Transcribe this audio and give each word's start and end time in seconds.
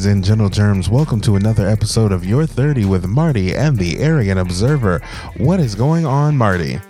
Ladies 0.00 0.14
and 0.14 0.24
gentle 0.24 0.48
germs. 0.48 0.88
Welcome 0.88 1.20
to 1.20 1.36
another 1.36 1.68
episode 1.68 2.10
of 2.10 2.24
Your 2.24 2.46
30 2.46 2.86
with 2.86 3.04
Marty 3.04 3.54
and 3.54 3.76
the 3.76 3.98
Arrogant 3.98 4.40
Observer. 4.40 5.02
What 5.36 5.60
is 5.60 5.74
going 5.74 6.06
on, 6.06 6.38
Marty? 6.38 6.80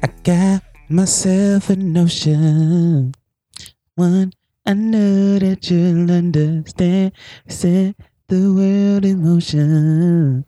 I 0.00 0.06
got 0.22 0.62
myself 0.88 1.70
a 1.70 1.74
notion. 1.74 3.16
One 3.96 4.32
I 4.64 4.74
know 4.74 5.40
that 5.40 5.68
you'll 5.68 6.08
understand. 6.12 7.10
Set 7.48 7.96
the 8.28 8.54
world 8.54 9.04
in 9.06 9.24
motion 9.24 10.44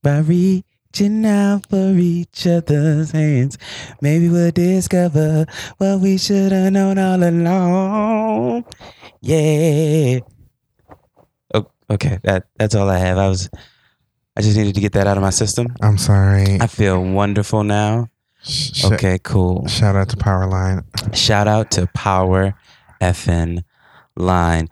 by 0.00 0.20
reaching 0.20 1.26
out 1.26 1.68
for 1.68 1.90
each 1.98 2.46
other's 2.46 3.10
hands. 3.10 3.58
Maybe 4.00 4.28
we'll 4.28 4.52
discover 4.52 5.44
what 5.78 5.98
we 5.98 6.18
should 6.18 6.52
have 6.52 6.72
known 6.72 6.98
all 6.98 7.20
along. 7.20 8.64
Yeah. 9.20 10.20
Okay. 11.90 12.18
That 12.24 12.46
that's 12.58 12.74
all 12.74 12.88
I 12.88 12.98
have. 12.98 13.18
I 13.18 13.28
was. 13.28 13.48
I 14.36 14.40
just 14.40 14.56
needed 14.56 14.74
to 14.76 14.80
get 14.80 14.92
that 14.92 15.06
out 15.08 15.16
of 15.16 15.22
my 15.22 15.30
system. 15.30 15.74
I'm 15.82 15.98
sorry. 15.98 16.60
I 16.60 16.68
feel 16.68 17.02
wonderful 17.02 17.64
now. 17.64 18.08
Sh- 18.44 18.84
Okay, 18.84 19.18
cool. 19.24 19.66
Shout 19.66 19.96
out 19.96 20.08
to 20.10 20.16
Powerline. 20.16 20.84
Shout 21.16 21.48
out 21.48 21.72
to 21.72 21.88
Power 21.88 22.54
FN 23.00 23.64
Line. 24.16 24.68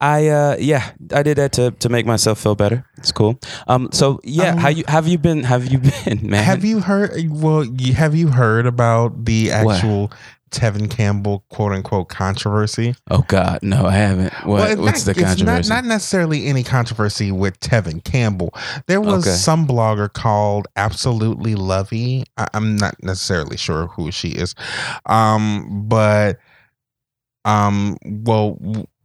I 0.00 0.26
uh 0.28 0.56
yeah, 0.58 0.90
I 1.14 1.22
did 1.22 1.38
that 1.38 1.52
to 1.52 1.70
to 1.70 1.88
make 1.88 2.06
myself 2.06 2.40
feel 2.40 2.56
better. 2.56 2.84
It's 2.98 3.12
cool. 3.12 3.38
Um 3.68 3.88
so 3.92 4.18
yeah, 4.24 4.50
Um, 4.50 4.58
how 4.58 4.68
you 4.68 4.82
have 4.88 5.06
you 5.06 5.16
been 5.18 5.44
have 5.44 5.70
you 5.70 5.78
been, 6.04 6.28
man? 6.28 6.42
Have 6.42 6.64
you 6.64 6.80
heard? 6.80 7.12
Well, 7.30 7.64
you, 7.64 7.94
have 7.94 8.14
you 8.16 8.28
heard 8.28 8.66
about 8.66 9.24
the 9.24 9.50
What? 9.62 9.80
Tevin 10.54 10.90
Campbell 10.90 11.44
quote 11.50 11.72
unquote 11.72 12.08
controversy? 12.08 12.94
Oh 13.10 13.24
god, 13.28 13.58
no, 13.62 13.86
I 13.86 13.92
haven't. 13.92 14.32
What 14.44 14.46
Well, 14.46 14.76
what's 14.84 15.06
not- 15.06 15.14
the 15.16 15.22
controversy? 15.22 15.58
It's 15.60 15.68
not, 15.68 15.84
not 15.84 15.88
necessarily 15.88 16.46
any 16.46 16.62
controversy 16.62 17.32
with 17.32 17.58
Tevin 17.60 18.02
Campbell. 18.04 18.54
There 18.86 19.00
was 19.00 19.26
Okay. 19.26 19.36
some 19.36 19.66
blogger 19.66 20.12
called 20.12 20.68
Absolutely 20.76 21.54
Lovey. 21.54 22.24
I, 22.36 22.46
I'm 22.54 22.76
not 22.76 22.94
necessarily 23.02 23.56
sure 23.56 23.88
who 23.88 24.10
she 24.10 24.28
is, 24.28 24.54
um, 25.06 25.86
but 25.88 26.38
um, 27.44 27.96
well. 28.04 28.58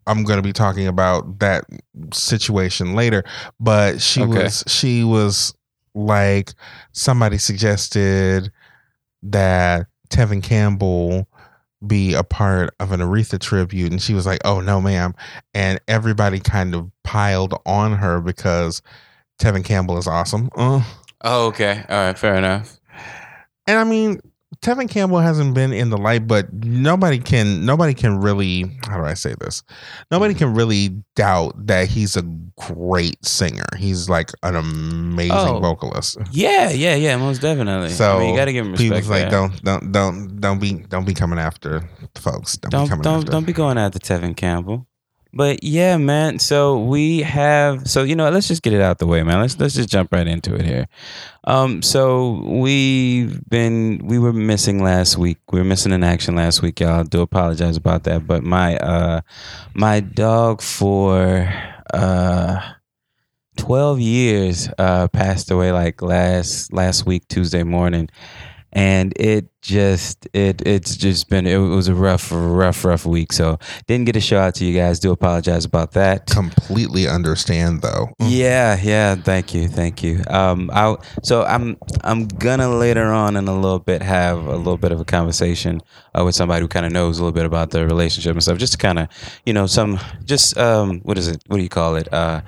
I'm 0.08 0.24
going 0.24 0.38
to 0.38 0.44
be 0.44 0.54
talking 0.54 0.88
about 0.88 1.38
that 1.38 1.66
situation 2.14 2.96
later, 2.96 3.24
but 3.60 4.02
she 4.02 4.24
Okay. 4.24 4.46
was 4.46 4.64
she 4.66 5.04
was 5.04 5.54
like 5.94 6.54
somebody 6.94 7.38
suggested 7.38 8.52
that 9.22 9.86
Tevin 10.10 10.42
Campbell 10.42 11.28
be 11.86 12.14
a 12.14 12.24
part 12.24 12.74
of 12.80 12.92
an 12.92 13.00
Aretha 13.00 13.40
tribute, 13.40 13.92
and 13.92 14.02
she 14.02 14.14
was 14.14 14.26
like, 14.26 14.42
"Oh 14.46 14.60
no, 14.62 14.82
ma'am," 14.82 15.16
and 15.54 15.80
everybody 15.88 16.40
kind 16.40 16.76
of 16.76 16.92
piled 17.04 17.54
on 17.66 17.94
her 17.94 18.20
because 18.22 18.82
Tevin 19.42 19.64
Campbell 19.64 19.98
is 19.98 20.08
awesome. 20.08 20.50
Uh, 20.56 20.84
oh, 21.24 21.48
okay. 21.48 21.84
All 21.90 21.98
right, 21.98 22.18
fair 22.18 22.36
enough. 22.36 22.80
and 23.68 23.80
I 23.80 23.84
mean, 23.84 24.20
Tevin 24.62 24.90
Campbell 24.90 25.20
hasn't 25.20 25.54
been 25.54 25.72
in 25.72 25.90
the 25.90 25.98
light, 25.98 26.28
but 26.28 26.52
nobody 26.54 27.18
can 27.18 27.66
nobody 27.66 27.94
can 27.94 28.20
really 28.20 28.64
how 28.88 28.98
do 28.98 29.06
I 29.06 29.14
say 29.14 29.34
this? 29.40 29.64
Nobody 30.12 30.34
hmm. 30.34 30.40
can 30.40 30.54
really 30.54 30.90
doubt 31.16 31.68
that 31.68 31.88
he's 31.88 32.18
a 32.18 32.24
great 32.58 33.24
singer. 33.26 33.66
He's 33.78 34.10
like 34.10 34.32
an 34.44 34.56
amazing 34.56 35.32
Oh. 35.32 35.60
vocalist. 35.60 36.18
Yeah, 36.32 36.72
yeah, 36.72 36.96
yeah, 36.96 37.16
most 37.16 37.42
definitely. 37.42 37.90
So 37.90 38.18
I 38.18 38.20
mean, 38.20 38.30
you 38.32 38.36
got 38.36 38.46
to 38.46 38.54
give 38.54 38.66
him 38.66 38.74
respect. 38.74 38.92
People's 38.92 39.10
like, 39.10 39.30
don't 39.30 39.64
don't 39.64 39.92
don't 39.92 40.42
don't 40.42 40.60
be 40.60 40.74
don't 40.90 41.06
be 41.06 41.14
coming 41.14 41.40
after 41.40 41.88
folks. 42.16 42.58
Don't, 42.58 42.72
be 42.72 42.78
don't 42.78 42.90
coming 42.90 43.04
don't 43.04 43.20
after. 43.20 43.32
don't 43.32 43.46
be 43.46 43.54
going 43.54 43.78
after 43.78 44.00
Tevin 44.00 44.36
Campbell. 44.36 44.89
But 45.32 45.64
yeah, 45.64 45.98
man. 45.98 46.40
So 46.40 46.80
we 46.80 47.22
have. 47.22 47.88
So 47.88 48.04
you 48.04 48.16
know, 48.16 48.30
let's 48.30 48.48
just 48.48 48.64
get 48.64 48.74
it 48.74 48.82
out 48.82 48.98
the 48.98 49.06
way, 49.08 49.22
man. 49.24 49.40
Let's 49.42 49.60
let's 49.60 49.76
just 49.76 49.90
jump 49.90 50.12
right 50.12 50.28
into 50.28 50.56
it 50.56 50.66
here. 50.66 50.88
Um. 51.44 51.82
So 51.82 52.42
we've 52.46 53.48
been 53.48 54.00
we 54.04 54.18
were 54.18 54.34
missing 54.34 54.84
last 54.84 55.18
week. 55.18 55.38
We 55.52 55.60
were 55.60 55.66
missing 55.66 55.92
in 55.92 56.04
action 56.04 56.36
last 56.36 56.62
week, 56.62 56.80
y'all. 56.80 57.02
I 57.02 57.04
do 57.04 57.22
apologize 57.22 57.78
about 57.78 58.04
that. 58.06 58.26
But 58.26 58.44
my 58.44 58.78
uh 58.78 59.22
my 59.74 60.00
dog 60.00 60.62
for 60.62 61.52
uh. 61.94 62.74
12 63.58 64.00
years 64.00 64.70
uh 64.78 65.10
passed 65.10 65.52
away 65.52 65.74
like 65.74 66.02
last 66.02 66.72
last 66.72 67.06
week 67.06 67.28
Tuesday 67.28 67.64
morning 67.64 68.10
and 68.72 69.14
it 69.20 69.48
just 69.62 70.28
it 70.34 70.66
it's 70.66 70.96
just 70.96 71.30
been 71.30 71.46
it 71.46 71.58
was 71.58 71.88
a 71.88 71.94
rough 71.94 72.30
rough 72.32 72.86
rough 72.86 73.06
week. 73.06 73.34
So 73.34 73.60
didn't 73.88 74.06
get 74.06 74.16
a 74.16 74.22
show 74.22 74.38
out 74.40 74.56
to 74.56 74.66
you 74.66 74.74
guys. 74.78 75.00
Do 75.00 75.12
apologize 75.12 75.66
about 75.66 75.92
that. 75.94 76.28
Completely 76.28 77.08
understand 77.08 77.82
though. 77.82 78.10
yeah 78.20 78.80
yeah. 78.82 79.16
Thank 79.16 79.54
you 79.54 79.68
thank 79.68 80.02
you. 80.04 80.22
Um 80.28 80.70
i 80.74 80.96
so 81.24 81.44
i'm 81.44 81.78
i'm 82.04 82.28
gonna 82.28 82.70
later 82.70 83.06
on 83.06 83.36
in 83.36 83.48
a 83.48 83.56
little 83.56 83.80
bit 83.80 84.02
have 84.02 84.46
a 84.46 84.56
little 84.56 84.78
bit 84.78 84.92
of 84.92 85.02
a 85.02 85.06
conversation 85.06 85.82
uh, 86.18 86.24
with 86.24 86.36
somebody 86.36 86.62
who 86.62 86.68
kind 86.68 86.86
of 86.86 86.92
knows 86.92 87.20
a 87.20 87.24
little 87.24 87.36
bit 87.36 87.46
about 87.46 87.72
the 87.72 87.86
relationship 87.86 88.34
and 88.34 88.44
stuff 88.44 88.58
just 88.58 88.74
to 88.74 88.78
kind 88.78 89.00
of 89.00 89.08
you 89.46 89.54
know 89.54 89.68
some 89.68 90.00
just 90.26 90.58
um 90.58 91.00
what 91.02 91.18
is 91.18 91.28
it? 91.28 91.44
What 91.48 91.58
do 91.58 91.64
you 91.64 91.70
call 91.70 91.96
it? 91.96 92.12
Uh 92.14 92.42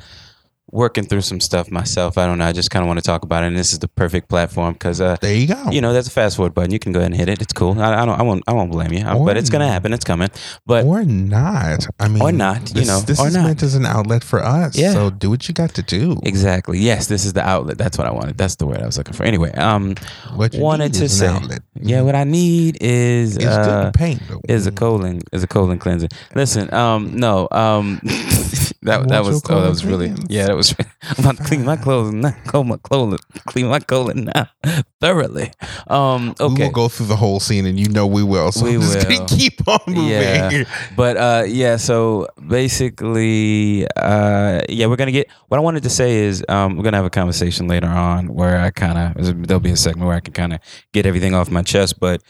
working 0.71 1.03
through 1.03 1.21
some 1.21 1.39
stuff 1.39 1.69
myself 1.69 2.17
i 2.17 2.25
don't 2.25 2.37
know 2.37 2.45
i 2.45 2.51
just 2.51 2.69
kind 2.71 2.83
of 2.83 2.87
want 2.87 2.97
to 2.97 3.03
talk 3.03 3.23
about 3.23 3.43
it 3.43 3.47
and 3.47 3.57
this 3.57 3.73
is 3.73 3.79
the 3.79 3.87
perfect 3.87 4.29
platform 4.29 4.73
because 4.73 4.99
uh 5.01 5.15
There 5.21 5.35
you 5.35 5.47
go. 5.47 5.69
you 5.71 5.81
know, 5.81 5.91
there's 5.93 6.07
a 6.07 6.11
fast 6.11 6.35
forward 6.37 6.53
button. 6.53 6.71
You 6.71 6.79
can 6.79 6.91
go 6.93 6.99
ahead 6.99 7.11
and 7.11 7.19
hit 7.19 7.29
it. 7.29 7.41
It's 7.41 7.53
cool. 7.53 7.79
I, 7.81 8.01
I 8.01 8.05
don't. 8.05 8.19
I 8.19 8.23
won't. 8.23 8.43
I 8.47 8.53
won't 8.53 8.71
blame 8.71 8.91
you. 8.93 9.05
Or 9.05 9.25
but 9.25 9.37
it's 9.37 9.49
gonna 9.49 9.67
happen. 9.67 9.93
It's 9.93 10.03
coming. 10.05 10.29
But 10.65 10.85
or 10.85 11.03
not. 11.03 11.85
I 11.99 12.07
mean, 12.07 12.21
Or 12.21 12.31
not, 12.31 12.69
you 12.69 12.75
This, 12.81 12.87
know, 12.87 12.99
this 13.01 13.19
is 13.19 13.33
not. 13.35 13.43
meant 13.45 13.63
as 13.63 13.75
an 13.75 13.85
outlet 13.85 14.23
for 14.23 14.39
us. 14.43 14.77
Yeah. 14.77 14.93
So 14.93 15.09
do 15.09 15.29
what 15.29 15.47
you 15.47 15.53
got 15.53 15.73
to 15.75 15.83
do. 15.83 16.19
exactly. 16.23 16.79
Yes, 16.79 17.07
this 17.07 17.25
is 17.25 17.33
the 17.33 17.45
outlet. 17.53 17.77
That's 17.77 17.97
what 17.97 18.07
I 18.07 18.11
wanted. 18.11 18.37
That's 18.37 18.55
the 18.55 18.65
word 18.65 18.81
I 18.81 18.85
was 18.85 18.97
looking 18.97 19.13
for. 19.13 19.23
Anyway, 19.23 19.51
um, 19.53 19.95
What 20.35 20.53
you 20.53 20.61
wanted 20.61 20.93
to 20.95 21.09
say. 21.09 21.27
outlet. 21.27 21.61
Yeah, 21.81 22.01
what 22.01 22.15
I 22.15 22.23
need 22.23 22.77
is 22.81 23.37
It's 23.37 23.45
uh, 23.45 23.85
good 23.85 23.93
paint 23.95 24.21
though. 24.29 24.41
is 24.47 24.67
a 24.67 24.71
colon 24.71 25.21
is 25.31 25.43
a 25.43 25.47
colon 25.47 25.79
cleanser. 25.79 26.07
Listen, 26.35 26.71
um, 26.73 27.15
no, 27.15 27.47
um, 27.51 27.99
that 28.83 29.07
that 29.09 29.23
was 29.23 29.41
oh, 29.49 29.61
that 29.61 29.69
was 29.69 29.83
really 29.85 30.13
yeah, 30.29 30.45
that 30.47 30.55
was. 30.55 30.60
I'm 31.03 31.19
about 31.25 31.37
to 31.37 31.43
clean 31.43 31.65
my 31.65 31.75
clothes, 31.77 32.13
not 32.13 32.33
clean 32.45 32.67
my 32.67 32.77
colon, 32.77 33.17
clean 33.47 33.67
my 33.67 33.79
colon 33.79 34.29
now 34.35 34.47
thoroughly. 35.01 35.51
Um, 35.87 36.35
We 36.39 36.47
will 36.55 36.71
go 36.71 36.87
through 36.87 37.07
the 37.07 37.15
whole 37.15 37.39
scene, 37.39 37.65
and 37.65 37.79
you 37.79 37.89
know 37.89 38.05
we 38.07 38.23
will. 38.23 38.51
So 38.51 38.65
We 38.65 38.75
I'm 38.75 38.81
just 38.81 39.07
will. 39.07 39.17
gonna 39.17 39.27
keep 39.27 39.67
on 39.67 39.79
moving. 39.87 40.09
Yeah. 40.09 40.63
But 40.95 41.17
uh 41.17 41.43
yeah, 41.47 41.77
so 41.77 42.27
basically 42.47 43.87
uh 43.95 44.61
yeah, 44.69 44.87
we're 44.87 44.95
gonna 44.95 45.11
get 45.11 45.27
what 45.47 45.57
I 45.57 45.61
wanted 45.61 45.83
to 45.83 45.89
say 45.89 46.23
is 46.25 46.43
um 46.49 46.77
we're 46.77 46.83
gonna 46.83 46.97
have 46.97 47.05
a 47.05 47.09
conversation 47.09 47.67
later 47.67 47.87
on 47.87 48.33
where 48.33 48.59
I 48.59 48.71
kinda 48.71 49.13
there'll 49.17 49.59
be 49.59 49.71
a 49.71 49.77
segment 49.77 50.07
where 50.07 50.15
I 50.15 50.19
can 50.21 50.33
kinda 50.33 50.59
get 50.93 51.05
everything 51.05 51.33
off 51.33 51.49
my 51.49 51.61
chest, 51.63 51.99
but 51.99 52.21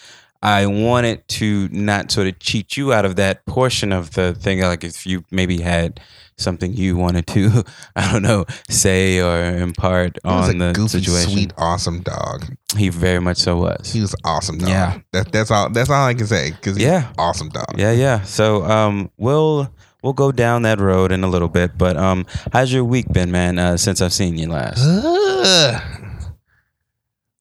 I 0.43 0.65
wanted 0.65 1.27
to 1.39 1.69
not 1.71 2.11
sort 2.11 2.27
of 2.27 2.39
cheat 2.39 2.75
you 2.75 2.91
out 2.93 3.05
of 3.05 3.15
that 3.17 3.45
portion 3.45 3.91
of 3.91 4.11
the 4.11 4.33
thing. 4.33 4.61
Like 4.61 4.83
if 4.83 5.05
you 5.05 5.23
maybe 5.31 5.61
had 5.61 5.99
something 6.37 6.73
you 6.73 6.97
wanted 6.97 7.27
to, 7.27 7.63
I 7.95 8.11
don't 8.11 8.21
know, 8.23 8.45
say 8.69 9.19
or 9.21 9.57
impart 9.57 10.17
He 10.23 10.29
was 10.29 10.49
on 10.49 10.61
a 10.61 10.67
the 10.67 10.73
goofy, 10.73 10.99
situation. 10.99 11.31
sweet, 11.31 11.53
awesome 11.57 12.01
dog. 12.01 12.45
He 12.77 12.89
very 12.89 13.19
much 13.19 13.37
so 13.37 13.57
was. 13.57 13.91
He 13.91 14.01
was 14.01 14.15
awesome 14.23 14.57
dog. 14.57 14.69
Yeah. 14.69 14.99
That, 15.13 15.31
that's 15.31 15.51
all. 15.51 15.69
That's 15.69 15.89
all 15.89 16.05
I 16.07 16.13
can 16.13 16.25
say. 16.27 16.51
Because 16.51 16.77
Yeah. 16.77 17.11
awesome 17.17 17.49
dog. 17.49 17.75
Yeah, 17.77 17.91
yeah. 17.91 18.21
So 18.23 18.63
um, 18.63 19.11
we'll 19.17 19.73
we'll 20.03 20.13
go 20.13 20.31
down 20.31 20.61
that 20.63 20.79
road 20.79 21.11
in 21.11 21.23
a 21.23 21.27
little 21.27 21.49
bit. 21.49 21.77
But 21.77 21.97
um, 21.97 22.25
how's 22.53 22.71
your 22.73 22.83
week 22.85 23.07
been, 23.11 23.29
man? 23.31 23.59
Uh, 23.59 23.77
since 23.77 24.01
I've 24.01 24.13
seen 24.13 24.37
you 24.37 24.47
last. 24.49 24.81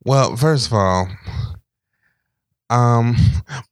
Well, 0.04 0.36
first 0.36 0.66
of 0.68 0.72
all, 0.72 1.08
um, 2.70 3.16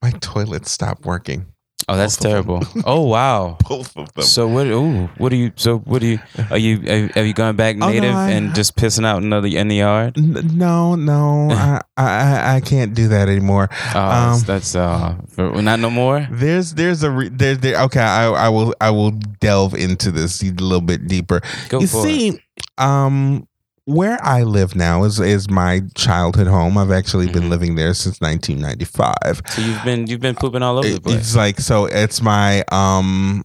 my 0.03 0.11
toilet 0.21 0.67
stopped 0.67 1.05
working. 1.05 1.47
Oh, 1.91 1.97
that's 1.97 2.17
Both 2.19 2.27
of 2.35 2.47
them. 2.47 2.61
terrible. 2.61 2.83
Oh 2.87 3.01
wow. 3.09 3.57
Both 3.69 3.97
of 3.97 4.13
them. 4.13 4.23
So 4.23 4.47
what? 4.47 4.67
Ooh, 4.67 5.07
what 5.17 5.33
are 5.33 5.37
you? 5.37 5.53
So 5.57 5.79
what 5.79 6.03
are 6.03 6.07
you? 6.07 6.19
Are 6.51 6.59
you? 6.59 6.81
Have 6.83 7.11
have 7.13 7.27
you 7.27 7.33
gone 7.33 7.57
back 7.57 7.77
Oh, 7.77 7.79
no, 7.79 7.89
native 7.89 8.15
I- 8.15 8.31
and 8.31 8.55
just 8.55 8.77
pissing 8.77 9.07
out 9.07 9.23
in 9.23 9.31
the 9.31 9.57
in 9.57 9.69
the 9.69 9.77
yard? 9.77 10.19
N- 10.19 10.51
No, 10.53 10.95
no, 10.97 11.49
I, 11.51 11.81
I 11.97 12.57
I 12.57 12.61
can't 12.61 12.93
do 12.93 13.09
that 13.09 13.29
anymore. 13.31 13.69
Oh, 13.73 13.75
that's, 13.95 14.41
Um, 14.41 14.45
that's 14.47 14.75
uh, 14.77 15.15
for, 15.31 15.63
not 15.63 15.81
no 15.81 15.89
more. 15.89 16.29
There's 16.31 16.75
there's 16.75 17.03
a 17.03 17.11
re- 17.11 17.31
there 17.33 17.55
there. 17.57 17.81
Okay, 17.85 18.01
I 18.05 18.27
I 18.29 18.49
will 18.51 18.75
I 18.83 18.91
will 18.91 19.13
delve 19.41 19.73
into 19.73 20.11
this 20.13 20.43
a 20.43 20.53
little 20.53 20.83
bit 20.85 21.09
deeper. 21.09 21.41
Go 21.71 21.81
you 21.81 21.87
for 21.87 22.05
it. 22.07 22.11
see, 22.11 22.41
um, 22.77 23.48
where 23.89 24.19
I 24.23 24.43
live 24.43 24.77
now 24.77 25.05
is 25.05 25.19
is 25.19 25.49
my 25.49 25.81
childhood 25.95 26.47
home. 26.47 26.77
I've 26.77 26.91
actually 26.93 27.29
been 27.29 27.45
Mhm. 27.45 27.49
living 27.51 27.75
there 27.75 27.95
since 27.95 28.21
1995. 28.21 29.41
So 29.49 29.63
you've 29.63 29.83
been 29.85 30.07
you've 30.07 30.21
been 30.21 30.35
pooping 30.35 30.63
all 30.63 30.79
over 30.79 30.89
the 30.89 31.01
place. 31.01 31.17
it's 31.17 31.35
like 31.37 31.59
so. 31.61 31.87
It's 31.87 32.21
my 32.21 32.65
um, 32.71 33.45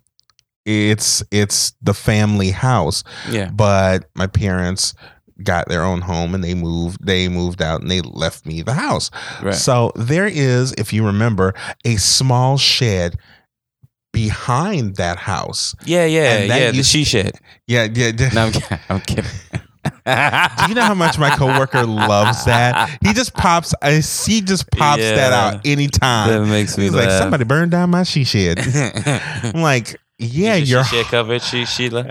it's 0.66 1.24
it's 1.32 1.74
the 1.82 1.94
family 1.94 2.52
house, 2.52 3.04
Yeah. 3.30 3.50
but 3.52 4.10
my 4.16 4.28
parents 4.28 4.94
got 5.44 5.68
their 5.70 5.84
own 5.84 6.02
home 6.02 6.36
and 6.36 6.44
they 6.44 6.54
moved 6.54 6.98
they 7.06 7.28
moved 7.30 7.62
out 7.62 7.82
and 7.82 7.90
they 7.90 8.02
left 8.02 8.46
me 8.46 8.62
the 8.62 8.74
house 8.74 9.10
Right. 9.42 9.56
so 9.56 9.92
there 9.96 10.28
is 10.28 10.74
if 10.78 10.94
you 10.94 11.06
remember 11.06 11.54
a 11.84 11.96
small 11.98 12.58
shed 12.58 13.18
behind 14.12 14.96
that 14.98 15.18
house. 15.18 15.76
Yeah, 15.86 16.06
yeah, 16.06 16.44
yeah. 16.44 16.72
The 16.72 16.84
she 16.84 17.04
shed. 17.04 17.32
Yeah, 17.68 17.88
yeah. 17.94 18.12
yeah. 18.18 18.30
No, 18.34 18.42
I'm 18.46 18.52
kidding. 18.52 18.80
I'm 18.90 19.02
kidding. 19.02 19.32
Do 19.84 20.70
you 20.70 20.76
know 20.76 20.82
how 20.84 20.94
much 20.94 21.18
my 21.20 21.36
coworker 21.36 21.86
loves 21.86 22.46
that? 22.46 22.98
He 23.04 23.14
just 23.14 23.34
pops. 23.34 23.74
I 23.82 23.96
he 23.96 24.42
just 24.42 24.70
pops 24.72 25.02
that 25.02 25.32
Yeah. 25.32 25.56
out 25.58 25.66
anytime. 25.66 26.30
That 26.30 26.48
makes 26.50 26.78
me 26.78 26.86
He's 26.86 26.94
laugh. 26.94 27.10
like, 27.10 27.18
somebody 27.18 27.44
burned 27.44 27.72
down 27.72 27.90
my 27.90 28.04
she 28.04 28.24
shed. 28.24 28.60
I'm 29.06 29.62
like, 29.62 30.00
yeah, 30.20 30.56
you're. 30.56 30.66
your 30.80 30.84
she 30.86 30.96
shed 30.98 31.06
covered. 31.08 31.42
She 31.42 31.66
Sheila. 31.66 32.10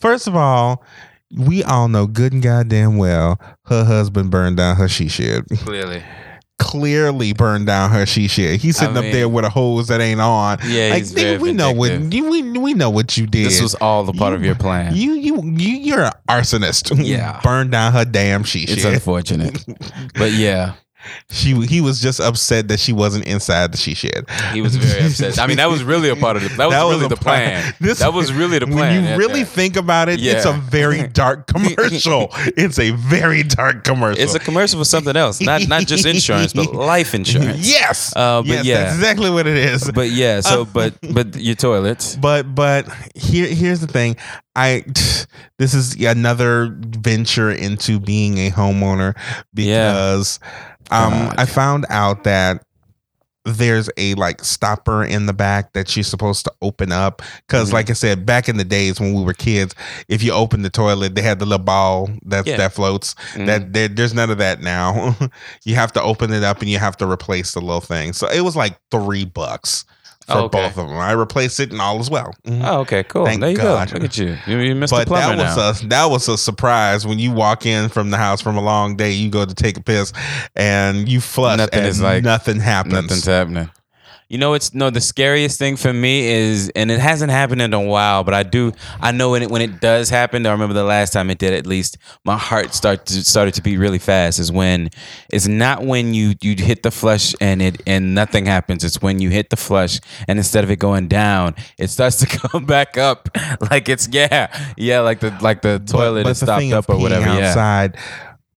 First 0.00 0.26
of 0.26 0.36
all, 0.36 0.84
we 1.34 1.62
all 1.64 1.88
know 1.88 2.06
good 2.06 2.32
and 2.32 2.42
goddamn 2.42 2.98
well 2.98 3.40
her 3.66 3.84
husband 3.84 4.30
burned 4.30 4.58
down 4.58 4.76
her 4.76 4.88
she 4.88 5.08
shed. 5.08 5.44
Clearly. 5.58 6.02
Clearly 6.58 7.34
burned 7.34 7.66
down 7.66 7.90
her 7.90 8.06
she 8.06 8.28
shed. 8.28 8.60
He's 8.60 8.78
sitting 8.78 8.96
I 8.96 9.00
up 9.06 9.12
there 9.12 9.28
with 9.28 9.44
a 9.44 9.50
hose 9.50 9.88
that 9.88 10.00
ain't 10.00 10.20
on. 10.22 10.58
Yeah, 10.66 10.88
like 10.88 10.98
he's 10.98 11.12
very 11.12 11.36
nigga, 11.36 11.40
we 11.42 11.52
know 11.52 11.70
what 11.72 11.92
you, 12.12 12.30
we, 12.30 12.42
we 12.58 12.72
know 12.74 12.88
what 12.88 13.16
you 13.18 13.26
did. 13.26 13.44
This 13.46 13.60
was 13.60 13.74
all 13.74 14.04
the 14.04 14.14
part 14.14 14.30
You- 14.32 14.36
of 14.36 14.44
your 14.44 14.54
plan. 14.54 14.96
you 14.96 15.12
you 15.12 15.42
you 15.44 15.76
you're 15.76 16.04
an 16.04 16.12
arsonist. 16.30 16.92
Yeah. 17.04 17.40
burned 17.42 17.72
down 17.72 17.92
her 17.92 18.06
damn 18.06 18.42
she 18.42 18.60
it's 18.60 18.82
shed. 18.82 18.94
unfortunate, 18.94 19.62
but 20.14 20.32
yeah, 20.32 20.72
She 21.30 21.54
he 21.66 21.80
was 21.80 22.00
just 22.00 22.20
upset 22.20 22.68
that 22.68 22.80
she 22.80 22.92
wasn't 22.92 23.26
inside 23.26 23.72
the 23.72 23.78
she 23.78 23.94
shed. 23.94 24.26
he 24.52 24.60
was 24.60 24.76
very 24.76 25.06
upset. 25.06 25.38
I 25.38 25.46
mean, 25.46 25.56
that 25.58 25.68
was 25.70 25.82
really 25.82 26.08
a 26.08 26.16
part 26.16 26.36
of 26.36 26.42
the. 26.42 26.48
That 26.50 26.66
was 26.66 26.94
really 26.94 27.06
a 27.06 27.08
the 27.08 27.16
plan. 27.16 27.74
This- 27.80 27.98
that 28.00 28.12
was 28.12 28.32
really 28.32 28.58
the 28.58 28.66
plan. 28.66 29.04
When 29.04 29.12
you 29.12 29.16
really 29.18 29.40
yeah. 29.40 29.46
think 29.46 29.76
about 29.76 30.08
it, 30.08 30.20
it's 30.22 30.44
a 30.44 30.52
very 30.52 31.06
dark 31.08 31.46
commercial. 31.52 32.28
it's 32.56 32.78
a 32.78 32.90
very 32.92 33.42
dark 33.42 33.84
commercial. 33.84 34.22
it's 34.22 34.34
a 34.34 34.38
commercial 34.38 34.78
for 34.80 34.84
something 34.84 35.16
else, 35.16 35.40
not 35.40 35.68
not 35.68 35.86
just 35.86 36.06
insurance, 36.06 36.52
but 36.52 36.74
life 36.74 37.14
insurance. 37.14 37.68
yes. 37.68 38.14
Uh, 38.16 38.42
but 38.42 38.48
yes, 38.48 38.64
yeah. 38.64 38.80
that's 38.84 38.94
exactly 38.96 39.30
what 39.30 39.46
it 39.46 39.56
is. 39.56 39.90
But 39.90 40.10
yeah, 40.10 40.40
so 40.40 40.64
but 40.64 40.94
but 41.12 41.36
your 41.36 41.54
toilets. 41.54 42.16
But 42.16 42.54
but 42.54 42.88
here 43.14 43.46
here's 43.46 43.80
the 43.80 43.86
thing. 43.86 44.16
I 44.56 44.84
this 45.58 45.74
is 45.74 45.94
another 46.04 46.74
venture 46.80 47.50
into 47.50 48.00
being 48.00 48.38
a 48.38 48.50
homeowner 48.50 49.14
Yeah. 49.54 49.92
because 49.92 50.40
um 50.90 51.12
God. 51.12 51.34
I 51.38 51.44
found 51.46 51.86
out 51.90 52.24
that 52.24 52.62
there's 53.48 53.88
a 53.96 54.14
like 54.14 54.42
stopper 54.42 55.04
in 55.04 55.26
the 55.26 55.32
back 55.32 55.72
that 55.74 55.94
you're 55.94 56.02
supposed 56.02 56.44
to 56.44 56.52
open 56.62 56.90
up 56.90 57.22
because 57.46 57.70
Mhm. 57.70 57.74
like 57.74 57.90
i 57.90 57.92
said 57.92 58.26
back 58.26 58.48
in 58.48 58.56
the 58.56 58.64
days 58.64 58.98
when 58.98 59.14
we 59.14 59.22
were 59.22 59.34
kids 59.34 59.72
if 60.08 60.20
you 60.20 60.32
open 60.32 60.62
the 60.62 60.70
toilet 60.70 61.14
they 61.14 61.22
had 61.22 61.38
the 61.38 61.46
little 61.46 61.64
ball 61.64 62.10
that 62.24 62.44
Yeah. 62.44 62.56
that 62.56 62.72
floats 62.74 63.14
Mhm. 63.34 63.46
that 63.46 63.72
there, 63.72 63.86
there's 63.86 64.14
none 64.14 64.30
of 64.30 64.38
that 64.38 64.62
now 64.62 65.16
you 65.64 65.76
have 65.76 65.92
to 65.92 66.02
open 66.02 66.32
it 66.32 66.42
up 66.42 66.60
and 66.60 66.68
you 66.68 66.78
have 66.80 66.96
to 66.96 67.06
replace 67.08 67.52
the 67.52 67.60
little 67.60 67.80
thing 67.80 68.12
so 68.14 68.26
it 68.26 68.40
was 68.40 68.56
like 68.56 68.76
three 68.90 69.24
bucks 69.24 69.84
for 70.26 70.32
Oh, 70.34 70.44
okay. 70.44 70.58
both 70.62 70.76
of 70.78 70.88
them 70.88 70.96
i 70.98 71.12
replaced 71.12 71.60
it 71.60 71.70
and 71.72 71.80
all 71.80 71.98
as 72.00 72.10
well 72.10 72.34
Mhm. 72.46 72.64
Oh, 72.64 72.80
okay, 72.80 73.02
cool. 73.04 73.24
Thank 73.26 73.40
there 73.40 73.50
you 73.50 73.56
God. 73.56 73.88
go. 73.88 73.94
Look 73.94 74.04
at 74.04 74.18
you. 74.18 74.36
You, 74.46 74.58
you 74.58 74.74
missed 74.74 74.92
but 74.92 75.00
the 75.00 75.06
plumber 75.06 75.36
that 75.36 75.56
was 75.56 75.82
now. 75.82 75.86
a 75.86 75.88
that 75.88 76.04
was 76.10 76.28
a 76.28 76.36
surprise 76.38 77.06
when 77.06 77.18
you 77.18 77.32
walk 77.32 77.64
in 77.66 77.88
from 77.88 78.10
the 78.10 78.16
house 78.16 78.40
from 78.40 78.56
a 78.56 78.60
long 78.62 78.96
day. 78.96 79.12
You 79.12 79.30
go 79.30 79.44
to 79.44 79.54
take 79.54 79.76
a 79.76 79.82
piss 79.82 80.12
and 80.54 81.08
you 81.08 81.20
flush, 81.20 81.58
Nothing 81.58 81.78
and 81.78 81.86
is 81.88 82.00
like- 82.00 82.24
nothing 82.24 82.60
happens. 82.60 82.94
Nothing's 82.94 83.24
happening. 83.26 83.70
You 84.28 84.38
know, 84.38 84.54
it's 84.54 84.74
no. 84.74 84.90
The 84.90 85.00
scariest 85.00 85.56
thing 85.56 85.76
for 85.76 85.92
me 85.92 86.26
is, 86.26 86.68
and 86.74 86.90
it 86.90 86.98
hasn't 86.98 87.30
happened 87.30 87.62
in 87.62 87.72
a 87.72 87.80
while, 87.80 88.24
but 88.24 88.34
I 88.34 88.42
do. 88.42 88.72
I 89.00 89.12
know 89.12 89.30
when 89.30 89.42
it 89.42 89.50
when 89.50 89.62
it 89.62 89.80
does 89.80 90.10
happen. 90.10 90.44
I 90.46 90.50
remember 90.50 90.74
the 90.74 90.82
last 90.82 91.12
time 91.12 91.30
it 91.30 91.38
did. 91.38 91.52
At 91.52 91.64
least 91.64 91.96
my 92.24 92.36
heart 92.36 92.74
start 92.74 93.06
to, 93.06 93.24
started 93.24 93.54
to 93.54 93.62
beat 93.62 93.76
really 93.76 94.00
fast. 94.00 94.40
Is 94.40 94.50
when 94.50 94.90
it's 95.30 95.46
not 95.46 95.84
when 95.84 96.12
you 96.12 96.34
you 96.42 96.56
hit 96.56 96.82
the 96.82 96.90
flush 96.90 97.36
and 97.40 97.62
it 97.62 97.80
and 97.86 98.16
nothing 98.16 98.46
happens. 98.46 98.82
It's 98.82 99.00
when 99.00 99.20
you 99.20 99.30
hit 99.30 99.50
the 99.50 99.56
flush 99.56 100.00
and 100.26 100.40
instead 100.40 100.64
of 100.64 100.72
it 100.72 100.80
going 100.80 101.06
down, 101.06 101.54
it 101.78 101.88
starts 101.88 102.16
to 102.20 102.26
come 102.26 102.66
back 102.66 102.98
up. 102.98 103.28
Like 103.70 103.88
it's 103.88 104.08
yeah 104.10 104.74
yeah 104.76 105.00
like 105.00 105.20
the 105.20 105.36
like 105.40 105.62
the 105.62 105.78
toilet 105.78 106.26
is 106.26 106.40
the 106.40 106.46
stopped 106.46 106.60
thing 106.60 106.72
up 106.72 106.88
or 106.88 106.98
whatever. 106.98 107.26
peeing 107.26 107.38
Yeah 107.38 107.48
outside. 107.48 107.96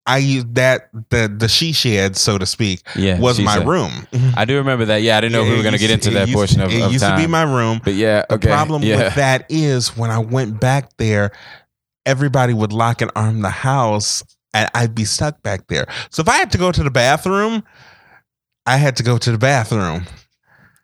I 0.09 0.17
used 0.17 0.55
that 0.55 0.89
the 1.09 1.33
the 1.33 1.47
she 1.47 1.71
shed, 1.71 2.17
so 2.17 2.37
to 2.39 2.45
speak, 2.45 2.81
yeah. 2.95 3.19
was 3.19 3.39
my 3.39 3.57
said. 3.59 3.67
room. 3.67 3.91
I 4.35 4.43
do 4.45 4.55
remember 4.57 4.85
that. 4.85 5.03
Yeah, 5.03 5.17
I 5.17 5.21
didn't 5.21 5.33
know 5.33 5.43
if 5.43 5.49
we 5.51 5.55
were 5.55 5.61
going 5.63 5.73
to 5.73 5.79
get 5.79 5.91
into 5.91 6.09
that 6.11 6.27
used- 6.27 6.33
portion 6.35 6.61
of, 6.61 6.69
time. 6.71 6.79
It 6.79 6.85
of 6.85 6.91
used 6.91 7.03
time. 7.03 7.17
to 7.17 7.23
be 7.23 7.27
my 7.31 7.43
room. 7.43 7.79
but 7.83 7.93
yeah, 7.93 8.25
The 8.29 8.39
problem 8.39 8.81
yeah. 8.83 8.97
with 9.03 9.15
that 9.15 9.45
is 9.49 9.95
when 9.95 10.09
I 10.09 10.17
went 10.19 10.59
back 10.59 10.97
there, 10.97 11.31
everybody 12.05 12.53
would 12.53 12.73
lock 12.73 13.01
and 13.01 13.11
arm 13.15 13.41
the 13.41 13.49
house, 13.51 14.23
and 14.53 14.67
I'd 14.73 14.95
be 14.95 15.05
stuck 15.05 15.43
back 15.43 15.67
there. 15.67 15.85
So 16.09 16.21
if 16.21 16.27
I 16.27 16.37
had 16.37 16.51
to 16.53 16.57
go 16.57 16.71
to 16.71 16.83
the 16.83 16.89
bathroom, 16.91 17.63
I 18.65 18.77
had 18.77 18.95
to 18.97 19.03
go 19.03 19.17
to 19.19 19.31
the 19.31 19.37
bathroom. 19.37 20.05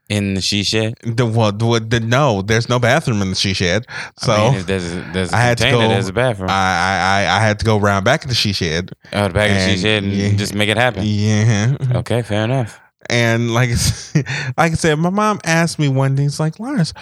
In 0.09 0.35
the 0.35 0.41
she 0.41 0.63
shed. 0.63 0.95
The 1.03 1.25
well, 1.25 1.51
the, 1.51 1.79
the 1.79 1.99
no, 1.99 2.41
there's 2.41 2.69
no 2.69 2.79
bathroom 2.79 3.21
in 3.21 3.29
the 3.29 3.35
she 3.35 3.53
shed. 3.53 3.85
So 4.17 4.33
I 4.33 4.51
mean, 4.51 4.65
there's 4.65 4.93
a, 4.93 5.09
there's 5.13 5.33
a 5.33 5.35
I 5.35 5.41
had 5.41 5.57
to 5.59 5.71
go- 5.71 5.79
there's 5.79 6.09
a 6.09 6.13
bathroom. 6.13 6.49
I, 6.49 6.53
I 6.53 7.23
I 7.23 7.37
I 7.37 7.39
had 7.39 7.59
to 7.59 7.65
go 7.65 7.77
round 7.77 8.05
back 8.05 8.23
in 8.23 8.29
the 8.29 8.35
she 8.35 8.53
shed. 8.53 8.91
oh, 9.13 9.27
the 9.27 9.33
back 9.33 9.49
of 9.51 9.57
the 9.57 9.69
she 9.69 9.77
shed 9.77 10.03
and 10.03 10.13
yeah. 10.13 10.35
just 10.35 10.53
make 10.53 10.69
it 10.69 10.77
happen. 10.77 11.03
Yeah. 11.05 11.77
Okay, 11.95 12.21
fair 12.21 12.43
enough. 12.43 12.79
And 13.09 13.53
like, 13.53 13.69
like 14.57 14.71
I 14.71 14.75
said, 14.75 14.97
my 14.99 15.09
mom 15.09 15.39
asked 15.43 15.79
me 15.79 15.87
one 15.87 16.15
day, 16.15 16.23
it's 16.23 16.39
like, 16.39 16.59
Lawrence, 16.59 16.93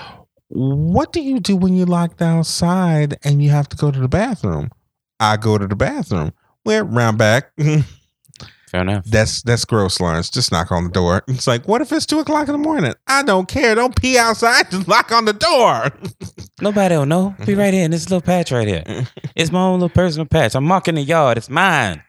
what 0.49 1.13
do 1.13 1.21
you 1.21 1.39
do 1.39 1.55
when 1.55 1.75
you're 1.75 1.87
locked 1.87 2.21
outside 2.21 3.17
and 3.23 3.41
you 3.41 3.49
have 3.49 3.69
to 3.69 3.77
go 3.77 3.91
to 3.91 3.99
the 3.99 4.07
bathroom? 4.07 4.69
I 5.19 5.37
go 5.37 5.57
to 5.57 5.67
the 5.67 5.75
bathroom. 5.75 6.33
Well, 6.65 6.83
round 6.85 7.17
back. 7.17 7.51
Fair 8.73 8.81
enough. 8.81 9.05
That's 9.05 9.43
that's 9.43 9.65
gross, 9.65 9.99
Lawrence. 9.99 10.31
Just 10.31 10.51
knock 10.51 10.71
on 10.71 10.85
the 10.85 10.89
door. 10.89 11.23
It's 11.33 11.45
like, 11.45 11.67
what 11.67 11.81
if 11.81 11.91
it's 11.91 12.07
two 12.07 12.19
o'clock 12.19 12.47
in 12.47 12.53
the 12.53 12.57
morning? 12.57 12.93
I 13.05 13.21
don't 13.21 13.47
care. 13.47 13.75
Don't 13.75 13.95
pee 13.95 14.17
outside. 14.17 14.71
Just 14.71 14.87
knock 14.87 15.11
on 15.11 15.25
the 15.25 15.33
door. 15.33 15.91
Nobody 16.61 16.95
will 16.95 17.05
know. 17.05 17.35
Be 17.45 17.53
right 17.53 17.71
here 17.73 17.85
in 17.85 17.91
this 17.91 18.09
little 18.09 18.21
patch 18.21 18.51
right 18.51 18.67
here. 18.67 18.83
It's 19.35 19.51
my 19.51 19.61
own 19.61 19.79
little 19.79 19.89
personal 19.89 20.25
patch. 20.25 20.55
I'm 20.55 20.63
marking 20.63 20.95
the 20.95 21.03
yard. 21.03 21.37
It's 21.37 21.51
mine. 21.51 22.01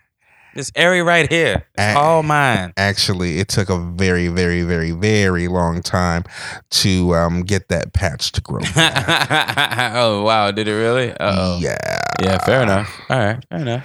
This 0.54 0.70
area 0.74 1.04
right 1.04 1.30
here. 1.30 1.66
It's 1.76 1.96
all 1.96 2.22
mine. 2.22 2.72
Actually, 2.78 3.40
it 3.40 3.48
took 3.48 3.68
a 3.68 3.78
very, 3.78 4.28
very, 4.28 4.62
very, 4.62 4.92
very 4.92 5.48
long 5.48 5.82
time 5.82 6.24
to 6.70 7.14
um, 7.14 7.42
get 7.42 7.68
that 7.68 7.92
patch 7.92 8.32
to 8.32 8.40
grow. 8.40 8.60
oh 8.76 10.22
wow, 10.22 10.50
did 10.50 10.66
it 10.68 10.72
really? 10.72 11.12
Oh. 11.20 11.58
Yeah. 11.60 11.76
Yeah, 12.22 12.38
fair 12.38 12.62
enough. 12.62 12.90
All 13.10 13.18
right, 13.18 13.44
fair 13.50 13.58
enough. 13.60 13.84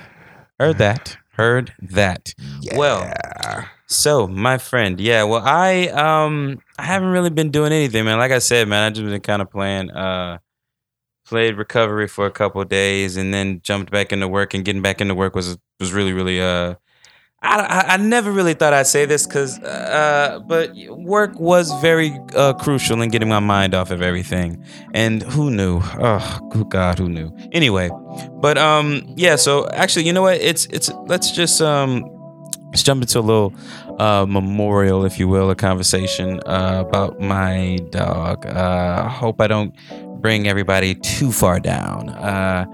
Heard 0.59 0.77
that. 0.77 1.17
Heard 1.39 1.73
that. 1.81 2.33
Well, 2.75 3.13
So, 3.87 4.27
my 4.27 4.57
friend, 4.57 4.99
yeah, 4.99 5.23
well, 5.23 5.41
I 5.41 5.87
um 5.87 6.59
I 6.77 6.83
haven't 6.83 7.07
really 7.11 7.29
been 7.29 7.49
doing 7.49 7.71
anything, 7.71 8.03
man. 8.03 8.17
Like 8.19 8.33
I 8.33 8.39
said, 8.39 8.67
man, 8.67 8.83
I 8.83 8.89
just 8.89 9.05
been 9.05 9.21
kind 9.21 9.41
of 9.41 9.49
playing 9.49 9.89
uh 9.89 10.39
played 11.25 11.55
recovery 11.55 12.09
for 12.09 12.25
a 12.25 12.31
couple 12.31 12.59
of 12.61 12.67
days 12.67 13.15
and 13.15 13.33
then 13.33 13.61
jumped 13.63 13.89
back 13.89 14.11
into 14.11 14.27
work 14.27 14.53
and 14.53 14.65
getting 14.65 14.81
back 14.81 14.99
into 14.99 15.15
work 15.15 15.33
was 15.33 15.57
was 15.79 15.93
really 15.93 16.11
really 16.11 16.41
uh 16.41 16.75
I, 17.41 17.85
I, 17.87 17.97
never 17.97 18.31
really 18.31 18.53
thought 18.53 18.73
I'd 18.73 18.87
say 18.87 19.05
this 19.05 19.25
because, 19.25 19.59
uh, 19.59 20.41
but 20.45 20.75
work 20.89 21.39
was 21.39 21.71
very 21.81 22.19
uh, 22.35 22.51
crucial 22.53 23.01
in 23.01 23.09
getting 23.09 23.29
my 23.29 23.39
mind 23.39 23.73
off 23.73 23.91
of 23.91 24.01
everything. 24.01 24.61
And 24.93 25.23
who 25.23 25.49
knew? 25.49 25.79
Oh, 25.81 26.49
good 26.51 26.69
God, 26.69 26.99
who 26.99 27.07
knew? 27.07 27.33
Anyway, 27.53 27.89
but 28.41 28.57
um, 28.57 29.03
yeah. 29.15 29.37
So 29.37 29.69
actually, 29.69 30.05
you 30.05 30.11
know 30.11 30.23
what? 30.23 30.41
It's 30.41 30.65
it's 30.65 30.91
let's 31.05 31.31
just 31.31 31.61
um, 31.61 32.03
let's 32.65 32.83
jump 32.83 33.03
into 33.03 33.19
a 33.19 33.21
little 33.21 33.53
uh, 33.99 34.25
memorial, 34.27 35.05
if 35.05 35.17
you 35.17 35.29
will, 35.29 35.49
a 35.49 35.55
conversation 35.55 36.41
uh, 36.45 36.83
about 36.85 37.21
my 37.21 37.79
dog. 37.91 38.45
Uh, 38.45 39.03
I 39.05 39.09
hope 39.09 39.39
I 39.39 39.47
don't 39.47 39.73
bring 40.21 40.47
everybody 40.47 40.95
too 40.95 41.31
far 41.31 41.59
down. 41.59 42.09
Uh, 42.09 42.65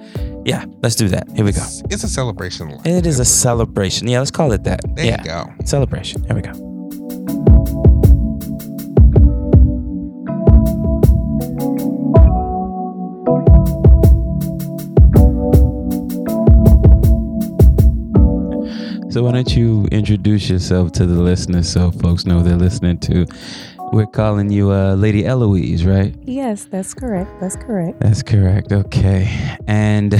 yeah, 0.45 0.65
let's 0.81 0.95
do 0.95 1.07
that. 1.09 1.27
Here 1.35 1.45
we 1.45 1.51
go. 1.51 1.61
It's, 1.61 1.83
it's 1.89 2.03
a 2.03 2.09
celebration. 2.09 2.69
It 2.85 3.05
is 3.05 3.19
a 3.19 3.25
celebration. 3.25 4.07
Yeah, 4.07 4.19
let's 4.19 4.31
call 4.31 4.51
it 4.51 4.63
that. 4.63 4.81
There 4.95 5.05
yeah, 5.05 5.19
you 5.19 5.25
go. 5.25 5.53
celebration. 5.63 6.23
Here 6.23 6.35
we 6.35 6.41
go. 6.41 6.53
So 19.15 19.23
why 19.23 19.31
don't 19.31 19.55
you 19.55 19.85
introduce 19.93 20.49
yourself 20.49 20.91
to 20.93 21.05
the 21.05 21.21
listeners 21.21 21.69
so 21.71 21.89
folks 21.89 22.25
know 22.25 22.43
they're 22.43 22.57
listening 22.57 22.97
to? 22.99 23.25
We're 23.91 24.05
calling 24.07 24.49
you 24.51 24.71
uh, 24.71 24.95
Lady 24.95 25.25
Eloise, 25.25 25.85
right? 25.85 26.13
Yes, 26.23 26.65
that's 26.65 26.93
correct. 26.93 27.29
That's 27.39 27.55
correct. 27.55 27.99
That's 28.01 28.21
correct. 28.23 28.71
Okay, 28.73 29.29
and 29.67 30.13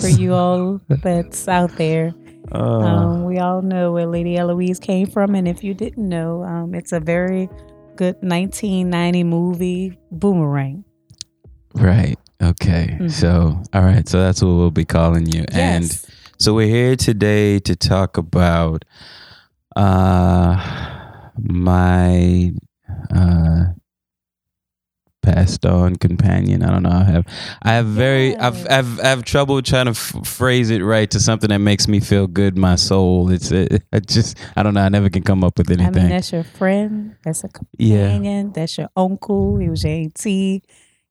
For 0.00 0.08
you 0.08 0.32
all 0.34 0.80
that's 0.88 1.48
out 1.48 1.76
there, 1.76 2.14
Uh, 2.52 2.58
um, 2.80 3.24
we 3.24 3.38
all 3.38 3.60
know 3.62 3.92
where 3.92 4.06
Lady 4.06 4.36
Eloise 4.36 4.78
came 4.78 5.06
from, 5.06 5.34
and 5.34 5.46
if 5.48 5.62
you 5.64 5.74
didn't 5.74 6.08
know, 6.08 6.42
um, 6.44 6.74
it's 6.74 6.92
a 6.92 7.00
very 7.00 7.48
good 7.96 8.16
1990 8.22 9.24
movie, 9.24 9.98
Boomerang. 10.10 10.84
right. 11.74 12.16
Okay. 12.42 12.96
Mhm. 13.00 13.10
So, 13.10 13.62
all 13.72 13.82
right. 13.82 14.08
So 14.08 14.18
that's 14.20 14.42
what 14.42 14.50
we'll 14.50 14.70
be 14.72 14.84
calling 14.84 15.26
you. 15.26 15.44
And 15.52 15.84
so 16.38 16.54
we're 16.54 16.66
here 16.66 16.96
today 16.96 17.60
to 17.60 17.76
talk 17.76 18.16
about 18.16 18.84
uh 19.76 20.56
my 21.38 22.52
uh 23.14 23.64
passed 25.22 25.64
on 25.64 25.96
companion. 25.96 26.62
I 26.64 26.70
don't 26.70 26.82
know. 26.82 26.90
I 26.90 27.04
have 27.04 27.26
I 27.62 27.72
have 27.74 27.86
very 27.86 28.36
I've 28.36 28.68
I've 28.68 29.00
I 29.00 29.06
have 29.08 29.24
trouble 29.24 29.62
trying 29.62 29.86
to 29.86 29.92
f- 29.92 30.26
phrase 30.26 30.70
it 30.70 30.82
right 30.82 31.10
to 31.12 31.20
something 31.20 31.48
that 31.50 31.60
makes 31.60 31.86
me 31.88 32.00
feel 32.00 32.26
good. 32.26 32.58
My 32.58 32.74
soul. 32.74 33.30
It's 33.30 33.50
it, 33.52 33.84
I 33.92 34.00
just 34.00 34.36
I 34.56 34.62
don't 34.62 34.74
know. 34.74 34.80
I 34.82 34.88
never 34.88 35.08
can 35.08 35.22
come 35.22 35.44
up 35.44 35.58
with 35.58 35.70
I 35.70 35.74
anything. 35.74 35.94
mean, 35.94 36.08
that's 36.10 36.32
your 36.32 36.42
friend. 36.44 37.16
That's 37.22 37.44
a 37.44 37.50
yeah. 37.78 38.08
companion. 38.08 38.52
That's 38.52 38.76
your 38.76 38.88
uncle. 38.96 39.58
He 39.58 39.70
was 39.70 39.84
your 39.84 39.92
auntie. 39.92 40.64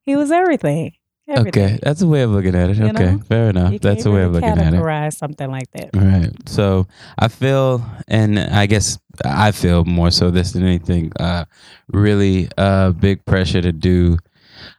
He 0.03 0.15
was 0.15 0.31
everything. 0.31 0.93
Everything. 1.37 1.63
Okay, 1.65 1.79
that's 1.81 2.01
a 2.01 2.07
way 2.07 2.21
of 2.23 2.31
looking 2.31 2.55
at 2.55 2.69
it. 2.69 2.77
You 2.77 2.85
okay, 2.87 3.11
know? 3.13 3.19
fair 3.19 3.49
enough. 3.49 3.73
You 3.73 3.79
That's 3.79 4.05
a 4.05 4.11
way 4.11 4.23
of 4.23 4.31
looking 4.33 4.49
at 4.49 4.57
it. 4.57 4.73
categorize 4.73 5.13
something 5.17 5.49
like 5.49 5.69
that. 5.71 5.89
Right. 5.95 6.31
So 6.49 6.87
I 7.17 7.27
feel, 7.27 7.83
and 8.07 8.39
I 8.39 8.65
guess 8.65 8.97
I 9.25 9.51
feel 9.51 9.85
more 9.85 10.11
so 10.11 10.31
this 10.31 10.51
than 10.53 10.63
anything, 10.63 11.11
uh, 11.19 11.45
really 11.89 12.49
uh, 12.57 12.91
big 12.91 13.25
pressure 13.25 13.61
to 13.61 13.71
do. 13.71 14.17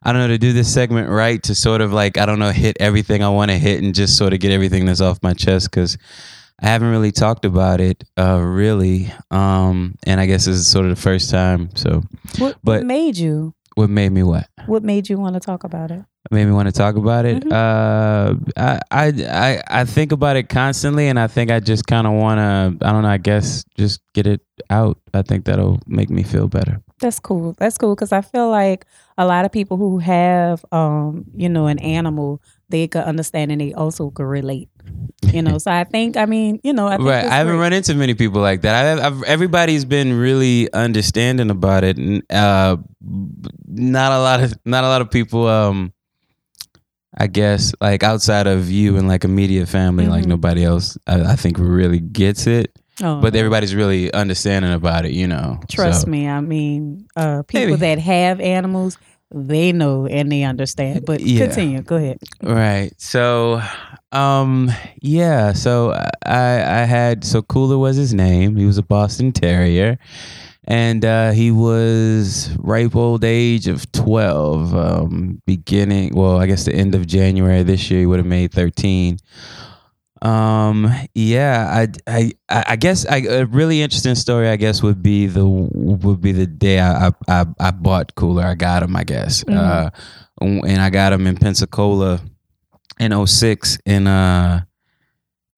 I 0.05 0.13
don't 0.13 0.21
know 0.23 0.29
to 0.29 0.39
do 0.39 0.53
this 0.53 0.73
segment 0.73 1.09
right 1.09 1.43
to 1.45 1.55
sort 1.55 1.81
of 1.81 1.93
like 1.93 2.17
I 2.17 2.25
don't 2.27 2.39
know 2.39 2.51
hit 2.53 2.77
everything 2.81 3.23
I 3.25 3.29
want 3.31 3.51
to 3.51 3.59
hit 3.59 3.83
and 3.83 3.95
just 3.95 4.17
sort 4.17 4.33
of 4.33 4.39
get 4.41 4.53
everything 4.53 4.87
that's 4.87 5.01
off 5.01 5.19
my 5.23 5.33
chest 5.33 5.71
because 5.71 5.99
I 6.61 6.67
haven't 6.67 6.91
really 6.91 7.11
talked 7.11 7.45
about 7.45 7.81
it 7.81 8.05
uh, 8.17 8.39
really, 8.41 9.13
um, 9.33 9.97
and 10.07 10.21
I 10.21 10.27
guess 10.27 10.45
this 10.45 10.55
is 10.57 10.67
sort 10.69 10.85
of 10.87 10.95
the 10.95 11.01
first 11.01 11.31
time. 11.31 11.71
So 11.75 12.03
What, 12.39 12.57
But- 12.63 12.81
what 12.81 12.85
made 12.87 13.17
you? 13.17 13.55
What 13.75 13.91
made 13.91 14.11
me 14.13 14.23
what? 14.23 14.49
What 14.67 14.83
made 14.83 15.09
you 15.09 15.19
want 15.19 15.35
to 15.35 15.41
talk 15.41 15.65
about 15.65 15.91
it? 15.91 16.03
made 16.31 16.47
me 16.47 16.53
want 16.53 16.67
to 16.67 16.73
talk 16.73 16.97
about 16.97 17.25
it. 17.25 17.45
Mhm. 17.45 17.53
Uh, 17.53 18.35
I, 18.57 18.81
I 18.91 19.07
I 19.29 19.63
I 19.81 19.85
think 19.85 20.13
about 20.13 20.37
it 20.37 20.49
constantly, 20.49 21.09
and 21.09 21.19
I 21.19 21.27
think 21.27 21.51
I 21.51 21.61
just 21.61 21.87
kind 21.87 22.07
of 22.07 22.15
want 22.15 22.39
to. 22.39 22.87
I 22.87 22.93
don't 22.93 23.03
know. 23.03 23.09
I 23.09 23.19
guess 23.19 23.65
just 23.77 24.01
get 24.15 24.27
it 24.27 24.41
out. 24.71 24.99
I 25.13 25.23
think 25.23 25.45
that'll 25.45 25.81
make 25.87 26.11
me 26.11 26.23
feel 26.23 26.49
better. 26.49 26.81
That's 27.01 27.19
cool. 27.21 27.55
That's 27.59 27.77
cool 27.77 27.95
because 27.95 28.13
I 28.13 28.21
feel 28.23 28.49
like 28.49 28.87
a 29.19 29.27
lot 29.27 29.45
of 29.45 29.53
people 29.53 29.77
who 29.77 29.99
have, 29.99 30.65
um, 30.73 31.25
you 31.35 31.49
know, 31.49 31.67
an 31.67 31.79
animal, 31.81 32.41
they 32.73 32.89
could 32.89 33.05
understand 33.05 33.53
and 33.53 33.61
they 33.61 33.73
also 33.75 34.11
could 34.11 34.25
relate. 34.27 34.69
You 35.33 35.41
know, 35.41 35.59
so 35.59 35.71
I 35.71 35.85
think, 35.85 36.17
I 36.17 36.27
mean, 36.27 36.59
you 36.65 36.73
know, 36.73 36.89
I 36.89 36.97
think 36.97 37.09
right. 37.09 37.25
I 37.25 37.37
haven't 37.37 37.55
great. 37.55 37.61
run 37.63 37.73
into 37.73 37.95
many 37.95 38.15
people 38.15 38.41
like 38.43 38.63
that. 38.63 38.75
I've, 38.99 39.05
I've, 39.13 39.23
everybody's 39.23 39.85
been 39.85 40.19
really 40.19 40.71
understanding 40.73 41.49
about 41.51 41.85
it. 41.85 41.97
and, 41.97 42.23
Uh, 42.29 42.77
not 43.69 44.13
a 44.13 44.19
lot 44.19 44.43
of 44.43 44.53
not 44.67 44.85
a 44.85 44.89
lot 44.89 45.01
of 45.01 45.11
people. 45.11 45.47
Um, 45.47 45.93
I 47.17 47.27
guess 47.27 47.73
like 47.81 48.03
outside 48.03 48.47
of 48.47 48.71
you 48.71 48.97
and 48.97 49.07
like 49.07 49.25
immediate 49.25 49.69
family, 49.69 50.07
like 50.09 50.25
Mhm. 50.25 50.29
nobody 50.29 50.65
else. 50.65 50.97
I, 51.07 51.33
I 51.33 51.37
think 51.37 51.59
really 51.59 52.01
gets 52.01 52.47
it. 52.47 52.73
Oh, 53.03 53.21
But 53.21 53.35
everybody's 53.37 53.75
really 53.75 54.13
understanding 54.13 54.73
about 54.73 55.05
it. 55.07 55.13
You 55.13 55.27
know. 55.27 55.61
trust 55.69 56.03
So- 56.03 56.11
me. 56.11 56.29
I 56.29 56.41
mean, 56.41 57.07
uh, 57.17 57.43
people 57.45 57.77
Maybe. 57.77 57.81
that 57.81 57.99
have 58.01 58.41
animals, 58.41 58.99
they 59.35 59.73
know 59.73 60.07
and 60.07 60.31
they 60.31 60.43
understand. 60.43 61.05
But 61.07 61.21
Yeah. 61.21 61.47
continue. 61.47 61.83
Go 61.83 61.97
ahead. 61.97 62.19
Right. 62.43 62.93
So, 62.99 63.63
um, 64.13 64.71
yeah. 65.01 65.53
So 65.53 65.93
I 66.25 66.83
I 66.83 66.85
had 66.85 67.25
so 67.25 67.43
Cooler 67.43 67.79
was 67.79 67.97
his 67.97 68.13
name. 68.15 68.57
He 68.57 68.67
was 68.67 68.79
a 68.79 68.83
Boston 68.83 69.33
Terrier, 69.33 69.99
and 70.65 71.05
uh, 71.05 71.31
he 71.33 71.51
was 71.51 72.51
ripe 72.59 72.95
old 72.97 73.25
age 73.25 73.67
of 73.69 73.91
twelve. 73.93 74.75
Um, 74.75 75.41
beginning 75.47 76.15
well, 76.15 76.39
I 76.39 76.47
guess 76.47 76.65
the 76.65 76.75
end 76.75 76.95
of 76.95 77.07
January 77.07 77.63
this 77.63 77.91
year, 77.91 78.01
he 78.01 78.07
would 78.07 78.19
have 78.19 78.27
made 78.27 78.53
thirteen. 78.53 79.19
Um. 80.23 80.93
Yeah. 81.15 81.69
I. 81.69 81.89
I. 82.07 82.33
I 82.49 82.77
guess 82.77 83.05
I, 83.07 83.19
a 83.19 83.45
really 83.47 83.83
interesting 83.83 84.15
story. 84.15 84.49
I 84.49 84.57
guess 84.57 84.83
would 84.83 85.03
be 85.03 85.27
the 85.27 85.45
would 85.45 86.21
be 86.21 86.33
the 86.33 86.47
day 86.47 86.81
I 86.81 87.11
I, 87.29 87.47
I, 87.59 87.71
bought 87.73 88.15
Cooler. 88.15 88.45
I 88.45 88.55
got 88.55 88.83
him. 88.83 88.95
I 88.95 89.05
guess. 89.05 89.43
Mhm. 89.45 89.57
Uh, 89.57 89.91
and 90.41 90.81
I 90.81 90.91
got 90.91 91.13
him 91.13 91.27
in 91.27 91.37
Pensacola 91.37 92.21
in 92.99 93.27
06 93.27 93.79
in 93.87 94.07
uh 94.07 94.63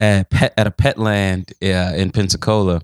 at 0.00 0.30
pet 0.30 0.54
at 0.56 0.66
a 0.66 0.70
Petland 0.70 1.52
uh, 1.62 1.96
in 1.96 2.10
Pensacola, 2.10 2.82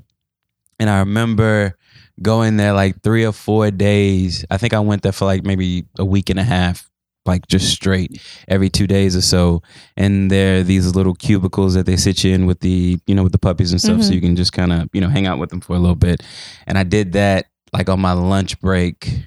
and 0.79 0.89
I 0.89 1.01
remember 1.01 1.77
going 2.23 2.57
there 2.57 2.73
like 2.73 3.03
three 3.03 3.25
or 3.25 3.33
four 3.33 3.71
days. 3.71 4.45
I 4.51 4.57
think 4.59 4.75
I 4.75 4.81
went 4.81 5.03
there 5.03 5.13
for 5.13 5.25
like 5.25 5.45
maybe 5.45 5.87
a 5.99 6.05
week 6.05 6.31
and 6.31 6.39
a 6.39 6.45
half, 6.45 6.90
like 7.27 7.47
just 7.49 7.71
straight 7.71 8.21
every 8.49 8.69
two 8.69 8.87
days 8.87 9.15
or 9.15 9.21
so. 9.21 9.63
And 9.97 10.31
there 10.31 10.59
are 10.59 10.63
these 10.63 10.95
little 10.95 11.15
cubicles 11.15 11.75
that 11.75 11.87
they 11.87 11.97
sit 11.97 12.25
you 12.25 12.35
in 12.35 12.47
with 12.47 12.61
the 12.61 12.99
you 13.07 13.15
know 13.15 13.23
with 13.23 13.33
the 13.33 13.39
puppies 13.39 13.73
and 13.73 13.81
stuff, 13.81 14.03
so 14.03 14.11
Mhm. 14.11 14.15
you 14.15 14.21
can 14.21 14.37
just 14.37 14.53
kind 14.53 14.73
of 14.73 14.89
you 14.93 15.01
know 15.01 15.09
hang 15.09 15.27
out 15.27 15.39
with 15.39 15.51
them 15.51 15.61
for 15.61 15.75
a 15.77 15.79
little 15.79 15.97
bit. 15.97 16.23
And 16.67 16.79
I 16.79 16.83
did 16.83 17.13
that 17.13 17.47
like 17.73 17.89
on 17.89 18.01
my 18.01 18.13
lunch 18.13 18.59
break. 18.61 19.27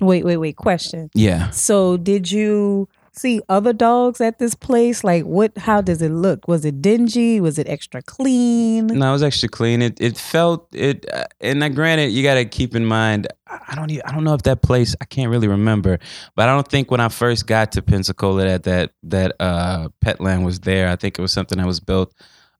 Wait, 0.00 0.24
wait, 0.24 0.36
wait. 0.36 0.56
Question. 0.56 1.10
Yeah. 1.14 1.50
So, 1.50 1.96
did 1.96 2.30
you 2.32 2.88
see 3.12 3.40
other 3.48 3.72
dogs 3.72 4.20
at 4.20 4.38
this 4.38 4.54
place? 4.54 5.04
Like, 5.04 5.24
what? 5.24 5.56
How 5.58 5.80
does 5.80 6.02
it 6.02 6.10
look? 6.10 6.48
Was 6.48 6.64
it 6.64 6.82
dingy? 6.82 7.40
Was 7.40 7.58
it 7.58 7.68
extra 7.68 8.02
clean? 8.02 8.86
No, 8.86 9.10
it 9.10 9.12
was 9.12 9.22
extra 9.22 9.48
clean. 9.48 9.82
It 9.82 10.00
it 10.00 10.16
felt 10.16 10.68
it, 10.74 11.06
uh, 11.12 11.24
and 11.40 11.60
now 11.60 11.68
granted, 11.68 12.10
you 12.10 12.22
got 12.22 12.34
to 12.34 12.44
keep 12.44 12.74
in 12.74 12.84
mind. 12.84 13.28
I 13.46 13.58
I 13.68 13.74
don't 13.74 13.90
even, 13.90 14.02
I 14.06 14.12
don't 14.12 14.24
know 14.24 14.34
if 14.34 14.42
that 14.42 14.62
place. 14.62 14.94
I 15.00 15.04
can't 15.04 15.30
really 15.30 15.48
remember, 15.48 15.98
but 16.34 16.48
I 16.48 16.54
don't 16.54 16.68
think 16.68 16.90
when 16.90 17.00
I 17.00 17.08
first 17.08 17.46
got 17.46 17.72
to 17.72 17.82
Pensacola 17.82 18.44
that 18.44 18.62
that 18.64 18.92
that 19.04 19.36
uh, 19.40 19.88
Petland 20.04 20.44
was 20.44 20.60
there. 20.60 20.88
I 20.88 20.96
think 20.96 21.18
it 21.18 21.22
was 21.22 21.32
something 21.32 21.58
that 21.58 21.66
was 21.66 21.80
built 21.80 22.14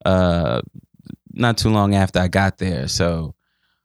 uh, 0.04 0.62
not 1.32 1.58
too 1.58 1.70
long 1.70 1.94
after 1.94 2.20
I 2.20 2.28
got 2.28 2.58
there. 2.58 2.88
So 2.88 3.34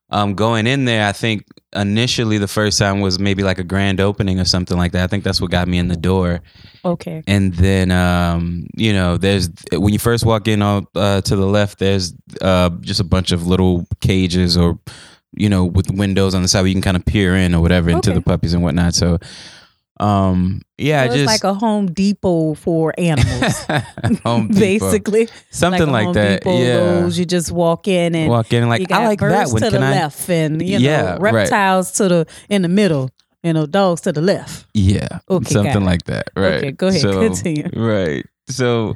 um, 0.09 0.35
going 0.35 0.67
in 0.67 0.85
there, 0.85 1.05
I 1.07 1.11
think 1.11 1.45
initially 1.75 2.37
the 2.37 2.47
first 2.47 2.79
time 2.79 3.01
was 3.01 3.19
maybe 3.19 3.43
like 3.43 3.59
a 3.59 3.63
grand 3.63 3.99
opening 3.99 4.39
or 4.39 4.45
something 4.45 4.77
like 4.77 4.93
that. 4.93 5.03
I 5.03 5.07
think 5.07 5.23
that's 5.23 5.41
what 5.41 5.51
got 5.51 5.67
me 5.67 5.77
in 5.77 5.89
the 5.89 5.97
door 5.97 6.39
Okay. 6.85 7.21
and 7.27 7.53
then 7.55 7.91
um, 7.91 8.67
you 8.75 8.93
know 8.93 9.17
there's 9.17 9.49
when 9.73 9.91
you 9.91 9.99
first 9.99 10.25
walk 10.25 10.47
in 10.47 10.61
uh, 10.61 10.81
to 10.93 11.35
the 11.35 11.45
left 11.45 11.79
there's 11.79 12.13
uh, 12.41 12.69
just 12.79 13.01
a 13.01 13.03
bunch 13.03 13.33
of 13.33 13.45
little 13.47 13.85
cages 13.99 14.55
or 14.55 14.79
you 15.35 15.49
know 15.49 15.65
with 15.65 15.91
windows 15.91 16.33
on 16.33 16.41
the 16.41 16.47
side 16.47 16.61
where 16.61 16.67
you 16.69 16.73
can 16.75 16.81
kind 16.81 16.97
of 16.97 17.05
peer 17.05 17.35
in 17.35 17.53
or 17.53 17.61
whatever 17.61 17.89
into 17.89 18.13
the 18.13 18.21
puppies 18.21 18.53
and 18.53 18.63
whatnot 18.63 18.95
so 18.95 19.17
um 19.99 20.61
yeah 20.77 21.07
So 21.07 21.13
just 21.15 21.25
like 21.25 21.43
a 21.43 21.53
Home 21.55 21.87
Depot 21.87 22.53
for 22.53 22.93
animals, 22.97 23.65
Home 24.23 24.47
Depot. 24.53 24.59
basically. 24.91 25.27
something 25.49 25.89
like, 25.91 26.05
Home 26.05 26.13
that 26.13 26.41
Depot, 26.43 26.57
yeah 26.61 26.77
Lowe's, 26.77 27.17
you 27.17 27.25
just 27.25 27.51
walk 27.51 27.87
in 27.87 28.13
and 28.15 28.29
walk 28.29 28.53
in 28.53 28.61
and 28.63 28.69
like 28.69 28.91
I 28.91 29.07
like 29.07 29.19
that 29.19 29.29
birds 29.29 29.53
one 29.53 29.61
to 29.63 29.71
can 29.71 29.81
the 29.81 29.87
I 29.87 29.91
left 29.91 30.29
and 30.29 30.61
you 30.61 30.77
Yeah, 30.79 31.01
know 31.01 31.17
right. 31.19 31.33
reptiles 31.33 31.91
to 31.93 32.07
the 32.07 32.25
in 32.49 32.61
the 32.61 32.69
middle. 32.69 33.09
You 33.43 33.53
know, 33.53 33.65
dogs 33.67 34.01
to 34.01 34.11
the 34.11 34.19
left. 34.19 34.65
Yeah, 34.73 35.19
Okay, 35.29 35.53
something 35.53 35.85
like 35.85 36.03
that. 36.05 36.29
Right. 36.35 36.55
Okay, 36.55 36.71
go 36.71 36.87
ahead, 36.87 37.01
So, 37.01 37.21
continue. 37.21 37.69
Right. 37.71 38.25
So, 38.49 38.95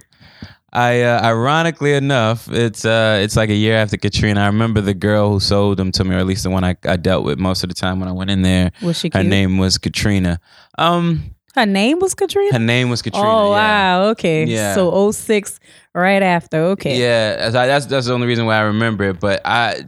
I 0.73 1.01
uh, 1.01 1.21
ironically 1.21 1.93
enough, 1.93 2.47
it's 2.49 2.85
uh, 2.85 3.19
it's 3.21 3.35
like 3.35 3.49
a 3.49 3.53
year 3.55 3.75
after 3.75 3.97
Katrina. 3.97 4.41
I 4.41 4.45
remember 4.47 4.79
the 4.81 4.93
girl 4.93 5.31
who 5.31 5.39
sold 5.41 5.77
them 5.77 5.91
to 5.93 6.03
me, 6.05 6.15
or 6.15 6.19
at 6.19 6.25
least 6.25 6.43
the 6.43 6.49
one 6.49 6.63
I, 6.63 6.75
I 6.85 6.95
dealt 6.95 7.25
with 7.25 7.39
most 7.39 7.63
of 7.63 7.69
the 7.69 7.75
time 7.75 7.99
when 7.99 8.07
I 8.07 8.13
went 8.13 8.29
in 8.29 8.41
there. 8.41 8.71
Was 8.81 8.97
she 8.99 9.07
Her 9.13 9.19
cute? 9.19 9.25
name 9.27 9.57
was 9.57 9.77
Katrina. 9.77 10.39
Um, 10.77 11.35
Her 11.55 11.65
name 11.65 11.99
was 11.99 12.13
Katrina. 12.15 12.53
her 12.53 12.59
name 12.59 12.89
was 12.89 13.01
Katrina. 13.01 13.27
oh 13.27 13.49
yeah. 13.51 13.97
wow. 13.99 14.03
Okay. 14.11 14.45
Yeah. 14.45 14.73
So 14.75 15.11
06 15.11 15.59
right 15.93 16.23
after. 16.23 16.57
Okay. 16.75 16.97
Yeah, 16.97 17.35
that's 17.49 17.53
that's 17.53 17.85
that's 17.87 18.07
the 18.07 18.13
only 18.13 18.27
reason 18.27 18.45
why 18.45 18.55
I 18.55 18.61
remember 18.61 19.03
it. 19.09 19.19
But 19.19 19.41
I, 19.43 19.83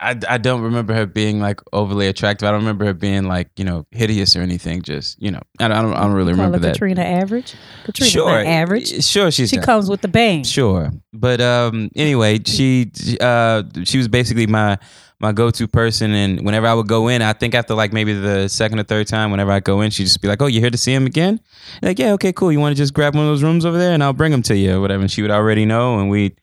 I, 0.00 0.18
I 0.28 0.38
don't 0.38 0.62
remember 0.62 0.94
her 0.94 1.04
being 1.06 1.40
like 1.40 1.60
overly 1.72 2.06
attractive. 2.06 2.48
I 2.48 2.52
don't 2.52 2.60
remember 2.60 2.86
her 2.86 2.94
being 2.94 3.24
like 3.24 3.50
you 3.56 3.64
know 3.64 3.86
hideous 3.90 4.34
or 4.34 4.40
anything. 4.40 4.82
Just 4.82 5.20
you 5.20 5.30
know, 5.30 5.40
I 5.58 5.68
don't 5.68 5.76
I 5.76 5.82
don't, 5.82 5.92
I 5.94 6.00
don't 6.02 6.12
really 6.12 6.32
remember 6.32 6.58
that. 6.58 6.72
Katrina 6.72 7.02
average. 7.02 7.54
Katrina's 7.84 8.12
sure, 8.12 8.44
average. 8.44 9.04
Sure, 9.04 9.30
she's 9.30 9.50
She 9.50 9.56
not. 9.56 9.66
comes 9.66 9.90
with 9.90 10.00
the 10.00 10.08
bang. 10.08 10.42
Sure, 10.44 10.90
but 11.12 11.40
um, 11.40 11.90
anyway, 11.94 12.40
she 12.44 12.90
uh, 13.20 13.62
she 13.84 13.98
was 13.98 14.08
basically 14.08 14.46
my 14.46 14.78
my 15.20 15.32
go 15.32 15.50
to 15.50 15.68
person, 15.68 16.12
and 16.12 16.46
whenever 16.46 16.66
I 16.66 16.72
would 16.72 16.88
go 16.88 17.08
in, 17.08 17.20
I 17.20 17.34
think 17.34 17.54
after 17.54 17.74
like 17.74 17.92
maybe 17.92 18.14
the 18.14 18.48
second 18.48 18.80
or 18.80 18.84
third 18.84 19.06
time, 19.06 19.30
whenever 19.30 19.52
I 19.52 19.60
go 19.60 19.82
in, 19.82 19.90
she'd 19.90 20.04
just 20.04 20.22
be 20.22 20.28
like, 20.28 20.40
"Oh, 20.40 20.46
you 20.46 20.60
here 20.60 20.70
to 20.70 20.78
see 20.78 20.94
him 20.94 21.04
again?" 21.04 21.40
Like, 21.82 21.98
yeah, 21.98 22.12
okay, 22.12 22.32
cool. 22.32 22.50
You 22.50 22.58
want 22.58 22.74
to 22.74 22.80
just 22.82 22.94
grab 22.94 23.14
one 23.14 23.24
of 23.24 23.30
those 23.30 23.42
rooms 23.42 23.66
over 23.66 23.76
there, 23.76 23.92
and 23.92 24.02
I'll 24.02 24.14
bring 24.14 24.32
them 24.32 24.42
to 24.44 24.56
you, 24.56 24.76
or 24.76 24.80
whatever. 24.80 25.02
And 25.02 25.10
she 25.10 25.20
would 25.20 25.30
already 25.30 25.66
know, 25.66 25.98
and 25.98 26.08
we, 26.08 26.34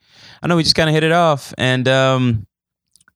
I 0.44 0.48
know 0.48 0.56
we 0.58 0.62
just 0.64 0.76
kind 0.76 0.90
of 0.90 0.94
hit 0.94 1.04
it 1.04 1.12
off, 1.12 1.56
and 1.58 1.88
um, 1.88 2.46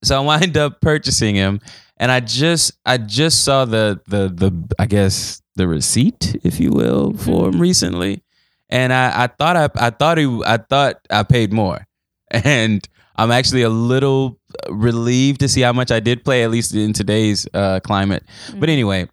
so 0.04 0.18
I 0.18 0.26
wind 0.26 0.58
up 0.58 0.82
purchasing 0.82 1.36
him, 1.36 1.60
and 1.98 2.12
I 2.12 2.20
just 2.20 2.74
I 2.86 2.98
just 2.98 3.44
saw 3.44 3.66
the 3.66 4.00
the 4.08 4.30
the 4.30 4.76
I 4.80 4.86
guess 4.86 5.42
the 5.56 5.68
receipt, 5.68 6.36
if 6.44 6.60
you 6.60 6.72
will, 6.72 7.14
for 7.14 7.50
him 7.50 7.60
recently 7.60 8.24
and 8.70 8.94
I, 8.94 9.24
I 9.24 9.28
thought 9.28 9.58
I, 9.58 9.68
I 9.88 9.90
thought 9.90 10.18
he, 10.18 10.42
I 10.46 10.56
thought 10.56 10.96
I 11.10 11.24
paid 11.24 11.52
more, 11.52 11.86
and 12.32 12.88
I'm 13.18 13.30
actually 13.32 13.64
a 13.64 13.70
little 13.70 14.40
relieved 14.70 15.42
to 15.42 15.50
see 15.50 15.60
how 15.60 15.74
much 15.74 15.92
I 15.92 16.00
did 16.00 16.24
play, 16.24 16.44
at 16.46 16.52
least 16.52 16.74
in 16.74 16.94
today's 16.94 17.46
uh, 17.54 17.82
climate. 17.82 18.24
But 18.56 18.70
Mm. 18.70 18.74
anyway, 18.74 19.10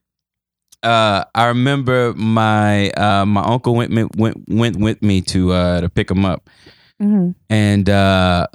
uh, 0.85 1.25
I 1.35 1.47
remember 1.47 2.15
my 2.15 2.91
uh, 2.91 3.27
my 3.27 3.43
uncle 3.43 3.75
went 3.75 3.91
went 4.17 4.37
went 4.49 4.77
with 4.77 5.03
me 5.03 5.23
to 5.23 5.53
uh, 5.53 5.81
to 5.81 5.89
pick 5.89 6.09
him 6.09 6.25
up, 6.25 6.49
Mhm. 7.03 7.35
and 7.51 7.91
uh, 7.91 8.47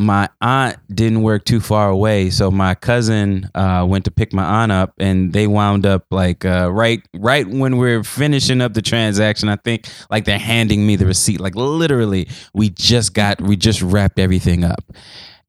my 0.00 0.30
aunt 0.40 0.78
didn't 0.94 1.20
work 1.20 1.44
too 1.44 1.60
far 1.60 1.90
away, 1.90 2.30
so 2.30 2.50
my 2.50 2.74
cousin 2.74 3.50
uh, 3.54 3.84
went 3.86 4.06
to 4.06 4.10
pick 4.10 4.32
my 4.32 4.62
aunt 4.62 4.72
up, 4.72 4.94
and 4.98 5.34
they 5.34 5.46
wound 5.46 5.84
up 5.84 6.06
like 6.10 6.46
uh, 6.46 6.72
right 6.72 7.02
right 7.14 7.46
when 7.46 7.76
we're 7.76 8.02
finishing 8.02 8.62
up 8.62 8.72
the 8.72 8.80
transaction. 8.80 9.50
I 9.50 9.56
think 9.56 9.86
like 10.08 10.24
they're 10.24 10.38
handing 10.38 10.86
me 10.86 10.96
the 10.96 11.04
receipt. 11.04 11.38
Like 11.38 11.54
literally, 11.54 12.28
we 12.54 12.70
just 12.70 13.12
got 13.12 13.42
we 13.42 13.56
just 13.56 13.82
wrapped 13.82 14.18
everything 14.18 14.64
up. 14.64 14.82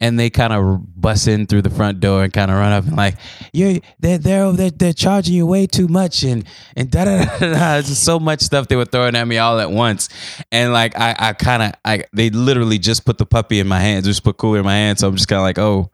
And 0.01 0.19
they 0.19 0.29
kind 0.31 0.51
of 0.51 0.81
bust 0.99 1.27
in 1.27 1.45
through 1.45 1.61
the 1.61 1.69
front 1.69 1.99
door 1.99 2.23
and 2.23 2.33
kind 2.33 2.49
of 2.49 2.57
run 2.57 2.73
up 2.73 2.85
and 2.85 2.97
like, 2.97 3.15
you 3.53 3.81
they're 3.99 4.17
they're 4.17 4.51
they're, 4.51 4.71
they're 4.71 4.93
charging 4.93 5.35
you 5.35 5.45
way 5.45 5.67
too 5.67 5.87
much 5.87 6.23
and 6.23 6.43
and 6.75 6.89
da 6.89 7.05
da 7.05 7.23
da 7.23 7.53
da. 7.53 7.77
It's 7.77 7.87
just 7.89 8.03
so 8.03 8.19
much 8.19 8.41
stuff 8.41 8.67
they 8.67 8.75
were 8.75 8.85
throwing 8.85 9.15
at 9.15 9.27
me 9.27 9.37
all 9.37 9.59
at 9.59 9.71
once, 9.71 10.09
and 10.51 10.73
like 10.73 10.97
I 10.99 11.15
I 11.17 11.33
kind 11.33 11.61
of 11.61 11.73
I 11.85 12.03
they 12.13 12.31
literally 12.31 12.79
just 12.79 13.05
put 13.05 13.19
the 13.19 13.27
puppy 13.27 13.59
in 13.59 13.67
my 13.67 13.79
hands, 13.79 14.05
just 14.05 14.23
put 14.23 14.37
cooler 14.37 14.59
in 14.59 14.65
my 14.65 14.73
hands, 14.73 15.01
so 15.01 15.07
I'm 15.07 15.15
just 15.15 15.27
kind 15.27 15.39
of 15.39 15.43
like, 15.43 15.59
oh, 15.59 15.91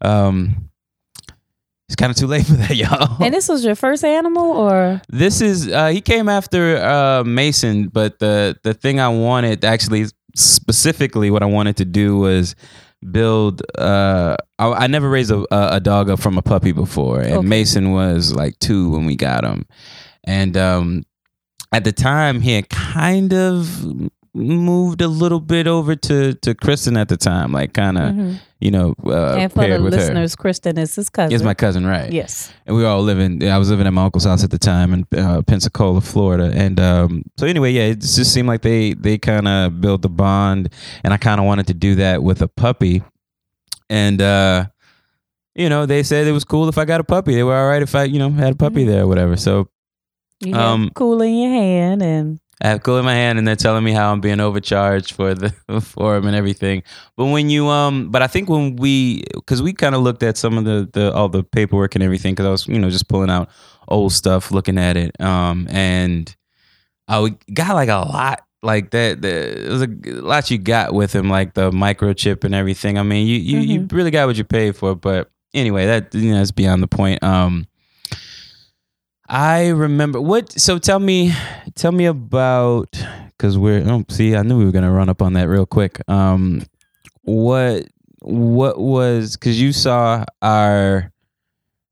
um, 0.00 0.70
it's 1.88 1.96
kind 1.96 2.10
of 2.10 2.16
too 2.16 2.28
late 2.28 2.46
for 2.46 2.52
that, 2.52 2.76
y'all. 2.76 3.20
And 3.20 3.34
this 3.34 3.48
was 3.48 3.64
your 3.64 3.74
first 3.74 4.04
animal, 4.04 4.52
or 4.52 5.02
This 5.08 5.40
is 5.40 5.68
uh, 5.68 5.88
he 5.88 6.00
came 6.00 6.28
after 6.28 6.76
uh, 6.76 7.24
Mason, 7.24 7.88
but 7.88 8.20
the 8.20 8.56
the 8.62 8.74
thing 8.74 9.00
I 9.00 9.08
wanted 9.08 9.64
actually 9.64 10.06
specifically 10.36 11.30
what 11.32 11.42
I 11.42 11.46
wanted 11.46 11.76
to 11.78 11.84
do 11.84 12.16
was 12.16 12.54
build. 13.10 13.62
Uh, 13.78 14.36
I, 14.58 14.68
I 14.68 14.86
never 14.86 15.08
raised 15.08 15.30
a, 15.30 15.44
a 15.74 15.80
dog 15.80 16.10
up 16.10 16.20
from 16.20 16.38
a 16.38 16.42
puppy 16.42 16.72
before, 16.72 17.20
and 17.20 17.32
Okay. 17.38 17.46
Mason 17.46 17.92
was 17.92 18.34
like 18.34 18.58
two 18.58 18.90
when 18.90 19.06
we 19.06 19.16
got 19.16 19.44
him, 19.44 19.66
and 20.24 20.56
um, 20.56 21.04
at 21.72 21.84
the 21.84 21.92
time 21.92 22.40
he 22.40 22.52
had 22.52 22.68
kind 22.68 23.32
of 23.32 24.10
moved 24.32 25.00
a 25.00 25.08
little 25.08 25.40
bit 25.40 25.66
over 25.66 25.96
to 25.96 26.34
to 26.34 26.54
Kristen 26.54 26.96
at 26.96 27.08
the 27.08 27.16
time, 27.16 27.50
like 27.52 27.72
kind 27.72 27.98
of 27.98 28.14
Mhm. 28.14 28.40
you 28.60 28.70
know 28.70 28.94
uh, 29.04 29.34
and 29.34 29.52
for 29.52 29.66
the 29.66 29.82
with 29.82 29.92
her. 29.92 29.98
listeners, 29.98 30.36
Kristen 30.36 30.78
is 30.78 30.94
his 30.94 31.08
cousin. 31.10 31.32
Is 31.34 31.42
my 31.42 31.54
cousin 31.54 31.84
right? 31.86 32.12
yes. 32.12 32.52
and 32.66 32.76
we 32.76 32.82
were 32.82 32.88
all 32.88 33.02
living. 33.02 33.42
I 33.48 33.58
was 33.58 33.70
living 33.70 33.86
at 33.86 33.92
my 33.92 34.04
uncle's 34.04 34.24
house 34.24 34.44
at 34.44 34.50
the 34.50 34.58
time 34.58 34.92
in 34.94 35.06
uh, 35.18 35.42
Pensacola, 35.42 36.00
Florida. 36.00 36.52
And 36.54 36.78
um, 36.78 37.22
so 37.38 37.46
anyway, 37.46 37.72
yeah, 37.72 37.86
it 37.92 38.00
just 38.00 38.32
seemed 38.32 38.46
like 38.48 38.62
they 38.62 38.94
they 38.94 39.18
kind 39.18 39.48
of 39.48 39.80
built 39.80 40.04
a 40.04 40.08
bond, 40.08 40.68
and 41.02 41.12
I 41.12 41.16
kind 41.16 41.40
of 41.40 41.46
wanted 41.46 41.66
to 41.68 41.74
do 41.74 41.96
that 41.96 42.22
with 42.22 42.40
a 42.42 42.48
puppy. 42.48 43.02
And 43.88 44.22
uh, 44.22 44.66
you 45.56 45.68
know, 45.68 45.86
they 45.86 46.04
said 46.04 46.28
it 46.28 46.32
was 46.32 46.44
cool 46.44 46.68
if 46.68 46.78
I 46.78 46.84
got 46.84 47.00
a 47.00 47.04
puppy. 47.04 47.34
They 47.34 47.42
were 47.42 47.56
all 47.56 47.68
right 47.68 47.82
if 47.82 47.94
I, 47.96 48.04
you 48.04 48.20
know, 48.20 48.30
had 48.30 48.52
a 48.52 48.56
puppy 48.56 48.84
there 48.84 49.02
or 49.02 49.06
whatever. 49.08 49.36
So 49.36 49.68
You 50.40 50.54
Um, 50.54 50.90
cool 50.94 51.20
in 51.22 51.34
your 51.36 51.50
hand, 51.50 52.00
and 52.02 52.38
I 52.62 52.68
have 52.68 52.82
cool 52.82 52.98
in 52.98 53.04
my 53.04 53.14
hand, 53.14 53.38
and 53.38 53.48
they're 53.48 53.56
telling 53.56 53.84
me 53.84 53.92
how 53.92 54.12
I'm 54.12 54.20
being 54.20 54.40
overcharged 54.40 55.12
for 55.12 55.34
the 55.34 55.50
for 55.80 56.16
him 56.16 56.26
and 56.26 56.36
everything. 56.36 56.82
But 57.16 57.26
when 57.26 57.48
you 57.48 57.68
um, 57.68 58.10
but 58.10 58.22
I 58.22 58.26
think 58.26 58.48
when 58.50 58.76
we, 58.76 59.24
because 59.34 59.62
we 59.62 59.72
kind 59.72 59.94
of 59.94 60.02
looked 60.02 60.22
at 60.22 60.36
some 60.36 60.58
of 60.58 60.64
the 60.64 60.88
the 60.92 61.12
all 61.12 61.28
the 61.28 61.42
paperwork 61.42 61.94
and 61.94 62.04
everything, 62.04 62.34
because 62.34 62.46
I 62.46 62.50
was 62.50 62.68
you 62.68 62.78
know 62.78 62.90
just 62.90 63.08
pulling 63.08 63.30
out 63.30 63.50
old 63.88 64.12
stuff, 64.12 64.50
looking 64.50 64.78
at 64.78 64.96
it, 64.96 65.18
um, 65.20 65.68
and 65.70 66.34
I 67.08 67.34
got 67.52 67.74
like 67.74 67.88
a 67.88 67.96
lot. 67.96 68.44
Like 68.62 68.90
that, 68.90 69.22
the, 69.22 69.66
it 69.66 69.70
was 69.70 69.82
a 69.82 70.20
lot 70.20 70.50
you 70.50 70.58
got 70.58 70.92
with 70.92 71.14
him, 71.14 71.30
like 71.30 71.54
the 71.54 71.70
microchip 71.70 72.44
and 72.44 72.54
everything. 72.54 72.98
I 72.98 73.02
mean, 73.02 73.26
you 73.26 73.36
you, 73.36 73.58
you 73.60 73.88
really 73.90 74.10
got 74.10 74.26
what 74.26 74.36
you 74.36 74.44
paid 74.44 74.76
for. 74.76 74.94
But 74.94 75.30
anyway, 75.54 75.86
that 75.86 76.14
you 76.14 76.32
know 76.32 76.38
that's 76.38 76.50
beyond 76.50 76.82
the 76.82 76.86
point. 76.86 77.22
Um, 77.24 77.66
I 79.30 79.68
remember 79.68 80.20
what. 80.20 80.60
So 80.60 80.78
tell 80.78 80.98
me, 80.98 81.32
tell 81.76 81.92
me 81.92 82.06
about 82.06 82.90
because 83.28 83.56
we're. 83.56 83.88
Oh, 83.88 84.04
see, 84.08 84.34
I 84.34 84.42
knew 84.42 84.58
we 84.58 84.64
were 84.64 84.72
gonna 84.72 84.90
run 84.90 85.08
up 85.08 85.22
on 85.22 85.34
that 85.34 85.48
real 85.48 85.66
quick. 85.66 86.00
Um, 86.08 86.66
what 87.22 87.86
what 88.22 88.78
was 88.78 89.36
because 89.36 89.60
you 89.60 89.72
saw 89.72 90.24
our 90.42 91.12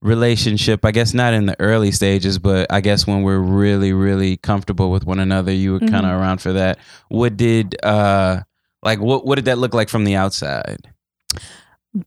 relationship 0.00 0.84
i 0.84 0.92
guess 0.92 1.12
not 1.12 1.32
in 1.34 1.46
the 1.46 1.58
early 1.58 1.90
stages 1.90 2.38
but 2.38 2.70
i 2.70 2.80
guess 2.80 3.06
when 3.06 3.22
we're 3.22 3.38
really 3.38 3.92
really 3.92 4.36
comfortable 4.36 4.90
with 4.92 5.04
one 5.04 5.18
another 5.18 5.50
you 5.50 5.72
were 5.72 5.80
kind 5.80 6.06
of 6.06 6.12
around 6.12 6.38
for 6.40 6.52
that 6.52 6.78
what 7.08 7.36
did 7.36 7.74
uh 7.82 8.40
like 8.82 9.00
what 9.00 9.26
what 9.26 9.34
did 9.36 9.46
that 9.46 9.58
look 9.58 9.74
like 9.74 9.88
from 9.88 10.04
the 10.04 10.14
outside 10.14 10.92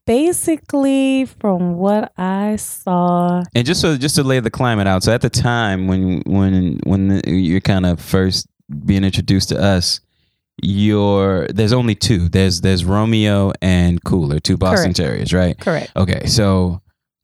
basically, 0.05 1.25
from 1.25 1.75
what 1.77 2.11
I 2.17 2.55
saw, 2.57 3.43
and 3.55 3.65
just 3.65 3.81
so 3.81 3.97
just 3.97 4.15
to 4.15 4.23
lay 4.23 4.39
the 4.39 4.51
climate 4.51 4.87
out 4.87 5.03
so 5.03 5.13
at 5.13 5.21
the 5.21 5.29
time 5.29 5.87
when 5.87 6.21
when 6.25 6.79
when 6.83 7.07
the, 7.09 7.31
you're 7.31 7.61
kind 7.61 7.85
of 7.85 7.99
first 7.99 8.47
being 8.85 9.03
introduced 9.03 9.49
to 9.49 9.61
us 9.61 9.99
you're 10.61 11.47
there's 11.47 11.73
only 11.73 11.95
two 11.95 12.29
there's 12.29 12.61
there's 12.61 12.85
romeo 12.85 13.51
and 13.61 14.03
cooler 14.03 14.39
two 14.39 14.57
boston 14.57 14.93
Correct. 14.93 14.97
terriers 14.97 15.33
right 15.33 15.59
correct. 15.59 15.91
okay 15.95 16.25
so 16.27 16.81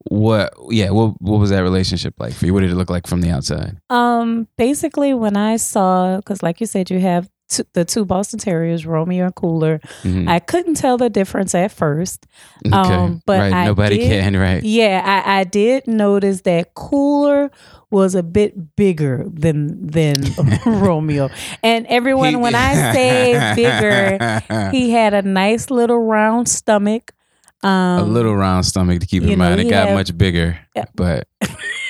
what 0.09 0.53
yeah 0.69 0.89
what 0.89 1.21
what 1.21 1.37
was 1.39 1.49
that 1.51 1.59
relationship 1.59 2.15
like 2.19 2.33
for 2.33 2.45
you 2.45 2.53
what 2.53 2.61
did 2.61 2.71
it 2.71 2.75
look 2.75 2.89
like 2.89 3.05
from 3.07 3.21
the 3.21 3.29
outside 3.29 3.77
Um, 3.89 4.47
basically, 4.57 5.13
when 5.13 5.35
I 5.37 5.57
saw, 5.57 6.17
because 6.17 6.41
like 6.41 6.61
you 6.61 6.65
said, 6.67 6.89
you 6.89 6.99
have 6.99 7.29
t- 7.49 7.63
the 7.73 7.85
two 7.85 8.05
Boston 8.05 8.39
Terriers, 8.39 8.85
Romeo 8.85 9.25
and 9.25 9.35
Cooler. 9.35 9.79
Mhm. 10.03 10.27
I 10.27 10.39
couldn't 10.39 10.75
tell 10.75 10.97
the 10.97 11.09
difference 11.09 11.53
at 11.55 11.71
first. 11.71 12.25
okay 12.65 12.75
um, 12.75 13.21
but 13.25 13.39
right 13.39 13.53
I 13.53 13.65
nobody 13.65 13.97
did- 13.97 14.09
can 14.09 14.35
right 14.37 14.63
Yeah, 14.63 15.01
I, 15.25 15.39
I 15.39 15.43
did 15.43 15.87
notice 15.87 16.41
that 16.41 16.73
Cooler 16.75 17.49
was 17.89 18.15
a 18.15 18.23
bit 18.23 18.75
bigger 18.75 19.25
than 19.31 19.87
than 19.87 20.15
Romeo. 20.65 21.29
And 21.63 21.85
everyone, 21.87 22.29
He- 22.31 22.35
when 22.35 22.53
I 22.55 22.73
say 22.93 23.53
bigger, 23.55 24.69
he 24.71 24.91
had 24.91 25.13
a 25.13 25.21
nice 25.21 25.69
little 25.69 25.99
round 26.03 26.49
stomach. 26.49 27.13
Um, 27.63 27.71
a 27.71 28.03
little 28.03 28.35
round 28.35 28.65
stomach 28.65 28.99
to 28.99 29.07
keep 29.07 29.23
in 29.23 29.29
know, 29.29 29.35
mind 29.37 29.59
it 29.61 29.69
got 29.69 29.87
had- 29.87 29.95
much 29.95 30.15
bigger 30.17 30.59
Yeah. 30.75 30.85
but 30.95 31.27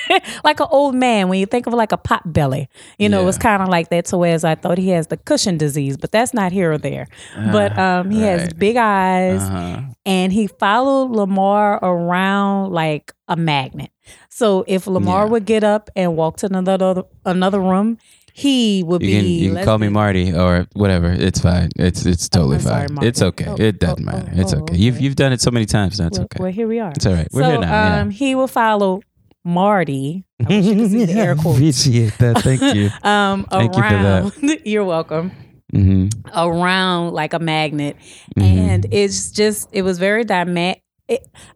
like 0.44 0.60
an 0.60 0.66
old 0.70 0.94
man 0.94 1.28
when 1.28 1.38
you 1.38 1.46
think 1.46 1.66
of 1.66 1.72
like 1.74 1.92
a 1.92 1.96
pot 1.96 2.22
belly 2.32 2.68
you 2.98 3.08
know 3.08 3.22
Yeah. 3.22 3.28
it's 3.28 3.38
kind 3.38 3.62
of 3.62 3.68
like 3.68 3.88
that 3.90 4.06
so 4.06 4.22
as 4.22 4.44
i 4.44 4.54
thought 4.54 4.78
he 4.78 4.90
has 4.90 5.08
the 5.08 5.16
Cushing 5.16 5.58
disease 5.58 5.96
but 5.96 6.12
that's 6.12 6.32
not 6.34 6.52
here 6.52 6.72
or 6.72 6.78
there 6.78 7.06
but 7.52 7.76
um 7.78 8.10
he 8.10 8.22
has 8.22 8.52
big 8.54 8.76
eyes 8.76 9.42
uh-huh. 9.42 9.82
and 10.06 10.32
he 10.32 10.46
followed 10.46 11.10
lamar 11.10 11.78
around 11.82 12.72
like 12.72 13.12
a 13.28 13.36
magnet 13.36 13.90
so 14.28 14.64
if 14.66 14.86
lamar 14.86 15.24
Yeah. 15.24 15.30
would 15.30 15.44
get 15.44 15.64
up 15.64 15.90
and 15.96 16.16
walk 16.16 16.36
to 16.38 16.46
another 16.46 17.02
another 17.24 17.60
room 17.60 17.98
he 18.32 18.84
would 18.84 19.02
You 19.02 19.20
be 19.20 19.26
you 19.26 19.54
can 19.54 19.64
call 19.64 19.78
me 19.78 19.88
Marty 19.88 20.32
or 20.32 20.68
whatever. 20.74 21.10
It's 21.10 21.40
fine. 21.40 21.70
It's 21.74 22.06
it's 22.06 22.28
Oh, 22.32 22.38
totally 22.38 22.60
sorry, 22.60 22.86
fine. 22.86 22.94
Marty. 22.94 23.08
It's 23.08 23.20
okay. 23.20 23.46
Oh, 23.48 23.56
it 23.58 23.80
doesn't 23.80 24.08
oh, 24.08 24.12
matter. 24.12 24.30
It's 24.32 24.54
oh, 24.54 24.58
okay. 24.60 24.76
You've 24.76 25.00
you've 25.00 25.16
done 25.16 25.32
it 25.32 25.40
so 25.40 25.50
many 25.50 25.66
times. 25.66 25.98
That's 25.98 26.18
well, 26.18 26.26
okay. 26.26 26.42
well, 26.44 26.52
here 26.52 26.68
we 26.68 26.78
are 26.78 26.92
It's 26.92 27.04
all 27.04 27.14
right. 27.14 27.26
We're 27.32 27.42
so 27.42 27.50
here 27.50 27.58
now. 27.62 28.00
um 28.02 28.10
he 28.10 28.36
will 28.36 28.46
follow 28.46 29.00
marty 29.44 30.24
I 30.44 30.48
wish 30.48 30.66
you 30.66 30.74
could 30.76 30.90
see 30.90 31.04
the 31.04 31.14
air 31.14 31.34
quotes. 31.42 31.58
Appreciate 31.58 32.18
that. 32.18 32.38
Thank 32.42 32.62
you. 32.74 32.90
um 33.02 33.46
Thank 33.50 33.76
you 33.76 33.82
for 33.82 33.98
that. 33.98 34.22
around 34.24 34.60
you're 34.64 34.84
welcome 34.84 35.32
hmm 35.72 36.06
around 36.34 37.12
like 37.12 37.32
a 37.34 37.38
magnet 37.38 37.96
Mhm. 38.36 38.42
and 38.44 38.86
it's 38.90 39.30
just 39.30 39.68
it 39.72 39.82
was 39.82 39.98
very 39.98 40.24
dynamic 40.24 40.82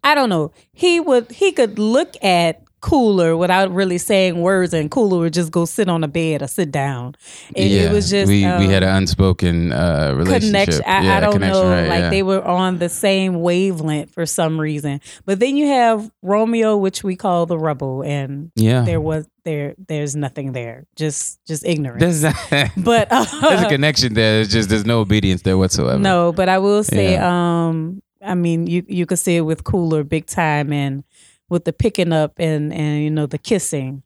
i 0.05 0.15
don't 0.15 0.29
know 0.29 0.53
he 0.73 1.01
would 1.01 1.31
he 1.33 1.53
could 1.53 1.79
look 1.79 2.13
at 2.23 2.63
cooler 2.83 3.37
without 3.37 3.71
really 3.73 3.97
saying 3.97 4.41
words 4.43 4.75
and 4.75 4.91
cooler 4.91 5.19
would 5.19 5.33
just 5.33 5.51
go 5.51 5.65
sit 5.65 5.89
on 5.89 6.05
a 6.05 6.09
bed 6.09 6.43
or 6.43 6.47
sit 6.47 6.71
down 6.71 7.15
it, 7.55 7.69
yeah, 7.69 7.81
it 7.83 7.93
was 7.93 8.11
just 8.11 8.29
we 8.29 8.45
um, 8.45 8.61
we 8.61 8.67
had 8.67 8.83
an 8.83 8.95
unspoken 8.95 9.73
uh, 9.73 10.13
relationship. 10.15 10.49
connection 10.49 10.83
I, 10.85 11.03
yeah, 11.03 11.17
I 11.17 11.21
don't 11.21 11.33
connection, 11.33 11.63
know 11.63 11.71
right, 11.71 11.89
like 11.89 12.01
yeah. 12.01 12.11
they 12.11 12.23
were 12.23 12.43
on 12.43 12.79
the 12.79 12.91
same 12.91 13.41
wavelength 13.41 14.13
for 14.13 14.27
some 14.27 14.61
reason 14.61 15.01
but 15.25 15.41
then 15.41 15.57
you 15.57 15.69
have 15.69 16.11
romeo 16.21 16.77
which 16.77 17.03
we 17.03 17.17
call 17.17 17.47
the 17.47 17.59
rebel 17.59 18.03
and 18.03 18.53
yeah. 18.57 18.83
there 18.83 19.01
was 19.01 19.27
there 19.45 19.75
there's 19.89 20.15
nothing 20.15 20.53
there 20.53 20.87
just 20.95 21.45
just 21.47 21.65
ignorance 21.65 22.03
There's, 22.03 22.23
not, 22.23 22.71
but 22.77 23.09
uh, 23.11 23.25
there's 23.41 23.63
a 23.63 23.69
connection 23.69 24.15
there. 24.15 24.41
It's 24.41 24.53
just 24.53 24.69
there's 24.69 24.85
no 24.85 25.01
obedience 25.01 25.43
there 25.43 25.59
whatsoever. 25.59 25.99
No, 25.99 26.33
but 26.33 26.49
I 26.49 26.59
will 26.59 26.83
say, 26.83 27.17
um, 27.17 28.03
I 28.25 28.35
mean, 28.35 28.67
you 28.67 28.85
you 28.89 29.07
could 29.07 29.19
see 29.19 29.37
it 29.37 29.43
with 29.43 29.65
Cooler 29.65 30.05
big 30.05 30.27
time, 30.27 30.73
and 30.73 31.05
with 31.53 31.67
the 31.67 31.73
picking 31.73 32.15
up 32.15 32.33
and 32.39 32.73
and 32.73 33.05
you 33.05 33.11
know 33.11 33.27
the 33.27 33.37
kissing, 33.37 34.03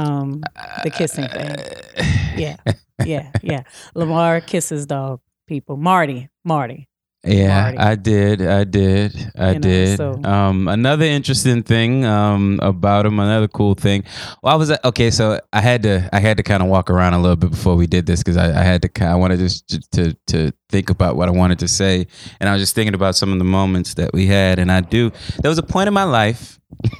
um, 0.00 0.40
the 0.82 0.90
kissing 0.90 1.28
thing. 1.28 1.50
Uh, 1.50 1.62
uh, 1.98 2.02
uh, 2.02 2.04
yeah, 2.34 2.56
yeah, 3.04 3.30
yeah. 3.42 3.62
Lamar 3.94 4.40
kisses 4.40 4.86
dog 4.86 5.20
people. 5.46 5.76
Marty, 5.76 6.30
Marty. 6.44 6.88
Yeah, 7.26 7.62
Marty. 7.62 7.78
I 7.78 7.94
did. 7.96 8.42
I 8.46 8.64
did. 8.64 9.32
I 9.36 9.48
You 9.48 9.54
know, 9.54 9.60
did. 9.60 9.96
so- 9.96 10.20
Um, 10.24 10.68
another 10.68 11.04
interesting 11.04 11.62
thing 11.62 12.04
um, 12.04 12.58
about 12.62 13.06
him, 13.06 13.18
another 13.18 13.48
cool 13.48 13.74
thing. 13.74 14.04
Well, 14.42 14.54
I 14.54 14.56
was 14.56 14.70
okay. 14.84 15.10
So 15.10 15.40
I 15.52 15.60
had 15.60 15.82
to, 15.82 16.08
I 16.12 16.20
had 16.20 16.36
to 16.36 16.42
kind 16.42 16.62
of 16.62 16.68
walk 16.68 16.90
around 16.90 17.14
a 17.14 17.20
little 17.20 17.36
bit 17.36 17.50
before 17.50 17.74
we 17.76 17.86
did 17.86 18.06
this 18.06 18.20
because 18.20 18.36
I, 18.36 18.60
I 18.60 18.62
had 18.62 18.82
to, 18.82 19.04
I 19.04 19.14
wanted 19.16 19.38
just 19.40 19.68
to, 19.68 19.80
to 19.92 20.16
to 20.28 20.52
think 20.68 20.90
about 20.90 21.16
what 21.16 21.28
I 21.28 21.32
wanted 21.32 21.58
to 21.60 21.68
say, 21.68 22.06
and 22.40 22.48
I 22.48 22.52
was 22.52 22.62
just 22.62 22.74
thinking 22.74 22.94
about 22.94 23.14
some 23.16 23.32
of 23.32 23.38
the 23.38 23.44
moments 23.44 23.94
that 23.94 24.12
we 24.12 24.26
had, 24.26 24.58
and 24.58 24.70
I 24.70 24.80
do. 24.80 25.10
There 25.42 25.48
was 25.48 25.58
a 25.58 25.62
point 25.62 25.88
in 25.88 25.94
my 25.94 26.04
life. 26.04 26.58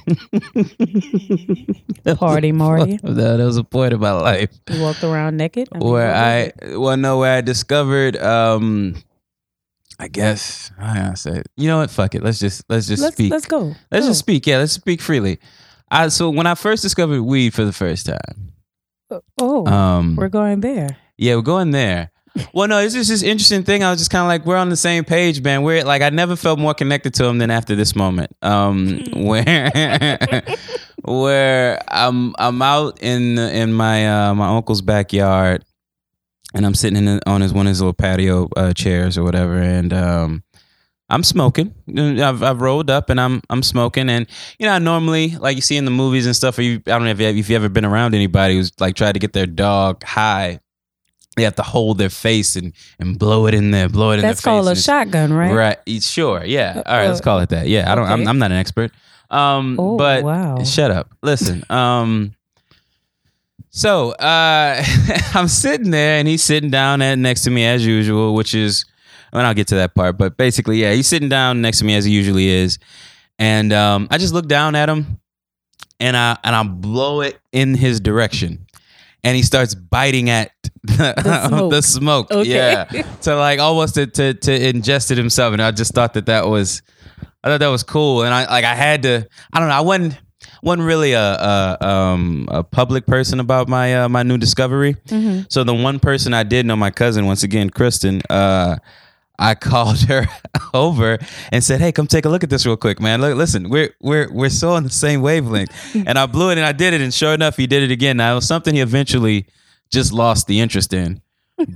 Party 2.17 2.51
Marty. 2.51 2.99
There 3.03 3.45
was 3.45 3.57
a 3.57 3.63
point 3.63 3.93
in 3.93 3.99
my 3.99 4.11
life 4.11 4.49
You 4.69 4.81
walked 4.81 5.03
around 5.03 5.37
naked. 5.37 5.69
mean, 5.73 5.83
where 5.83 6.13
I 6.13 6.51
well 6.77 6.97
no 6.97 7.19
where 7.19 7.37
I 7.37 7.41
discovered 7.41 8.17
um 8.17 8.95
I 9.99 10.07
guess 10.07 10.71
I 10.79 10.93
gotta 10.95 11.43
you 11.55 11.67
know 11.67 11.79
what? 11.79 11.89
Fuck 11.89 12.15
it. 12.15 12.23
Let's 12.23 12.39
just 12.39 12.63
let's 12.69 12.87
just 12.87 13.01
let's 13.01 13.15
speak. 13.15 13.31
let's 13.31 13.45
go. 13.47 13.73
Let's 13.91 14.05
Go. 14.05 14.09
just 14.11 14.19
speak. 14.19 14.45
Yeah, 14.45 14.57
let's 14.59 14.73
speak 14.73 15.01
freely. 15.01 15.39
I 15.89 16.09
so 16.09 16.29
when 16.29 16.45
I 16.47 16.55
first 16.55 16.83
discovered 16.83 17.21
weed 17.23 17.53
for 17.53 17.65
the 17.65 17.73
first 17.73 18.05
time, 18.05 18.51
Oh, 19.39 19.65
um, 19.65 20.15
we're 20.17 20.27
going 20.29 20.59
there. 20.61 20.97
yeah, 21.17 21.35
we're 21.35 21.41
going 21.41 21.71
there. 21.71 22.11
Well, 22.53 22.67
no, 22.67 22.77
it's 22.77 22.93
just 22.93 23.09
this 23.09 23.23
interesting 23.23 23.63
thing. 23.63 23.83
I 23.83 23.89
was 23.89 23.97
just 23.99 24.11
kind 24.11 24.21
of 24.21 24.27
like, 24.27 24.45
we're 24.45 24.57
on 24.57 24.69
the 24.69 24.75
same 24.77 25.03
page, 25.03 25.41
man. 25.41 25.63
We're 25.63 25.83
like, 25.83 26.03
I 26.03 26.09
never 26.11 26.35
felt 26.35 26.59
more 26.59 26.75
connected 26.75 27.15
to 27.15 27.25
him 27.25 27.39
than 27.39 27.49
after 27.49 27.73
this 27.75 27.95
moment, 27.95 28.29
um, 28.43 28.99
where 29.15 30.43
where 31.03 31.81
I'm 31.87 32.35
I'm 32.37 32.61
out 32.61 33.01
in 33.01 33.39
in 33.39 33.73
my 33.73 34.27
uh, 34.29 34.35
my 34.35 34.55
uncle's 34.55 34.81
backyard, 34.83 35.65
and 36.53 36.65
I'm 36.65 36.73
sitting 36.75 37.05
in 37.07 37.19
on 37.25 37.41
his 37.41 37.53
one 37.53 37.67
of 37.67 37.69
his 37.71 37.81
little 37.81 37.93
patio 37.93 38.47
uh, 38.55 38.73
chairs 38.73 39.17
or 39.17 39.23
whatever, 39.23 39.57
and 39.57 39.91
um, 39.93 40.43
I'm 41.09 41.23
smoking. 41.23 41.73
I've, 41.97 42.43
I've 42.43 42.61
rolled 42.61 42.89
up 42.89 43.09
and 43.09 43.19
I'm 43.19 43.41
I'm 43.49 43.63
smoking, 43.63 44.09
and 44.09 44.27
you 44.59 44.65
know, 44.65 44.73
I 44.73 44.79
normally 44.79 45.35
like 45.37 45.55
you 45.55 45.61
see 45.61 45.77
in 45.77 45.85
the 45.85 45.91
movies 45.91 46.25
and 46.25 46.35
stuff. 46.35 46.57
Or 46.57 46.61
you, 46.63 46.75
I 46.87 46.91
don't 46.91 47.03
know 47.05 47.11
if 47.11 47.19
you 47.19 47.27
if 47.27 47.49
you 47.49 47.55
ever 47.55 47.69
been 47.69 47.85
around 47.85 48.15
anybody 48.15 48.55
who's 48.55 48.71
like 48.79 48.95
tried 48.95 49.13
to 49.13 49.19
get 49.19 49.33
their 49.33 49.47
dog 49.47 50.03
high. 50.03 50.59
They 51.35 51.43
have 51.43 51.55
to 51.57 51.61
hold 51.63 51.99
their 51.99 52.09
face 52.09 52.55
and, 52.55 52.73
and 52.99 53.19
blow 53.19 53.45
it 53.45 53.53
in 53.53 53.69
there, 53.69 53.87
blow 53.89 54.09
it 54.09 54.15
in 54.15 54.21
That's 54.21 54.41
their 54.41 54.53
face. 54.53 54.65
called 54.65 54.67
a 54.69 54.75
shotgun, 54.75 55.31
right? 55.31 55.53
Right. 55.87 56.01
Sure. 56.03 56.43
Yeah. 56.43 56.81
All 56.83 56.97
right. 56.97 57.07
let's 57.07 57.19
Uh, 57.19 57.23
call 57.23 57.39
it 57.41 57.49
that. 57.49 57.67
Yeah. 57.67 57.91
I 57.91 57.93
don't. 57.93 58.07
I'm. 58.07 58.27
I'm 58.27 58.39
not 58.39 58.51
an 58.51 58.57
expert. 58.57 58.91
Um. 59.29 59.75
Oh, 59.79 59.97
but 59.97 60.23
wow. 60.23 60.63
shut 60.63 60.89
up. 60.89 61.11
Listen. 61.21 61.63
Um. 61.69 62.33
So 63.69 64.11
uh, 64.11 64.83
I'm 65.33 65.47
sitting 65.47 65.91
there 65.91 66.19
and 66.19 66.27
he's 66.27 66.43
sitting 66.43 66.69
down 66.69 67.01
at, 67.01 67.17
next 67.17 67.43
to 67.43 67.51
me 67.51 67.65
as 67.65 67.85
usual, 67.85 68.33
which 68.33 68.55
is, 68.55 68.85
I 69.31 69.37
mean, 69.37 69.45
I'll 69.45 69.53
get 69.53 69.67
to 69.67 69.75
that 69.75 69.93
part, 69.93 70.17
but 70.17 70.37
basically, 70.37 70.77
yeah, 70.81 70.93
he's 70.93 71.07
sitting 71.07 71.29
down 71.29 71.61
next 71.61 71.79
to 71.79 71.85
me 71.85 71.95
as 71.95 72.05
he 72.05 72.11
usually 72.11 72.47
is, 72.47 72.79
and 73.37 73.71
um, 73.73 74.07
I 74.09 74.17
just 74.17 74.33
look 74.33 74.47
down 74.47 74.73
at 74.75 74.89
him, 74.89 75.19
and 75.99 76.15
I 76.15 76.37
and 76.43 76.55
I 76.55 76.63
blow 76.63 77.21
it 77.21 77.37
in 77.51 77.75
his 77.75 77.99
direction, 77.99 78.65
and 79.23 79.35
he 79.35 79.43
starts 79.43 79.75
biting 79.75 80.29
at 80.29 80.51
the, 80.83 81.47
smoke. 81.47 81.71
the 81.71 81.81
smoke. 81.83 82.31
Okay. 82.31 82.49
Yeah, 82.49 82.85
to 83.23 83.35
like 83.35 83.59
almost 83.59 83.95
to, 83.95 84.07
to 84.07 84.33
to 84.33 84.59
ingest 84.59 85.11
it 85.11 85.17
himself, 85.17 85.53
and 85.53 85.61
I 85.61 85.71
just 85.71 85.93
thought 85.93 86.13
that 86.13 86.27
that 86.27 86.47
was, 86.47 86.81
I 87.43 87.49
thought 87.49 87.59
that 87.59 87.67
was 87.67 87.83
cool, 87.83 88.23
and 88.23 88.33
I 88.33 88.49
like 88.49 88.65
I 88.65 88.75
had 88.75 89.03
to, 89.03 89.27
I 89.51 89.59
don't 89.59 89.67
know, 89.67 89.75
I 89.75 89.81
wasn't 89.81 90.17
wasn't 90.61 90.87
really 90.87 91.13
a 91.13 91.21
a, 91.21 91.87
um, 91.87 92.47
a 92.51 92.63
public 92.63 93.05
person 93.05 93.39
about 93.39 93.67
my 93.67 94.03
uh, 94.03 94.09
my 94.09 94.23
new 94.23 94.37
discovery. 94.37 94.95
hmm 95.09 95.41
So 95.49 95.63
the 95.63 95.73
one 95.73 95.99
person 95.99 96.33
I 96.33 96.43
did 96.43 96.65
know, 96.65 96.75
my 96.75 96.91
cousin, 96.91 97.25
once 97.25 97.43
again, 97.43 97.69
Kristen, 97.69 98.21
uh, 98.29 98.77
I 99.39 99.55
called 99.69 99.99
her 100.01 100.27
over 100.73 101.17
and 101.51 101.63
said, 101.63 101.79
"Hey, 101.81 101.91
come 101.91 102.07
take 102.07 102.25
a 102.25 102.29
look 102.29 102.43
at 102.43 102.49
this 102.49 102.65
real 102.65 102.77
quick, 102.77 102.99
man. 102.99 103.21
Look, 103.21 103.35
listen, 103.37 103.69
we're 103.69 103.93
we're 104.01 104.31
we're 104.31 104.49
so 104.49 104.71
on 104.71 104.83
the 104.83 104.89
same 104.89 105.21
wavelength." 105.21 105.71
and 105.95 106.17
I 106.17 106.25
blew 106.25 106.49
it, 106.49 106.57
and 106.57 106.65
I 106.65 106.71
did 106.71 106.93
it, 106.93 107.01
and 107.01 107.13
sure 107.13 107.33
enough, 107.33 107.57
he 107.57 107.67
did 107.67 107.83
it 107.83 107.91
again. 107.91 108.17
Now 108.17 108.33
it 108.33 108.35
was 108.35 108.47
something 108.47 108.73
he 108.75 108.81
eventually 108.81 109.45
just 109.91 110.11
lost 110.11 110.47
the 110.47 110.59
interest 110.59 110.93
in. 110.93 111.21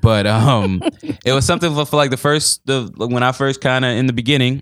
But 0.01 0.27
um, 0.27 0.83
it 1.25 1.31
was 1.33 1.43
something 1.45 1.73
for, 1.73 1.85
for 1.85 1.95
like 1.95 2.11
the 2.11 2.17
first 2.17 2.65
the 2.67 2.91
when 2.97 3.23
I 3.23 3.31
first 3.31 3.61
kind 3.61 3.83
of 3.83 3.91
in 3.91 4.05
the 4.05 4.13
beginning, 4.13 4.61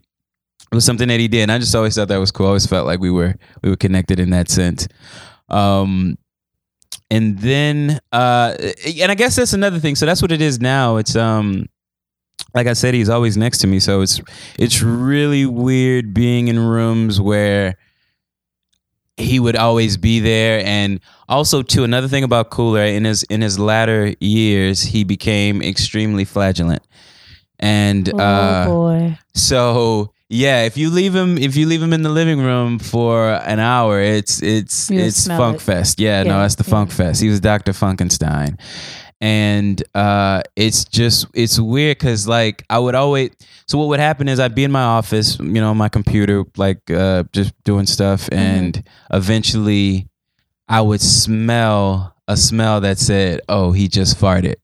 it 0.72 0.76
was 0.76 0.86
something 0.86 1.08
that 1.08 1.20
he 1.20 1.28
did. 1.28 1.42
And 1.44 1.52
I 1.52 1.58
just 1.60 1.74
always 1.76 1.96
thought 1.96 2.08
that 2.10 2.18
was 2.18 2.32
cool. 2.32 2.46
I 2.46 2.50
always 2.50 2.66
felt 2.68 2.86
like 2.86 3.00
we 3.00 3.12
were 3.12 3.36
we 3.64 3.70
were 3.70 3.78
connected 3.78 4.20
in 4.20 4.30
that 4.32 4.50
sense. 4.50 4.88
Um, 5.50 6.18
and 7.10 7.40
then 7.40 8.00
uh, 8.12 8.56
and 9.02 9.12
I 9.12 9.16
guess 9.16 9.36
that's 9.36 9.54
another 9.54 9.80
thing. 9.80 9.96
So 9.96 10.06
that's 10.06 10.22
what 10.22 10.32
it 10.32 10.42
is 10.42 10.60
now. 10.60 10.98
It's 10.98 11.16
um, 11.16 11.66
like 12.54 12.68
I 12.68 12.74
said, 12.74 12.94
he's 12.94 13.10
always 13.10 13.36
next 13.36 13.60
to 13.60 13.68
me. 13.68 13.80
So 13.80 14.02
it's 14.02 14.22
it's 14.60 14.82
really 14.84 15.46
weird 15.46 16.14
being 16.14 16.48
in 16.50 16.60
rooms 16.60 17.20
where 17.20 17.76
he 19.18 19.40
would 19.40 19.56
always 19.58 19.98
be 19.98 20.20
there 20.22 20.64
and 20.64 21.02
also 21.28 21.62
too 21.62 21.84
another 21.84 22.08
thing 22.08 22.24
about 22.24 22.50
cooler 22.52 22.84
in 22.86 23.04
his 23.04 23.24
in 23.24 23.42
his 23.42 23.60
latter 23.60 24.14
years 24.22 24.82
he 24.82 25.04
became 25.04 25.62
extremely 25.62 26.24
flagellant 26.24 26.82
and 27.60 28.10
Oh 28.14 28.18
uh 28.18 28.66
boy. 28.66 29.20
so 29.34 30.14
yeah, 30.30 30.64
if 30.66 30.78
you 30.78 30.90
leave 30.92 31.14
him 31.16 31.38
if 31.38 31.56
you 31.56 31.66
leave 31.66 31.82
him 31.82 31.92
in 31.94 32.04
the 32.04 32.10
living 32.10 32.40
room 32.40 32.80
for 32.80 33.30
an 33.34 33.60
hour, 33.60 34.00
it's 34.02 34.42
it's 34.44 34.90
You'll 34.90 35.06
it's 35.06 35.28
Funk 35.28 35.58
it. 35.58 35.62
Fest. 35.62 36.00
Yeah, 36.00 36.24
no, 36.24 36.40
that's 36.42 36.56
the 36.56 36.64
yeah. 36.64 36.70
Funk 36.70 36.92
Fest. 36.92 37.22
He 37.22 37.30
was 37.30 37.40
Dr. 37.40 37.72
Funkenstein. 37.74 38.60
And 39.22 39.84
uh 39.96 40.44
it's 40.56 40.86
just 40.86 41.28
it's 41.34 41.60
weird 41.60 42.00
cuz 42.00 42.28
like 42.28 42.64
I 42.70 42.80
would 42.80 42.96
always 42.96 43.32
so 43.68 43.78
what 43.78 43.88
would 43.90 44.00
happen 44.00 44.30
is 44.30 44.40
I'd 44.40 44.56
be 44.56 44.64
in 44.64 44.72
my 44.72 44.84
office, 44.84 45.38
you 45.40 45.46
know, 45.60 45.72
on 45.72 45.78
my 45.78 45.90
computer 45.90 46.46
like 46.56 46.90
uh 46.92 47.24
just 47.34 47.52
doing 47.64 47.86
stuff 47.86 48.28
Mm-hmm. 48.30 48.40
and 48.40 48.84
eventually 49.12 50.08
I 50.70 50.82
would 50.82 51.02
smell 51.02 52.16
a 52.28 52.38
smell 52.38 52.80
that 52.82 53.00
said, 53.00 53.42
"Oh, 53.50 53.72
he 53.72 53.88
just 53.88 54.18
farted." 54.20 54.56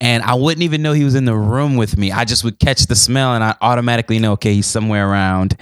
And 0.00 0.22
I 0.22 0.34
wouldn't 0.34 0.62
even 0.62 0.82
know 0.82 0.92
he 0.92 1.04
was 1.04 1.14
in 1.14 1.24
the 1.24 1.34
room 1.36 1.76
with 1.76 1.96
me. 1.96 2.12
I 2.12 2.24
just 2.24 2.44
would 2.44 2.58
catch 2.58 2.86
the 2.86 2.94
smell 2.96 3.34
and 3.34 3.42
I 3.44 3.54
automatically 3.60 4.18
know, 4.18 4.32
okay, 4.32 4.54
he's 4.54 4.66
somewhere 4.66 5.08
around. 5.08 5.56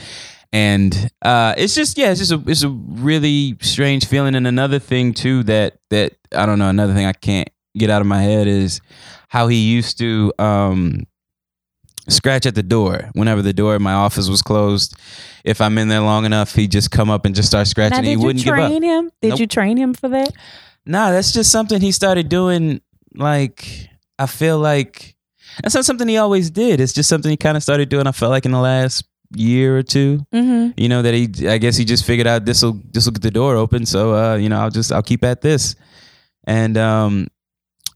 And 0.52 1.10
uh, 1.22 1.54
it's 1.56 1.74
just 1.74 1.96
yeah, 1.96 2.10
it's 2.10 2.20
just 2.20 2.32
a 2.32 2.42
it's 2.46 2.62
a 2.62 2.68
really 2.68 3.56
strange 3.62 4.06
feeling. 4.06 4.34
And 4.34 4.46
another 4.46 4.78
thing 4.78 5.14
too 5.14 5.42
that 5.44 5.78
that 5.90 6.12
I 6.34 6.44
don't 6.46 6.58
know, 6.58 6.68
another 6.68 6.92
thing 6.94 7.06
I 7.06 7.12
can't 7.14 7.48
get 7.76 7.88
out 7.88 8.00
of 8.02 8.06
my 8.06 8.20
head 8.22 8.46
is 8.46 8.80
how 9.28 9.48
he 9.48 9.56
used 9.56 9.96
to 9.98 10.30
um, 10.38 11.06
scratch 12.08 12.44
at 12.44 12.54
the 12.54 12.62
door 12.62 13.10
whenever 13.14 13.40
the 13.40 13.54
door 13.54 13.74
in 13.76 13.82
my 13.82 13.94
office 13.94 14.28
was 14.28 14.42
closed. 14.42 14.94
If 15.44 15.60
I'm 15.62 15.78
in 15.78 15.88
there 15.88 16.00
long 16.00 16.26
enough, 16.26 16.54
he'd 16.54 16.70
just 16.70 16.90
come 16.90 17.08
up 17.08 17.24
and 17.24 17.34
just 17.34 17.48
start 17.48 17.66
scratching. 17.66 17.92
Now, 17.92 17.98
and 17.98 18.06
he 18.06 18.14
did 18.14 18.20
you 18.20 18.26
wouldn't 18.26 18.44
give 18.44 18.54
up. 18.54 18.68
train 18.68 18.82
him? 18.82 19.10
Did 19.22 19.30
Nope. 19.30 19.40
you 19.40 19.46
train 19.46 19.76
him 19.78 19.94
for 19.94 20.08
that? 20.10 20.32
Nah, 20.84 21.12
that's 21.12 21.32
just 21.32 21.50
something 21.50 21.80
he 21.80 21.92
started 21.92 22.28
doing. 22.28 22.82
Like, 23.14 23.88
I 24.22 24.26
feel 24.26 24.58
like 24.58 25.14
that's 25.62 25.74
not 25.74 25.84
something 25.84 26.08
he 26.08 26.16
always 26.16 26.50
did. 26.50 26.80
It's 26.80 26.92
just 26.92 27.08
something 27.08 27.30
he 27.30 27.36
kind 27.36 27.56
of 27.56 27.62
started 27.62 27.88
doing. 27.88 28.06
I 28.06 28.12
felt 28.12 28.30
like 28.30 28.44
in 28.46 28.52
the 28.52 28.60
last 28.60 29.04
year 29.34 29.76
or 29.78 29.82
two, 29.82 30.24
Mm-hmm. 30.32 30.78
you 30.80 30.88
know, 30.88 31.02
that 31.02 31.14
he, 31.14 31.48
I 31.48 31.58
guess 31.58 31.76
he 31.76 31.84
just 31.84 32.04
figured 32.04 32.26
out 32.26 32.44
this 32.44 32.62
will, 32.62 32.78
this 32.92 33.04
will 33.06 33.12
get 33.12 33.22
the 33.22 33.30
door 33.30 33.56
open. 33.56 33.86
So, 33.86 34.14
uh, 34.14 34.36
you 34.36 34.48
know, 34.48 34.60
I'll 34.60 34.70
just, 34.70 34.92
I'll 34.92 35.02
keep 35.02 35.24
at 35.24 35.40
this. 35.40 35.74
And, 36.44 36.76
um, 36.76 37.28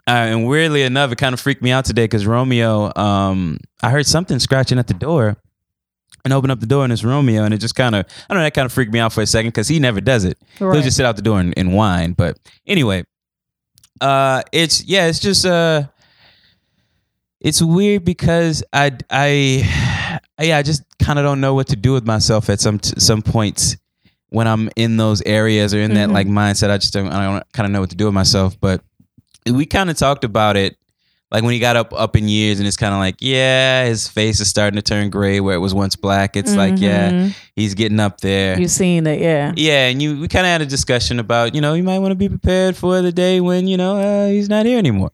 uh, 0.08 0.10
and 0.12 0.46
weirdly 0.46 0.82
enough, 0.82 1.12
it 1.12 1.18
kind 1.18 1.32
of 1.34 1.40
freaked 1.40 1.62
me 1.62 1.72
out 1.72 1.84
today 1.84 2.04
because 2.04 2.26
Romeo, 2.26 2.92
um, 2.96 3.58
I 3.82 3.90
heard 3.90 4.06
something 4.06 4.38
scratching 4.38 4.78
at 4.78 4.86
the 4.86 4.94
door 4.94 5.36
and 6.24 6.32
opened 6.32 6.52
up 6.52 6.60
the 6.60 6.66
door 6.66 6.84
and 6.84 6.92
it's 6.92 7.04
Romeo. 7.04 7.42
And 7.44 7.52
it 7.52 7.58
just 7.58 7.74
kind 7.74 7.94
of, 7.94 8.06
I 8.28 8.34
don't 8.34 8.38
know, 8.38 8.44
that 8.44 8.54
kind 8.54 8.66
of 8.66 8.72
freaked 8.72 8.92
me 8.92 8.98
out 9.00 9.12
for 9.12 9.20
a 9.22 9.26
second 9.26 9.48
because 9.48 9.68
he 9.68 9.78
never 9.80 10.00
does 10.00 10.24
it. 10.24 10.38
Right. 10.60 10.74
He'll 10.74 10.82
just 10.82 10.96
sit 10.96 11.04
out 11.06 11.16
the 11.16 11.22
door 11.22 11.40
and, 11.40 11.52
and 11.56 11.74
whine. 11.74 12.12
But 12.12 12.38
anyway, 12.66 13.04
uh, 14.00 14.42
it's 14.52 14.84
yeah, 14.84 15.06
it's 15.06 15.18
just 15.20 15.44
uh, 15.46 15.84
it's 17.46 17.62
weird 17.62 18.04
because 18.04 18.62
I 18.72 18.92
I 19.10 19.30
yeah, 20.42 20.58
I 20.58 20.62
just 20.62 20.82
kind 20.98 21.18
of 21.18 21.24
don't 21.24 21.40
know 21.40 21.54
what 21.54 21.68
to 21.68 21.76
do 21.76 21.92
with 21.92 22.04
myself 22.06 22.50
at 22.50 22.60
some 22.60 22.80
some 22.82 23.22
points 23.22 23.76
when 24.30 24.46
I'm 24.48 24.68
in 24.76 24.96
those 24.96 25.22
areas 25.22 25.72
or 25.72 25.78
in 25.80 25.94
that 25.94 26.08
Mhm. 26.08 26.12
like 26.12 26.26
mindset. 26.26 26.70
I 26.70 26.78
just 26.78 26.92
don't 26.92 27.08
I 27.08 27.24
don't 27.24 27.52
kind 27.52 27.66
of 27.66 27.72
know 27.72 27.80
what 27.80 27.90
to 27.90 27.96
do 27.96 28.06
with 28.06 28.14
myself. 28.14 28.58
But 28.60 28.82
we 29.46 29.64
kind 29.66 29.88
of 29.90 29.96
talked 29.96 30.24
about 30.24 30.56
it. 30.56 30.76
Like 31.30 31.42
when 31.42 31.52
he 31.54 31.58
got 31.58 31.74
up 31.76 31.92
up 31.92 32.14
in 32.16 32.28
years, 32.28 32.58
and 32.60 32.68
it's 32.68 32.76
kind 32.76 32.94
of 32.94 33.00
like, 33.00 33.16
yeah, 33.20 33.84
his 33.86 34.06
face 34.08 34.38
is 34.40 34.48
starting 34.48 34.76
to 34.76 34.82
turn 34.82 35.10
gray 35.10 35.40
where 35.40 35.56
it 35.56 35.58
was 35.58 35.74
once 35.74 35.96
black. 35.96 36.36
It's 36.36 36.54
like, 36.54 36.78
yeah, 36.78 37.10
Mhm. 37.10 37.34
he's 37.56 37.74
getting 37.74 37.98
up 38.00 38.20
there. 38.20 38.58
you've 38.60 38.70
seen 38.70 39.06
it, 39.08 39.20
yeah. 39.20 39.52
Yeah, 39.56 39.88
and 39.88 40.00
you 40.00 40.20
we 40.20 40.28
kind 40.28 40.46
of 40.46 40.50
had 40.50 40.62
a 40.62 40.66
discussion 40.66 41.18
about 41.18 41.54
you 41.54 41.60
know 41.60 41.74
you 41.74 41.82
might 41.82 41.98
want 41.98 42.12
to 42.12 42.16
be 42.16 42.28
prepared 42.28 42.76
for 42.76 43.02
the 43.02 43.10
day 43.12 43.40
when 43.40 43.66
you 43.66 43.76
know 43.76 43.96
uh, 43.98 44.28
he's 44.28 44.48
not 44.48 44.66
here 44.66 44.78
anymore, 44.78 45.10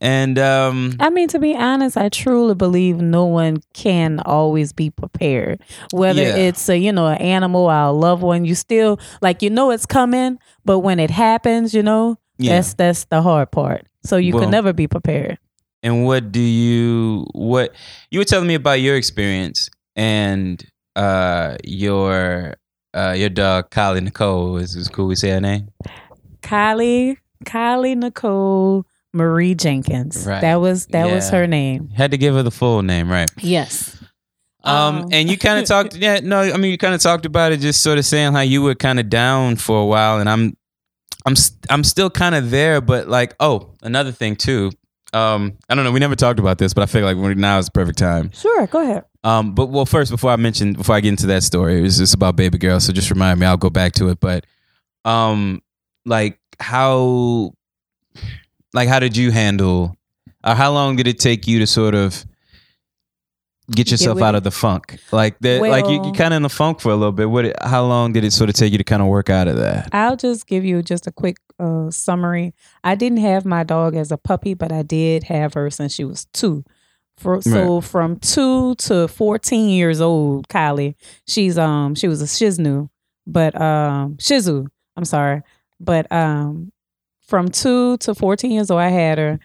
and 0.00 0.38
um 0.38 0.96
I 1.00 1.10
mean, 1.10 1.28
to 1.28 1.38
be 1.38 1.54
honest, 1.54 1.96
I 1.96 2.08
truly 2.08 2.54
believe 2.54 2.96
no 3.00 3.24
one 3.26 3.58
can 3.74 4.20
always 4.20 4.72
be 4.72 4.90
prepared. 4.90 5.60
Whether 5.92 6.22
Yeah. 6.22 6.36
it's 6.36 6.68
a 6.68 6.76
you 6.78 6.92
know 6.92 7.06
an 7.08 7.18
animal 7.18 7.62
or 7.66 7.74
a 7.74 7.92
loved 7.92 8.22
one, 8.22 8.44
you 8.44 8.54
still 8.54 8.98
like 9.20 9.42
you 9.42 9.50
know 9.50 9.70
it's 9.70 9.86
coming, 9.86 10.38
but 10.64 10.80
when 10.80 10.98
it 10.98 11.10
happens, 11.10 11.74
you 11.74 11.82
know 11.82 12.18
yeah. 12.38 12.56
that's 12.56 12.74
that's 12.74 13.04
the 13.04 13.20
hard 13.22 13.50
part. 13.50 13.86
So 14.02 14.16
you 14.16 14.32
Well- 14.34 14.44
can 14.44 14.50
never 14.50 14.72
be 14.72 14.86
prepared. 14.88 15.38
And 15.82 16.04
what 16.04 16.30
do 16.32 16.40
you 16.40 17.24
what 17.32 17.74
you 18.10 18.18
were 18.20 18.24
telling 18.24 18.46
me 18.48 18.54
about 18.54 18.80
your 18.80 18.96
experience 18.96 19.70
and 19.96 20.62
uh 20.96 21.56
your 21.64 22.54
uh 22.92 23.14
your 23.16 23.30
dog 23.30 23.70
Kylie 23.70 24.02
Nicole 24.02 24.56
is 24.58 24.74
is 24.74 24.88
cool 24.88 25.06
we 25.06 25.14
say 25.14 25.30
her 25.30 25.40
name 25.40 25.68
Kylie, 26.42 27.16
Kylie 27.44 27.96
Nicole 27.96 28.84
Marie 29.12 29.54
Jenkins. 29.54 30.26
Right. 30.26 30.40
That 30.40 30.56
was 30.56 30.86
that 30.86 31.10
was 31.10 31.30
her 31.30 31.46
name. 31.46 31.88
had 31.90 32.10
to 32.12 32.18
give 32.18 32.34
her 32.34 32.42
the 32.42 32.50
full 32.50 32.82
name 32.82 33.10
right 33.10 33.30
Yes. 33.38 33.96
um 34.62 34.96
Um. 35.04 35.08
and 35.12 35.28
you 35.30 35.36
kind 35.38 35.58
of 35.60 35.66
talked 35.74 35.96
yeah 35.96 36.20
no 36.22 36.40
I 36.40 36.56
mean 36.56 36.70
you 36.70 36.78
kind 36.78 36.94
of 36.94 37.00
talked 37.00 37.26
about 37.26 37.52
it 37.52 37.58
just 37.60 37.82
sort 37.82 37.98
of 37.98 38.04
saying 38.04 38.32
how 38.32 38.40
you 38.40 38.62
were 38.62 38.74
kind 38.74 39.00
of 39.00 39.08
down 39.08 39.56
for 39.56 39.80
a 39.80 39.86
while 39.86 40.18
and 40.20 40.28
I'm 40.28 40.56
I'm 41.26 41.34
st- 41.36 41.66
I'm 41.70 41.82
still 41.84 42.08
kind 42.10 42.34
of 42.34 42.50
there 42.50 42.80
but 42.80 43.08
like 43.08 43.34
oh 43.40 43.74
another 43.82 44.12
thing 44.12 44.36
too 44.36 44.70
Um, 45.12 45.58
I 45.68 45.74
don't 45.74 45.82
know. 45.84 45.90
We 45.90 45.98
never 45.98 46.14
talked 46.14 46.38
about 46.38 46.58
this, 46.58 46.72
but 46.72 46.82
I 46.82 46.86
feel 46.86 47.02
like 47.04 47.16
now 47.36 47.58
is 47.58 47.66
the 47.66 47.72
perfect 47.72 47.98
time. 47.98 48.30
Sure, 48.30 48.68
go 48.68 48.80
ahead. 48.80 49.04
Um, 49.24 49.56
but 49.56 49.66
well, 49.66 49.84
first, 49.84 50.12
before 50.12 50.30
I 50.30 50.36
mention, 50.36 50.72
before 50.74 50.94
I 50.94 51.00
get 51.00 51.08
into 51.08 51.26
that 51.26 51.42
story, 51.42 51.78
it 51.78 51.82
was 51.82 51.98
just 51.98 52.14
about 52.14 52.36
baby 52.36 52.58
girl. 52.58 52.78
So 52.78 52.92
just 52.92 53.10
remind 53.10 53.40
me, 53.40 53.44
I'll 53.46 53.56
go 53.56 53.70
back 53.70 53.92
to 53.94 54.08
it. 54.10 54.20
But, 54.20 54.46
um, 55.04 55.62
like 56.06 56.38
how, 56.60 57.54
like 58.74 58.88
how 58.88 58.98
did 58.98 59.16
you 59.16 59.30
handle, 59.30 59.96
or 60.44 60.54
how 60.54 60.72
long 60.72 60.96
did 60.96 61.06
it 61.06 61.18
take 61.18 61.46
you 61.46 61.58
to 61.60 61.66
sort 61.66 61.94
of 61.94 62.24
get 63.68 63.76
Get 63.86 63.90
yourself 63.92 64.16
with 64.16 64.24
out 64.24 64.34
of 64.34 64.42
the 64.42 64.50
funk? 64.50 64.98
Like 65.12 65.38
that, 65.40 65.60
like 65.62 65.86
you, 65.88 66.00
Well- 66.00 66.12
kind 66.12 66.34
of 66.34 66.38
in 66.38 66.42
the 66.42 66.48
funk 66.48 66.80
for 66.80 66.90
a 66.90 66.96
little 66.96 67.12
bit. 67.12 67.30
What? 67.30 67.52
How 67.62 67.84
long 67.84 68.12
did 68.12 68.24
it 68.24 68.32
sort 68.32 68.50
of 68.50 68.56
take 68.56 68.72
you 68.72 68.78
to 68.78 68.84
kind 68.84 69.00
of 69.02 69.08
work 69.08 69.30
out 69.30 69.48
of 69.48 69.56
that? 69.56 69.88
I'll 69.92 70.16
just 70.16 70.46
give 70.46 70.64
you 70.64 70.82
just 70.82 71.06
a 71.06 71.12
quick 71.12 71.36
uh, 71.58 71.90
summary. 71.90 72.54
I 72.82 72.94
didn't 72.94 73.18
have 73.18 73.44
my 73.44 73.62
dog 73.64 73.94
as 73.94 74.10
a 74.10 74.16
puppy, 74.16 74.54
but 74.54 74.72
I 74.72 74.82
did 74.82 75.24
have 75.24 75.54
her 75.54 75.70
since 75.70 75.94
she 75.94 76.04
was 76.04 76.26
two. 76.32 76.64
For, 77.16 77.42
so 77.42 77.82
from 77.82 78.16
two 78.16 78.74
to 78.76 79.06
fourteen 79.06 79.68
years 79.68 80.00
old, 80.00 80.48
Kylie, 80.48 80.94
she's 81.26 81.58
um 81.58 81.94
she 81.94 82.08
was 82.08 82.22
a 82.22 82.24
Shiznu, 82.24 82.88
but 83.26 83.60
um 83.60 84.16
Shih 84.18 84.38
Tzu. 84.40 84.64
I'm 84.96 85.04
sorry, 85.04 85.42
but 85.78 86.10
um 86.10 86.72
from 87.30 87.48
two 87.48 87.96
to 87.98 88.14
fourteen 88.14 88.50
years 88.50 88.70
old, 88.70 88.80
I 88.80 88.88
had 88.88 89.16
her, 89.18 89.38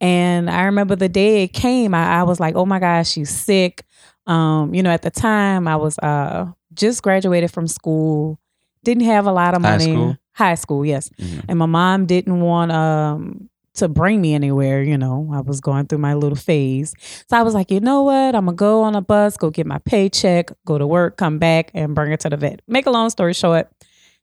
and 0.00 0.48
I 0.48 0.64
remember 0.64 0.94
the 0.94 1.08
day 1.08 1.42
it 1.44 1.48
came, 1.52 1.94
I, 1.94 2.20
I 2.20 2.22
was 2.22 2.38
like, 2.38 2.54
oh 2.54 2.66
my 2.66 2.78
gosh, 2.78 3.10
she's 3.10 3.30
sick. 3.30 3.84
Um, 4.26 4.74
you 4.74 4.82
know, 4.82 4.90
at 4.90 5.02
the 5.02 5.10
time, 5.10 5.66
I 5.66 5.74
was 5.76 5.98
uh 5.98 6.46
just 6.74 7.02
graduated 7.02 7.50
from 7.50 7.66
school, 7.66 8.38
didn't 8.84 9.04
have 9.04 9.26
a 9.26 9.32
lot 9.32 9.54
of 9.54 9.62
High 9.62 9.70
money. 9.78 9.92
school? 9.92 10.16
High 10.34 10.54
school, 10.54 10.84
yes. 10.86 11.10
Mhm. 11.18 11.44
And 11.48 11.58
my 11.58 11.66
mom 11.66 12.06
didn't 12.06 12.40
want 12.40 12.70
um 12.70 13.48
to 13.74 13.88
bring 13.88 14.20
me 14.20 14.34
anywhere, 14.34 14.82
you 14.82 14.98
know. 14.98 15.30
I 15.32 15.40
was 15.40 15.60
going 15.60 15.86
through 15.86 15.98
my 15.98 16.14
little 16.14 16.36
phase. 16.36 16.92
So 17.28 17.36
I 17.36 17.42
was 17.42 17.54
like, 17.54 17.70
you 17.70 17.80
know 17.80 18.02
what? 18.02 18.34
I'm 18.34 18.44
gonna 18.46 18.56
go 18.56 18.82
on 18.82 18.94
a 18.94 19.00
bus, 19.00 19.36
go 19.36 19.50
get 19.50 19.66
my 19.66 19.78
paycheck, 19.78 20.52
go 20.66 20.76
to 20.78 20.86
work, 20.86 21.16
come 21.16 21.38
back, 21.38 21.70
and 21.74 21.94
bring 21.94 22.10
her 22.10 22.16
to 22.18 22.28
the 22.30 22.36
vet. 22.36 22.60
Make 22.68 22.86
a 22.86 22.90
long 22.90 23.10
story 23.10 23.32
short, 23.34 23.68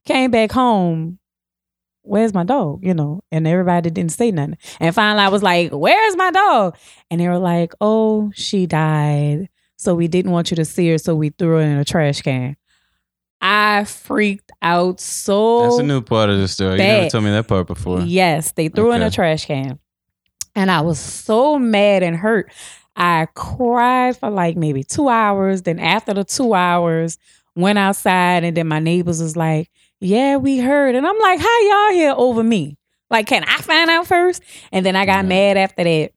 came 0.06 0.32
back 0.32 0.52
home. 0.52 1.18
Where's 2.08 2.34
my 2.34 2.44
dog? 2.44 2.80
You 2.84 2.94
know, 2.94 3.22
and 3.32 3.48
everybody 3.48 3.90
didn't 3.90 4.12
say 4.12 4.32
nothing. 4.32 4.58
And 4.80 4.94
finally 4.96 5.24
I 5.24 5.30
was 5.30 5.44
like, 5.44 5.72
Where's 5.72 6.16
my 6.16 6.32
dog? 6.32 6.78
And 7.12 7.22
they 7.22 7.28
were 7.28 7.38
like, 7.38 7.74
Oh, 7.82 8.32
she 8.34 8.66
died. 8.66 9.50
So 9.76 9.94
we 9.94 10.08
didn't 10.08 10.32
want 10.32 10.50
you 10.50 10.56
to 10.56 10.66
see 10.66 10.90
her, 10.90 10.98
so 10.98 11.16
we 11.16 11.30
threw 11.30 11.56
her 11.58 11.62
in 11.62 11.78
a 11.78 11.86
trash 11.86 12.22
can. 12.22 12.56
I 13.40 13.84
freaked 13.84 14.52
out 14.62 15.00
so 15.00 15.62
That's 15.64 15.78
a 15.80 15.84
new 15.84 16.02
part 16.02 16.32
of 16.32 16.40
the 16.40 16.48
story. 16.48 16.72
You 16.72 16.78
never 16.78 17.02
bad. 17.04 17.12
told 17.12 17.24
me 17.24 17.30
that 17.32 17.48
part 17.48 17.68
before. 17.68 18.02
Yes, 18.02 18.54
they 18.54 18.70
threw 18.70 18.92
in 18.94 19.04
a 19.04 19.12
trash 19.12 19.46
can. 19.46 19.78
And 20.56 20.72
I 20.72 20.82
was 20.82 21.00
so 21.00 21.60
mad 21.60 22.02
and 22.02 22.16
hurt. 22.16 22.52
I 22.96 23.28
cried 23.36 24.18
for 24.18 24.32
like 24.32 24.58
maybe 24.58 24.84
two 24.84 25.08
hours. 25.08 25.62
Then 25.62 25.78
after 25.78 26.16
the 26.16 26.24
two 26.24 26.56
hours, 26.56 27.20
went 27.56 27.78
outside 27.78 28.44
and 28.44 28.56
then 28.56 28.68
my 28.68 28.80
neighbors 28.80 29.22
was 29.22 29.36
like, 29.36 29.70
Yeah, 30.00 30.38
we 30.38 30.60
heard. 30.60 30.96
And 30.96 31.06
I'm 31.08 31.18
like, 31.20 31.40
How 31.40 31.60
y'all 31.62 31.94
here 31.94 32.14
over 32.16 32.44
me? 32.44 32.78
Like, 33.10 33.28
can 33.28 33.44
I 33.46 33.58
find 33.58 33.90
out 33.90 34.08
first? 34.08 34.44
And 34.72 34.86
then 34.86 34.96
I 34.96 35.06
got 35.06 35.24
Yeah. 35.24 35.30
mad 35.30 35.58
after 35.58 35.84
that. 35.84 36.12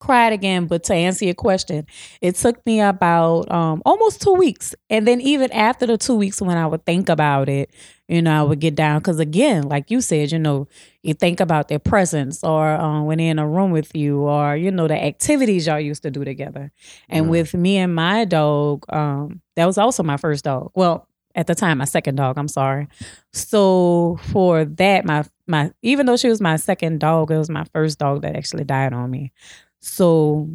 Cried 0.00 0.32
again, 0.32 0.66
but 0.66 0.84
to 0.84 0.94
answer 0.94 1.26
your 1.26 1.34
question, 1.34 1.86
it 2.22 2.34
took 2.36 2.64
me 2.66 2.80
about 2.80 3.50
um, 3.52 3.82
almost 3.84 4.22
two 4.22 4.32
weeks. 4.32 4.74
And 4.88 5.06
then 5.06 5.20
even 5.20 5.52
after 5.52 5.86
the 5.86 5.98
two 5.98 6.14
weeks, 6.16 6.40
when 6.40 6.56
I 6.56 6.66
would 6.66 6.86
think 6.86 7.10
about 7.10 7.50
it, 7.50 7.70
you 8.08 8.22
know, 8.22 8.40
I 8.40 8.42
would 8.42 8.60
get 8.60 8.74
down. 8.74 9.00
Because 9.00 9.18
again, 9.20 9.64
like 9.68 9.90
you 9.90 10.00
said, 10.00 10.32
you 10.32 10.38
know, 10.38 10.68
you 11.02 11.14
think 11.14 11.40
about 11.40 11.68
their 11.68 11.78
presence 11.78 12.42
or 12.42 12.70
um, 12.72 13.06
when 13.06 13.18
they're 13.18 13.30
in 13.30 13.38
a 13.38 13.46
room 13.48 13.72
with 13.72 13.94
you 13.94 14.20
or, 14.20 14.56
you 14.56 14.70
know, 14.70 14.88
the 14.88 15.02
activities 15.02 15.66
y'all 15.66 15.78
used 15.80 16.02
to 16.04 16.10
do 16.10 16.24
together. 16.24 16.72
And 17.10 17.26
Right. 17.26 17.30
with 17.30 17.54
me 17.54 17.76
and 17.76 17.94
my 17.94 18.24
dog, 18.24 18.86
um, 18.88 19.42
that 19.56 19.66
was 19.66 19.78
also 19.78 20.02
my 20.02 20.16
first 20.16 20.44
dog. 20.44 20.70
Well, 20.74 21.06
at 21.34 21.46
the 21.46 21.54
time, 21.54 21.78
my 21.78 21.84
second 21.84 22.16
dog, 22.16 22.38
I'm 22.38 22.48
sorry. 22.48 22.88
So 23.32 24.18
for 24.32 24.64
that, 24.64 25.04
my 25.04 25.24
my 25.46 25.72
even 25.82 26.06
though 26.06 26.16
she 26.16 26.28
was 26.28 26.40
my 26.40 26.56
second 26.56 27.00
dog, 27.00 27.30
it 27.30 27.38
was 27.38 27.50
my 27.50 27.64
first 27.72 27.98
dog 27.98 28.22
that 28.22 28.36
actually 28.36 28.64
died 28.64 28.92
on 28.92 29.10
me. 29.10 29.32
So 29.80 30.48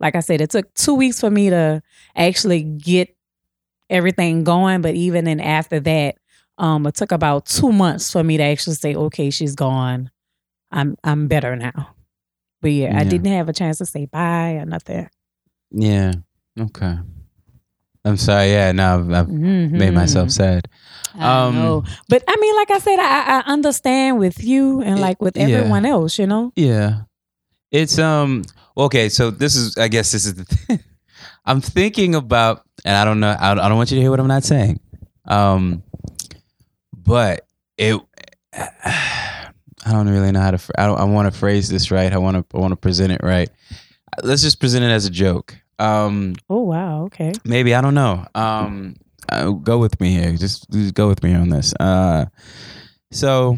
like 0.00 0.14
I 0.14 0.20
said, 0.20 0.40
it 0.40 0.50
took 0.50 0.72
two 0.74 0.94
weeks 0.94 1.20
for 1.20 1.30
me 1.30 1.50
to 1.50 1.82
actually 2.14 2.62
get 2.62 3.16
everything 3.90 4.44
going. 4.44 4.82
But 4.82 4.94
even 4.94 5.24
then 5.24 5.40
after 5.40 5.80
that, 5.80 6.16
um, 6.58 6.86
it 6.86 6.94
took 6.94 7.12
about 7.12 7.46
two 7.46 7.72
months 7.72 8.12
for 8.12 8.22
me 8.22 8.36
to 8.36 8.42
actually 8.42 8.76
say, 8.76 8.94
okay, 8.94 9.30
she's 9.30 9.54
gone. 9.54 10.10
I'm 10.70 10.96
I'm 11.04 11.28
better 11.28 11.56
now. 11.56 11.94
But 12.60 12.72
yeah, 12.72 12.98
I 12.98 13.04
didn't 13.04 13.32
have 13.32 13.48
a 13.48 13.52
chance 13.52 13.78
to 13.78 13.86
say 13.86 14.06
bye 14.06 14.54
or 14.54 14.66
nothing. 14.66 15.08
Yeah. 15.70 16.12
Okay. 16.58 16.98
I'm 18.04 18.16
sorry. 18.16 18.50
Yeah. 18.50 18.72
no, 18.72 18.94
I've, 19.00 19.12
I've 19.12 19.28
made 19.28 19.92
myself 19.92 20.30
sad. 20.30 20.68
I 21.18 21.46
Um, 21.46 21.54
know. 21.54 21.84
But 22.08 22.22
I 22.28 22.36
mean, 22.40 22.54
like 22.56 22.70
I 22.70 22.78
said, 22.78 22.98
I, 22.98 23.38
I 23.38 23.52
understand 23.52 24.18
with 24.18 24.42
you 24.42 24.80
and 24.82 25.00
like 25.00 25.20
with 25.20 25.36
yeah. 25.36 25.44
everyone 25.48 25.84
else, 25.84 26.18
you 26.18 26.26
know? 26.26 26.52
Yeah. 26.56 27.02
It's 27.70 27.98
um 27.98 28.44
okay, 28.76 29.08
so 29.08 29.30
this 29.30 29.56
is 29.56 29.76
I 29.76 29.88
guess 29.88 30.12
this 30.12 30.24
is 30.26 30.34
the 30.34 30.44
thing. 30.46 30.80
I'm 31.44 31.60
thinking 31.60 32.14
about 32.14 32.62
and 32.84 32.96
I 32.96 33.04
don't 33.04 33.20
know 33.20 33.36
I 33.38 33.54
don't, 33.54 33.64
I 33.64 33.68
don't 33.68 33.76
want 33.76 33.90
you 33.90 33.96
to 33.96 34.00
hear 34.00 34.10
what 34.10 34.20
I'm 34.20 34.28
not 34.28 34.44
saying. 34.44 34.80
Um 35.26 35.82
but 36.92 37.46
it 37.76 38.00
I 38.54 39.92
don't 39.92 40.08
really 40.08 40.32
know 40.32 40.40
how 40.40 40.52
to 40.52 40.60
I 40.78 40.86
don't 40.86 40.98
I 40.98 41.04
want 41.04 41.32
to 41.32 41.38
phrase 41.38 41.68
this 41.68 41.90
right. 41.90 42.12
I 42.12 42.18
want 42.18 42.36
to 42.50 42.56
I 42.56 42.60
want 42.60 42.72
to 42.72 42.76
present 42.76 43.12
it 43.12 43.20
right. 43.22 43.50
Let's 44.22 44.42
just 44.42 44.60
present 44.60 44.84
it 44.84 44.90
as 44.90 45.04
a 45.04 45.10
joke. 45.10 45.57
Um 45.78 46.34
Oh 46.48 46.62
wow, 46.62 47.04
okay. 47.04 47.32
maybe 47.44 47.74
I 47.74 47.80
don't 47.80 47.94
know. 47.94 48.26
Um, 48.34 48.96
uh, 49.28 49.50
go 49.50 49.78
with 49.78 50.00
me 50.00 50.10
here. 50.12 50.32
Just, 50.36 50.70
just 50.70 50.94
go 50.94 51.06
with 51.08 51.22
me 51.22 51.34
on 51.34 51.50
this. 51.50 51.74
Uh, 51.78 52.26
so 53.10 53.56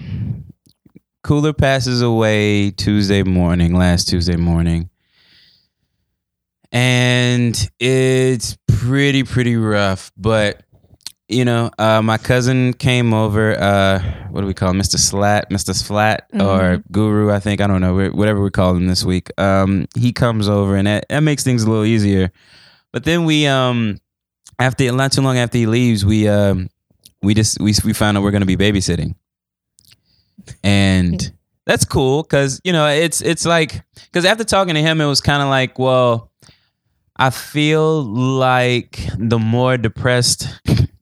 Cooler 1.23 1.53
passes 1.53 2.03
away 2.03 2.71
Tuesday 2.73 3.23
morning, 3.23 3.75
last 3.75 4.09
Tuesday 4.09 4.37
morning, 4.37 4.91
and 6.73 7.71
it's 7.79 8.57
pretty 8.67 9.23
pretty 9.25 9.57
rough. 9.57 10.11
But 10.17 10.63
you 11.31 11.45
know, 11.45 11.71
uh, 11.79 12.03
my 12.03 12.19
cousin 12.19 12.73
came 12.75 13.15
over. 13.15 13.59
Uh, 13.59 14.01
what 14.31 14.41
do 14.43 14.47
we 14.47 14.55
call 14.55 14.71
him? 14.71 14.79
Mr. 14.79 14.99
Slat, 14.99 15.49
Mr. 15.51 15.75
Slat, 15.75 16.29
or 16.39 16.83
Guru? 16.91 17.31
I 17.31 17.39
think 17.41 17.61
I 17.61 17.67
don't 17.67 17.81
know. 17.81 17.95
wh- 17.97 18.15
Whatever 18.15 18.43
we 18.43 18.51
call 18.51 18.75
him 18.75 18.87
this 18.87 19.05
week. 19.05 19.31
Um, 19.39 19.87
he 19.97 20.13
comes 20.13 20.49
over, 20.49 20.77
and 20.77 20.87
that, 20.87 21.07
that 21.09 21.21
makes 21.21 21.45
things 21.45 21.63
a 21.63 21.71
little 21.71 21.85
easier. 21.85 22.33
But 22.93 23.05
then 23.05 23.25
we 23.25 23.47
um 23.47 23.99
after 24.59 24.91
not 24.93 25.13
too 25.13 25.23
long 25.23 25.39
after 25.39 25.57
he 25.59 25.67
leaves, 25.67 26.05
we 26.05 26.27
um 26.29 26.69
we 27.23 27.35
just 27.35 27.61
we 27.61 27.75
we 27.85 27.93
found 27.93 28.17
out 28.19 28.23
we're 28.25 28.33
gonna 28.33 28.47
be 28.47 28.57
babysitting, 28.57 29.15
and 30.65 31.33
that's 31.67 31.85
cool 31.85 32.23
because 32.23 32.61
you 32.65 32.73
know 32.73 32.87
it's 32.87 33.21
it's 33.21 33.45
like 33.47 33.83
because 34.07 34.25
after 34.25 34.45
talking 34.45 34.75
to 34.75 34.81
him, 34.81 35.01
it 35.01 35.07
was 35.07 35.21
kind 35.21 35.43
of 35.43 35.49
like 35.49 35.79
well, 35.79 36.31
I 37.17 37.31
feel 37.31 38.03
like 38.03 39.01
the 39.19 39.39
more 39.39 39.77
depressed, 39.77 40.49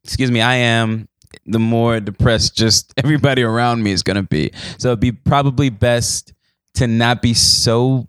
excuse 0.08 0.30
me, 0.30 0.40
I 0.40 0.54
am. 0.54 1.06
The 1.44 1.58
more 1.58 2.00
depressed 2.00 2.56
just 2.56 2.94
everybody 3.04 3.42
around 3.42 3.82
me 3.82 3.92
is 3.92 4.02
gonna 4.02 4.22
be. 4.22 4.52
So 4.78 4.88
it'd 4.88 5.00
be 5.00 5.12
probably 5.12 5.68
best 5.68 6.32
to 6.74 6.86
not 6.86 7.20
be 7.20 7.34
so 7.34 8.08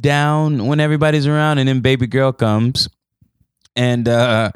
down 0.00 0.66
when 0.66 0.80
everybody's 0.80 1.26
around 1.26 1.58
and 1.58 1.68
then 1.68 1.80
baby 1.80 2.06
girl 2.06 2.32
comes 2.32 2.88
and 3.76 4.08
uh 4.08 4.50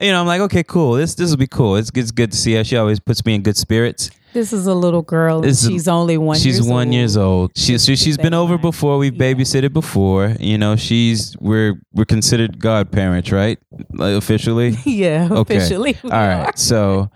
you 0.00 0.10
know 0.10 0.18
i'm 0.18 0.26
like 0.26 0.40
okay 0.40 0.62
cool 0.62 0.92
this 0.92 1.14
this 1.14 1.28
will 1.28 1.36
be 1.36 1.46
cool 1.46 1.76
it's, 1.76 1.90
it's 1.94 2.10
good 2.10 2.32
to 2.32 2.38
see 2.38 2.54
her 2.54 2.64
she 2.64 2.74
always 2.76 2.98
puts 2.98 3.24
me 3.26 3.34
in 3.34 3.42
good 3.42 3.56
spirits 3.56 4.10
This 4.36 4.52
is 4.52 4.66
a 4.66 4.74
little 4.74 5.00
girl. 5.02 5.36
and 5.36 5.44
This 5.44 5.62
is- 5.64 5.68
she's 5.70 5.88
only 5.88 6.18
one. 6.18 6.36
she's 6.36 6.58
years 6.58 6.68
one 6.68 6.88
old. 6.88 6.94
years 6.94 7.16
old 7.16 7.50
she, 7.56 7.78
keep 7.78 7.96
she's 7.98 8.18
been 8.18 8.34
over 8.34 8.58
before 8.58 8.98
we've 8.98 9.14
Yeah. 9.14 9.32
babysitted 9.32 9.72
before 9.72 10.36
you 10.38 10.58
know 10.58 10.76
she's 10.76 11.34
we're 11.40 11.80
we're 11.94 12.04
considered 12.04 12.58
godparents 12.60 13.32
right 13.32 13.58
like 13.94 14.14
officially 14.14 14.76
yeah, 14.84 15.28
Okay. 15.30 15.56
officially. 15.56 15.96
all 16.04 16.10
are. 16.10 16.58
so 16.58 17.10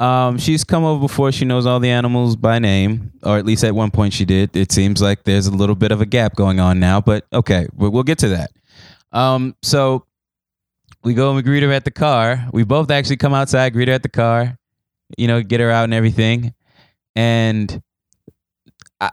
um 0.00 0.36
she's 0.38 0.64
come 0.64 0.84
over 0.84 1.00
before 1.00 1.32
she 1.32 1.44
knows 1.44 1.64
all 1.66 1.80
the 1.80 1.88
animals 1.90 2.36
by 2.36 2.58
name 2.58 3.10
or 3.22 3.38
at 3.38 3.46
least 3.46 3.64
at 3.64 3.74
one 3.74 3.90
point 3.90 4.12
she 4.12 4.24
did 4.24 4.54
it 4.56 4.70
seems 4.72 5.00
like 5.00 5.24
there's 5.24 5.46
a 5.46 5.52
little 5.54 5.76
bit 5.76 5.92
of 5.92 6.00
a 6.00 6.06
gap 6.06 6.34
going 6.36 6.58
on 6.60 6.78
now 6.78 7.00
but 7.00 7.24
okay 7.32 7.66
we- 7.74 7.88
we'll 7.88 8.02
get 8.02 8.18
to 8.18 8.28
that 8.28 8.50
um 9.12 9.54
so 9.62 10.04
we 11.04 11.14
go 11.14 11.28
and 11.28 11.36
we 11.36 11.42
greet 11.42 11.62
her 11.62 11.70
at 11.72 11.84
the 11.84 11.90
car 11.92 12.48
we 12.52 12.64
both 12.64 12.90
actually 12.90 13.16
come 13.16 13.32
outside 13.32 13.72
greet 13.72 13.88
her 13.88 13.94
at 13.94 14.02
the 14.02 14.08
car 14.08 14.58
you 15.18 15.26
know 15.28 15.42
get 15.42 15.60
her 15.60 15.70
out 15.70 15.84
and 15.84 15.94
everything 15.94 16.54
and 17.16 17.82
I, 19.00 19.10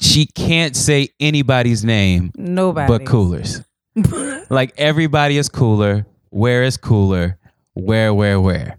she 0.00 0.26
can't 0.26 0.76
say 0.76 1.08
anybody's 1.18 1.84
name 1.84 2.32
Nobody. 2.36 2.86
but 2.86 3.06
coolers 3.06 3.62
like 4.50 4.72
everybody 4.76 5.38
is 5.38 5.48
cooler. 5.48 6.06
Where 6.30 6.62
is 6.62 6.76
cooler? 6.76 7.38
Where, 7.74 8.12
where, 8.14 8.40
where? 8.40 8.76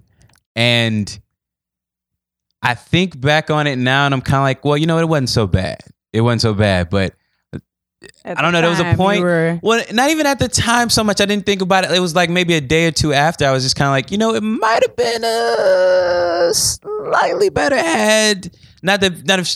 And 0.55 1.19
I 2.61 2.75
think 2.75 3.19
back 3.19 3.49
on 3.49 3.67
it 3.67 3.75
now 3.77 4.05
and 4.05 4.13
I'm 4.13 4.21
kind 4.21 4.37
of 4.37 4.43
like, 4.43 4.63
well, 4.63 4.77
you 4.77 4.85
know, 4.85 4.99
it 4.99 5.07
wasn't 5.07 5.29
so 5.29 5.47
bad. 5.47 5.81
It 6.13 6.21
wasn't 6.21 6.41
so 6.41 6.53
bad. 6.53 6.89
But 6.89 7.13
I 8.25 8.33
don't 8.41 8.51
the 8.51 8.51
know. 8.51 8.61
There 8.61 8.69
was 8.69 8.79
a 8.79 8.83
time, 8.83 8.91
you 8.91 8.97
point. 8.97 9.21
were- 9.23 9.59
Well, 9.61 9.83
not 9.91 10.09
even 10.09 10.25
at 10.25 10.39
the 10.39 10.47
time 10.47 10.89
so 10.89 11.03
much. 11.03 11.19
I 11.21 11.25
didn't 11.25 11.45
think 11.45 11.61
about 11.61 11.83
it. 11.85 11.91
It 11.91 11.99
was 11.99 12.15
like 12.15 12.29
maybe 12.29 12.53
a 12.55 12.61
day 12.61 12.87
or 12.87 12.91
two 12.91 13.13
after. 13.13 13.45
I 13.45 13.51
was 13.51 13.63
just 13.63 13.75
kind 13.75 13.87
of 13.87 13.91
like, 13.91 14.11
you 14.11 14.17
know, 14.17 14.33
it 14.33 14.41
might 14.43 14.81
have 14.87 14.95
been 14.95 15.23
a 15.23 16.53
slightly 16.53 17.49
better 17.49 17.77
had 17.77 18.51
not 18.81 19.01
that 19.01 19.25
not 19.25 19.39
if 19.39 19.47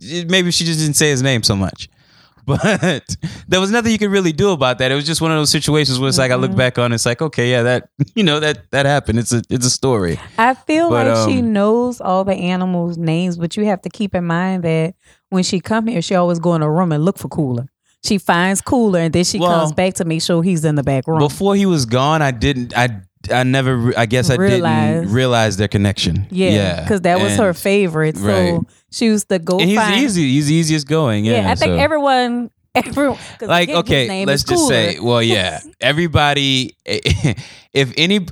she, 0.00 0.24
maybe 0.26 0.50
she 0.50 0.64
just 0.64 0.80
didn't 0.80 0.94
say 0.96 1.10
his 1.10 1.22
name 1.22 1.42
so 1.42 1.56
much. 1.56 1.88
But 2.46 3.16
there 3.46 3.60
was 3.60 3.70
nothing 3.70 3.92
you 3.92 3.98
could 3.98 4.10
really 4.10 4.32
do 4.32 4.50
about 4.50 4.78
that. 4.78 4.90
It 4.90 4.96
was 4.96 5.06
just 5.06 5.20
one 5.20 5.30
of 5.30 5.36
those 5.38 5.50
situations 5.50 6.00
where 6.00 6.08
it's 6.08 6.18
like 6.18 6.32
I 6.32 6.34
look 6.34 6.56
back 6.56 6.78
on, 6.78 6.92
it's 6.92 7.06
like 7.06 7.22
okay, 7.22 7.48
yeah, 7.50 7.62
that 7.62 7.90
you 8.16 8.24
know 8.24 8.40
that 8.40 8.68
that 8.72 8.86
happened. 8.86 9.20
It's 9.20 9.32
a 9.32 9.42
it's 9.50 9.66
a 9.66 9.70
story. 9.70 10.18
I 10.36 10.54
feel 10.54 10.90
But, 10.90 11.06
like 11.06 11.28
she 11.30 11.38
um, 11.40 11.52
knows 11.52 12.00
all 12.00 12.24
the 12.24 12.34
animals' 12.34 12.98
names, 12.98 13.36
but 13.36 13.56
you 13.56 13.66
have 13.66 13.82
to 13.82 13.88
keep 13.90 14.14
in 14.16 14.24
mind 14.24 14.64
that 14.64 14.94
when 15.28 15.44
she 15.44 15.60
come 15.60 15.86
here, 15.86 16.02
she 16.02 16.16
always 16.16 16.40
go 16.40 16.54
in 16.56 16.62
a 16.62 16.70
room 16.70 16.90
and 16.90 17.04
look 17.04 17.18
for 17.18 17.28
Cooler. 17.28 17.68
She 18.04 18.18
finds 18.18 18.60
Cooler, 18.62 19.00
and 19.00 19.12
then 19.12 19.24
she 19.24 19.38
Well, 19.38 19.50
comes 19.60 19.72
back 19.72 19.94
to 19.94 20.04
make 20.04 20.22
sure 20.22 20.42
he's 20.42 20.64
in 20.64 20.74
the 20.74 20.82
back 20.82 21.06
room. 21.06 21.18
Before 21.18 21.54
he 21.54 21.66
was 21.66 21.84
gone, 21.86 22.22
I 22.22 22.30
didn't. 22.30 22.76
I 22.76 23.00
I 23.30 23.42
never. 23.42 23.92
I 23.98 24.06
guess 24.06 24.30
I 24.30 24.36
Realize. 24.36 25.00
didn't 25.02 25.12
realize 25.14 25.56
their 25.58 25.68
connection. 25.68 26.26
yeah, 26.30 26.82
because 26.82 27.02
that 27.02 27.20
was 27.20 27.32
And- 27.32 27.40
her 27.42 27.52
favorite. 27.54 28.16
So 28.16 28.24
right. 28.26 28.60
she 28.90 29.10
was 29.10 29.24
the 29.26 29.38
go 29.38 29.58
And 29.58 29.68
he's 29.68 29.78
find. 29.78 30.02
easy. 30.02 30.32
He's 30.32 30.46
the 30.46 30.54
easiest 30.54 30.86
going. 30.88 31.26
Yeah, 31.26 31.42
yeah, 31.42 31.50
I 31.50 31.54
think 31.56 31.72
so. 31.72 31.76
everyone, 31.76 32.50
everyone, 32.74 33.18
like 33.42 33.68
okay 33.68 34.24
let's 34.24 34.44
just 34.44 34.68
say 34.68 34.98
well 35.00 35.20
yeah 35.36 35.58
everybody 35.80 36.76
if 36.86 37.92
any 37.96 38.26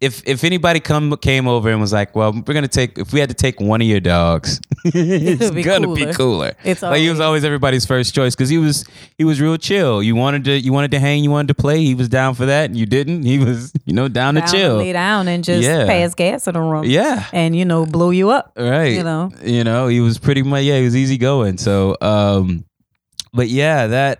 if 0.00 0.22
if 0.26 0.42
anybody 0.44 0.80
come 0.80 1.16
came 1.18 1.46
over 1.46 1.70
and 1.70 1.80
was 1.80 1.92
like 1.92 2.14
well 2.16 2.32
we're 2.32 2.52
gonna 2.54 2.66
take 2.66 2.98
if 2.98 3.12
we 3.12 3.20
had 3.20 3.28
to 3.28 3.34
take 3.34 3.60
one 3.60 3.80
of 3.80 3.86
your 3.86 4.00
dogs 4.00 4.60
it's 4.84 5.50
be 5.52 5.62
gonna 5.62 5.86
be 5.94 6.02
Cooler. 6.02 6.12
cooler 6.14 6.52
It's 6.64 6.82
like 6.82 6.98
he 7.00 7.08
was 7.08 7.20
always- 7.20 7.44
everybody's 7.44 7.86
first 7.86 8.14
choice 8.14 8.34
because 8.34 8.48
he 8.48 8.58
was 8.58 8.84
he 9.16 9.24
was 9.24 9.40
real 9.40 9.56
chill 9.56 10.02
you 10.02 10.14
wanted 10.16 10.44
to 10.44 10.58
you 10.58 10.72
wanted 10.72 10.90
to 10.90 10.98
hang 10.98 11.22
you 11.22 11.30
wanted 11.30 11.48
to 11.48 11.54
play 11.54 11.78
he 11.84 11.94
was 11.94 12.08
down 12.08 12.34
for 12.34 12.44
that 12.46 12.66
and 12.70 12.76
you 12.76 12.86
didn't 12.86 13.22
he 13.22 13.38
was 13.38 13.72
you 13.86 13.94
know 13.94 14.08
down, 14.08 14.34
Down, 14.34 14.44
to 14.46 14.52
chill 14.52 14.76
lay 14.76 14.92
down, 14.92 15.28
and 15.28 15.44
just 15.44 15.62
Yeah. 15.62 15.86
pass 15.86 16.14
gas 16.14 16.46
in 16.48 16.54
the 16.54 16.60
room. 16.60 16.84
yeah 16.84 17.26
and 17.32 17.56
you 17.56 17.64
know, 17.64 17.86
blow 17.86 18.10
you 18.10 18.30
up. 18.30 18.52
right 18.56 18.94
You 18.96 19.04
know. 19.04 19.30
you 19.44 19.62
know 19.64 19.86
he 19.86 20.00
was 20.00 20.18
pretty 20.18 20.42
much 20.42 20.64
yeah 20.64 20.78
he 20.78 20.84
was 20.84 20.96
easy 20.96 21.18
going 21.18 21.56
so 21.56 21.96
um 22.00 22.64
but 23.32 23.48
yeah 23.48 23.86
that 23.86 24.18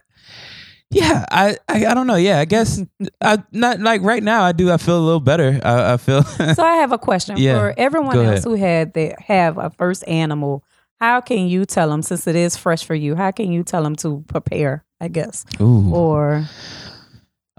yeah 0.94 1.24
i 1.30 1.56
i, 1.68 1.86
I 1.86 1.94
don't 1.94 2.06
know 2.06 2.14
yeah 2.16 2.38
i 2.40 2.44
guess 2.44 2.80
i 3.20 3.42
not 3.52 3.80
like 3.80 4.02
right 4.02 4.22
now 4.22 4.42
i 4.42 4.52
do 4.52 4.70
i 4.70 4.76
feel 4.76 4.98
a 4.98 5.04
little 5.04 5.20
better 5.20 5.60
i, 5.64 5.94
I 5.94 5.96
feel 5.96 6.22
So 6.22 6.62
I 6.64 6.76
have 6.76 6.92
a 6.92 6.98
question 6.98 7.36
Yeah, 7.38 7.58
for 7.58 7.74
everyone 7.76 8.16
else 8.18 8.44
who 8.44 8.54
had 8.54 8.94
the, 8.94 9.14
have 9.18 9.58
a 9.58 9.70
first 9.70 10.06
animal. 10.08 10.62
How 11.00 11.20
can 11.20 11.48
you 11.48 11.64
tell 11.66 11.88
them 11.90 12.02
since 12.02 12.26
it 12.26 12.36
is 12.36 12.56
fresh 12.56 12.84
for 12.84 12.94
you? 12.94 13.14
How 13.16 13.30
can 13.32 13.52
you 13.52 13.62
tell 13.64 13.82
them 13.82 13.96
to 13.96 14.24
prepare? 14.28 14.84
I 15.00 15.08
guess 15.08 15.44
Ooh. 15.60 15.92
or 15.92 16.44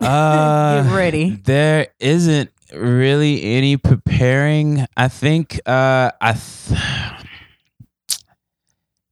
Uh, 0.02 0.84
get 0.88 0.96
ready. 0.96 1.30
there 1.44 1.88
isn't 2.00 2.50
really 2.74 3.44
any 3.44 3.78
preparing 3.78 4.86
i 4.98 5.08
think 5.08 5.60
uh 5.68 6.10
i 6.20 6.34
th- 6.34 6.80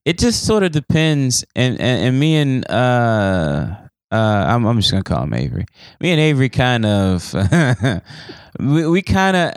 it 0.06 0.18
just 0.18 0.46
sort 0.46 0.64
of 0.64 0.72
depends 0.72 1.46
and 1.56 1.80
and, 1.80 2.08
and 2.08 2.20
me 2.20 2.36
and 2.36 2.70
uh 2.70 3.76
uh, 4.14 4.46
I'm, 4.48 4.66
I'm 4.66 4.80
just 4.80 4.92
gonna 4.92 5.04
call 5.04 5.24
him 5.24 5.34
Avery. 5.34 5.66
Me 6.00 6.12
and 6.12 6.20
Avery 6.20 6.48
kind 6.48 6.86
of, 6.86 7.34
we, 8.60 8.88
we 8.88 9.02
kind 9.02 9.36
of, 9.36 9.54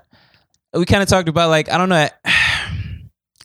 we 0.72 0.86
kind 0.86 1.02
of 1.02 1.08
talked 1.10 1.28
about 1.28 1.50
like 1.50 1.70
I 1.70 1.78
don't 1.78 1.88
know. 1.88 2.08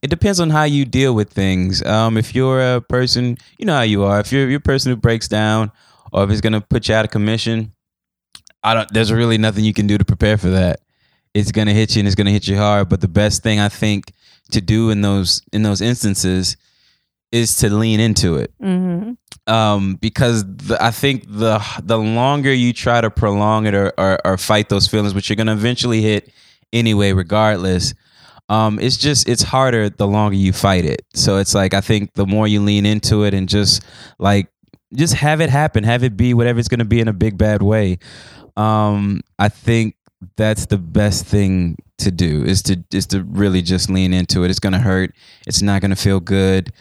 It 0.04 0.10
depends 0.10 0.40
on 0.40 0.50
how 0.50 0.64
you 0.64 0.84
deal 0.84 1.14
with 1.14 1.30
things. 1.30 1.86
Um, 1.86 2.18
if 2.18 2.34
you're 2.34 2.78
a 2.78 2.82
person, 2.82 3.38
you 3.60 3.68
know 3.68 3.76
how 3.76 3.84
you 3.84 4.04
are. 4.04 4.20
If 4.20 4.32
you're 4.32 4.50
you're 4.50 4.58
a 4.58 4.60
person 4.60 4.92
who 4.92 4.96
breaks 4.96 5.28
down, 5.28 5.72
or 6.12 6.24
if 6.24 6.32
it's 6.32 6.42
gonna 6.42 6.60
put 6.60 6.90
you 6.90 6.96
out 6.96 7.06
of 7.06 7.12
commission, 7.12 7.72
I 8.64 8.74
don't. 8.74 8.92
There's 8.92 9.12
really 9.12 9.38
nothing 9.38 9.64
you 9.64 9.76
can 9.76 9.86
do 9.86 10.00
to 10.00 10.04
prepare 10.04 10.40
for 10.40 10.50
that. 10.50 10.80
It's 11.36 11.52
gonna 11.52 11.74
hit 11.74 11.96
you 11.96 12.00
and 12.00 12.08
it's 12.08 12.16
gonna 12.16 12.32
hit 12.32 12.48
you 12.48 12.58
hard. 12.58 12.90
But 12.90 13.02
the 13.02 13.08
best 13.08 13.44
thing 13.44 13.60
I 13.60 13.70
think 13.70 14.12
to 14.54 14.60
do 14.60 14.90
in 14.90 15.02
those 15.02 15.44
in 15.54 15.62
those 15.62 15.82
instances 15.82 16.58
is 17.32 17.56
to 17.58 17.70
lean 17.70 18.00
into 18.00 18.36
it 18.36 18.54
hmm 18.60 19.12
um, 19.48 19.96
because 19.96 20.46
the, 20.46 20.78
I 20.80 20.92
think 20.92 21.26
the 21.28 21.62
the 21.84 21.98
longer 21.98 22.54
you 22.54 22.74
try 22.74 23.02
to 23.02 23.10
prolong 23.10 23.66
it 23.66 23.74
or, 23.74 23.92
or, 23.98 24.20
or 24.26 24.38
fight 24.38 24.70
those 24.70 24.88
feelings, 24.88 25.14
which 25.14 25.30
you're 25.30 25.36
gonna 25.36 25.54
eventually 25.54 26.02
hit 26.02 26.32
anyway, 26.72 27.14
regardless. 27.14 27.94
Um, 28.50 28.80
it's 28.80 28.98
just 28.98 29.28
it's 29.28 29.44
harder 29.44 29.90
the 29.90 30.08
longer 30.08 30.36
you 30.36 30.54
fight 30.54 30.86
it. 30.86 31.06
So 31.14 31.38
it's 31.38 31.56
like 31.56 31.74
I 31.74 31.82
think 31.82 32.14
the 32.14 32.26
more 32.26 32.48
you 32.48 32.62
lean 32.62 32.86
into 32.86 33.24
it 33.24 33.34
and 33.34 33.50
just 33.50 33.84
like 34.20 34.48
just 34.94 35.16
have 35.16 35.42
it 35.42 35.50
happen, 35.50 35.84
have 35.84 36.04
it 36.04 36.16
be 36.16 36.34
whatever 36.34 36.60
it's 36.60 36.68
gonna 36.68 36.86
be 36.86 37.00
in 37.00 37.08
a 37.08 37.14
big 37.14 37.38
bad 37.38 37.62
way. 37.62 37.98
Um, 38.58 39.22
I 39.40 39.50
think 39.50 39.96
that's 40.38 40.68
the 40.68 40.78
best 40.78 41.26
thing 41.26 41.78
to 41.98 42.12
do 42.12 42.44
is 42.44 42.62
to 42.64 42.84
is 42.94 43.08
to 43.08 43.24
really 43.24 43.62
just 43.62 43.90
lean 43.90 44.14
into 44.14 44.44
it. 44.44 44.50
It's 44.50 44.60
gonna 44.60 44.80
hurt. 44.80 45.16
It's 45.48 45.62
not 45.62 45.82
gonna 45.82 45.96
feel 45.96 46.20
good. 46.20 46.72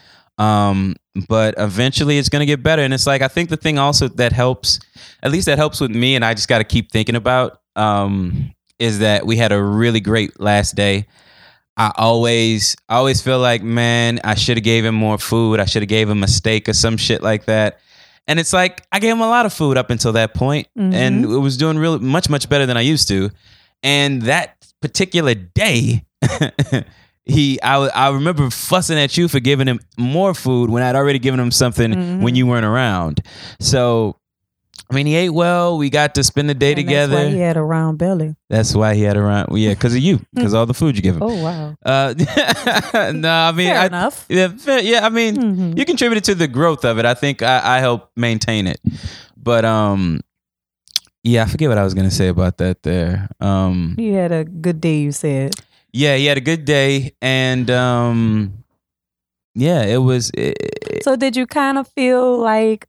Um, 0.41 0.97
but 1.29 1.55
eventually 1.59 2.17
it's 2.19 2.29
gonna 2.31 2.47
get 2.47 2.63
better. 2.63 2.83
And 2.83 2.95
it's 2.95 3.07
like 3.07 3.21
I 3.23 3.29
think 3.29 3.51
the 3.51 3.57
thing 3.57 3.79
also 3.79 4.09
that 4.09 4.33
helps, 4.33 4.81
at 5.23 5.31
least 5.31 5.47
that 5.47 5.59
helps 5.59 5.81
with 5.81 5.91
me, 5.91 6.17
and 6.17 6.25
I 6.25 6.35
just 6.35 6.49
got 6.49 6.59
to 6.59 6.65
keep 6.65 6.91
thinking 6.91 7.15
about, 7.15 7.61
um, 7.77 8.55
is 8.79 9.01
that 9.01 9.27
we 9.27 9.37
had 9.37 9.53
a 9.53 9.63
really 9.63 10.01
great 10.01 10.41
last 10.41 10.75
day. 10.75 11.07
I 11.77 11.93
always, 11.97 12.77
I 12.89 12.97
always 12.97 13.23
feel 13.23 13.39
like, 13.39 13.63
man, 13.63 14.21
I 14.25 14.35
should 14.35 14.57
have 14.57 14.65
gave 14.65 14.85
him 14.85 14.95
more 14.95 15.19
food. 15.19 15.61
I 15.61 15.65
should 15.67 15.83
have 15.83 15.89
gave 15.89 16.09
him 16.09 16.23
a 16.23 16.29
steak 16.29 16.69
or 16.69 16.73
some 16.73 16.97
shit 16.97 17.23
like 17.23 17.45
that. 17.47 17.81
And 18.27 18.39
it's 18.39 18.53
like 18.53 18.87
I 18.93 18.99
gave 18.99 19.13
him 19.13 19.21
a 19.21 19.29
lot 19.29 19.45
of 19.47 19.53
food 19.53 19.77
up 19.77 19.91
until 19.91 20.13
that 20.13 20.35
point, 20.35 20.69
and 20.95 21.25
it 21.25 21.29
was 21.29 21.57
doing 21.57 21.79
really 21.79 21.99
much, 21.99 22.29
much 22.31 22.49
better 22.49 22.65
than 22.67 22.77
I 22.77 22.83
used 22.83 23.09
to. 23.09 23.31
And 23.83 24.23
that 24.23 24.57
particular 24.81 25.35
day, 25.35 26.05
he, 27.31 27.61
I, 27.63 27.77
I 27.89 28.11
remember 28.11 28.51
fussing 28.51 28.99
at 28.99 29.17
you 29.17 29.29
for 29.29 29.41
giving 29.41 29.67
him 29.67 29.81
more 29.97 30.35
food 30.35 30.71
when 30.71 30.83
I'd 30.83 30.97
already 30.97 31.19
given 31.19 31.39
him 31.41 31.51
something 31.51 32.21
when 32.23 32.35
you 32.35 32.47
weren't 32.47 32.67
around. 32.67 33.23
So, 33.61 34.17
I 34.91 34.95
mean, 34.95 35.07
he 35.07 35.15
ate 35.15 35.31
well. 35.31 35.79
We 35.79 35.89
got 35.89 36.17
to 36.17 36.25
spend 36.25 36.49
the 36.51 36.55
day 36.55 36.71
And 36.73 36.77
together. 36.79 37.15
That's 37.15 37.27
why 37.27 37.33
he 37.33 37.39
had 37.39 37.57
a 37.57 37.63
round 37.63 37.99
belly. 37.99 38.35
That's 38.49 38.75
why 38.75 38.95
he 38.95 39.03
had 39.03 39.17
around. 39.17 39.49
Well, 39.51 39.59
yeah, 39.59 39.71
because 39.75 39.95
of 39.95 40.01
you, 40.01 40.19
because 40.35 40.53
all 40.53 40.67
the 40.67 40.75
food 40.75 40.97
you 40.97 41.03
give 41.03 41.15
him. 41.17 41.23
Oh 41.23 41.43
wow. 41.43 41.77
Uh, 41.85 42.15
no, 43.15 43.31
I 43.31 43.53
mean, 43.53 43.69
Fair 43.69 43.79
I, 43.79 43.87
enough. 43.87 44.27
yeah, 44.29 44.49
fair, 44.49 44.81
yeah. 44.81 45.07
I 45.07 45.09
mean, 45.11 45.37
Mhm. 45.37 45.79
you 45.79 45.85
contributed 45.85 46.25
to 46.25 46.35
the 46.35 46.49
growth 46.49 46.85
of 46.85 46.99
it. 46.99 47.05
I 47.05 47.15
think 47.15 47.41
I, 47.43 47.77
I 47.77 47.79
helped 47.79 48.17
maintain 48.17 48.67
it. 48.67 48.81
But 49.37 49.65
um, 49.65 50.21
yeah, 51.23 51.45
I 51.45 51.47
forget 51.47 51.69
what 51.69 51.79
I 51.79 51.85
was 51.85 51.95
gonna 51.95 52.11
say 52.11 52.27
about 52.29 52.59
that. 52.59 52.83
There, 52.83 53.29
um, 53.41 53.95
He 53.97 54.11
had 54.13 54.33
a 54.33 54.45
good 54.45 54.81
day. 54.81 54.99
You 55.01 55.13
said. 55.13 55.55
Yeah, 55.93 56.17
he 56.17 56.27
had 56.27 56.39
a 56.39 56.41
good 56.43 56.65
day, 56.65 57.13
and 57.23 57.71
um, 57.71 58.65
yeah, 59.55 59.83
it 59.83 59.99
was. 59.99 60.31
It, 60.35 61.03
So 61.03 61.17
did 61.17 61.37
you 61.37 61.47
kind 61.47 61.79
of 61.79 61.89
feel 61.89 62.39
like 62.39 62.87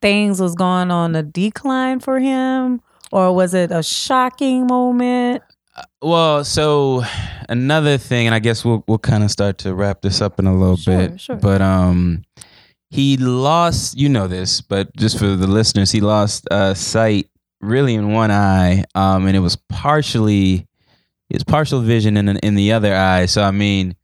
things 0.00 0.40
was 0.40 0.54
going 0.54 0.90
on 0.90 1.14
a 1.16 1.22
decline 1.22 2.00
for 2.00 2.18
him, 2.20 2.80
or 3.12 3.34
was 3.34 3.54
it 3.54 3.70
a 3.70 3.82
shocking 3.82 4.66
moment? 4.66 5.42
well, 6.00 6.42
so 6.44 7.02
another 7.48 7.98
thing, 7.98 8.26
and 8.26 8.34
I 8.34 8.38
guess 8.38 8.64
we'll 8.64 8.84
we'll 8.88 8.98
kind 8.98 9.24
of 9.24 9.30
start 9.30 9.58
to 9.58 9.74
wrap 9.74 10.00
this 10.02 10.20
up 10.20 10.38
in 10.38 10.46
a 10.46 10.56
little 10.56 10.76
Sure, 10.76 11.08
bit. 11.08 11.20
sure. 11.20 11.36
But 11.36 11.60
um, 11.62 12.22
he 12.90 13.16
lost. 13.16 13.98
You 13.98 14.08
know 14.08 14.28
this, 14.28 14.60
but 14.60 14.94
just 14.96 15.18
for 15.18 15.26
the 15.26 15.46
listeners, 15.46 15.90
he 15.92 16.00
lost 16.00 16.46
uh, 16.50 16.74
sight 16.74 17.28
really 17.60 17.94
in 17.94 18.12
one 18.12 18.30
eye, 18.30 18.84
um, 18.94 19.26
and 19.26 19.36
it 19.36 19.40
was 19.40 19.56
partially 19.68 20.66
his 21.28 21.44
partial 21.44 21.80
vision 21.80 22.16
in 22.16 22.28
in 22.38 22.54
the 22.54 22.72
other 22.72 22.94
eye. 22.94 23.26
So 23.26 23.42
I 23.42 23.50
mean, 23.50 23.96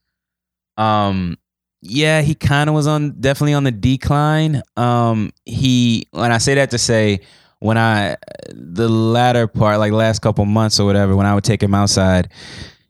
um, 0.77 1.39
yeah, 1.81 2.23
he 2.23 2.35
kind 2.35 2.69
of 2.69 2.75
was 2.75 2.87
on 2.87 3.21
definitely 3.21 3.55
on 3.55 3.65
the 3.65 3.73
decline. 3.73 4.63
Um, 4.77 5.33
he 5.45 6.09
when 6.13 6.33
I 6.33 6.39
say 6.39 6.55
that 6.55 6.71
to 6.71 6.79
say 6.79 7.21
when 7.59 7.79
I 7.79 8.17
the 8.51 8.89
latter 8.89 9.47
part, 9.47 9.79
like 9.79 9.93
last 9.93 10.21
couple 10.21 10.45
months 10.45 10.81
or 10.81 10.87
whatever, 10.87 11.15
when 11.17 11.27
I 11.27 11.35
would 11.35 11.45
take 11.45 11.63
him 11.63 11.75
outside, 11.75 12.29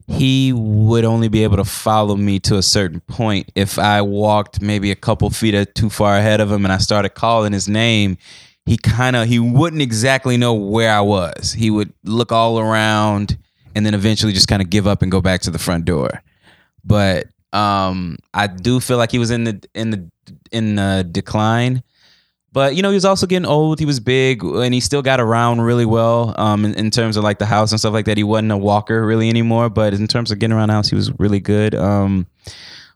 he 0.08 0.52
would 0.52 1.04
only 1.04 1.28
be 1.28 1.44
able 1.44 1.56
to 1.56 1.64
follow 1.64 2.16
me 2.16 2.38
to 2.40 2.56
a 2.56 2.62
certain 2.62 3.00
point. 3.00 3.50
If 3.54 3.78
I 3.78 4.02
walked 4.02 4.60
maybe 4.60 4.90
a 4.90 4.96
couple 4.96 5.28
feet 5.30 5.74
too 5.74 5.90
far 5.90 6.16
ahead 6.16 6.40
of 6.40 6.50
him 6.50 6.64
and 6.64 6.72
I 6.72 6.78
started 6.78 7.10
calling 7.10 7.52
his 7.52 7.68
name, 7.68 8.16
he 8.66 8.76
kind 8.76 9.16
of 9.16 9.28
he 9.28 9.38
wouldn't 9.38 9.82
exactly 9.82 10.36
know 10.36 10.54
where 10.54 10.92
I 10.92 11.00
was. 11.00 11.52
He 11.52 11.70
would 11.70 11.92
look 12.04 12.32
all 12.32 12.58
around 12.58 13.38
and 13.74 13.84
then 13.84 13.94
eventually 13.94 14.32
just 14.32 14.48
kind 14.48 14.62
of 14.62 14.70
give 14.70 14.86
up 14.86 15.02
and 15.02 15.10
go 15.10 15.20
back 15.20 15.40
to 15.42 15.50
the 15.50 15.58
front 15.58 15.84
door. 15.84 16.22
But 16.84 17.26
um 17.52 18.16
I 18.32 18.46
do 18.46 18.80
feel 18.80 18.96
like 18.96 19.10
he 19.10 19.18
was 19.18 19.30
in 19.30 19.44
the 19.44 19.68
in 19.74 19.90
the 19.90 20.10
in 20.50 20.76
the 20.76 21.06
decline. 21.10 21.82
But 22.52 22.76
you 22.76 22.82
know, 22.82 22.90
he 22.90 22.94
was 22.94 23.06
also 23.06 23.26
getting 23.26 23.46
old. 23.46 23.78
He 23.78 23.86
was 23.86 23.98
big, 23.98 24.44
and 24.44 24.74
he 24.74 24.80
still 24.80 25.00
got 25.00 25.20
around 25.20 25.62
really 25.62 25.86
well. 25.86 26.34
Um, 26.36 26.66
in, 26.66 26.74
in 26.74 26.90
terms 26.90 27.16
of 27.16 27.24
like 27.24 27.38
the 27.38 27.46
house 27.46 27.72
and 27.72 27.80
stuff 27.80 27.94
like 27.94 28.04
that, 28.04 28.18
he 28.18 28.24
wasn't 28.24 28.52
a 28.52 28.58
walker 28.58 29.06
really 29.06 29.30
anymore. 29.30 29.70
But 29.70 29.94
in 29.94 30.06
terms 30.06 30.30
of 30.30 30.38
getting 30.38 30.54
around 30.54 30.68
the 30.68 30.74
house, 30.74 30.88
he 30.90 30.94
was 30.94 31.10
really 31.18 31.40
good. 31.40 31.74
Um, 31.74 32.26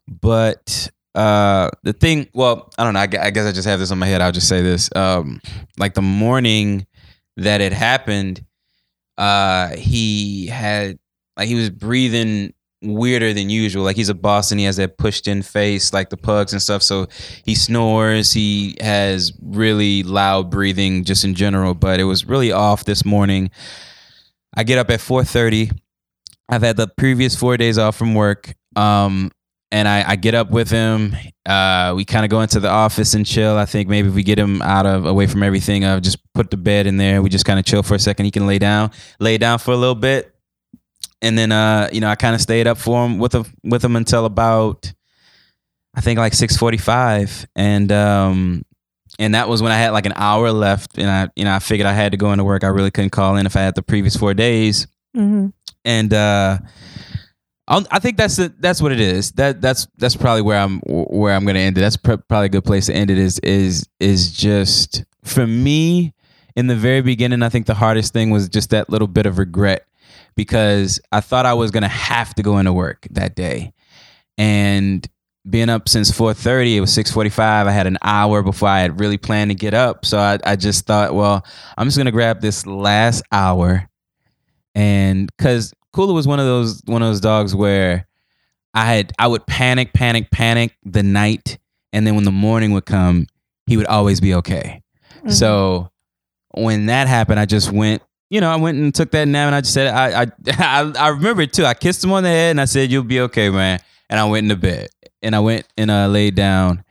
but 0.06 0.90
uh, 1.14 1.70
the 1.84 1.94
thing. 1.94 2.28
Well, 2.34 2.70
I 2.76 2.84
don't 2.84 2.92
know. 2.92 3.00
I, 3.00 3.26
I 3.26 3.30
guess 3.30 3.46
I 3.46 3.52
just 3.52 3.66
have 3.66 3.78
this 3.78 3.90
on 3.90 3.98
my 3.98 4.06
head. 4.06 4.20
I'll 4.20 4.30
just 4.30 4.48
say 4.48 4.60
this. 4.60 4.90
Um, 4.94 5.40
like 5.78 5.94
the 5.94 6.02
morning 6.02 6.86
that 7.38 7.62
it 7.62 7.72
happened, 7.72 8.44
uh, 9.18 9.76
he 9.76 10.46
had 10.46 10.98
like 11.36 11.48
he 11.48 11.54
was 11.54 11.70
breathing 11.70 12.52
weirder 12.82 13.32
than 13.32 13.50
usual. 13.50 13.84
Like 13.84 13.96
he's 13.96 14.08
a 14.08 14.14
boss 14.14 14.50
and 14.50 14.60
he 14.60 14.66
has 14.66 14.76
that 14.76 14.98
pushed 14.98 15.26
in 15.26 15.42
face, 15.42 15.92
like 15.92 16.10
the 16.10 16.16
pugs 16.16 16.52
and 16.52 16.62
stuff. 16.62 16.82
So 16.82 17.08
he 17.44 17.54
snores. 17.54 18.32
He 18.32 18.76
has 18.80 19.32
really 19.42 20.02
loud 20.02 20.50
breathing 20.50 21.04
just 21.04 21.24
in 21.24 21.34
general. 21.34 21.74
But 21.74 22.00
it 22.00 22.04
was 22.04 22.24
really 22.24 22.52
off 22.52 22.84
this 22.84 23.04
morning. 23.04 23.50
I 24.54 24.64
get 24.64 24.78
up 24.78 24.90
at 24.90 25.00
four 25.00 25.24
thirty. 25.24 25.70
I've 26.48 26.62
had 26.62 26.76
the 26.76 26.88
previous 26.88 27.34
four 27.34 27.56
days 27.56 27.76
off 27.78 27.96
from 27.96 28.14
work. 28.14 28.54
Um, 28.76 29.32
and 29.72 29.88
I, 29.88 30.10
I 30.10 30.16
get 30.16 30.34
up 30.34 30.50
with 30.50 30.70
him. 30.70 31.16
Uh, 31.44 31.92
we 31.96 32.04
kind 32.04 32.24
of 32.24 32.30
go 32.30 32.40
into 32.40 32.60
the 32.60 32.68
office 32.68 33.14
and 33.14 33.26
chill. 33.26 33.56
I 33.56 33.66
think 33.66 33.88
maybe 33.88 34.08
if 34.08 34.14
we 34.14 34.22
get 34.22 34.38
him 34.38 34.62
out 34.62 34.86
of 34.86 35.06
away 35.06 35.26
from 35.26 35.42
everything, 35.42 35.84
I'll 35.84 36.00
just 36.00 36.18
put 36.34 36.50
the 36.50 36.56
bed 36.56 36.86
in 36.86 36.96
there. 36.96 37.22
We 37.22 37.28
just 37.28 37.44
kind 37.44 37.58
of 37.58 37.64
chill 37.64 37.82
for 37.82 37.94
a 37.94 37.98
second. 37.98 38.24
He 38.24 38.30
can 38.30 38.46
lay 38.46 38.58
down, 38.58 38.90
lay 39.18 39.38
down 39.38 39.58
for 39.58 39.72
a 39.72 39.76
little 39.76 39.94
bit, 39.94 40.34
and 41.22 41.36
then 41.36 41.52
uh, 41.52 41.88
you 41.92 42.00
know, 42.00 42.08
I 42.08 42.14
kind 42.14 42.34
of 42.34 42.40
stayed 42.40 42.66
up 42.66 42.78
for 42.78 43.04
him 43.04 43.18
with 43.18 43.34
him 43.34 43.44
with 43.64 43.84
him 43.84 43.96
until 43.96 44.24
about 44.24 44.92
I 45.94 46.00
think 46.00 46.18
like 46.18 46.34
six 46.34 46.56
forty 46.56 46.78
five, 46.78 47.46
and 47.56 47.90
um, 47.90 48.64
and 49.18 49.34
that 49.34 49.48
was 49.48 49.62
when 49.62 49.72
I 49.72 49.76
had 49.76 49.90
like 49.90 50.06
an 50.06 50.14
hour 50.14 50.52
left, 50.52 50.98
and 50.98 51.10
I 51.10 51.28
you 51.34 51.44
know 51.44 51.54
I 51.54 51.58
figured 51.58 51.86
I 51.86 51.92
had 51.92 52.12
to 52.12 52.18
go 52.18 52.32
into 52.32 52.44
work. 52.44 52.64
I 52.64 52.68
really 52.68 52.90
couldn't 52.90 53.10
call 53.10 53.36
in 53.36 53.46
if 53.46 53.56
I 53.56 53.60
had 53.60 53.74
the 53.74 53.82
previous 53.82 54.16
four 54.16 54.34
days 54.34 54.86
hmm 55.14 55.46
and 55.86 56.12
uh 56.12 56.58
I'll, 57.68 57.84
I 57.90 57.98
think 57.98 58.16
that's 58.16 58.36
the, 58.36 58.54
that's 58.60 58.80
what 58.80 58.92
it 58.92 59.00
is. 59.00 59.32
That 59.32 59.60
that's 59.60 59.88
that's 59.98 60.16
probably 60.16 60.42
where 60.42 60.58
I'm 60.58 60.80
where 60.86 61.34
I'm 61.34 61.44
gonna 61.44 61.58
end 61.58 61.76
it. 61.76 61.80
That's 61.80 61.96
pr- 61.96 62.14
probably 62.14 62.46
a 62.46 62.50
good 62.50 62.64
place 62.64 62.86
to 62.86 62.94
end 62.94 63.10
it. 63.10 63.18
Is 63.18 63.38
is 63.40 63.88
is 63.98 64.32
just 64.32 65.04
for 65.24 65.46
me 65.46 66.14
in 66.54 66.68
the 66.68 66.76
very 66.76 67.00
beginning. 67.00 67.42
I 67.42 67.48
think 67.48 67.66
the 67.66 67.74
hardest 67.74 68.12
thing 68.12 68.30
was 68.30 68.48
just 68.48 68.70
that 68.70 68.88
little 68.88 69.08
bit 69.08 69.26
of 69.26 69.38
regret 69.38 69.86
because 70.36 71.00
I 71.10 71.20
thought 71.20 71.44
I 71.44 71.54
was 71.54 71.72
gonna 71.72 71.88
have 71.88 72.34
to 72.36 72.42
go 72.42 72.58
into 72.58 72.72
work 72.72 73.06
that 73.10 73.34
day, 73.34 73.72
and 74.38 75.06
being 75.48 75.68
up 75.68 75.88
since 75.88 76.10
4.30 76.10 76.74
it 76.74 76.80
was 76.80 76.90
6.45 76.90 77.38
i 77.38 77.70
had 77.70 77.86
an 77.86 77.98
hour 78.02 78.42
before 78.42 78.68
i 78.68 78.80
had 78.80 78.98
really 78.98 79.16
planned 79.16 79.48
to 79.48 79.54
get 79.54 79.74
up 79.74 80.04
so 80.04 80.18
I, 80.18 80.40
I 80.42 80.56
just 80.56 80.86
thought 80.86 81.14
well 81.14 81.46
i'm 81.78 81.86
just 81.86 81.96
going 81.96 82.06
to 82.06 82.10
grab 82.10 82.40
this 82.40 82.66
last 82.66 83.22
hour 83.30 83.88
and 84.74 85.30
because 85.36 85.72
Cooler 85.97 86.12
was 86.12 86.28
one 86.28 86.38
of 86.38 86.44
those 86.44 86.82
one 86.84 87.01
of 87.01 87.09
those 87.09 87.22
dogs 87.22 87.55
where 87.55 88.07
I 88.74 88.84
had 88.84 89.14
I 89.18 89.28
would 89.28 89.47
panic, 89.47 89.94
panic, 89.94 90.30
panic 90.30 90.76
the 90.84 91.03
night, 91.03 91.57
and 91.90 92.07
then 92.07 92.14
when 92.14 92.24
the 92.24 92.30
morning 92.30 92.72
would 92.72 92.84
come, 92.84 93.28
he 93.66 93.78
would 93.78 93.86
always 93.86 94.20
be 94.20 94.34
okay. 94.34 94.82
Mm-hmm. 95.20 95.30
So 95.30 95.90
when 96.51 96.84
that 96.86 97.09
happened, 97.09 97.40
I 97.40 97.47
just 97.47 97.72
went. 97.72 98.03
You 98.28 98.42
know, 98.42 98.51
I 98.51 98.57
went 98.57 98.76
and 98.76 98.94
took 98.94 99.12
that 99.12 99.26
nap, 99.26 99.47
and 99.47 99.55
I 99.55 99.61
just 99.61 99.72
said, 99.72 99.86
I, 99.86 100.22
I, 100.22 100.26
I, 100.59 100.92
I 100.99 101.09
remember 101.09 101.42
it 101.42 101.55
too. 101.55 101.64
I 101.64 101.72
kissed 101.72 102.05
him 102.05 102.12
on 102.12 102.24
the 102.24 102.28
head, 102.28 102.51
and 102.51 102.61
I 102.61 102.66
said, 102.66 102.90
"You'll 102.90 103.05
be 103.05 103.20
okay, 103.20 103.49
man." 103.49 103.80
And 104.11 104.20
I 104.20 104.24
went 104.24 104.44
into 104.44 104.57
bed, 104.57 104.90
and 105.22 105.34
I 105.34 105.40
went 105.40 105.66
and 105.78 105.90
uh, 105.90 106.09
laid 106.09 106.34
down, 106.34 106.84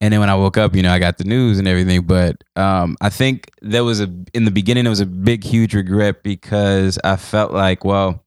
and 0.00 0.12
then 0.14 0.20
when 0.20 0.30
I 0.30 0.34
woke 0.34 0.56
up, 0.56 0.74
you 0.74 0.82
know, 0.82 0.92
I 0.92 0.98
got 0.98 1.18
the 1.18 1.24
news 1.24 1.58
and 1.58 1.68
everything. 1.68 2.06
But 2.06 2.42
um, 2.56 2.96
I 3.02 3.10
think 3.10 3.50
there 3.60 3.84
was 3.84 4.00
a 4.00 4.04
in 4.32 4.46
the 4.46 4.50
beginning 4.50 4.86
it 4.86 4.88
was 4.88 5.00
a 5.00 5.06
big, 5.06 5.44
huge 5.44 5.74
regret 5.74 6.22
because 6.22 6.98
I 7.04 7.16
felt 7.16 7.52
like, 7.52 7.84
well, 7.84 8.24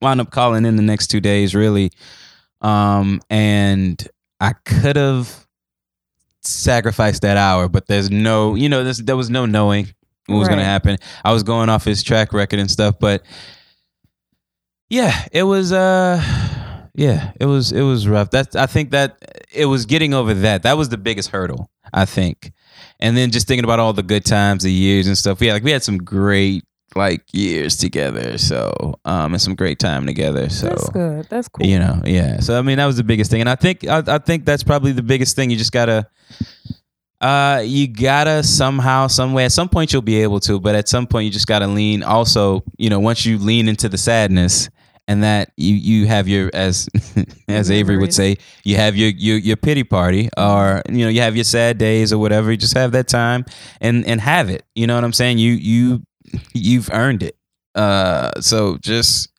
wound 0.00 0.20
up 0.20 0.30
calling 0.30 0.64
in 0.64 0.76
the 0.76 0.82
next 0.82 1.08
two 1.08 1.20
days, 1.20 1.54
really, 1.54 1.90
um, 2.60 3.20
and 3.30 4.06
I 4.40 4.52
could 4.52 4.96
have 4.96 5.46
sacrificed 6.42 7.22
that 7.22 7.36
hour, 7.36 7.68
but 7.68 7.86
there's 7.86 8.10
no, 8.10 8.54
you 8.54 8.68
know, 8.68 8.84
there's, 8.84 8.98
there 8.98 9.16
was 9.16 9.30
no 9.30 9.46
knowing 9.46 9.88
what 10.26 10.38
was 10.38 10.48
going 10.48 10.60
to 10.60 10.64
happen. 10.64 10.98
I 11.24 11.32
was 11.32 11.42
going 11.42 11.68
off 11.68 11.84
his 11.84 12.02
track 12.02 12.32
record 12.32 12.58
and 12.58 12.70
stuff, 12.70 12.96
but 13.00 13.22
yeah, 14.88 15.26
it 15.32 15.42
was. 15.42 15.72
uh 15.72 16.22
yeah, 16.98 17.30
it 17.38 17.46
was 17.46 17.70
it 17.70 17.82
was 17.82 18.08
rough. 18.08 18.30
That's 18.30 18.56
I 18.56 18.66
think 18.66 18.90
that 18.90 19.18
it 19.54 19.66
was 19.66 19.86
getting 19.86 20.14
over 20.14 20.34
that. 20.34 20.64
That 20.64 20.76
was 20.76 20.88
the 20.88 20.98
biggest 20.98 21.30
hurdle, 21.30 21.70
I 21.92 22.06
think. 22.06 22.52
And 22.98 23.16
then 23.16 23.30
just 23.30 23.46
thinking 23.46 23.62
about 23.62 23.78
all 23.78 23.92
the 23.92 24.02
good 24.02 24.24
times, 24.24 24.64
the 24.64 24.72
years 24.72 25.06
and 25.06 25.16
stuff. 25.16 25.40
Yeah, 25.40 25.52
like 25.52 25.62
we 25.62 25.70
had 25.70 25.84
some 25.84 25.98
great 25.98 26.64
like 26.96 27.22
years 27.32 27.76
together. 27.76 28.38
So 28.38 28.98
um 29.04 29.32
and 29.34 29.40
some 29.40 29.54
great 29.54 29.78
time 29.78 30.06
together. 30.06 30.48
So 30.48 30.68
That's 30.68 30.88
good. 30.90 31.26
That's 31.28 31.48
cool. 31.48 31.66
you 31.66 31.78
know, 31.78 32.00
yeah. 32.04 32.40
So 32.40 32.58
I 32.58 32.62
mean 32.62 32.78
that 32.78 32.86
was 32.86 32.96
the 32.96 33.04
biggest 33.04 33.30
thing. 33.30 33.40
And 33.40 33.48
I 33.48 33.54
think 33.54 33.86
I, 33.86 34.02
I 34.06 34.18
think 34.18 34.44
that's 34.44 34.62
probably 34.64 34.92
the 34.92 35.02
biggest 35.02 35.36
thing. 35.36 35.50
You 35.50 35.56
just 35.56 35.72
gotta 35.72 36.08
uh 37.20 37.62
you 37.64 37.88
gotta 37.88 38.42
somehow, 38.42 39.08
some 39.08 39.32
way, 39.32 39.44
at 39.44 39.52
some 39.52 39.68
point 39.68 39.92
you'll 39.92 40.02
be 40.02 40.22
able 40.22 40.40
to, 40.40 40.60
but 40.60 40.74
at 40.74 40.88
some 40.88 41.06
point 41.06 41.24
you 41.24 41.30
just 41.30 41.46
gotta 41.48 41.66
lean 41.66 42.02
also, 42.02 42.62
you 42.76 42.88
know, 42.90 43.00
once 43.00 43.26
you 43.26 43.38
lean 43.38 43.68
into 43.68 43.88
the 43.88 43.98
sadness 43.98 44.70
and 45.08 45.24
that 45.24 45.50
you 45.56 45.74
you 45.74 46.06
have 46.06 46.28
your 46.28 46.50
as 46.54 46.88
as 47.48 47.70
Avery 47.70 47.96
would 47.96 48.14
say, 48.14 48.36
you 48.62 48.76
have 48.76 48.94
your 48.94 49.08
your 49.08 49.38
your 49.38 49.56
pity 49.56 49.82
party 49.82 50.28
or 50.36 50.82
you 50.88 51.04
know, 51.04 51.08
you 51.08 51.22
have 51.22 51.34
your 51.34 51.44
sad 51.44 51.78
days 51.78 52.12
or 52.12 52.18
whatever. 52.18 52.50
You 52.50 52.56
just 52.56 52.76
have 52.76 52.92
that 52.92 53.08
time 53.08 53.44
and 53.80 54.06
and 54.06 54.20
have 54.20 54.48
it. 54.48 54.64
You 54.74 54.86
know 54.86 54.94
what 54.94 55.04
I'm 55.04 55.12
saying? 55.14 55.38
You 55.38 55.52
you 55.52 56.02
you've 56.54 56.90
earned 56.92 57.22
it. 57.22 57.36
Uh 57.74 58.40
so 58.40 58.78
just 58.78 59.30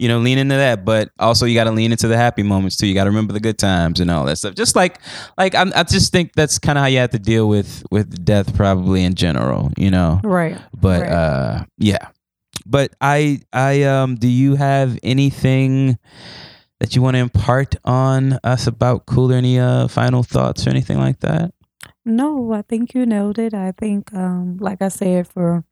you 0.00 0.06
know, 0.06 0.20
lean 0.20 0.38
into 0.38 0.54
that, 0.54 0.84
but 0.84 1.10
also 1.18 1.44
you 1.44 1.56
got 1.56 1.64
to 1.64 1.72
lean 1.72 1.90
into 1.90 2.06
the 2.06 2.16
happy 2.16 2.44
moments 2.44 2.76
too. 2.76 2.86
You 2.86 2.94
got 2.94 3.04
to 3.04 3.10
remember 3.10 3.32
the 3.32 3.40
good 3.40 3.58
times 3.58 3.98
and 3.98 4.12
all 4.12 4.24
that 4.26 4.36
stuff. 4.38 4.54
Just 4.54 4.76
like, 4.76 5.00
like 5.36 5.56
I'm, 5.56 5.72
I 5.74 5.82
just 5.82 6.12
think 6.12 6.34
that's 6.34 6.56
kind 6.60 6.78
of 6.78 6.82
how 6.82 6.86
you 6.86 6.98
have 6.98 7.10
to 7.10 7.18
deal 7.18 7.48
with 7.48 7.82
with 7.90 8.24
death, 8.24 8.54
probably 8.54 9.02
in 9.02 9.14
general. 9.16 9.72
You 9.76 9.90
know, 9.90 10.20
Right. 10.22 10.56
but 10.80 11.00
Right. 11.02 11.10
uh, 11.10 11.64
yeah. 11.78 12.10
But 12.64 12.94
I, 13.00 13.40
I 13.52 13.82
um, 13.82 14.14
do 14.14 14.28
you 14.28 14.54
have 14.54 14.96
anything 15.02 15.98
that 16.78 16.94
you 16.94 17.02
want 17.02 17.14
to 17.16 17.18
impart 17.20 17.74
on 17.84 18.38
us 18.44 18.68
about 18.68 19.04
Cooler? 19.06 19.34
Any 19.34 19.58
uh 19.58 19.88
final 19.88 20.22
thoughts 20.22 20.64
or 20.64 20.70
anything 20.70 20.98
like 20.98 21.18
that? 21.20 21.52
No, 22.04 22.52
I 22.52 22.62
think 22.62 22.94
you 22.94 23.04
nailed 23.04 23.40
it. 23.40 23.52
I 23.52 23.72
think, 23.72 24.14
um, 24.14 24.58
like 24.58 24.80
I 24.80 24.88
said, 24.90 25.26
for 25.26 25.64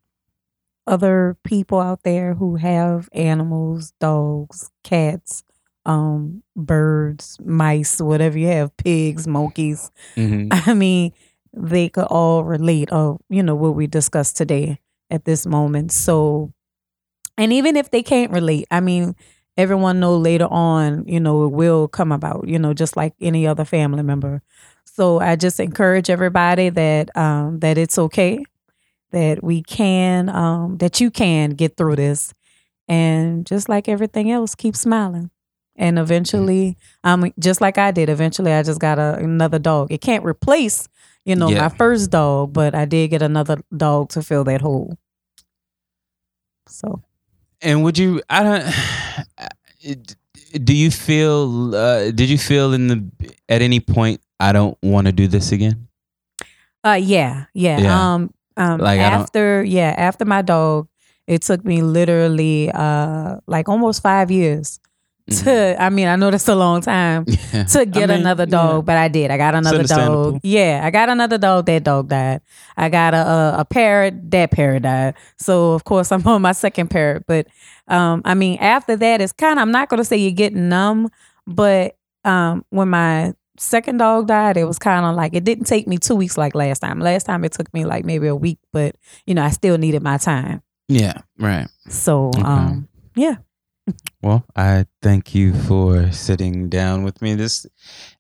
other 0.87 1.37
people 1.45 1.81
out 1.81 2.03
there 2.03 2.35
who 2.35 2.57
have 2.57 3.09
animals, 3.13 3.93
dogs, 4.01 4.71
cats, 4.85 5.45
um, 5.85 6.43
birds, 6.55 7.39
mice, 7.45 8.01
whatever 8.01 8.39
you 8.39 8.49
have, 8.49 8.77
pigs, 8.77 9.27
monkeys. 9.27 9.91
Mm-hmm. 10.17 10.49
I 10.71 10.75
mean, 10.75 11.13
they 11.53 11.89
could 11.89 12.05
all 12.05 12.45
relate 12.45 12.91
of, 12.91 13.21
you 13.29 13.43
know, 13.43 13.55
what 13.55 13.75
we 13.75 13.87
discussed 13.87 14.37
today 14.37 14.81
at 15.11 15.25
this 15.25 15.47
moment. 15.47 15.93
So, 15.93 16.53
and 17.39 17.53
even 17.53 17.77
if 17.77 17.91
they 17.91 18.03
can't 18.03 18.33
relate, 18.33 18.67
I 18.71 18.81
mean, 18.81 19.15
everyone 19.57 20.01
know 20.01 20.17
later 20.17 20.49
on, 20.51 21.07
you 21.07 21.21
know, 21.21 21.45
it 21.45 21.53
will 21.53 21.89
come 21.89 22.13
about, 22.13 22.49
you 22.49 22.59
know, 22.59 22.75
just 22.75 22.97
like 22.97 23.15
any 23.21 23.47
other 23.47 23.65
family 23.65 24.03
member. 24.03 24.43
So 24.85 25.21
I 25.21 25.37
just 25.37 25.61
encourage 25.61 26.11
everybody 26.11 26.69
that 26.71 27.17
um 27.17 27.61
that 27.61 27.79
it's 27.79 27.99
okay, 27.99 28.45
that 29.13 29.43
we 29.43 29.63
can 29.63 30.29
um 30.29 30.79
that 30.79 31.01
you 31.01 31.11
can 31.11 31.51
get 31.51 31.77
through 31.77 31.97
this 31.97 32.33
and 32.89 33.47
just 33.47 33.69
like 33.69 33.89
everything 33.89 34.31
else, 34.31 34.55
keep 34.55 34.77
smiling. 34.77 35.31
And 35.77 35.99
eventually, 35.99 36.77
um 37.05 37.33
just 37.39 37.61
like 37.61 37.79
I 37.79 37.91
did, 37.91 38.09
eventually 38.09 38.53
I 38.53 38.63
just 38.63 38.81
got 38.81 38.99
a, 38.99 39.17
another 39.19 39.59
dog. 39.59 39.93
It 39.93 40.01
can't 40.01 40.25
replace, 40.25 40.89
you 41.25 41.37
know, 41.37 41.51
Yeah. 41.51 41.63
my 41.63 41.69
first 41.69 42.11
dog, 42.11 42.53
but 42.53 42.75
I 42.75 42.85
did 42.85 43.09
get 43.11 43.23
another 43.23 43.59
dog 43.77 44.09
to 44.11 44.23
fill 44.23 44.45
that 44.45 44.61
hole. 44.63 44.97
So 46.69 47.03
And 47.63 47.83
would 47.85 47.99
you? 47.99 48.23
I 48.29 48.43
don't. 48.43 49.97
Do 50.65 50.75
you 50.75 50.91
feel? 50.91 51.75
Uh, 51.75 52.11
did 52.13 52.31
you 52.31 52.39
feel 52.39 52.73
in 52.73 52.87
the 52.89 53.05
at 53.49 53.63
any 53.63 53.81
point? 53.81 54.21
I 54.41 54.53
don't 54.53 54.77
want 54.83 55.07
to 55.07 55.13
do 55.13 55.27
this 55.29 55.53
again. 55.53 55.89
Uh 56.85 56.99
yeah, 57.01 57.47
yeah. 57.53 57.79
Yeah. 57.81 58.15
Um 58.15 58.31
um 58.57 58.81
Like, 58.81 59.01
after 59.01 59.63
yeah, 59.65 59.95
after 59.97 60.25
my 60.25 60.43
dog, 60.43 60.89
it 61.27 61.43
took 61.43 61.65
me 61.65 61.83
literally 61.83 62.71
uh 62.73 63.37
like 63.47 63.69
almost 63.69 64.03
5 64.03 64.31
years 64.31 64.81
to 65.43 65.77
I 65.81 65.91
mean, 65.91 66.07
I 66.09 66.17
know 66.17 66.31
that's 66.31 66.49
a 66.49 66.55
long 66.55 66.81
time 66.83 67.25
to 67.71 67.85
get 67.87 68.09
Mm-hmm. 68.09 68.11
mean, 68.11 68.21
another 68.21 68.47
yeah. 68.49 68.59
dog, 68.59 68.87
but 68.87 68.97
I 68.97 69.09
did. 69.09 69.31
I 69.31 69.37
got 69.37 69.55
another 69.55 69.85
dog. 69.85 70.39
Yeah, 70.43 70.81
I 70.85 70.91
got 70.91 71.09
another 71.09 71.39
dog. 71.39 71.67
That 71.67 71.85
dog 71.85 72.09
died. 72.09 72.41
I 72.77 72.89
got 72.89 73.15
a, 73.15 73.19
a 73.27 73.55
a 73.61 73.65
parrot. 73.65 74.31
That 74.31 74.51
parrot 74.53 74.83
died. 74.85 75.15
So 75.39 75.73
of 75.73 75.85
course 75.85 76.13
I'm 76.15 76.27
on 76.27 76.43
my 76.43 76.53
second 76.53 76.89
parrot. 76.91 77.25
But 77.27 77.49
um, 77.89 78.23
I 78.25 78.35
mean, 78.35 78.59
after 78.61 78.97
that, 78.97 79.21
it's 79.21 79.33
kind 79.33 79.59
of 79.59 79.63
I'm 79.63 79.73
not 79.73 79.89
gonna 79.89 80.05
say 80.05 80.17
you 80.17 80.31
get 80.33 80.55
numb, 80.55 81.11
but 81.47 81.97
um, 82.25 82.65
when 82.71 82.89
my 82.89 83.35
second 83.59 83.99
dog 83.99 84.27
died, 84.29 84.57
it 84.57 84.65
was 84.65 84.79
kind 84.79 85.05
of 85.07 85.15
like 85.17 85.35
it 85.35 85.45
didn't 85.45 85.65
take 85.67 85.87
me 85.87 85.99
two 85.99 86.15
weeks 86.15 86.37
like 86.37 86.55
last 86.55 86.81
time. 86.81 87.01
Last 87.01 87.25
time 87.25 87.45
it 87.45 87.53
took 87.53 87.73
me 87.75 87.85
like 87.85 88.05
maybe 88.05 88.27
a 88.27 88.35
week, 88.37 88.59
but 88.73 88.97
you 89.27 89.35
know 89.35 89.43
I 89.45 89.51
still 89.51 89.79
needed 89.79 90.03
my 90.03 90.19
time. 90.19 90.63
Yeah. 90.89 91.23
Right. 91.39 91.69
So 91.89 92.29
Okay. 92.29 92.43
um, 92.43 92.89
yeah. 93.17 93.37
Well, 94.21 94.45
I 94.57 94.87
thank 95.01 95.35
you 95.35 95.55
for 95.55 96.11
sitting 96.11 96.69
down 96.69 97.05
with 97.05 97.23
me. 97.23 97.35
This, 97.37 97.67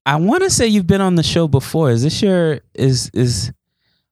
I 0.05 0.15
want 0.17 0.45
to 0.45 0.51
say 0.51 0.69
you've 0.69 0.87
been 0.87 1.01
on 1.01 1.17
the 1.17 1.25
show 1.25 1.49
before. 1.49 1.91
Is 1.91 2.03
this 2.05 2.23
your 2.23 2.61
is 2.75 3.11
is? 3.13 3.53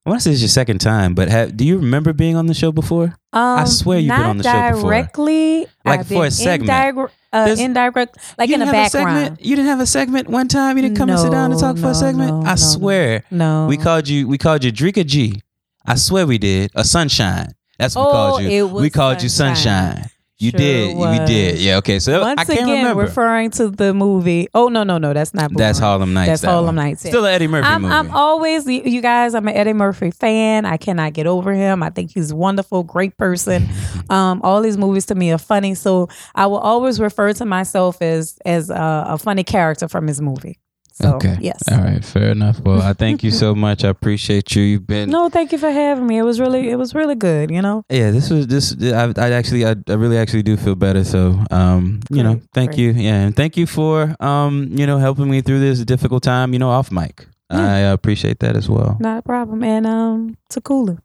I 0.07 0.11
want 0.11 0.21
to 0.21 0.25
say 0.25 0.33
it's 0.33 0.43
your 0.43 0.49
second 0.49 0.81
time, 0.81 1.15
but 1.15 1.29
have, 1.31 1.57
do 1.57 1.65
you 1.65 1.79
remember 1.79 2.13
being 2.13 2.37
on 2.37 2.47
the 2.47 2.53
show 2.53 2.71
before? 2.73 3.15
Um, 3.33 3.67
swear 3.67 3.99
you've 3.99 4.15
been 4.15 4.21
on 4.21 4.37
the 4.37 4.45
show 4.45 4.71
before. 4.77 4.91
directly, 4.91 5.67
Like 5.83 6.01
I've 6.01 6.09
for 6.09 6.27
a 6.27 6.31
segment. 6.31 6.71
indirect- 6.71 7.15
uh, 7.33 7.57
indirect, 7.59 8.19
like 8.39 8.51
in 8.51 8.61
the 8.61 8.67
didn't 8.67 8.75
have 8.75 8.75
a 8.75 8.93
background. 8.99 9.19
segment? 9.27 9.41
You 9.45 9.57
didn't 9.57 9.69
have 9.69 9.81
a 9.81 9.87
segment 9.87 10.29
one 10.29 10.47
time. 10.49 10.77
You 10.77 10.83
didn't 10.83 10.99
come 10.99 11.09
and 11.09 11.19
sit 11.19 11.31
down 11.33 11.51
and 11.53 11.59
talk 11.61 11.79
for 11.79 11.89
a 11.91 11.95
segment. 11.95 12.31
no, 12.31 12.43
I 12.43 12.51
no, 12.51 12.57
swear, 12.57 13.25
No, 13.31 13.67
we 13.67 13.77
called 13.79 14.07
you. 14.07 14.29
We 14.29 14.37
called 14.37 14.63
you 14.63 14.71
Drika 14.71 15.07
G. 15.07 15.41
I 15.87 15.95
swear 15.95 16.27
we 16.27 16.37
did. 16.39 16.71
A 16.75 16.85
sunshine. 16.85 17.53
That's 17.79 17.97
what 17.97 18.03
we 18.05 18.09
Oh, 18.09 18.13
called 18.13 18.43
you. 18.43 18.49
it 18.51 18.71
was 18.71 18.83
we 18.83 18.91
called 18.91 19.23
you 19.23 19.29
Sunshine. 19.31 20.11
You 20.39 20.51
Sure 20.51 20.59
did. 20.59 20.97
was. 20.97 21.19
We 21.21 21.27
did. 21.27 21.59
Yeah. 21.61 21.77
Okay. 21.77 22.01
So 22.01 22.21
Once 22.21 22.41
I 22.41 22.45
can't 22.45 22.61
again, 22.65 22.79
remember. 22.79 23.03
referring 23.03 23.51
to 23.53 23.69
the 23.71 23.95
movie. 23.95 24.49
Oh 24.53 24.67
no, 24.69 24.83
no, 24.83 24.99
no, 24.99 25.13
that's 25.13 25.33
not. 25.33 25.53
That's. 25.57 25.79
Harlem 25.79 26.13
Nights. 26.13 26.29
That's 26.29 26.43
that 26.43 26.49
Harlem 26.49 26.67
one. 26.67 26.87
Nights. 26.87 27.01
Still 27.03 27.25
an 27.25 27.33
Eddie 27.35 27.47
Murphy 27.47 27.69
I'm, 27.69 27.83
movie. 27.83 27.95
I'm 27.95 28.11
always, 28.11 28.67
you 28.67 28.83
you 28.85 29.01
guys, 29.01 29.35
I'm 29.35 29.47
an 29.47 29.55
Eddie 29.55 29.73
Murphy 29.75 30.11
fan. 30.11 30.65
I 30.67 30.77
cannot 30.77 31.13
get 31.13 31.29
over 31.29 31.53
him. 31.53 31.83
I 31.85 31.91
think 31.91 32.11
he's 32.13 32.35
wonderful, 32.35 32.83
great 32.83 33.17
person. 33.17 33.69
Um, 34.11 34.43
all 34.45 34.61
these 34.61 34.77
movies 34.77 35.07
to 35.07 35.15
me 35.15 35.33
are 35.33 35.39
funny. 35.39 35.75
So 35.75 36.11
I 36.35 36.47
will 36.47 36.59
always 36.59 37.01
refer 37.01 37.33
to 37.33 37.47
myself 37.47 38.03
as 38.03 38.37
as 38.45 38.69
a, 38.69 39.05
a 39.09 39.19
funny 39.19 39.45
character 39.45 39.89
from 39.89 40.07
his 40.09 40.21
movie. 40.21 40.59
So, 40.95 41.15
okay. 41.15 41.37
yes. 41.41 41.61
All 41.73 41.79
right. 41.79 42.05
Fair 42.05 42.31
enough. 42.31 42.61
Well, 42.61 42.81
I 42.81 42.93
thank 42.93 43.25
you 43.25 43.33
so 43.33 43.53
much. 43.67 43.83
I 43.83 43.89
appreciate 43.89 44.55
you. 44.55 44.63
You've 44.63 44.87
been. 44.87 45.11
No, 45.11 45.29
thank 45.29 45.51
you 45.51 45.59
for 45.59 45.71
having 45.71 46.07
me. 46.07 46.19
It 46.19 46.23
was 46.23 46.39
really, 46.39 46.71
it 46.71 46.77
was 46.77 46.95
really 46.95 47.17
good. 47.17 47.51
You 47.51 47.63
know. 47.63 47.85
Yeah, 47.89 48.13
this 48.13 48.31
was 48.31 48.47
this. 48.47 48.77
I, 48.81 49.13
I 49.17 49.33
actually, 49.33 49.67
I, 49.67 49.75
I 49.89 49.95
really 49.95 50.17
actually 50.17 50.45
do 50.45 50.57
feel 50.57 50.77
better. 50.77 51.03
So, 51.03 51.37
um, 51.51 51.99
you 52.11 52.23
know, 52.23 52.41
thank 52.53 52.71
great. 52.71 52.79
you. 52.79 52.91
Yeah, 52.93 53.23
and 53.23 53.35
thank 53.35 53.57
you 53.57 53.67
for, 53.67 54.15
um, 54.21 54.69
you 54.71 54.87
know, 54.87 54.99
helping 54.99 55.29
me 55.29 55.41
through 55.41 55.59
this 55.59 55.85
difficult 55.85 56.23
time. 56.23 56.53
You 56.53 56.61
know, 56.61 56.71
off 56.71 56.93
mic. 56.93 57.27
Yeah. 57.51 57.75
I 57.75 57.79
appreciate 57.93 58.39
that 58.41 58.57
as 58.57 58.69
well. 58.69 58.97
Not 59.01 59.19
a 59.19 59.23
problem. 59.23 59.65
And 59.65 59.87
um, 59.87 60.37
to 60.51 60.61
cooler. 60.61 60.99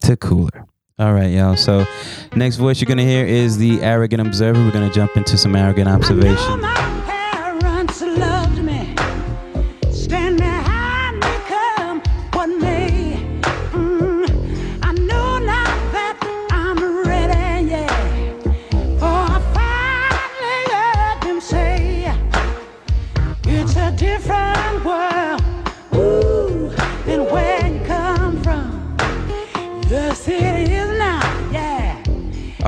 To 0.00 0.16
cooler. 0.16 0.66
All 0.98 1.12
right, 1.14 1.30
y'all. 1.30 1.56
So, 1.56 1.86
next 2.34 2.56
voice 2.56 2.80
you're 2.80 2.88
gonna 2.88 3.04
hear 3.04 3.24
is 3.24 3.56
the 3.56 3.80
arrogant 3.82 4.26
observer. 4.26 4.60
We're 4.60 4.72
gonna 4.72 4.92
jump 4.92 5.16
into 5.16 5.38
some 5.38 5.54
arrogant 5.54 5.86
I 5.86 5.92
know 5.92 5.96
observation. 5.98 6.97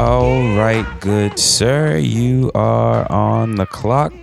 All 0.00 0.56
right, 0.56 0.86
good 1.00 1.38
sir. 1.38 1.98
You 1.98 2.50
are 2.54 3.10
on 3.12 3.56
the 3.56 3.66
clock. 3.66 4.14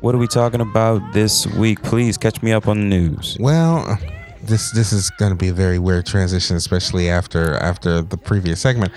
What 0.00 0.14
are 0.14 0.18
we 0.18 0.26
talking 0.26 0.62
about 0.62 1.12
this 1.12 1.46
week? 1.46 1.82
Please 1.82 2.16
catch 2.16 2.42
me 2.42 2.52
up 2.52 2.66
on 2.66 2.78
the 2.78 2.86
news. 2.86 3.36
Well, 3.38 3.98
this 4.42 4.72
this 4.72 4.94
is 4.94 5.10
going 5.18 5.30
to 5.30 5.36
be 5.36 5.48
a 5.48 5.52
very 5.52 5.78
weird 5.78 6.06
transition, 6.06 6.56
especially 6.56 7.10
after 7.10 7.58
after 7.58 8.00
the 8.00 8.16
previous 8.16 8.62
segment. 8.62 8.92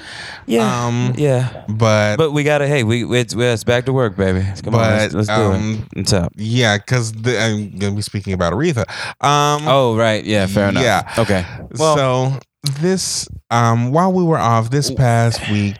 Yeah. 0.45 0.85
Um, 0.85 1.13
yeah. 1.17 1.65
But, 1.67 2.15
But 2.15 2.31
we 2.31 2.45
gotta. 2.45 2.69
Hey, 2.69 2.85
we 2.85 3.03
it's, 3.19 3.35
it's 3.35 3.65
back 3.65 3.83
to 3.87 3.91
work, 3.91 4.15
baby. 4.15 4.45
Come 4.63 4.75
on, 4.75 4.79
let's, 4.79 5.13
let's 5.13 5.27
do 5.27 5.33
um, 5.33 5.85
it. 5.91 5.97
What's 5.97 6.13
up? 6.13 6.31
yeah, 6.37 6.77
because 6.77 7.11
I'm 7.17 7.77
going 7.77 7.91
to 7.91 7.95
be 7.97 8.01
speaking 8.01 8.31
about 8.31 8.53
Aretha. 8.53 8.89
Um, 9.19 9.67
Oh, 9.67 9.97
right. 9.97 10.23
Yeah. 10.23 10.47
Fair 10.47 10.69
enough. 10.69 10.83
yeah. 10.83 11.15
Okay. 11.17 11.45
Well, 11.77 11.97
so 11.97 12.39
this 12.79 13.27
um 13.51 13.91
while 13.91 14.13
we 14.13 14.23
were 14.23 14.37
off 14.37 14.69
this 14.69 14.89
past 14.89 15.49
week 15.51 15.75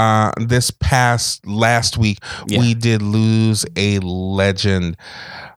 uh 0.00 0.30
this 0.38 0.70
past 0.70 1.46
last 1.46 1.98
week 1.98 2.18
Yeah. 2.46 2.60
we 2.60 2.74
did 2.74 3.02
lose 3.02 3.64
a 3.76 3.98
legend 4.00 4.96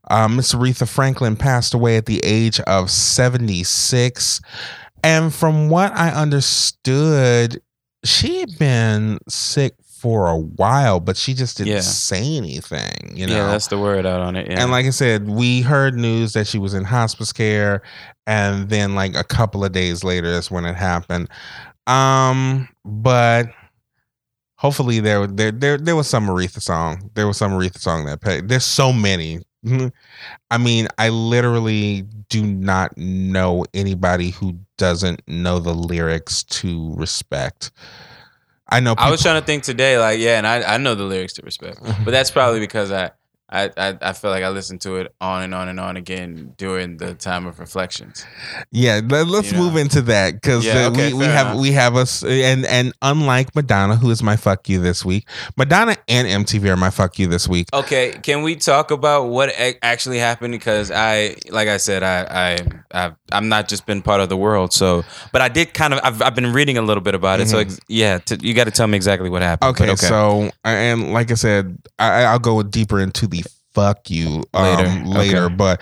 uh, 0.09 0.27
miss 0.27 0.53
aretha 0.53 0.87
franklin 0.87 1.35
passed 1.35 1.73
away 1.73 1.97
at 1.97 2.05
the 2.07 2.19
age 2.23 2.59
of 2.61 2.89
76 2.91 4.41
and 5.03 5.33
from 5.33 5.69
what 5.69 5.93
i 5.95 6.09
understood 6.09 7.61
she 8.03 8.39
had 8.39 8.57
been 8.59 9.17
sick 9.29 9.73
for 9.81 10.27
a 10.27 10.37
while 10.37 10.99
but 10.99 11.15
she 11.15 11.33
just 11.33 11.57
didn't 11.57 11.73
Yeah. 11.73 11.79
say 11.79 12.35
anything 12.35 13.15
you 13.15 13.25
know 13.27 13.35
yeah, 13.37 13.47
that's 13.47 13.67
the 13.67 13.77
word 13.79 14.05
out 14.05 14.19
on 14.19 14.35
it. 14.35 14.49
Yeah. 14.49 14.61
and 14.61 14.71
like 14.71 14.85
I 14.85 14.89
said, 14.89 15.29
we 15.29 15.61
heard 15.61 15.95
news 15.95 16.33
that 16.33 16.47
she 16.47 16.57
was 16.59 16.73
in 16.73 16.83
hospice 16.83 17.31
care, 17.31 17.81
and 18.27 18.67
then 18.69 18.95
like 18.95 19.15
a 19.15 19.23
couple 19.23 19.63
of 19.63 19.71
days 19.71 20.03
later, 20.03 20.29
that's 20.33 20.49
when 20.51 20.65
it 20.65 20.75
happened. 20.75 21.29
Um, 21.87 22.67
but 22.83 23.47
hopefully 24.63 25.01
there 25.01 25.27
there 25.27 25.51
there 25.51 25.77
there 25.77 25.95
was 25.95 26.07
some 26.07 26.25
Aretha 26.27 26.61
song. 26.61 27.11
There 27.13 27.27
was 27.27 27.37
some 27.37 27.51
Aretha 27.51 27.79
song 27.79 28.05
that 28.05 28.21
paid. 28.21 28.47
There's 28.47 28.65
so 28.65 28.91
many. 28.91 29.39
Mm-hmm. 29.63 29.87
I 30.49 30.57
mean, 30.57 30.87
I 30.97 31.09
literally 31.09 32.05
do 32.29 32.43
not 32.43 32.97
know 32.97 33.65
anybody 33.73 34.31
who 34.31 34.57
doesn't 34.77 35.21
know 35.27 35.59
the 35.59 35.73
lyrics 35.73 36.43
to 36.43 36.93
respect. 36.95 37.71
I 38.69 38.79
know. 38.79 38.95
I 38.97 39.11
was 39.11 39.21
trying 39.21 39.39
to 39.39 39.45
think 39.45 39.63
today, 39.63 39.97
like, 39.99 40.19
yeah, 40.19 40.37
and 40.37 40.47
I, 40.47 40.63
I 40.63 40.77
know 40.77 40.95
the 40.95 41.03
lyrics 41.03 41.33
to 41.33 41.43
respect, 41.43 41.81
mm-hmm. 41.81 42.03
but 42.03 42.11
that's 42.11 42.31
probably 42.31 42.59
because 42.59 42.91
I, 42.91 43.11
I, 43.53 43.69
I, 43.77 43.97
I 44.01 44.13
feel 44.13 44.31
like 44.31 44.43
I 44.43 44.49
listened 44.49 44.81
to 44.81 44.95
it 44.95 45.13
on 45.21 45.43
and 45.43 45.53
on 45.53 45.69
and 45.69 45.79
on 45.79 45.95
again 45.95 46.55
during 46.57 46.97
the 46.97 47.13
time 47.13 47.45
of 47.45 47.59
reflections. 47.59 48.25
Yeah, 48.71 48.99
let, 49.07 49.27
us 49.27 49.51
You 49.51 49.57
know? 49.57 49.63
move 49.65 49.75
into 49.77 50.01
that 50.01 50.33
because 50.33 50.65
Yeah, 50.65 50.87
okay, 50.87 51.13
we, 51.13 51.19
we 51.19 51.25
have 51.25 51.47
enough. 51.51 51.61
we 51.61 51.71
have 51.73 51.95
us 51.95 52.23
and 52.23 52.65
and 52.65 52.93
unlike 53.03 53.55
Madonna, 53.55 53.95
who 53.95 54.09
is 54.09 54.23
my 54.23 54.35
fuck 54.35 54.67
you 54.67 54.79
this 54.81 55.05
week, 55.05 55.27
Madonna 55.55 55.95
and 56.07 56.27
MTV 56.45 56.67
are 56.69 56.75
my 56.77 56.89
fuck 56.89 57.19
you 57.19 57.27
this 57.27 57.47
week. 57.47 57.67
Okay, 57.73 58.13
can 58.23 58.41
we 58.41 58.55
talk 58.55 58.89
about 58.89 59.25
what 59.27 59.53
actually 59.83 60.17
happened? 60.17 60.53
Because 60.53 60.89
I, 60.89 61.35
like 61.51 61.67
I 61.67 61.77
said, 61.77 62.01
I, 62.01 62.57
I, 62.91 63.05
I've, 63.05 63.15
I'm 63.31 63.49
not 63.49 63.67
just 63.67 63.85
been 63.85 64.01
part 64.01 64.19
of 64.19 64.29
the 64.29 64.37
world. 64.37 64.73
So, 64.73 65.03
but 65.31 65.41
I 65.41 65.49
did 65.49 65.73
kind 65.75 65.93
of, 65.93 65.99
I've, 66.03 66.21
I've 66.21 66.35
been 66.35 66.51
reading 66.53 66.77
a 66.77 66.81
little 66.81 67.01
bit 67.01 67.13
about 67.13 67.39
it. 67.39 67.49
So, 67.49 67.57
mm-hmm. 67.57 67.69
ex- 67.69 67.79
yeah, 67.87 68.17
t- 68.17 68.37
you 68.41 68.53
got 68.53 68.63
to 68.65 68.71
tell 68.71 68.87
me 68.87 68.95
exactly 68.95 69.29
what 69.29 69.41
happened. 69.41 69.69
Okay, 69.71 69.87
But 69.87 69.99
so 69.99 70.49
and 70.63 71.13
like 71.13 71.29
I 71.31 71.35
said, 71.35 71.77
I, 71.99 72.23
I'll 72.23 72.39
go 72.39 72.63
deeper 72.63 72.99
into 72.99 73.27
the 73.27 73.42
fuck 73.73 74.09
you 74.09 74.43
um, 74.53 74.63
Later, 74.63 75.05
later. 75.05 75.43
okay. 75.45 75.55
But 75.55 75.81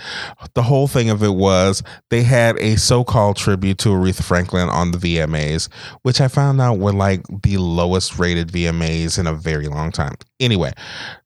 the 0.53 0.63
whole 0.63 0.87
thing 0.87 1.09
of 1.09 1.23
it 1.23 1.33
was 1.35 1.83
they 2.09 2.23
had 2.23 2.57
a 2.57 2.75
so-called 2.77 3.37
tribute 3.37 3.77
to 3.79 3.89
Aretha 3.89 4.23
Franklin 4.23 4.69
on 4.69 4.91
the 4.91 4.97
VMAs, 4.97 5.71
which 6.03 6.21
I 6.21 6.27
found 6.27 6.61
out 6.61 6.79
were 6.79 6.93
like 6.93 7.21
the 7.43 7.57
lowest 7.57 8.17
rated 8.17 8.49
VMAs 8.49 9.17
in 9.19 9.27
a 9.27 9.33
very 9.33 9.67
long 9.67 9.91
time. 9.91 10.15
Anyway, 10.39 10.73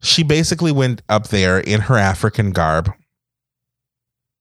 she 0.01 0.23
basically 0.23 0.71
went 0.71 1.01
up 1.09 1.27
there 1.29 1.59
in 1.59 1.81
her 1.81 1.97
African 1.97 2.51
garb. 2.51 2.91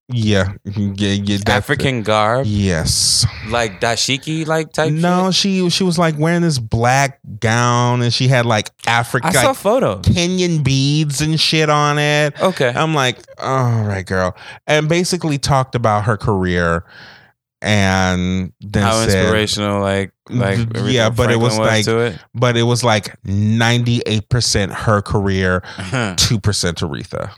Yeah, 0.09 0.53
yeah, 0.65 1.13
yeah. 1.13 1.39
African 1.47 2.03
garb, 2.03 2.45
Yes. 2.47 3.25
like 3.49 3.81
dashiki, 3.81 4.47
like 4.47 4.71
type. 4.73 4.93
No, 4.93 5.31
shit? 5.31 5.35
she 5.35 5.71
she 5.71 5.83
was 5.83 5.99
like 5.99 6.19
wearing 6.19 6.43
this 6.43 6.59
black 6.59 7.21
gown 7.41 8.03
and 8.03 8.13
she 8.13 8.29
had 8.29 8.45
like 8.45 8.71
Africa 8.87 9.29
I 9.29 9.33
saw 9.33 9.53
photos. 9.55 10.05
Kenyan 10.05 10.63
beads 10.63 11.23
and 11.23 11.41
shit 11.41 11.71
on 11.71 11.99
it. 11.99 12.39
Okay, 12.39 12.71
I'm 12.77 12.95
like, 12.95 13.17
all 13.39 13.83
right, 13.85 14.05
girl. 14.05 14.37
And 14.67 14.91
basically 14.91 15.39
talked 15.39 15.75
about 15.75 16.05
her 16.05 16.19
career 16.19 16.85
and 17.63 18.53
then 18.61 18.83
how 18.83 19.07
said, 19.07 19.23
inspirational, 19.23 19.81
like, 19.81 20.13
like 20.29 20.59
Mm, 20.59 20.93
yeah, 20.93 21.09
but 21.09 21.31
it 21.31 21.39
Franklin 21.39 21.41
was 21.41 21.59
like- 21.59 21.87
it. 21.89 22.19
but 22.35 22.59
it 22.59 22.65
was 22.65 22.85
like 22.85 23.17
98% 23.23 24.71
her 24.71 25.01
career, 25.01 25.63
2% 25.79 26.15
Aretha. 26.19 27.31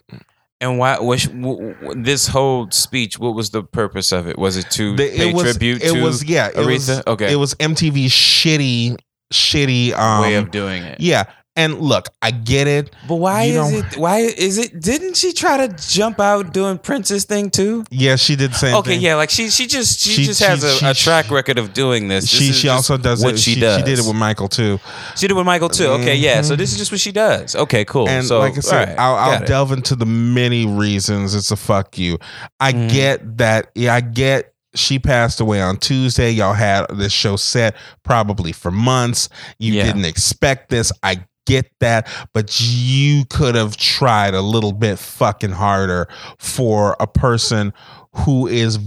And 0.61 0.78
why 0.78 0.98
was 0.98 1.24
w- 1.26 1.74
w- 1.74 2.02
this 2.02 2.26
whole 2.28 2.70
speech? 2.70 3.18
What 3.18 3.34
was 3.34 3.50
the 3.50 3.62
purpose 3.62 4.11
of 4.12 4.26
it? 4.26 4.38
Was 4.38 4.57
it 4.57 4.70
to 4.72 4.96
The- 4.96 5.11
pay 5.11 5.28
it 5.30 5.34
was, 5.34 5.42
tribute 5.42 5.82
it 5.82 5.92
to 5.92 6.02
was, 6.02 6.24
yeah, 6.24 6.48
it 6.48 6.64
was, 6.64 6.88
Aretha? 6.88 7.02
okay, 7.07 7.32
it 7.32 7.36
was 7.36 7.54
MTV's 7.57 8.11
shitty, 8.12 8.96
shitty, 9.32 9.92
um, 9.96 10.22
way 10.22 10.34
of 10.36 10.50
doing 10.50 10.82
it. 10.82 10.98
yeah. 11.00 11.24
And 11.57 11.80
look, 11.80 12.09
I 12.20 12.32
get 12.32 12.66
it. 12.68 12.94
But 13.09 13.14
why 13.16 13.44
You 13.44 13.62
is 13.62 13.72
it? 13.72 13.96
Why 13.96 14.18
is 14.18 14.59
it? 14.59 14.78
Didn't 14.78 15.16
she 15.16 15.32
try 15.32 15.66
to 15.66 15.74
jump 15.88 16.20
out 16.20 16.52
doing 16.52 16.76
Prince's 16.76 17.24
thing 17.24 17.48
too? 17.50 17.84
Yeah, 17.90 18.16
she 18.16 18.36
did 18.36 18.50
the 18.50 18.57
same 18.57 18.74
Okay, 18.76 18.90
thing. 18.90 19.00
yeah, 19.00 19.14
like 19.14 19.30
she 19.30 19.48
she 19.48 19.66
just 19.66 19.98
she, 20.00 20.11
She- 20.11 20.24
just 20.26 20.40
she- 20.40 20.46
has 20.46 20.62
a, 20.62 20.74
she- 20.74 20.84
a 20.86 20.92
track 20.92 21.30
record 21.30 21.59
of 21.59 21.72
doing 21.72 22.09
this. 22.09 22.24
This 22.30 22.30
She 22.40 22.50
is 22.50 22.57
she 22.59 22.68
also 22.68 22.98
does 22.98 23.24
what 23.24 23.34
it. 23.34 23.38
she, 23.40 23.59
does. 23.59 23.78
she 23.78 23.84
did 23.86 23.98
it 23.98 24.04
with 24.07 24.16
Michael 24.16 24.48
too. 24.48 24.78
She 25.16 25.22
did 25.22 25.30
it 25.30 25.34
with 25.34 25.46
Michael 25.46 25.70
too. 25.70 25.86
Okay, 25.86 26.14
yeah. 26.16 26.42
So 26.42 26.57
this 26.57 26.72
is 26.72 26.78
just 26.78 26.92
what 26.92 27.00
she 27.00 27.11
does. 27.12 27.57
Okay, 27.57 27.86
cool. 27.86 28.07
And 28.09 28.24
so 28.26 28.38
like 28.38 28.57
I 28.59 28.61
said, 28.61 28.88
right, 28.90 28.98
I'll, 28.98 29.14
I'll 29.16 29.44
delve 29.46 29.72
into 29.72 29.96
the 29.96 30.04
many 30.07 30.66
reasons 30.66 31.34
it's 31.34 31.50
a 31.50 31.57
fuck 31.57 31.96
you. 31.98 32.18
I 32.61 32.72
Mhm. 32.74 32.90
get 32.90 33.38
that. 33.38 33.70
Yeah, 33.74 33.94
I 33.94 34.02
get 34.02 34.52
she 34.74 34.98
passed 34.98 35.40
away 35.40 35.62
on 35.62 35.78
Tuesday. 35.78 36.30
Y'all 36.30 36.52
had 36.52 36.84
this 36.94 37.12
show 37.12 37.36
set 37.36 37.74
probably 38.02 38.52
for 38.52 38.70
months. 38.70 39.30
You 39.59 39.72
Yeah. 39.72 39.84
didn't 39.86 40.04
expect 40.04 40.68
this. 40.68 40.92
I 41.02 41.24
get 41.47 41.70
that, 41.80 42.09
but 42.32 42.61
you 42.61 43.24
could 43.30 43.55
have 43.55 43.76
tried 43.76 44.34
a 44.34 44.42
little 44.42 44.72
bit 44.72 44.99
fucking 44.99 45.53
harder 45.53 46.09
for 46.38 46.97
a 47.01 47.07
person 47.07 47.72
who 48.12 48.47
is 48.47 48.78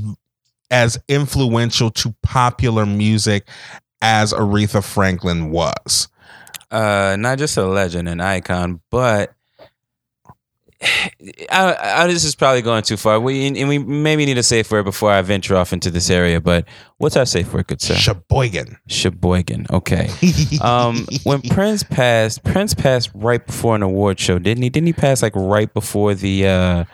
as 0.71 0.99
influential 1.07 1.89
to 1.89 2.13
popular 2.21 2.85
music 2.85 3.47
as 4.01 4.33
Aretha 4.33 4.83
Franklin 4.83 5.51
was. 5.51 6.07
uh, 6.71 7.15
not 7.19 7.37
just 7.39 7.57
a 7.57 7.65
legend, 7.65 8.07
an 8.07 8.21
icon, 8.21 8.79
but 8.91 9.33
I, 11.51 11.75
I, 11.81 12.07
this 12.07 12.23
is 12.23 12.35
probably 12.35 12.61
going 12.61 12.83
too 12.83 12.95
far. 12.95 13.19
We 13.19 13.47
and 13.47 13.67
we 13.67 13.77
maybe 13.79 14.25
need 14.25 14.37
a 14.37 14.43
safe 14.43 14.71
word 14.71 14.83
before 14.83 15.11
I 15.11 15.21
venture 15.21 15.55
off 15.55 15.73
into 15.73 15.91
this 15.91 16.09
area. 16.09 16.39
But 16.39 16.65
what's 16.97 17.17
our 17.17 17.25
safe 17.25 17.53
word, 17.53 17.67
good 17.67 17.81
sir? 17.81 17.95
Sheboygan. 17.95 18.77
Sheboygan. 18.87 19.67
Okay. 19.71 20.09
Um, 20.61 21.07
when 21.23 21.41
Prince 21.41 21.83
passed, 21.83 22.43
Prince 22.43 22.73
passed 22.73 23.09
right 23.13 23.45
before 23.45 23.75
an 23.75 23.81
award 23.81 24.19
show, 24.19 24.39
didn't 24.39 24.61
he? 24.63 24.69
Didn't 24.69 24.87
he 24.87 24.93
pass 24.93 25.21
like 25.21 25.35
right 25.35 25.73
before 25.73 26.13
the 26.15 26.47
uh, 26.47 26.85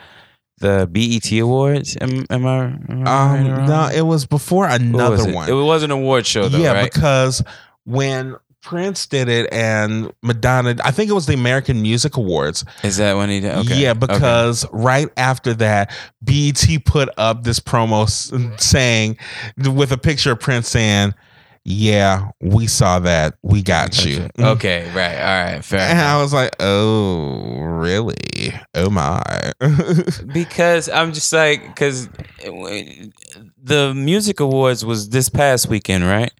the 0.59 0.87
BET 0.91 1.31
Awards? 1.39 1.97
Am, 1.99 2.25
am 2.29 2.45
I? 2.45 2.65
Am 2.65 3.07
I 3.07 3.41
right 3.41 3.59
um, 3.59 3.65
no, 3.67 3.89
it 3.93 4.01
was 4.01 4.25
before 4.25 4.67
another 4.67 5.17
was 5.17 5.25
it? 5.25 5.35
one. 5.35 5.49
It 5.49 5.53
was 5.53 5.83
an 5.83 5.91
award 5.91 6.25
show, 6.25 6.47
though, 6.47 6.59
yeah, 6.59 6.73
right? 6.73 6.91
because 6.91 7.43
when 7.85 8.35
Prince 8.65 9.05
did 9.05 9.29
it 9.29 9.47
and 9.53 10.11
Madonna, 10.23 10.75
I 10.83 10.89
think 10.89 11.09
it 11.09 11.13
was 11.13 11.27
the 11.27 11.35
American 11.35 11.83
Music 11.83 12.17
Awards. 12.17 12.65
Is 12.83 12.97
that 12.97 13.15
when 13.15 13.29
he 13.29 13.39
did? 13.39 13.51
Okay. 13.59 13.79
Yeah, 13.79 13.91
Okay. 13.91 13.99
because 13.99 14.65
right 14.71 15.07
after 15.17 15.53
that, 15.53 15.91
BET 16.23 16.65
put 16.83 17.09
up 17.17 17.43
this 17.43 17.59
promo 17.59 18.09
saying, 18.59 19.17
with 19.71 19.91
a 19.91 19.97
picture 19.99 20.31
of 20.31 20.39
Prince 20.39 20.67
saying, 20.67 21.13
"Yeah, 21.63 22.29
we 22.41 22.65
saw 22.65 22.97
that. 22.99 23.35
We 23.43 23.61
got 23.61 24.03
you." 24.03 24.27
Okay. 24.39 24.89
Right. 24.95 25.15
All 25.15 25.53
right. 25.53 25.63
Fair. 25.63 25.81
And 25.81 25.99
enough. 25.99 26.07
I 26.17 26.21
was 26.21 26.33
like, 26.33 26.55
"Oh, 26.59 27.59
really? 27.61 28.15
Oh 28.73 28.89
my!" 28.89 29.21
because 30.33 30.89
I'm 30.89 31.13
just 31.13 31.31
like 31.31 31.67
because 31.67 32.07
uh, 32.43 32.49
the 33.63 33.93
music 33.95 34.39
awards 34.39 34.83
was 34.83 35.09
this 35.09 35.29
past 35.29 35.67
weekend, 35.69 36.03
right? 36.03 36.31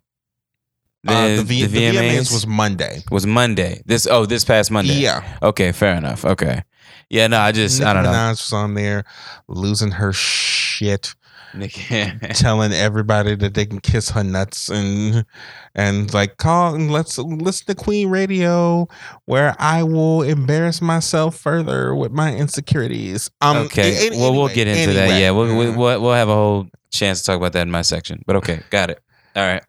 Uh, 1.07 1.35
the, 1.37 1.43
v- 1.43 1.65
the 1.65 1.77
VMAs 1.91 2.31
was 2.33 2.47
Monday. 2.47 3.03
was 3.11 3.25
Monday. 3.27 3.81
This 3.85 4.07
oh 4.07 4.25
this 4.25 4.43
past 4.43 4.71
Monday. 4.71 4.93
Yeah, 4.93 5.37
Okay, 5.41 5.71
fair 5.71 5.95
enough. 5.95 6.25
Okay. 6.25 6.63
Yeah, 7.09 7.27
no, 7.27 7.39
I 7.39 7.51
just 7.51 7.79
Nicki 7.79 7.89
I 7.89 7.93
don't 7.93 8.03
know. 8.03 8.09
Minaj 8.11 8.29
was 8.31 8.53
on 8.53 8.73
there 8.73 9.03
losing 9.47 9.91
her 9.91 10.11
shit. 10.13 11.13
Telling 12.33 12.73
everybody 12.73 13.33
that 13.35 13.53
they 13.53 13.65
can 13.65 13.79
kiss 13.79 14.09
her 14.09 14.23
nuts 14.25 14.67
and 14.69 15.25
and 15.73 16.13
like 16.13 16.35
call 16.35 16.75
and 16.75 16.91
let's 16.91 17.17
listen 17.17 17.67
to 17.67 17.75
Queen 17.75 18.09
Radio 18.09 18.87
where 19.23 19.55
I 19.57 19.83
will 19.83 20.21
embarrass 20.23 20.81
myself 20.81 21.37
further 21.37 21.95
with 21.95 22.11
my 22.11 22.35
insecurities. 22.35 23.29
Um, 23.39 23.57
okay. 23.67 24.09
a- 24.09 24.13
a- 24.13 24.19
well, 24.19 24.33
we'll 24.33 24.49
get 24.49 24.67
into 24.67 24.91
that. 24.93 25.17
Yeah, 25.19 25.31
we'll, 25.31 25.55
we'll 25.55 25.73
Mm. 25.73 25.77
we'll 25.77 26.01
we'll 26.01 26.13
have 26.13 26.27
a 26.27 26.33
whole 26.33 26.67
chance 26.91 27.19
to 27.21 27.25
talk 27.27 27.37
about 27.37 27.53
that 27.53 27.61
in 27.61 27.71
my 27.71 27.83
section. 27.83 28.21
But 28.25 28.35
okay, 28.37 28.61
got 28.69 28.89
it. 28.89 28.99
All 29.35 29.43
right. 29.47 29.63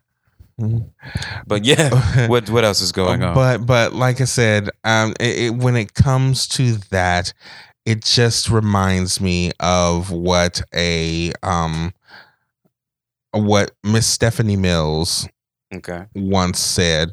Mhm. 0.61 0.91
But 1.47 1.65
yeah, 1.65 2.27
what 2.29 2.49
what 2.51 2.65
else 2.65 2.81
is 2.81 2.93
going 2.93 3.23
on? 3.23 3.35
But 3.35 3.67
but 3.67 3.93
like 3.93 4.21
I 4.21 4.25
said, 4.25 4.71
um, 4.85 5.15
it, 5.21 5.39
it, 5.39 5.55
when 5.55 5.77
it 5.77 5.95
comes 5.95 6.49
to 6.49 6.77
that, 6.91 7.33
it 7.85 8.05
just 8.05 8.49
reminds 8.49 9.21
me 9.21 9.53
of 9.61 10.11
what 10.11 10.63
a 10.75 11.33
um 11.43 11.93
what 13.33 13.73
Miss 13.85 14.07
Stephanie 14.07 14.57
Mills 14.57 15.29
okay. 15.75 16.07
once 16.15 16.59
said 16.59 17.13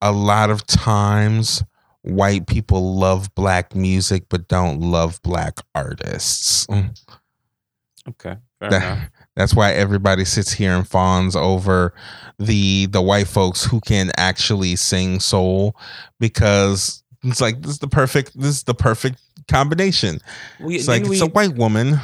a 0.00 0.12
lot 0.12 0.50
of 0.50 0.66
times 0.66 1.62
white 2.02 2.46
people 2.46 2.94
love 2.96 3.34
black 3.34 3.74
music 3.74 4.24
but 4.28 4.48
don't 4.48 4.80
love 4.80 5.20
black 5.22 5.58
artists. 5.74 6.66
Okay. 8.08 8.36
Fair 8.58 8.70
That- 8.70 9.10
That's 9.36 9.54
why 9.54 9.72
everybody 9.72 10.24
sits 10.26 10.52
here 10.52 10.72
and 10.76 10.86
fawns 10.86 11.34
over 11.34 11.94
the 12.38 12.86
the 12.86 13.00
white 13.00 13.26
folks 13.28 13.64
who 13.64 13.80
can 13.80 14.10
actually 14.18 14.76
sing 14.76 15.18
soul 15.20 15.74
because 16.18 17.02
it's 17.22 17.40
like 17.40 17.62
this 17.62 17.72
is 17.72 17.78
the 17.78 17.88
perfect 17.88 18.32
this 18.38 18.50
is 18.56 18.62
the 18.64 18.74
perfect 18.74 19.18
combination. 19.48 20.18
We, 20.58 20.76
It's 20.76 20.88
like 20.88 21.02
didn't 21.02 21.12
it's 21.14 21.22
a 21.22 21.26
white 21.26 21.54
woman 21.54 22.00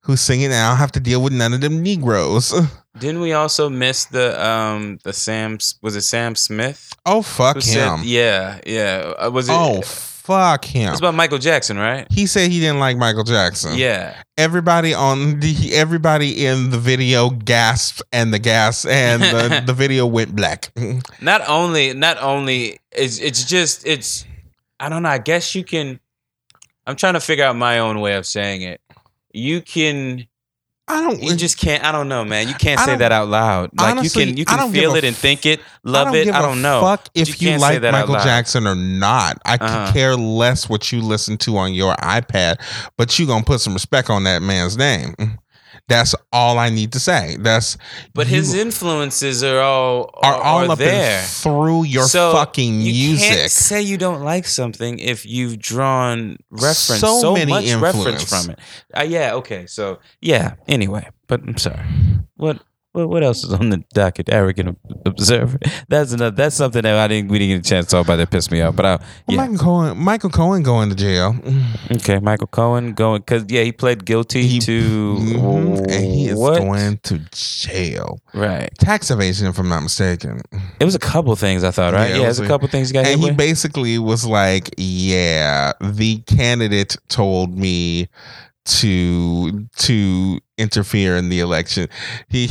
who's 0.00 0.20
singing 0.20 0.46
and 0.46 0.54
I 0.54 0.68
don't 0.70 0.78
have 0.78 0.92
to 0.92 1.00
deal 1.00 1.20
with 1.22 1.32
none 1.32 1.52
of 1.52 1.60
them 1.60 1.82
Negroes. 1.82 2.52
Didn't 2.98 3.20
we 3.20 3.32
also 3.32 3.68
miss 3.68 4.04
the 4.06 4.40
um 4.46 4.98
the 5.04 5.12
Sam 5.12 5.58
was 5.82 5.96
it 5.96 6.02
Sam 6.02 6.34
Smith? 6.36 6.92
Oh 7.04 7.22
fuck 7.22 7.56
him. 7.56 7.62
said- 7.62 8.04
yeah, 8.04 8.60
yeah. 8.66 9.12
Uh, 9.18 9.30
Was 9.30 9.48
it? 9.48 9.52
oh 9.52 9.80
fuck 10.26 10.64
him. 10.64 10.90
it's 10.90 10.98
about 10.98 11.14
Michael 11.14 11.38
Jackson, 11.38 11.78
right? 11.78 12.06
He 12.10 12.26
said 12.26 12.50
he 12.50 12.58
didn't 12.58 12.80
like 12.80 12.96
Michael 12.96 13.22
Jackson. 13.22 13.76
Yeah. 13.76 14.20
Everybody 14.36 14.92
on 14.92 15.40
the 15.40 15.70
everybody 15.72 16.44
in 16.44 16.70
the 16.70 16.78
video 16.78 17.30
gasped 17.30 18.02
and 18.12 18.34
the 18.34 18.38
gas 18.40 18.84
and 18.84 19.22
the, 19.22 19.62
the 19.66 19.72
video 19.72 20.04
went 20.06 20.34
black. 20.34 20.72
Not 21.20 21.48
only, 21.48 21.94
not 21.94 22.20
only 22.20 22.80
it's 22.90 23.18
it's 23.18 23.44
just 23.44 23.86
it's. 23.86 24.26
I 24.78 24.88
don't 24.88 25.02
know. 25.02 25.08
I 25.08 25.18
guess 25.18 25.54
you 25.54 25.64
can. 25.64 26.00
I'm 26.86 26.96
trying 26.96 27.14
to 27.14 27.20
figure 27.20 27.44
out 27.44 27.56
my 27.56 27.78
own 27.78 28.00
way 28.00 28.14
of 28.16 28.26
saying 28.26 28.62
it. 28.62 28.80
You 29.32 29.62
can. 29.62 30.26
I 30.88 31.00
don't 31.02 31.20
You 31.20 31.34
just 31.34 31.58
can't. 31.58 31.82
I 31.82 31.90
don't 31.90 32.08
know, 32.08 32.24
man. 32.24 32.46
You 32.46 32.54
can't 32.54 32.78
say 32.80 32.96
that 32.96 33.10
out 33.10 33.28
loud. 33.28 33.70
Like 33.76 33.90
honestly, 33.90 34.22
you 34.22 34.28
can. 34.28 34.36
You 34.38 34.44
can 34.44 34.72
feel 34.72 34.94
it 34.94 35.02
and 35.02 35.16
think 35.16 35.44
it, 35.44 35.60
love 35.82 36.06
don't 36.06 36.16
it. 36.16 36.28
I 36.28 36.40
don't 36.40 36.62
know. 36.62 36.80
Fuck 36.80 37.08
if 37.14 37.40
you, 37.42 37.48
can't 37.48 37.60
like 37.60 37.82
Michael. 37.82 38.14
Jackson 38.16 38.66
or 38.68 38.76
not. 38.76 39.40
I 39.44 39.54
Uh-huh. 39.56 39.92
care 39.92 40.14
less 40.14 40.68
what 40.68 40.92
you 40.92 41.02
listen 41.02 41.38
to 41.38 41.56
on 41.56 41.74
your 41.74 41.96
iPad, 41.96 42.60
but 42.96 43.18
you 43.18 43.26
gonna 43.26 43.42
put 43.44 43.60
some 43.60 43.72
respect 43.74 44.10
on 44.10 44.22
that 44.24 44.42
man's 44.42 44.76
name. 44.76 45.14
That's 45.88 46.14
all 46.32 46.58
I 46.58 46.68
need 46.70 46.92
to 46.94 47.00
say. 47.00 47.36
That's 47.38 47.78
But 48.12 48.26
his 48.26 48.54
influences 48.54 49.44
are 49.44 49.60
all 49.60 50.10
are 50.22 50.34
all 50.42 50.70
up 50.72 50.78
there. 50.78 51.22
through 51.22 51.84
your 51.84 52.08
So, 52.08 52.32
fucking 52.32 52.80
You 52.80 52.92
music. 53.14 53.28
can't 53.28 53.50
say 53.50 53.82
you 53.82 53.96
don't 53.96 54.22
like 54.24 54.46
something 54.48 54.98
if 54.98 55.24
you've 55.24 55.58
drawn 55.60 56.38
reference 56.50 57.00
So 57.00 57.20
so, 57.20 57.34
many 57.34 57.52
much 57.52 57.64
influence. 57.66 57.96
reference 57.96 58.24
from 58.28 58.50
it. 58.50 58.58
Uh, 58.96 59.02
yeah. 59.04 59.34
Okay. 59.34 59.66
So 59.66 60.00
yeah. 60.20 60.54
Anyway, 60.66 61.08
but 61.28 61.40
I'm 61.46 61.56
sorry. 61.56 61.84
What 62.36 62.58
what 62.96 63.08
what 63.10 63.22
else 63.22 63.44
is 63.44 63.52
on 63.52 63.68
the 63.70 63.84
docket? 63.94 64.28
Arrogant 64.30 64.78
observer. 65.04 65.58
That's 65.88 66.12
another. 66.12 66.34
That's 66.34 66.56
something 66.56 66.82
that 66.82 66.96
I 66.96 67.06
didn't. 67.08 67.30
We 67.30 67.38
didn't 67.38 67.56
get 67.62 67.66
a 67.66 67.68
chance 67.70 67.86
to 67.86 67.90
talk 67.92 68.06
about. 68.06 68.16
That 68.16 68.30
pissed 68.30 68.50
me 68.50 68.60
off. 68.62 68.74
But 68.74 68.86
I, 68.86 68.98
yeah. 69.28 69.36
Michael 69.36 69.58
Cohen, 69.58 69.98
Michael 69.98 70.30
Cohen 70.30 70.62
going 70.62 70.88
to 70.90 70.96
jail. 70.96 71.36
Okay. 71.92 72.18
Michael 72.20 72.46
Cohen 72.48 72.94
going 72.94 73.20
because 73.20 73.44
yeah 73.48 73.62
he 73.62 73.72
pled 73.72 74.04
guilty 74.04 74.46
He- 74.46 74.58
to 74.60 75.16
Mhm, 75.20 75.78
and 75.90 76.04
he 76.04 76.28
is 76.28 76.36
what? 76.38 76.58
going 76.58 76.98
to 77.04 77.18
jail. 77.32 78.20
right. 78.34 78.70
Tax 78.78 79.10
evasion, 79.10 79.46
if 79.48 79.58
I'm 79.58 79.68
not 79.68 79.82
mistaken. 79.82 80.40
It 80.80 80.84
was 80.84 80.94
a 80.94 80.98
couple 80.98 81.34
things 81.36 81.62
I 81.64 81.70
thought. 81.70 81.92
Right. 81.94 82.10
Yeah, 82.10 82.16
Yeah. 82.16 82.24
it 82.24 82.28
was 82.28 82.40
a 82.40 82.46
couple 82.46 82.68
things 82.68 82.88
you 82.88 82.94
got 82.94 83.04
hit 83.04 83.12
and 83.14 83.20
he 83.22 83.28
with. 83.28 83.36
basically 83.36 83.98
was 83.98 84.24
like, 84.24 84.70
"Yeah, 84.78 85.72
the 85.80 86.18
candidate 86.26 86.96
told 87.08 87.56
me 87.56 88.08
to 88.66 89.66
to 89.78 90.38
interfere 90.58 91.16
in 91.16 91.28
the 91.28 91.40
election." 91.40 91.88
He, 92.28 92.48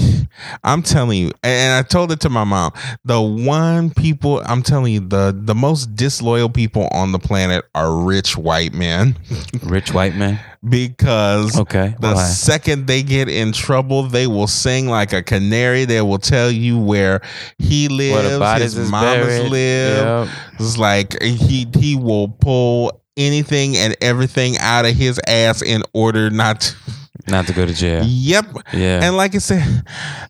I'm 0.63 0.81
telling 0.81 1.19
you, 1.19 1.31
and 1.43 1.73
I 1.73 1.87
told 1.87 2.11
it 2.11 2.19
to 2.21 2.29
my 2.29 2.43
mom. 2.43 2.71
The 3.03 3.21
one 3.21 3.89
people 3.91 4.41
I'm 4.45 4.63
telling 4.63 4.93
you, 4.93 4.99
the 5.01 5.35
the 5.37 5.55
most 5.55 5.95
disloyal 5.95 6.49
people 6.49 6.87
on 6.91 7.11
the 7.11 7.19
planet 7.19 7.65
are 7.75 7.95
rich 7.95 8.37
white 8.37 8.73
men 8.73 9.15
Rich 9.63 9.93
white 9.93 10.15
man. 10.15 10.39
because. 10.67 11.59
Okay. 11.59 11.95
The 11.99 12.13
why? 12.13 12.23
second 12.23 12.87
they 12.87 13.03
get 13.03 13.29
in 13.29 13.51
trouble, 13.51 14.03
they 14.03 14.27
will 14.27 14.47
sing 14.47 14.87
like 14.87 15.13
a 15.13 15.21
canary. 15.23 15.85
They 15.85 16.01
will 16.01 16.17
tell 16.19 16.49
you 16.51 16.79
where 16.79 17.21
he 17.59 17.87
lives, 17.87 18.39
bodies 18.39 18.73
his 18.73 18.77
is 18.85 18.91
mamas 18.91 19.27
buried. 19.27 19.51
live. 19.51 20.27
Yep. 20.27 20.35
It's 20.59 20.77
like 20.77 21.21
he 21.21 21.67
he 21.77 21.95
will 21.95 22.27
pull 22.29 23.01
anything 23.17 23.75
and 23.77 23.95
everything 24.01 24.57
out 24.59 24.85
of 24.85 24.93
his 24.95 25.19
ass 25.27 25.61
in 25.61 25.83
order 25.93 26.29
not 26.29 26.61
to. 26.61 26.75
Not 27.27 27.47
to 27.47 27.53
go 27.53 27.65
to 27.65 27.73
jail. 27.73 28.03
Yep. 28.05 28.45
Yeah. 28.73 28.99
And 29.03 29.17
like 29.17 29.33
I 29.33 29.39
said, 29.39 29.83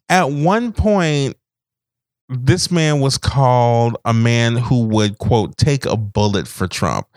at 0.08 0.32
one 0.32 0.72
point, 0.72 1.36
this 2.30 2.72
man 2.72 3.02
was 3.02 3.18
called 3.18 3.98
a 4.06 4.14
man 4.14 4.56
who 4.56 4.86
would 4.88 5.18
quote 5.18 5.58
take 5.58 5.86
a 5.86 5.98
bullet 5.98 6.48
for 6.48 6.68
Trump. 6.68 7.08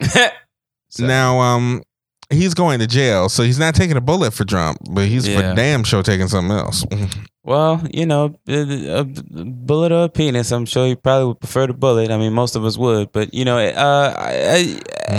Now, 0.98 1.40
um, 1.40 1.82
he's 2.30 2.54
going 2.54 2.78
to 2.80 2.86
jail, 2.86 3.28
so 3.28 3.42
he's 3.42 3.58
not 3.58 3.74
taking 3.74 3.96
a 3.98 4.00
bullet 4.00 4.32
for 4.32 4.44
Trump, 4.46 4.78
but 4.90 5.06
he's 5.06 5.28
Yeah. 5.28 5.50
for 5.50 5.54
damn 5.56 5.84
sure 5.84 6.02
taking 6.02 6.28
something 6.28 6.56
else. 6.56 6.84
well, 7.48 7.82
you 7.94 8.04
know, 8.04 8.34
a, 8.46 9.04
bullet 9.04 9.90
or 9.90 10.04
a 10.04 10.08
penis. 10.10 10.52
I'm 10.52 10.66
sure 10.66 10.86
you 10.86 10.96
probably 10.96 11.28
would 11.28 11.40
prefer 11.40 11.66
the 11.66 11.72
bullet. 11.72 12.10
I 12.10 12.18
mean, 12.18 12.34
most 12.34 12.56
of 12.56 12.64
us 12.66 12.76
would, 12.76 13.10
but 13.10 13.32
you 13.32 13.46
know, 13.46 13.56
uh, 13.56 14.14
I, 14.18 14.78
I, 15.08 15.14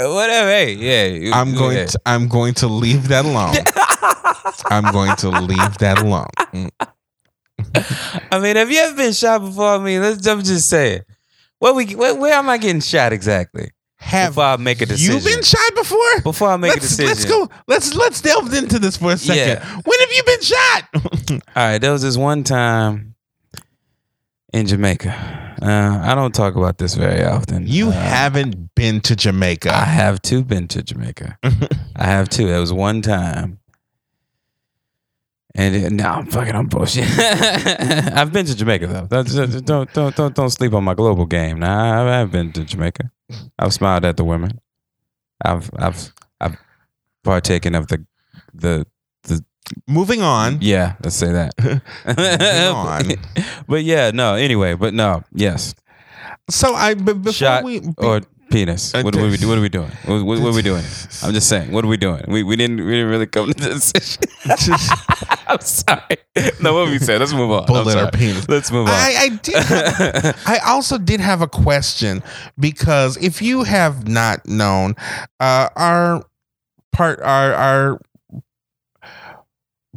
uh, 0.00 0.14
whatever. 0.14 0.48
Hey, 0.48 0.72
yeah. 0.72 1.36
I'm 1.36 1.52
going 1.54 1.76
yeah. 1.76 1.84
to 1.84 2.00
I'm 2.06 2.28
going 2.28 2.54
to 2.54 2.66
leave 2.66 3.08
that 3.08 3.26
alone. 3.26 3.56
I'm 4.70 4.90
going 4.90 5.14
to 5.16 5.28
leave 5.28 5.76
that 5.78 6.00
alone. 6.00 6.30
Mm. 6.54 6.70
I 8.32 8.38
mean, 8.38 8.56
have 8.56 8.70
you 8.70 8.78
ever 8.78 8.96
been 8.96 9.12
shot 9.12 9.42
before? 9.42 9.74
I 9.74 9.78
mean, 9.78 10.00
let's 10.00 10.26
I'm 10.26 10.42
just 10.42 10.70
saying. 10.70 11.02
Where 11.58 11.74
we 11.74 11.94
where, 11.94 12.14
where 12.14 12.32
am 12.32 12.48
I 12.48 12.56
getting 12.56 12.80
shot 12.80 13.12
exactly? 13.12 13.70
Have 14.04 14.32
before 14.34 14.44
I 14.44 14.56
make 14.56 14.80
a 14.82 14.86
decision. 14.86 15.14
you 15.18 15.24
been 15.24 15.42
shot 15.42 15.74
before? 15.74 16.20
Before 16.22 16.48
I 16.50 16.56
make 16.56 16.70
a 16.70 16.74
let's, 16.74 16.88
decision. 16.96 17.06
let's 17.06 17.24
go. 17.24 17.48
Let's 17.66 17.94
let's 17.94 18.20
delve 18.20 18.52
into 18.54 18.78
this 18.78 18.96
for 18.96 19.12
a 19.12 19.16
second. 19.16 19.58
Yeah. 19.64 19.80
When 19.84 19.98
have 20.00 20.12
you 20.12 20.22
been 20.24 20.40
shot? 20.42 20.82
All 21.56 21.64
right, 21.68 21.78
there 21.78 21.90
was 21.92 22.02
this 22.02 22.16
one 22.16 22.44
time 22.44 23.14
in 24.52 24.66
Jamaica. 24.66 25.56
Uh, 25.62 26.00
I 26.02 26.14
don't 26.14 26.34
talk 26.34 26.54
about 26.56 26.78
this 26.78 26.94
very 26.94 27.24
often. 27.24 27.66
you 27.66 27.88
Uh, 27.88 27.92
haven't 27.92 28.74
been 28.74 29.00
to 29.02 29.16
Jamaica. 29.16 29.72
I 29.74 29.84
have 29.84 30.20
too 30.20 30.44
been 30.44 30.68
to 30.68 30.82
Jamaica. 30.82 31.38
I 31.96 32.04
have 32.04 32.28
too. 32.28 32.46
There 32.46 32.60
was 32.60 32.72
one 32.72 33.00
time. 33.02 33.58
And 35.56 35.74
it, 35.76 35.92
no, 35.92 36.04
I'm 36.08 36.26
fucking 36.26 36.54
I'm 36.54 36.66
bullshit. 36.66 37.06
I've 37.18 38.32
been 38.32 38.44
to 38.46 38.56
Jamaica 38.56 38.86
though. 38.88 39.06
Don't, 39.06 39.64
don't 39.64 39.92
don't 39.94 40.14
don't 40.16 40.34
don't 40.34 40.50
sleep 40.50 40.74
on 40.74 40.82
my 40.84 40.94
global 40.94 41.26
game. 41.26 41.60
Nah, 41.60 42.02
I 42.04 42.18
have 42.18 42.32
been 42.32 42.52
to 42.52 42.64
Jamaica. 42.64 43.10
I've 43.58 43.72
smiled 43.72 44.04
at 44.04 44.16
the 44.16 44.24
women. 44.24 44.60
I've 45.44 45.70
I've 45.78 46.12
I've 46.40 46.56
partaken 47.22 47.74
of 47.74 47.88
the 47.88 48.04
the 48.52 48.86
the 49.24 49.44
Moving 49.88 50.20
on. 50.20 50.58
yeah. 50.60 50.94
Let's 51.02 51.16
say 51.16 51.32
that. 51.32 51.54
Moving 51.58 51.80
on. 52.76 53.04
but 53.66 53.82
yeah, 53.82 54.10
no. 54.12 54.34
Anyway, 54.34 54.74
but 54.74 54.92
no. 54.92 55.24
Yes, 55.32 55.74
So 56.50 56.74
I 56.74 56.94
but 56.94 57.22
before 57.22 57.32
shot 57.32 57.64
we 57.64 57.80
or 57.96 58.20
penis. 58.50 58.94
Uh, 58.94 59.02
What 59.02 59.16
are 59.16 59.22
we? 59.22 59.30
What 59.46 59.58
are 59.58 59.60
we 59.60 59.68
doing? 59.68 59.90
What, 60.04 60.24
what, 60.24 60.40
what 60.40 60.48
are 60.52 60.54
we 60.56 60.62
doing? 60.62 60.84
I'm 61.22 61.32
just 61.32 61.48
saying. 61.48 61.70
What 61.72 61.84
are 61.84 61.88
we 61.88 61.96
doing? 61.96 62.22
We 62.28 62.42
we 62.42 62.56
didn't 62.56 62.76
we 62.84 62.92
didn't 62.92 63.08
really 63.10 63.26
come 63.26 63.52
to 63.52 63.54
this 63.54 63.92
decision. 63.92 64.24
I'm 65.46 65.60
sorry. 65.60 66.16
No, 66.60 66.74
what 66.74 66.88
we 66.88 66.98
said. 66.98 67.20
Let's 67.20 67.32
move 67.32 67.50
on. 67.50 67.66
Bullet 67.66 67.96
or 67.96 68.10
penis. 68.10 68.48
Let's 68.48 68.70
move 68.70 68.86
on. 68.88 68.94
I, 68.94 69.14
I 69.18 69.28
did. 69.42 69.54
Have, 69.62 70.42
I 70.46 70.58
also 70.66 70.98
did 70.98 71.20
have 71.20 71.42
a 71.42 71.48
question 71.48 72.22
because 72.58 73.16
if 73.18 73.42
you 73.42 73.62
have 73.64 74.08
not 74.08 74.46
known, 74.46 74.94
uh, 75.40 75.68
our 75.76 76.24
part, 76.92 77.20
our 77.20 77.52
our 77.54 78.00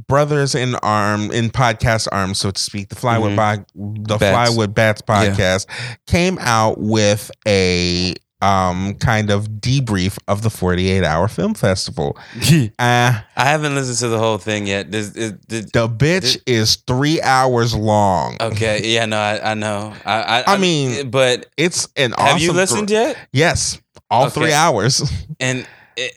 brothers 0.07 0.53
in 0.55 0.75
arm 0.75 1.31
in 1.31 1.49
podcast 1.49 2.07
arms, 2.11 2.39
so 2.39 2.51
to 2.51 2.61
speak, 2.61 2.89
the 2.89 2.95
Flywood 2.95 3.31
Mhm. 3.31 3.65
Bo- 3.75 4.13
the 4.13 4.17
Bats. 4.17 4.49
Flywood 4.49 4.75
Bats 4.75 5.01
Yeah. 5.07 5.15
podcast 5.31 5.65
came 6.05 6.37
out 6.39 6.77
with 6.79 7.31
a 7.47 8.15
um 8.41 8.93
kind 8.95 9.31
of 9.31 9.47
debrief 9.61 10.17
of 10.27 10.43
the 10.43 10.49
48 10.51 11.03
hour 11.03 11.27
film 11.27 11.53
festival. 11.55 12.15
Uh 12.37 12.61
I 12.79 13.21
haven't 13.35 13.73
listened 13.75 13.97
to 13.99 14.09
the 14.09 14.19
whole 14.19 14.37
thing 14.37 14.67
yet. 14.67 14.91
Does, 14.91 15.15
is, 15.15 15.31
did, 15.47 15.71
the 15.73 15.87
bitch 15.89 16.37
is 16.45 16.75
three 16.87 17.19
hours 17.21 17.73
long. 17.75 18.37
okay, 18.39 18.81
yeah, 18.93 19.05
no, 19.05 19.17
I, 19.17 19.51
I 19.51 19.53
know. 19.55 19.93
I, 20.05 20.21
I, 20.45 20.53
I 20.53 20.57
mean, 20.57 21.09
but 21.09 21.47
It's 21.57 21.87
an 21.95 22.11
have 22.17 22.39
you 22.39 22.53
listened 22.53 22.87
gr- 22.89 22.93
yet? 22.93 23.17
Yes, 23.33 23.81
all 24.09 24.25
Okay. 24.27 24.33
three 24.41 24.53
hours. 24.53 25.01
And 25.39 25.67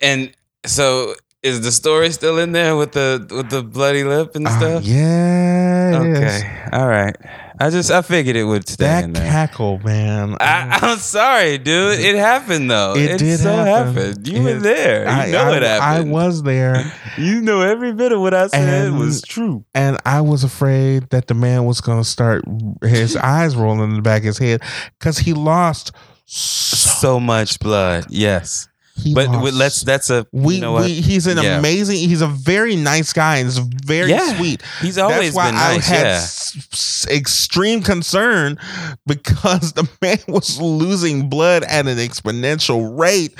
and 0.02 0.32
so 0.66 1.14
is 1.42 1.62
the 1.62 1.72
story 1.72 2.10
still 2.10 2.38
in 2.38 2.52
there 2.52 2.76
with 2.76 2.92
the 2.92 3.26
with 3.30 3.48
the 3.48 3.62
bloody 3.62 4.04
lip 4.04 4.36
and 4.36 4.46
Uh, 4.46 4.50
stuff? 4.58 4.84
yeah. 4.84 5.92
Okay, 5.94 6.68
all 6.72 6.86
right. 6.86 7.16
I 7.62 7.68
just 7.68 7.90
I 7.90 8.00
figured 8.00 8.36
it 8.36 8.44
would 8.44 8.66
stay 8.66 8.84
That 8.86 9.04
in 9.04 9.12
there. 9.12 9.28
cackle, 9.30 9.78
man. 9.80 10.36
I, 10.40 10.78
I'm 10.82 10.96
sorry, 10.98 11.58
dude. 11.58 12.00
It 12.00 12.16
happened 12.16 12.70
though. 12.70 12.94
It 12.96 13.10
It, 13.12 13.18
did 13.18 13.38
so 13.40 13.54
happen. 13.54 13.94
happened. 13.94 14.26
You 14.28 14.42
were 14.42 14.54
there. 14.54 15.02
You 15.04 15.08
I, 15.10 15.30
know 15.30 15.50
I, 15.52 15.56
it 15.58 15.62
happened. 15.62 16.08
I 16.08 16.12
was 16.12 16.42
there, 16.42 16.90
You 17.18 17.42
know 17.42 17.60
every 17.60 17.92
bit 17.92 18.12
of 18.12 18.20
what 18.20 18.32
I 18.32 18.46
said 18.46 18.86
And- 18.86 18.98
was 18.98 19.20
true. 19.20 19.64
and 19.74 19.98
I 20.06 20.22
was 20.22 20.42
afraid 20.42 21.10
that 21.10 21.26
the 21.26 21.34
man 21.34 21.66
was 21.66 21.80
going 21.82 21.98
to 22.02 22.08
start 22.08 22.42
his 22.82 23.14
eyes 23.34 23.54
rolling 23.56 23.90
in 23.90 23.96
the 23.96 24.02
back 24.02 24.22
of 24.22 24.26
his 24.26 24.38
head 24.38 24.62
because 24.98 25.18
he 25.18 25.34
lost 25.34 25.92
so. 26.24 26.76
So 27.00 27.20
much 27.20 27.58
blood. 27.60 28.06
Yes, 28.08 28.68
He 28.96 29.14
but 29.14 29.28
lost 29.28 29.54
let's. 29.54 29.80
That's 29.82 30.10
a. 30.10 30.26
We, 30.32 30.56
you 30.56 30.60
know 30.60 30.74
we 30.74 31.00
he's 31.00 31.26
an 31.26 31.38
Yeah. 31.38 31.58
amazing 31.58 31.96
he's 31.96 32.20
a 32.20 32.26
very 32.26 32.76
nice 32.76 33.12
guy 33.12 33.36
and 33.38 33.46
he's 33.46 33.58
very 33.58 34.10
Yeah. 34.10 34.36
sweet 34.36 34.62
He's 34.82 34.98
always 34.98 35.34
That's 35.34 35.36
why 35.36 35.46
been 35.48 35.54
nice. 35.54 35.90
I 35.90 35.94
had 35.94 36.02
yeah. 36.06 36.12
s- 36.16 37.06
extreme 37.10 37.82
concern 37.82 38.58
because 39.06 39.72
the 39.74 39.88
man 40.02 40.18
was 40.28 40.60
losing 40.60 41.28
blood 41.28 41.62
at 41.64 41.86
an 41.86 41.98
exponential 41.98 42.98
rate, 42.98 43.34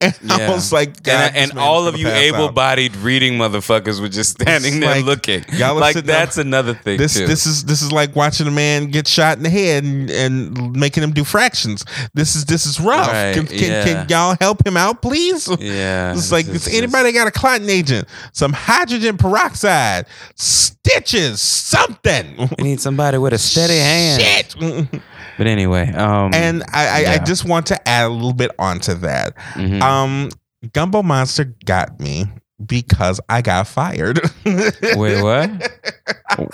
and 0.00 0.14
I 0.30 0.50
was 0.50 0.72
like, 0.72 1.02
God, 1.02 1.32
and, 1.34 1.50
and 1.50 1.58
all 1.58 1.86
of 1.86 1.96
you 1.96 2.08
able-bodied 2.08 2.96
reading 2.96 3.34
motherfuckers 3.34 4.00
were 4.00 4.08
just 4.08 4.32
standing 4.32 4.74
It's 4.74 4.80
there 4.80 4.96
like, 4.96 5.04
looking. 5.04 5.44
y'all 5.52 5.76
Like 5.76 5.96
that's 5.96 6.38
another 6.38 6.74
thing 6.74 6.98
This 6.98 7.14
too. 7.14 7.26
this 7.26 7.46
is 7.46 7.64
this 7.64 7.82
is 7.82 7.92
like 7.92 8.14
watching 8.16 8.46
a 8.46 8.50
man 8.50 8.90
get 8.90 9.08
shot 9.08 9.36
in 9.36 9.42
the 9.44 9.50
head 9.50 9.84
and, 9.84 10.10
and 10.10 10.72
making 10.76 11.02
him 11.02 11.12
do 11.12 11.24
fractions. 11.24 11.84
This 12.14 12.36
is 12.36 12.44
this 12.44 12.66
is 12.66 12.80
rough. 12.80 13.08
Right, 13.08 13.34
can, 13.34 13.46
can, 13.46 13.58
can 13.86 14.06
y'all 14.08 14.36
help 14.40 14.66
him 14.66 14.76
out, 14.76 15.00
please? 15.08 15.48
yeah, 15.60 16.12
It's 16.12 16.32
like, 16.32 16.46
it's 16.48 16.66
anybody 16.72 17.12
got 17.12 17.26
a 17.26 17.30
clotting 17.30 17.68
agent? 17.68 18.08
Some 18.32 18.52
hydrogen 18.52 19.16
peroxide, 19.16 20.06
stitches, 20.34 21.40
something. 21.40 22.36
We 22.58 22.64
need 22.64 22.80
somebody 22.80 23.18
with 23.18 23.32
a 23.32 23.38
steady 23.38 23.78
hand. 23.78 24.22
Shit. 24.22 25.00
But 25.38 25.46
anyway, 25.46 25.92
um, 25.92 26.32
And 26.34 26.62
I, 26.72 27.04
I, 27.04 27.12
I 27.14 27.18
just 27.18 27.44
want 27.44 27.66
to 27.66 27.88
add 27.88 28.06
a 28.06 28.08
little 28.08 28.32
bit 28.32 28.50
onto 28.58 28.94
that. 28.94 29.36
mhm. 29.54 29.82
Um, 29.82 30.30
Gumbo 30.72 31.02
Monster 31.02 31.44
got 31.66 32.00
me 32.00 32.24
because 32.64 33.20
I 33.28 33.42
got 33.42 33.68
fired. 33.68 34.18
Wait, 34.46 35.22
what? 35.22 35.50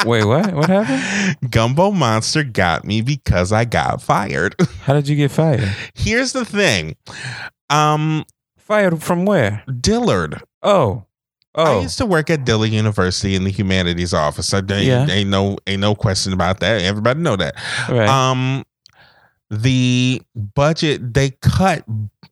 Wait, 0.04 0.24
what? 0.24 0.52
What 0.52 0.68
happened? 0.68 1.50
Gumbo 1.50 1.92
Monster 1.92 2.42
got 2.42 2.84
me 2.84 3.00
because 3.02 3.52
I 3.52 3.64
got 3.64 4.02
fired. 4.02 4.56
How 4.82 4.94
did 4.94 5.06
you 5.06 5.14
get 5.16 5.30
fired? 5.30 5.70
Here's 5.94 6.32
the 6.32 6.44
thing. 6.44 6.96
Um, 7.70 8.24
Fired 8.64 9.02
from 9.02 9.24
where? 9.24 9.62
Dillard. 9.80 10.42
Oh, 10.62 11.04
Oh. 11.54 11.80
I 11.80 11.82
used 11.82 11.98
to 11.98 12.06
work 12.06 12.30
at 12.30 12.46
Dillard 12.46 12.70
University 12.70 13.34
in 13.34 13.44
the 13.44 13.50
humanities 13.50 14.14
office. 14.14 14.46
So 14.48 14.62
there 14.62 14.82
Yeah. 14.82 15.06
ain't 15.10 15.28
no 15.28 15.58
ain't 15.66 15.80
no 15.82 15.94
question 15.94 16.32
about 16.32 16.60
that. 16.60 16.80
Everybody 16.80 17.20
know 17.20 17.36
that. 17.36 17.54
right. 17.90 18.08
Um, 18.08 18.64
the 19.50 20.22
budget 20.54 21.12
they 21.12 21.30
cut 21.42 21.84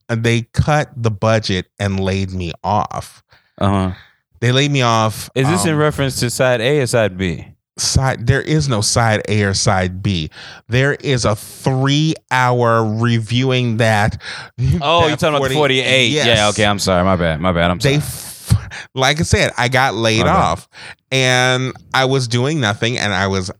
they 0.08 0.42
cut 0.54 0.90
the 0.96 1.10
budget 1.10 1.66
and 1.78 2.00
laid 2.00 2.30
me 2.32 2.52
off. 2.64 3.22
uh 3.58 3.68
huh. 3.68 3.92
They 4.40 4.52
laid 4.52 4.70
me 4.70 4.80
off. 4.80 5.28
Is 5.34 5.46
this 5.46 5.66
in 5.66 5.72
um, 5.74 5.78
reference 5.78 6.18
to 6.20 6.30
side 6.30 6.62
A 6.62 6.80
or 6.80 6.86
side 6.86 7.18
B? 7.18 7.46
Side? 7.80 8.26
There 8.26 8.42
is 8.42 8.68
no 8.68 8.80
side 8.80 9.22
A 9.28 9.42
or 9.42 9.54
side 9.54 10.02
B. 10.02 10.30
There 10.68 10.94
is 10.94 11.24
a 11.24 11.34
three 11.34 12.14
hour 12.30 12.84
reviewing 12.84 13.78
that. 13.78 14.20
Oh, 14.82 15.00
that 15.02 15.08
you're 15.08 15.16
talking 15.16 15.36
about 15.36 15.48
the 15.48 15.54
48. 15.54 16.08
Yes. 16.08 16.26
Yeah, 16.26 16.48
okay. 16.50 16.64
I'm 16.66 16.78
sorry. 16.78 17.02
My 17.04 17.16
bad. 17.16 17.40
My 17.40 17.52
bad. 17.52 17.70
I'm 17.70 17.78
they 17.78 17.98
sorry. 18.00 18.56
f- 18.66 18.88
like 18.94 19.18
i 19.20 19.22
said 19.22 19.52
i 19.58 19.68
got 19.68 19.94
laid 19.94 20.20
My 20.20 20.24
bad. 20.26 20.36
off 20.36 20.68
and 21.12 21.72
i 21.94 22.04
was 22.04 22.26
doing 22.28 22.60
nothing 22.60 22.98
and 22.98 23.12
i 23.12 23.26
was 23.26 23.50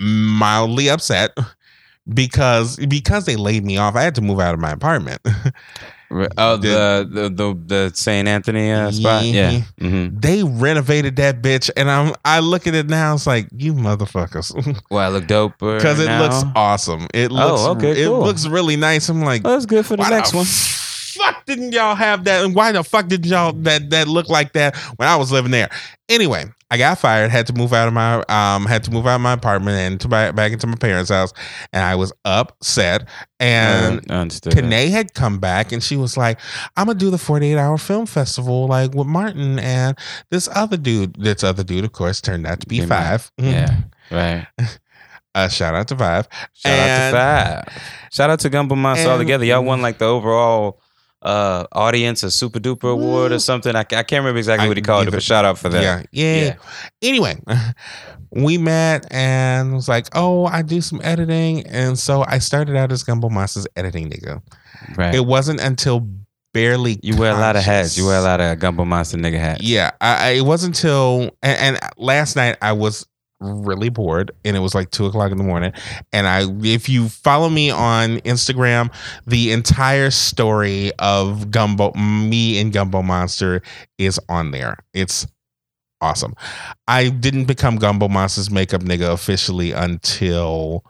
mildly 0.00 0.90
upset 0.90 1.36
because 2.14 2.76
because 2.88 3.24
they 3.26 3.36
laid 3.36 3.64
me 3.64 3.76
off 3.78 3.94
i 3.96 4.02
had 4.02 4.14
to 4.16 4.20
move 4.20 4.40
out 4.40 4.54
of 4.54 4.60
my 4.60 4.70
apartment 4.72 5.20
oh, 6.38 6.56
the, 6.56 7.08
the 7.10 7.28
the 7.30 7.58
the 7.66 7.92
Saint 7.94 8.28
Anthony 8.28 8.70
uh, 8.70 8.90
spot. 8.90 9.24
Yeah. 9.24 9.60
hmm 9.78 10.08
they 10.12 10.42
renovated 10.44 11.16
that 11.16 11.42
bitch 11.42 11.70
and 11.76 11.90
i'm 11.90 12.14
i 12.24 12.38
look 12.40 12.66
at 12.66 12.74
it 12.74 12.88
now 12.88 13.14
it's 13.14 13.26
like 13.26 13.48
you 13.56 13.74
motherfuckers 13.74 14.52
Well, 14.90 15.00
I 15.04 15.08
look 15.08 15.26
dope 15.26 15.54
because 15.58 15.98
it 16.06 16.10
looks 16.18 16.42
awesome 16.54 17.06
it 17.14 17.32
looks 17.32 17.60
Oh, 17.62 17.72
okay, 17.76 17.92
it 18.02 18.06
cool. 18.06 18.20
looks 18.20 18.46
really 18.46 18.76
nice 18.76 19.08
i'm 19.08 19.22
like 19.22 19.42
Well, 19.44 19.54
that's 19.54 19.66
good 19.66 19.86
for 19.86 19.96
the 19.96 20.02
why 20.02 20.10
next 20.10 20.30
the 20.32 20.36
one. 20.38 20.46
Didn't 21.56 21.72
y'all 21.72 21.94
have 21.94 22.24
that? 22.24 22.44
And 22.44 22.54
why 22.54 22.72
the 22.72 22.82
fuck 22.84 23.08
did 23.08 23.26
y'all 23.26 23.52
that 23.52 23.90
that 23.90 24.08
look 24.08 24.28
like 24.28 24.52
that 24.54 24.76
when 24.96 25.08
I 25.08 25.16
was 25.16 25.30
living 25.32 25.50
there? 25.50 25.68
Anyway, 26.08 26.44
I 26.70 26.76
got 26.78 26.98
fired. 26.98 27.30
Had 27.30 27.46
to 27.48 27.52
move 27.52 27.72
out 27.72 27.88
of 27.88 27.94
my 27.94 28.22
um 28.28 28.66
had 28.66 28.84
to 28.84 28.90
move 28.90 29.06
out 29.06 29.16
of 29.16 29.20
my 29.20 29.32
apartment 29.32 29.76
and 29.78 30.00
to 30.00 30.08
my, 30.08 30.30
back 30.32 30.52
into 30.52 30.66
my 30.66 30.74
parents' 30.76 31.10
house, 31.10 31.32
and 31.72 31.82
I 31.84 31.94
was 31.96 32.12
upset. 32.24 33.08
And 33.40 34.08
understood. 34.10 34.52
Kanae 34.52 34.90
had 34.90 35.14
come 35.14 35.38
back 35.38 35.72
and 35.72 35.82
she 35.82 35.96
was 35.96 36.16
like, 36.16 36.38
I'm 36.76 36.86
gonna 36.86 36.98
do 36.98 37.10
the 37.10 37.18
48 37.18 37.56
hour 37.58 37.76
film 37.78 38.06
festival 38.06 38.66
like 38.68 38.94
with 38.94 39.06
Martin 39.06 39.58
and 39.58 39.98
this 40.30 40.48
other 40.54 40.76
dude. 40.76 41.14
This 41.18 41.42
other 41.42 41.64
dude, 41.64 41.84
of 41.84 41.92
course, 41.92 42.20
turned 42.20 42.46
out 42.46 42.60
to 42.60 42.66
be 42.68 42.76
Give 42.76 42.84
me- 42.88 42.96
five. 42.96 43.30
Yeah. 43.38 43.76
Right. 44.10 44.46
Uh, 45.34 45.48
shout 45.48 45.74
out 45.74 45.88
to 45.88 45.96
five. 45.96 46.28
Shout 46.52 46.72
And- 46.74 47.16
out 47.16 47.62
to 47.64 47.72
Five. 47.72 47.82
Shout 48.12 48.28
out 48.28 48.40
to 48.40 48.50
Gumbo 48.50 48.74
Monster 48.74 49.08
all 49.08 49.16
together. 49.16 49.46
Y'all 49.46 49.64
won 49.64 49.80
like 49.80 49.96
the 49.96 50.04
overall 50.04 50.81
uh 51.22 51.66
audience 51.72 52.22
a 52.22 52.30
super 52.30 52.58
duper 52.58 52.92
award 52.92 53.32
or 53.32 53.38
something. 53.38 53.74
I, 53.74 53.80
I 53.80 53.84
can't 53.84 54.12
remember 54.12 54.38
exactly 54.38 54.68
what 54.68 54.76
he 54.76 54.82
called 54.82 55.08
it, 55.08 55.10
but 55.12 55.22
shout 55.22 55.44
out 55.44 55.58
for 55.58 55.68
that. 55.70 55.82
Yeah, 55.82 56.02
yeah. 56.12 56.44
Yeah. 56.44 56.54
Anyway, 57.02 57.40
we 58.30 58.58
met 58.58 59.06
and 59.10 59.74
was 59.74 59.88
like, 59.88 60.08
"Oh, 60.14 60.46
I 60.46 60.62
do 60.62 60.80
some 60.80 61.00
editing," 61.02 61.66
and 61.66 61.98
so 61.98 62.24
I 62.26 62.38
started 62.38 62.76
out 62.76 62.92
as 62.92 63.02
Gumbo 63.02 63.28
Monster's 63.28 63.66
editing 63.76 64.10
nigga. 64.10 64.42
Right. 64.96 65.14
It 65.14 65.26
wasn't 65.26 65.60
until 65.60 66.08
barely 66.52 66.98
you 67.02 67.16
wear 67.16 67.32
a 67.32 67.38
lot 67.38 67.56
of 67.56 67.62
hats. 67.62 67.96
You 67.96 68.06
wear 68.06 68.18
a 68.18 68.22
lot 68.22 68.40
of 68.40 68.58
Gumbo 68.58 68.84
Monster 68.84 69.18
nigga 69.18 69.38
hats. 69.38 69.62
Yeah, 69.62 69.90
I, 70.00 70.28
I, 70.28 70.30
it 70.30 70.42
wasn't 70.42 70.76
until 70.76 71.36
and, 71.42 71.76
and 71.76 71.78
last 71.96 72.36
night 72.36 72.56
I 72.62 72.72
was 72.72 73.06
really 73.42 73.88
bored 73.88 74.30
and 74.44 74.56
it 74.56 74.60
was 74.60 74.74
like 74.74 74.90
two 74.90 75.06
o'clock 75.06 75.32
in 75.32 75.38
the 75.38 75.44
morning. 75.44 75.72
And 76.12 76.26
I 76.26 76.46
if 76.62 76.88
you 76.88 77.08
follow 77.08 77.48
me 77.48 77.70
on 77.70 78.18
Instagram, 78.18 78.92
the 79.26 79.52
entire 79.52 80.10
story 80.10 80.92
of 80.98 81.50
Gumbo 81.50 81.92
me 81.92 82.60
and 82.60 82.72
Gumbo 82.72 83.02
Monster 83.02 83.62
is 83.98 84.20
on 84.28 84.50
there. 84.52 84.76
It's 84.94 85.26
awesome. 86.00 86.34
I 86.88 87.08
didn't 87.08 87.44
become 87.44 87.76
Gumbo 87.76 88.08
Monster's 88.08 88.50
makeup 88.50 88.82
nigga 88.82 89.12
officially 89.12 89.72
until 89.72 90.84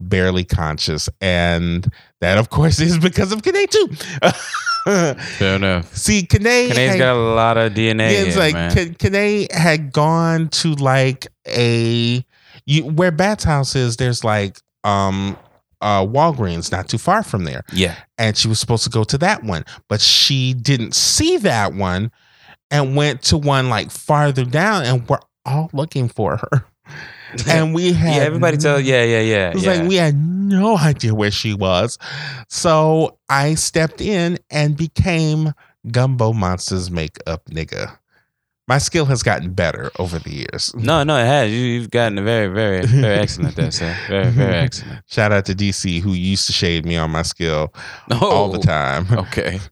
barely 0.00 0.44
conscious. 0.44 1.08
And 1.20 1.92
that 2.20 2.38
of 2.38 2.50
course 2.50 2.80
is 2.80 2.98
because 2.98 3.32
of 3.32 3.42
Kane 3.42 3.66
too. 3.68 3.88
Fair 5.38 5.56
enough. 5.56 5.94
See, 5.96 6.22
Kane 6.26 6.42
Kanae's 6.42 6.76
had- 6.76 6.98
got 6.98 7.14
a 7.16 7.34
lot 7.34 7.56
of 7.58 7.72
DNA. 7.74 8.12
yeah, 8.12 8.18
it's 8.20 8.34
here, 8.34 8.44
like 8.44 8.54
man. 8.54 8.74
Ka- 8.74 8.94
Kane 9.10 9.46
had 9.52 9.92
gone 9.92 10.48
to 10.48 10.74
like 10.74 11.26
a 11.46 12.24
you 12.66 12.84
where 12.84 13.10
Bat's 13.10 13.44
house 13.44 13.74
is. 13.76 13.96
There's 13.96 14.24
like 14.24 14.58
um 14.84 15.36
uh 15.80 16.04
Walgreens 16.04 16.72
not 16.72 16.88
too 16.88 16.98
far 16.98 17.22
from 17.22 17.44
there, 17.44 17.62
yeah. 17.72 17.96
and 18.18 18.36
she 18.36 18.48
was 18.48 18.58
supposed 18.58 18.84
to 18.84 18.90
go 18.90 19.04
to 19.04 19.18
that 19.18 19.44
one, 19.44 19.64
but 19.88 20.00
she 20.00 20.54
didn't 20.54 20.94
see 20.94 21.36
that 21.38 21.74
one, 21.74 22.10
and 22.70 22.96
went 22.96 23.22
to 23.24 23.36
one 23.38 23.68
like 23.68 23.90
farther 23.90 24.44
down, 24.44 24.84
and 24.84 25.08
we're 25.08 25.20
all 25.46 25.70
looking 25.72 26.08
for 26.08 26.36
her, 26.36 26.64
and 27.46 27.74
we 27.74 27.92
had 27.92 28.16
yeah, 28.16 28.22
everybody 28.22 28.56
tell 28.56 28.80
yeah, 28.80 29.04
yeah, 29.04 29.20
yeah. 29.20 29.50
it 29.50 29.54
was 29.54 29.64
yeah. 29.64 29.74
like 29.74 29.88
we 29.88 29.96
had 29.96 30.16
no 30.16 30.76
idea 30.78 31.14
where 31.14 31.30
she 31.30 31.54
was. 31.54 31.98
So 32.48 33.18
I 33.28 33.54
stepped 33.54 34.00
in 34.00 34.38
and 34.50 34.76
became 34.76 35.52
Gumbo 35.90 36.32
Monster's 36.32 36.90
makeup 36.90 37.44
nigga. 37.46 37.98
My 38.66 38.76
skill 38.76 39.06
has 39.06 39.22
gotten 39.22 39.54
better 39.54 39.90
over 39.98 40.18
the 40.18 40.30
years. 40.30 40.74
No, 40.74 41.02
no, 41.02 41.16
it 41.16 41.24
has. 41.24 41.50
You, 41.50 41.58
you've 41.58 41.90
gotten 41.90 42.22
very, 42.22 42.48
very, 42.48 42.84
very 42.84 43.14
excellent 43.14 43.56
there, 43.56 43.70
sir. 43.70 43.96
Very, 44.08 44.30
very 44.30 44.54
excellent. 44.56 45.02
Shout 45.06 45.32
out 45.32 45.46
to 45.46 45.54
DC 45.54 46.02
who 46.02 46.12
used 46.12 46.46
to 46.48 46.52
shade 46.52 46.84
me 46.84 46.96
on 46.96 47.10
my 47.10 47.22
skill 47.22 47.72
Oh, 48.10 48.30
all 48.30 48.50
the 48.50 48.58
time. 48.58 49.06
Okay. 49.10 49.58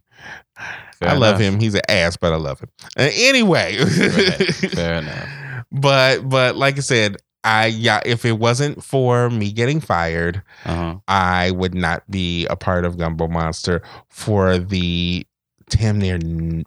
Fair 0.99 1.11
I 1.11 1.13
love 1.13 1.39
him. 1.39 1.61
He's 1.61 1.75
an 1.75 1.83
ass, 1.91 2.17
but 2.17 2.33
I 2.33 2.37
love 2.37 2.61
him. 2.61 2.71
Uh, 2.99 3.11
anyway. 3.13 3.77
Fair 3.85 4.95
enough. 4.95 5.29
but 5.73 6.27
but 6.27 6.57
like 6.57 6.79
I 6.79 6.81
said, 6.81 7.17
I 7.47 7.67
yeah, 7.67 8.01
if 8.05 8.25
it 8.25 8.39
wasn't 8.39 8.83
for 8.85 9.31
me 9.31 9.53
getting 9.53 9.81
fired, 9.81 10.43
Uh-huh. 10.65 10.97
I 11.09 11.53
would 11.53 11.75
not 11.75 12.03
be 12.11 12.47
a 12.49 12.57
part 12.57 12.85
of 12.85 12.99
Gumbo 12.99 13.29
Monster 13.29 13.83
for 14.11 14.59
the 14.59 15.27
damn 15.71 15.99
near 15.99 16.19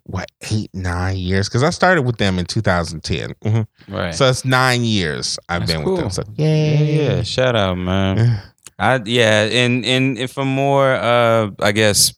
what 0.03 0.29
eight 0.51 0.69
nine 0.73 1.17
years 1.17 1.47
because 1.47 1.63
I 1.63 1.69
started 1.69 2.03
with 2.03 2.17
them 2.17 2.39
in 2.39 2.45
2010. 2.45 3.33
Mhm. 3.45 3.67
Right. 3.87 4.13
So 4.15 4.29
it's 4.29 4.43
nine 4.45 4.83
years 4.83 5.37
I've 5.49 5.67
That's 5.67 5.71
been 5.73 5.83
with 5.85 5.99
them. 5.99 6.09
So 6.09 6.23
yeah, 6.35 6.73
yeah. 6.79 7.23
Shout 7.23 7.55
out, 7.55 7.77
man. 7.77 8.41
I 8.77 9.01
yeah, 9.05 9.43
and 9.43 9.85
and 9.85 10.17
if 10.17 10.31
for 10.31 10.45
more 10.45 10.95
uh 10.95 11.51
I 11.59 11.71
guess 11.73 12.13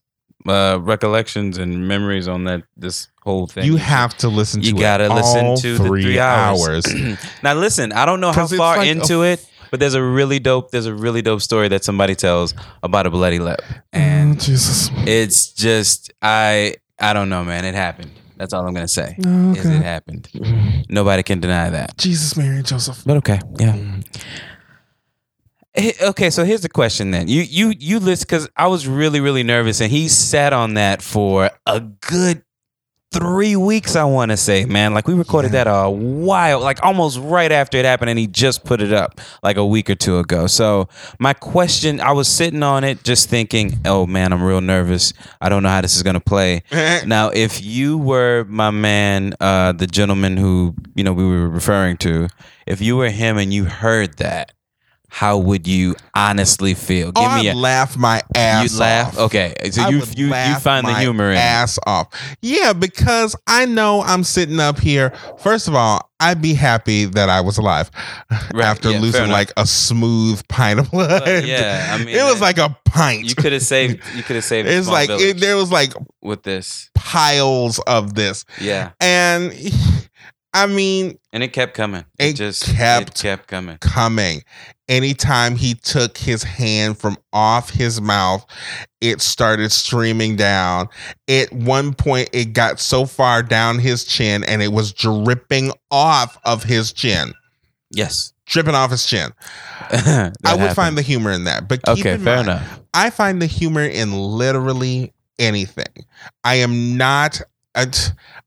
uh 0.48 0.80
recollections 0.82 1.58
and 1.58 1.88
memories 1.88 2.28
on 2.28 2.44
that 2.46 2.64
this 2.78 3.08
whole 3.24 3.48
thing. 3.48 3.66
You 3.66 3.78
have 3.78 4.18
to 4.18 4.28
listen 4.30 4.62
to 4.62 4.68
you 4.68 4.76
it 4.76 4.80
gotta 4.80 5.14
listen 5.14 5.56
to 5.58 5.78
the 5.78 5.84
three 5.84 6.04
three 6.04 6.20
hours. 6.20 6.86
hours. 6.88 7.18
now 7.44 7.54
listen, 7.54 7.92
I 7.94 8.06
don't 8.06 8.20
know 8.20 8.32
how 8.32 8.48
far 8.48 8.78
like 8.78 8.88
into 8.90 9.24
f- 9.24 9.40
it, 9.40 9.50
but 9.70 9.80
there's 9.80 9.94
a 9.94 10.04
really 10.04 10.40
dope 10.40 10.72
there's 10.72 10.86
a 10.88 10.94
really 10.94 11.22
dope 11.22 11.42
story 11.42 11.68
that 11.70 11.84
somebody 11.84 12.16
tells 12.16 12.54
about 12.84 13.06
a 13.06 13.10
bloody 13.10 13.40
lip. 13.40 13.62
Oh, 13.70 13.76
And 13.94 14.42
Jesus. 14.42 14.90
it's 15.06 15.52
just 15.54 16.12
I 16.22 16.76
I 17.00 17.14
don't 17.14 17.30
know, 17.30 17.44
man. 17.44 17.66
It 17.66 17.76
happened. 17.76 18.12
That's 18.38 18.54
all 18.54 18.66
I'm 18.68 18.74
gonna 18.74 18.88
say. 18.88 19.16
Oh, 19.24 19.52
Is 19.54 19.66
it 19.68 19.84
happened. 19.84 20.28
Nobody 20.90 21.22
can 21.22 21.40
deny 21.40 21.70
that. 21.70 21.96
Jesus, 21.98 22.36
Mary, 22.36 22.58
and 22.58 22.66
Joseph. 22.66 23.04
But 23.06 23.18
okay, 23.18 23.40
yeah. 23.60 23.76
Eh, 23.76 24.02
Okay, 25.78 26.30
so 26.30 26.44
here's 26.44 26.62
the 26.62 26.70
question 26.70 27.12
then. 27.12 27.28
You 27.30 27.42
you 27.44 27.74
you 27.80 28.00
list 28.00 28.28
because 28.28 28.50
I 28.58 28.68
was 28.68 28.88
really 28.88 29.22
really 29.22 29.44
nervous, 29.44 29.80
and 29.80 29.90
he 29.90 30.10
sat 30.10 30.52
on 30.52 30.74
that 30.74 31.02
for 31.02 31.50
a 31.66 31.80
good 31.80 32.44
three 33.14 33.56
weeks. 33.56 33.96
I 33.96 34.04
want 34.06 34.32
to 34.32 34.38
say, 34.38 34.66
man, 34.66 34.94
like 34.94 35.08
we 35.08 35.14
recorded 35.14 35.52
that 35.52 35.68
a 35.68 35.90
while, 35.90 36.60
like 36.60 36.84
almost 36.84 37.20
right 37.20 37.52
after 37.52 37.78
it 37.78 37.86
happened, 37.86 38.10
and 38.10 38.20
he 38.20 38.28
just 38.28 38.66
put 38.66 38.82
it 38.82 38.92
up 38.92 39.22
like 39.44 39.56
a 39.56 39.66
week 39.66 39.90
or 39.90 39.96
two 39.96 40.18
ago. 40.20 40.48
So 40.48 40.90
my 41.20 41.34
question, 41.34 42.02
I 42.02 42.12
was 42.12 42.28
sitting 42.28 42.64
on 42.64 42.84
it, 42.84 43.04
just 43.04 43.30
thinking, 43.30 43.80
oh 43.86 44.06
man, 44.06 44.34
I'm 44.34 44.44
real 44.44 44.62
nervous. 44.62 45.14
I 45.40 45.48
don't 45.48 45.64
know 45.64 45.70
how 45.70 45.80
this 45.82 45.96
is 45.96 46.04
gonna 46.04 46.20
play. 46.20 46.64
Now, 47.06 47.30
if 47.30 47.64
you 47.64 47.98
were 47.98 48.46
my 48.50 48.72
man, 48.72 49.34
uh, 49.40 49.72
the 49.72 49.88
gentleman 49.88 50.36
who 50.36 50.76
you 50.96 51.04
know 51.06 51.14
we 51.14 51.26
were 51.26 51.48
referring 51.50 51.96
to, 51.98 52.28
if 52.68 52.82
you 52.82 52.98
were 52.98 53.10
him 53.10 53.38
and 53.38 53.54
you 53.54 53.66
heard 53.66 54.18
that, 54.18 54.52
how 55.14 55.38
would 55.38 55.68
you 55.68 55.94
honestly 56.16 56.74
feel? 56.74 57.12
Oh, 57.14 57.22
Give 57.22 57.44
me 57.44 57.50
I'd 57.50 57.56
a. 57.56 57.58
laugh 57.60 57.98
my 57.98 58.22
ass 58.34 58.72
You 58.74 58.80
laugh. 58.80 59.08
off. 59.10 59.20
Okay, 59.26 59.54
so 59.70 59.82
I 59.82 59.90
you 59.90 59.98
you 60.16 60.28
you 60.34 60.56
find 60.60 60.88
the 60.88 60.96
humor 60.96 61.32
in 61.32 61.36
it. 61.38 61.42
ass 61.42 61.78
off. 61.86 62.08
Yeah, 62.42 62.72
because 62.72 63.36
I 63.46 63.66
know 63.66 64.02
I'm 64.04 64.24
sitting 64.24 64.60
up 64.62 64.80
here. 64.80 65.12
First 65.40 65.68
of 65.68 65.76
all, 65.76 66.10
I'd 66.22 66.42
be 66.42 66.54
happy 66.54 67.06
that 67.06 67.28
I 67.30 67.42
was 67.42 67.58
alive 67.58 67.92
Right, 68.54 68.64
after 68.64 68.90
yeah, 68.92 69.00
losing 69.00 69.30
like 69.30 69.52
a 69.58 69.66
smooth 69.66 70.48
pint 70.48 70.80
of 70.80 70.90
blood. 70.92 71.24
Well, 71.26 71.44
yeah, 71.46 71.90
I 71.94 71.98
mean, 72.04 72.08
it 72.16 72.24
was 72.24 72.36
that- 72.36 72.42
like 72.42 72.58
a 72.58 72.78
pint. 72.86 73.26
You 73.26 73.36
could 73.36 73.52
have 73.52 73.64
saved. 73.64 74.00
You 74.16 74.24
could 74.24 74.38
have 74.38 74.46
saved. 74.46 74.70
it's 74.70 74.88
like 74.88 75.10
it, 75.10 75.40
there 75.42 75.58
was 75.58 75.72
like 75.74 75.92
with 76.22 76.44
this. 76.44 76.90
piles 76.96 77.80
of 77.80 78.14
this, 78.16 78.46
Yeah, 78.62 78.92
and 79.02 79.54
I 80.54 80.68
mean, 80.68 81.18
and 81.32 81.44
it 81.44 81.50
kept 81.54 81.74
coming. 81.74 82.04
It, 82.20 82.32
It 82.32 82.34
just 82.36 82.64
kept 82.66 83.10
it 83.20 83.22
kept 83.22 83.48
coming. 83.48 83.78
coming. 83.80 84.44
Anytime 84.92 85.56
he 85.56 85.74
took 85.76 86.18
his 86.18 86.44
hand 86.44 86.98
from 86.98 87.18
off 87.32 87.70
his 87.70 88.02
mouth, 88.02 88.46
it 89.00 89.22
started 89.22 89.72
streaming 89.72 90.36
down. 90.36 90.90
At 91.30 91.52
one 91.54 91.94
point, 91.94 92.30
it 92.34 92.52
got 92.54 92.80
so 92.80 93.06
far 93.06 93.42
down 93.42 93.80
his 93.80 94.04
chin 94.04 94.44
and 94.44 94.62
it 94.62 94.74
was 94.74 94.92
dripping 94.92 95.72
off 95.90 96.38
of 96.44 96.64
his 96.64 96.92
chin. 96.92 97.34
Yes, 97.90 98.34
Dripping 98.46 98.76
off 98.76 98.92
his 98.92 99.06
chin. 99.06 99.32
I 99.92 100.32
would 100.44 100.60
happened. 100.60 100.76
find 100.76 100.98
the 100.98 101.02
humor 101.02 101.32
in 101.32 101.46
that. 101.46 101.70
But 101.70 101.84
keep 101.84 102.00
Okay, 102.00 102.18
fair 102.18 102.36
mind, 102.38 102.50
enough. 102.50 102.80
I 102.94 103.10
find 103.10 103.42
the 103.42 103.46
humor 103.46 103.86
in 103.86 104.12
literally 104.12 105.14
anything. 105.40 106.06
I 106.44 106.56
am 106.56 106.98
not 106.98 107.42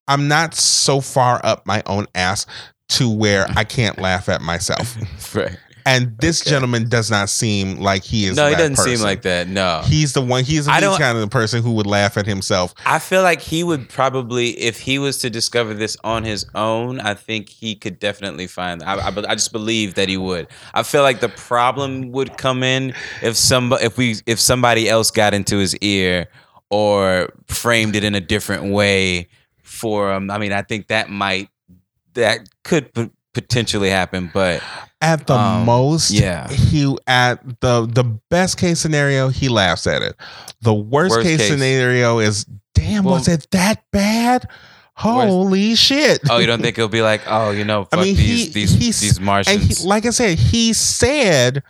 I'm 0.06 0.28
not 0.28 0.54
so 0.54 1.00
far 1.00 1.40
up 1.42 1.66
my 1.66 1.82
own 1.86 2.06
ass 2.14 2.44
to 2.90 3.08
where 3.10 3.46
I 3.56 3.64
can't 3.64 3.98
laugh 3.98 4.28
at 4.28 4.42
myself. 4.42 4.94
Right. 5.34 5.56
And 5.86 6.16
this 6.18 6.40
Okay. 6.40 6.50
gentleman 6.50 6.88
does 6.88 7.10
not 7.10 7.28
seem 7.28 7.76
like 7.78 8.04
he 8.04 8.26
is. 8.26 8.36
No, 8.36 8.48
he 8.48 8.54
doesn't 8.54 8.76
seem 8.76 9.00
like 9.00 9.22
that. 9.22 9.48
No, 9.48 9.82
He's 9.84 10.14
the 10.14 10.22
one. 10.22 10.42
He's, 10.44 10.66
I 10.66 10.80
he's 10.80 10.96
kind 10.98 11.16
of 11.16 11.20
the 11.20 11.28
person 11.28 11.62
who 11.62 11.72
would 11.72 11.86
laugh 11.86 12.16
at 12.16 12.24
himself. 12.26 12.74
I 12.86 12.98
feel 12.98 13.22
like 13.22 13.42
he 13.42 13.62
would 13.64 13.88
probably, 13.90 14.50
if 14.58 14.80
he 14.80 14.98
was 14.98 15.18
to 15.18 15.28
discover 15.30 15.74
this 15.74 15.96
on 16.02 16.24
his 16.24 16.46
own, 16.54 17.00
I 17.00 17.12
think 17.14 17.50
he 17.50 17.74
could 17.74 17.98
definitely 17.98 18.46
find. 18.46 18.82
I, 18.82 18.94
I, 18.94 19.08
I 19.08 19.34
just 19.34 19.52
believe 19.52 19.94
that 19.94 20.08
he 20.08 20.16
would. 20.16 20.48
I 20.72 20.82
feel 20.84 21.02
like 21.02 21.20
the 21.20 21.28
problem 21.28 22.12
would 22.12 22.38
come 22.38 22.62
in 22.62 22.94
if 23.22 23.36
somebody, 23.36 23.84
if 23.84 23.98
we, 23.98 24.16
if 24.26 24.40
somebody 24.40 24.88
else 24.88 25.10
got 25.10 25.34
into 25.34 25.58
his 25.58 25.76
ear 25.78 26.28
or 26.70 27.28
framed 27.46 27.94
it 27.94 28.04
in 28.04 28.14
a 28.14 28.20
different 28.20 28.72
way 28.72 29.28
for 29.62 30.14
him. 30.14 30.30
I 30.30 30.38
mean, 30.38 30.52
I 30.52 30.62
think 30.62 30.86
that 30.88 31.10
might, 31.10 31.50
that 32.14 32.48
could 32.62 32.90
potentially 33.34 33.90
happen. 33.90 34.30
But 34.32 34.62
At 35.00 35.26
the 35.26 35.34
Um, 35.34 35.66
most, 35.66 36.10
yeah. 36.12 36.48
He 36.48 36.96
at 37.06 37.60
the 37.60 37.86
the 37.86 38.04
best 38.30 38.56
case 38.56 38.80
scenario, 38.80 39.28
he 39.28 39.48
laughs 39.50 39.86
at 39.86 40.00
it. 40.00 40.16
The 40.62 40.72
worst, 40.72 41.16
Worst 41.16 41.26
case, 41.26 41.40
case. 41.40 41.50
scenario 41.50 42.20
is, 42.20 42.46
damn, 42.74 43.04
Well- 43.04 43.14
was 43.14 43.28
it 43.28 43.46
that 43.50 43.82
bad? 43.92 44.48
Holy 44.96 45.74
shit! 45.74 46.20
oh, 46.30 46.38
you 46.38 46.46
don't 46.46 46.62
think 46.62 46.76
he'll 46.76 46.88
be 46.88 47.02
like, 47.02 47.20
oh, 47.26 47.50
you 47.50 47.64
know, 47.64 47.84
fuck 47.84 47.98
I 48.00 48.04
mean, 48.04 48.16
these 48.16 48.46
he- 48.46 48.50
these 48.52 48.72
he's- 48.72 49.00
these 49.00 49.16
and 49.18 49.26
Martians. 49.26 49.82
he, 49.82 49.86
like 49.88 50.06
I 50.06 50.10
said, 50.10 50.38
he 50.38 50.72
said 50.72 51.62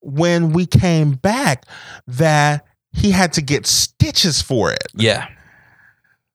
when 0.00 0.52
we 0.52 0.64
came 0.66 1.12
back 1.12 1.66
that 2.06 2.66
he 2.92 3.10
had 3.10 3.32
to 3.34 3.42
get 3.42 3.66
stitches 3.66 4.40
for 4.42 4.72
it. 4.72 4.86
yeah, 4.94 5.28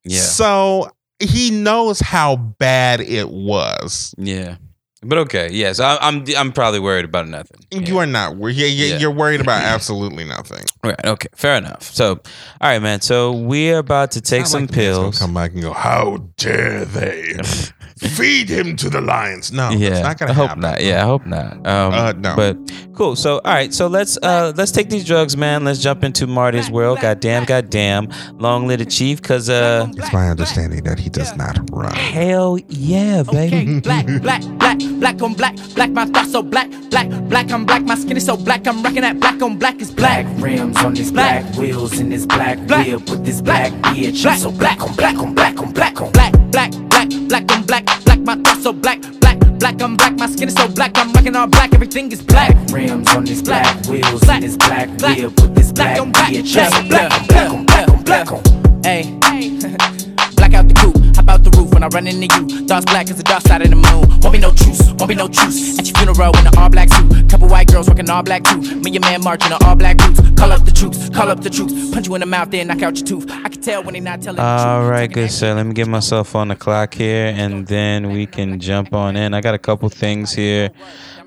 yeah. 0.06 0.20
So 0.22 0.92
he 1.20 1.52
knows 1.52 2.00
how 2.00 2.36
bad 2.36 3.02
it 3.02 3.30
was. 3.30 4.14
Yeah, 4.18 4.56
but 5.02 5.18
okay. 5.20 5.50
yes, 5.52 5.80
I, 5.80 5.98
I'm 6.02 6.26
I'm 6.38 6.52
probably 6.52 6.80
worried 6.80 7.06
about 7.06 7.28
nothing. 7.28 7.60
You 7.72 7.98
are 8.00 8.06
not 8.06 8.36
worried. 8.36 8.56
Yeah, 8.58 8.68
yeah, 8.68 8.86
Yeah. 8.94 8.98
You're 9.00 9.12
worried 9.12 9.42
about 9.42 9.64
absolutely 9.76 10.26
nothing. 10.26 10.64
right. 10.84 11.00
Okay, 11.06 11.30
fair 11.36 11.56
enough. 11.58 11.84
So, 11.84 12.12
all 12.12 12.22
right, 12.62 12.82
man. 12.82 13.02
So 13.02 13.34
we're 13.34 13.78
about 13.80 14.12
to 14.12 14.22
take 14.22 14.46
some 14.46 14.64
like 14.64 14.72
the 14.72 14.78
man's 14.78 14.88
gonna 14.98 15.04
pills. 15.06 15.20
Come 15.20 15.34
back 15.34 15.54
and 15.54 15.62
go. 15.62 15.74
How 15.74 16.18
dare 16.38 16.86
they? 16.86 17.36
feed 18.00 18.50
him 18.50 18.76
to 18.78 18.90
the 18.90 19.02
lions. 19.02 19.52
No, 19.52 19.70
yeah, 19.72 19.90
it's 19.90 20.00
not 20.02 20.18
gonna 20.18 20.32
I 20.32 20.36
hope 20.36 20.48
happen. 20.50 20.62
not. 20.62 20.84
Yeah, 20.84 21.04
I 21.04 21.06
hope 21.06 21.26
not. 21.26 21.54
Um, 21.68 21.94
Uh, 21.94 22.14
no. 22.14 22.36
But 22.36 22.58
cool. 22.94 23.16
So 23.16 23.36
all 23.46 23.54
right. 23.54 23.74
So 23.74 23.88
let's 23.88 24.18
uh 24.24 24.54
let's 24.56 24.72
take 24.72 24.90
these 24.90 25.06
drugs, 25.06 25.36
man. 25.38 25.64
Let's 25.66 25.80
jump 25.80 26.04
into 26.04 26.28
Marty's 26.28 26.70
world. 26.72 27.00
Goddamn, 27.02 27.46
goddamn. 27.46 28.08
Long 28.38 28.68
live 28.68 28.80
the 28.80 28.86
chief, 28.86 29.22
cause 29.22 29.50
uh, 29.50 29.88
It's 29.98 30.14
my 30.14 30.30
understanding 30.30 30.84
that 30.86 31.00
he 31.00 31.10
does 31.10 31.36
not 31.36 31.58
run. 31.72 31.94
hell 31.94 32.58
yeah, 32.70 33.24
baby. 33.24 33.56
Okay, 33.56 33.80
black, 33.82 34.06
black, 34.22 34.42
black, 34.60 34.78
black 35.00 35.22
on 35.22 35.34
black, 35.34 35.56
black, 35.76 35.90
my 35.92 36.06
thoughts 36.06 36.32
so 36.32 36.42
black, 36.42 36.70
black, 36.90 37.10
black, 37.30 37.52
I'm 37.52 37.66
black, 37.66 37.84
my 37.84 37.96
skin 37.96 38.18
is 38.18 38.26
so 38.26 38.38
black, 38.38 38.66
I'm 38.68 38.82
rocking 38.84 39.02
that 39.02 39.20
black 39.20 39.42
on 39.42 39.58
black 39.58 39.82
is 39.82 39.92
black. 39.92 40.26
Black 40.26 40.42
rims 40.44 40.78
on 40.78 40.94
this 40.94 41.12
Black. 41.12 41.44
black, 41.44 41.58
wheels 41.58 42.00
in 42.00 42.10
this 42.10 42.26
black, 42.26 42.58
Black. 42.68 42.88
whip 42.88 43.10
with 43.10 43.26
this 43.26 43.42
black, 43.42 43.72
bitch. 43.94 44.24
Black. 44.24 44.34
I'm 44.36 44.40
so 44.40 44.52
black 44.52 44.82
on 44.82 44.96
black 44.96 45.16
on 45.18 45.34
black 45.36 45.60
on 45.60 45.72
black 45.74 46.02
on 46.02 46.12
Black, 46.12 46.32
black, 46.52 46.72
black, 46.90 47.10
black 47.28 47.52
on 47.52 47.59
black, 47.70 47.86
black, 48.04 48.20
my 48.22 48.36
thoughts 48.36 48.64
so 48.64 48.74
black, 48.74 49.00
black, 49.22 49.38
black, 49.60 49.80
I'm 49.82 49.96
black, 49.96 50.14
my 50.18 50.26
skin 50.28 50.48
is 50.48 50.56
so 50.56 50.68
black, 50.70 50.92
I'm 50.96 51.14
rocking 51.14 51.36
all 51.36 51.46
black, 51.48 51.72
everything 51.74 52.12
is 52.12 52.22
black. 52.22 52.56
rims 52.72 53.08
on 53.16 53.24
this 53.26 53.42
black, 53.44 53.86
wheels 53.86 54.22
Black. 54.22 54.42
this 54.42 54.58
black, 54.58 54.90
Black. 54.98 55.18
whip 55.18 55.40
with 55.40 55.56
this 55.56 55.72
Black 55.72 55.96
black, 55.98 56.02
on 56.02 56.12
black. 56.12 56.32
bitch. 56.34 56.54
Black. 56.54 56.74
I'm 56.74 56.84
so 56.84 56.90
black 56.90 57.12
on 57.14 57.26
black 57.28 57.50
on 57.52 57.66
black 57.66 57.90
on 57.90 58.04
black 58.04 58.32
on. 58.32 58.84
Hey, 58.84 59.04
black 60.36 60.54
out 60.56 60.68
the 60.68 60.74
coop, 60.82 61.16
hop 61.16 61.30
out 61.30 61.44
the 61.44 61.52
roof 61.58 61.69
when 61.80 61.92
I 61.92 61.96
run 61.96 62.08
into 62.08 62.28
you. 62.36 62.68
Thoughts 62.68 62.86
black 62.86 63.10
as 63.10 63.16
the 63.16 63.24
dark 63.24 63.42
side 63.44 63.62
of 63.62 63.70
the 63.70 63.76
moon. 63.76 64.20
Won't 64.20 64.34
be 64.34 64.40
no 64.40 64.52
truce, 64.52 64.92
won't 64.94 65.08
be 65.08 65.16
no 65.16 65.28
truce. 65.28 65.80
At 65.80 65.88
your 65.88 65.96
funeral 65.98 66.38
in 66.38 66.48
an 66.48 66.58
all 66.58 66.70
black 66.70 66.90
suit. 66.90 67.30
Couple 67.30 67.48
white 67.48 67.68
girls 67.68 67.88
working 67.88 68.10
all 68.10 68.22
black 68.22 68.44
too. 68.44 68.60
Me 68.60 68.96
and 68.96 69.02
man 69.02 69.24
marching 69.24 69.52
in 69.52 69.58
all 69.64 69.76
black 69.76 69.98
boots. 69.98 70.20
Call 70.36 70.52
up 70.52 70.66
the 70.66 70.72
troops, 70.72 71.10
call 71.10 71.30
up 71.30 71.42
the 71.42 71.50
troops. 71.50 71.74
Punch 71.92 72.08
you 72.08 72.16
in 72.16 72.22
the 72.22 72.28
mouth, 72.28 72.52
then 72.52 72.68
knock 72.68 72.82
out 72.82 72.98
your 72.98 73.06
tooth. 73.08 73.32
I 73.32 73.50
can 73.50 73.62
tell 73.62 73.84
when 73.84 73.94
they 73.94 74.00
not 74.02 74.22
telling. 74.22 74.40
All 74.40 74.90
right, 74.90 75.12
good 75.12 75.32
sir. 75.32 75.54
Let 75.54 75.66
me 75.66 75.74
get 75.74 75.88
myself 75.88 76.36
on 76.36 76.50
the 76.50 76.56
clock 76.56 76.94
here, 76.94 77.34
and 77.36 77.66
then 77.68 78.12
we 78.12 78.26
can 78.26 78.60
jump 78.60 78.94
on 78.94 79.16
in. 79.16 79.34
I 79.34 79.42
got 79.42 79.56
a 79.56 79.60
couple 79.60 79.88
things 79.90 80.34
here. 80.34 80.72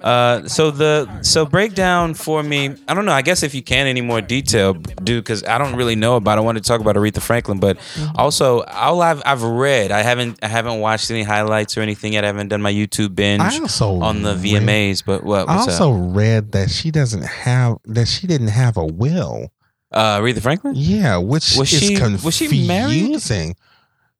Uh, 0.03 0.49
so 0.49 0.71
the 0.71 1.09
so 1.23 1.47
break 1.47 1.75
down 1.75 2.15
for 2.15 2.43
me. 2.43 2.75
I 2.89 2.95
don't 2.95 3.05
know. 3.05 3.13
I 3.13 3.23
guess 3.23 3.43
if 3.43 3.55
you 3.55 3.63
can 3.63 3.87
any 3.87 4.01
more 4.01 4.21
detail, 4.21 4.75
dude, 4.75 5.23
because 5.25 5.45
I 5.45 5.59
don't 5.59 5.77
really 5.77 5.95
know 5.97 6.17
about. 6.17 6.39
I 6.39 6.41
want 6.41 6.59
to 6.59 6.65
talk 6.65 6.81
about 6.81 6.97
Aretha 6.97 7.21
Franklin, 7.23 7.59
but 7.61 7.79
also 8.17 8.63
all 8.63 9.01
I've 9.01 9.23
I've 9.25 9.43
read. 9.43 9.93
I 9.93 10.03
haven't 10.03 10.39
I 10.43 10.49
haven't 10.49 10.81
watched 10.81 11.11
any 11.11 11.23
highlights 11.23 11.77
or 11.79 11.83
anything 11.83 12.15
yet. 12.15 12.25
I 12.25 12.29
haven't 12.29 12.49
done 12.49 12.63
my 12.63 12.73
YouTube 12.73 13.15
binge 13.15 13.43
I 13.43 13.59
also 13.59 14.01
on 14.01 14.23
the 14.23 14.35
read- 14.37 14.63
VMAs. 14.63 15.05
But 15.05 15.23
what? 15.25 15.49
I 15.49 15.59
also 15.59 15.95
up? 15.95 16.17
read 16.17 16.53
that 16.53 16.71
she 16.71 16.91
doesn't 16.91 17.23
have 17.25 17.79
that 17.85 18.09
she 18.09 18.27
didn't 18.27 18.49
have 18.49 18.77
a 18.77 18.85
will. 18.85 19.53
Uh, 19.93 20.19
Aretha 20.21 20.41
Franklin. 20.41 20.75
Yeah, 20.75 21.19
which 21.19 21.55
Was 21.57 21.73
is 21.73 21.79
she- 21.81 21.97
confusing. 21.97 22.25
was 22.25 22.35
she 22.35 22.67
married? 22.67 23.21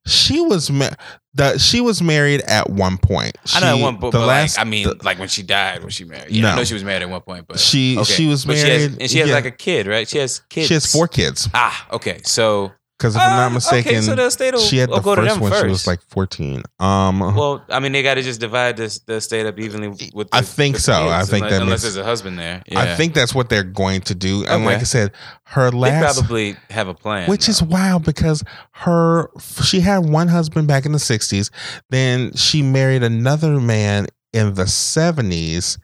She 0.07 0.41
was 0.41 0.71
ma- 0.71 0.91
the 1.35 1.59
she 1.59 1.81
was 1.81 2.03
married 2.03 2.41
at 2.43 2.69
one 2.69 2.99
point. 2.99 3.37
I 3.55 3.61
know 3.61 3.77
at 3.79 3.81
one 3.81 3.99
point, 3.99 4.13
the 4.13 4.19
but 4.19 4.27
last, 4.27 4.57
like 4.59 4.67
I 4.67 4.69
mean, 4.69 4.89
the- 4.89 4.99
like 5.05 5.19
when 5.19 5.29
she 5.29 5.43
died, 5.43 5.81
when 5.81 5.91
she 5.91 6.05
married? 6.05 6.31
Yeah, 6.31 6.53
I 6.53 6.57
know 6.57 6.65
she 6.65 6.75
was 6.75 6.83
married 6.85 7.03
at 7.03 7.09
one 7.09 7.21
point, 7.21 7.47
but 7.47 7.61
She- 7.61 8.03
she 8.05 8.27
was 8.27 8.45
But 8.45 8.57
she 8.57 8.69
has- 8.69 8.69
married- 8.89 9.01
and 9.01 9.11
she 9.11 9.19
has 9.19 9.29
yeah. 9.29 9.35
like 9.35 9.47
a 9.47 9.51
kid, 9.53 9.87
right? 9.87 10.09
She 10.09 10.19
has 10.19 10.41
kids. 10.51 10.67
she 10.67 10.75
has 10.75 10.87
four 10.91 11.07
kids. 11.09 11.49
Ah, 11.55 11.87
okay. 11.93 12.21
So 12.25 12.73
Because 13.03 13.17
if 13.17 13.21
I'm 13.23 13.33
Ah, 13.33 13.37
not 13.37 13.47
okay, 13.47 13.55
mistaken, 13.55 14.03
so 14.03 14.15
the 14.15 14.27
estate 14.27 14.55
will- 14.55 14.61
she 14.61 14.77
had 14.79 14.89
the 14.89 15.01
go 15.01 15.17
to 15.17 15.23
first 15.23 15.35
them 15.35 15.43
one. 15.43 15.61
She 15.61 15.67
was 15.67 15.87
like 15.89 16.01
14. 16.09 16.63
Um, 16.79 17.19
Well, 17.19 17.65
I 17.69 17.81
mean, 17.81 17.91
they 17.91 18.05
got 18.05 18.15
to 18.15 18.23
just 18.23 18.39
divide 18.39 18.77
this 18.77 19.01
the 19.01 19.21
state 19.21 19.45
up 19.45 19.59
evenly 19.59 19.89
with. 20.15 20.31
The, 20.31 20.37
I 20.37 20.43
think 20.43 20.77
the 20.77 20.83
so. 20.83 20.93
I 21.09 21.19
kids, 21.19 21.31
think 21.31 21.43
unless, 21.47 21.51
that 21.51 21.63
unless 21.63 21.71
makes- 21.71 21.83
there's 21.83 21.97
a 21.97 22.05
husband 22.05 22.39
there. 22.39 22.63
Yeah. 22.69 22.79
I 22.81 22.95
think 22.95 23.15
that's 23.15 23.35
what 23.35 23.49
they're 23.49 23.65
going 23.65 24.03
to 24.03 24.15
do. 24.15 24.45
And 24.47 24.65
like 24.65 24.79
I 24.79 24.83
said, 24.85 25.11
her 25.47 25.73
they 25.73 25.77
last 25.77 26.19
probably 26.19 26.57
have 26.71 26.87
a 26.87 26.95
plan, 26.95 27.29
which 27.29 27.49
is 27.49 27.61
wild 27.61 28.05
because 28.05 28.45
her 28.71 29.31
she 29.65 29.81
had 29.81 29.99
one 30.09 30.29
husband 30.29 30.69
back 30.69 30.87
in 30.87 30.93
the 30.93 30.99
60s 30.99 31.51
then 31.91 32.33
she 32.35 32.63
married 32.63 33.03
another 33.03 33.59
man 33.61 34.07
in 34.33 34.55
the 34.55 34.65
70s 34.65 35.77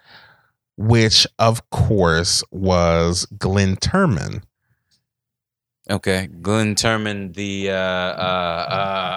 which 0.76 1.26
of 1.38 1.68
course 1.70 2.42
was 2.50 3.26
glynn 3.38 3.76
turman 3.76 4.42
okay. 5.90 6.28
Glynn 6.42 6.74
Turman, 6.74 7.34
the 7.34 7.70
uh, 7.70 7.74
uh, 7.74 7.76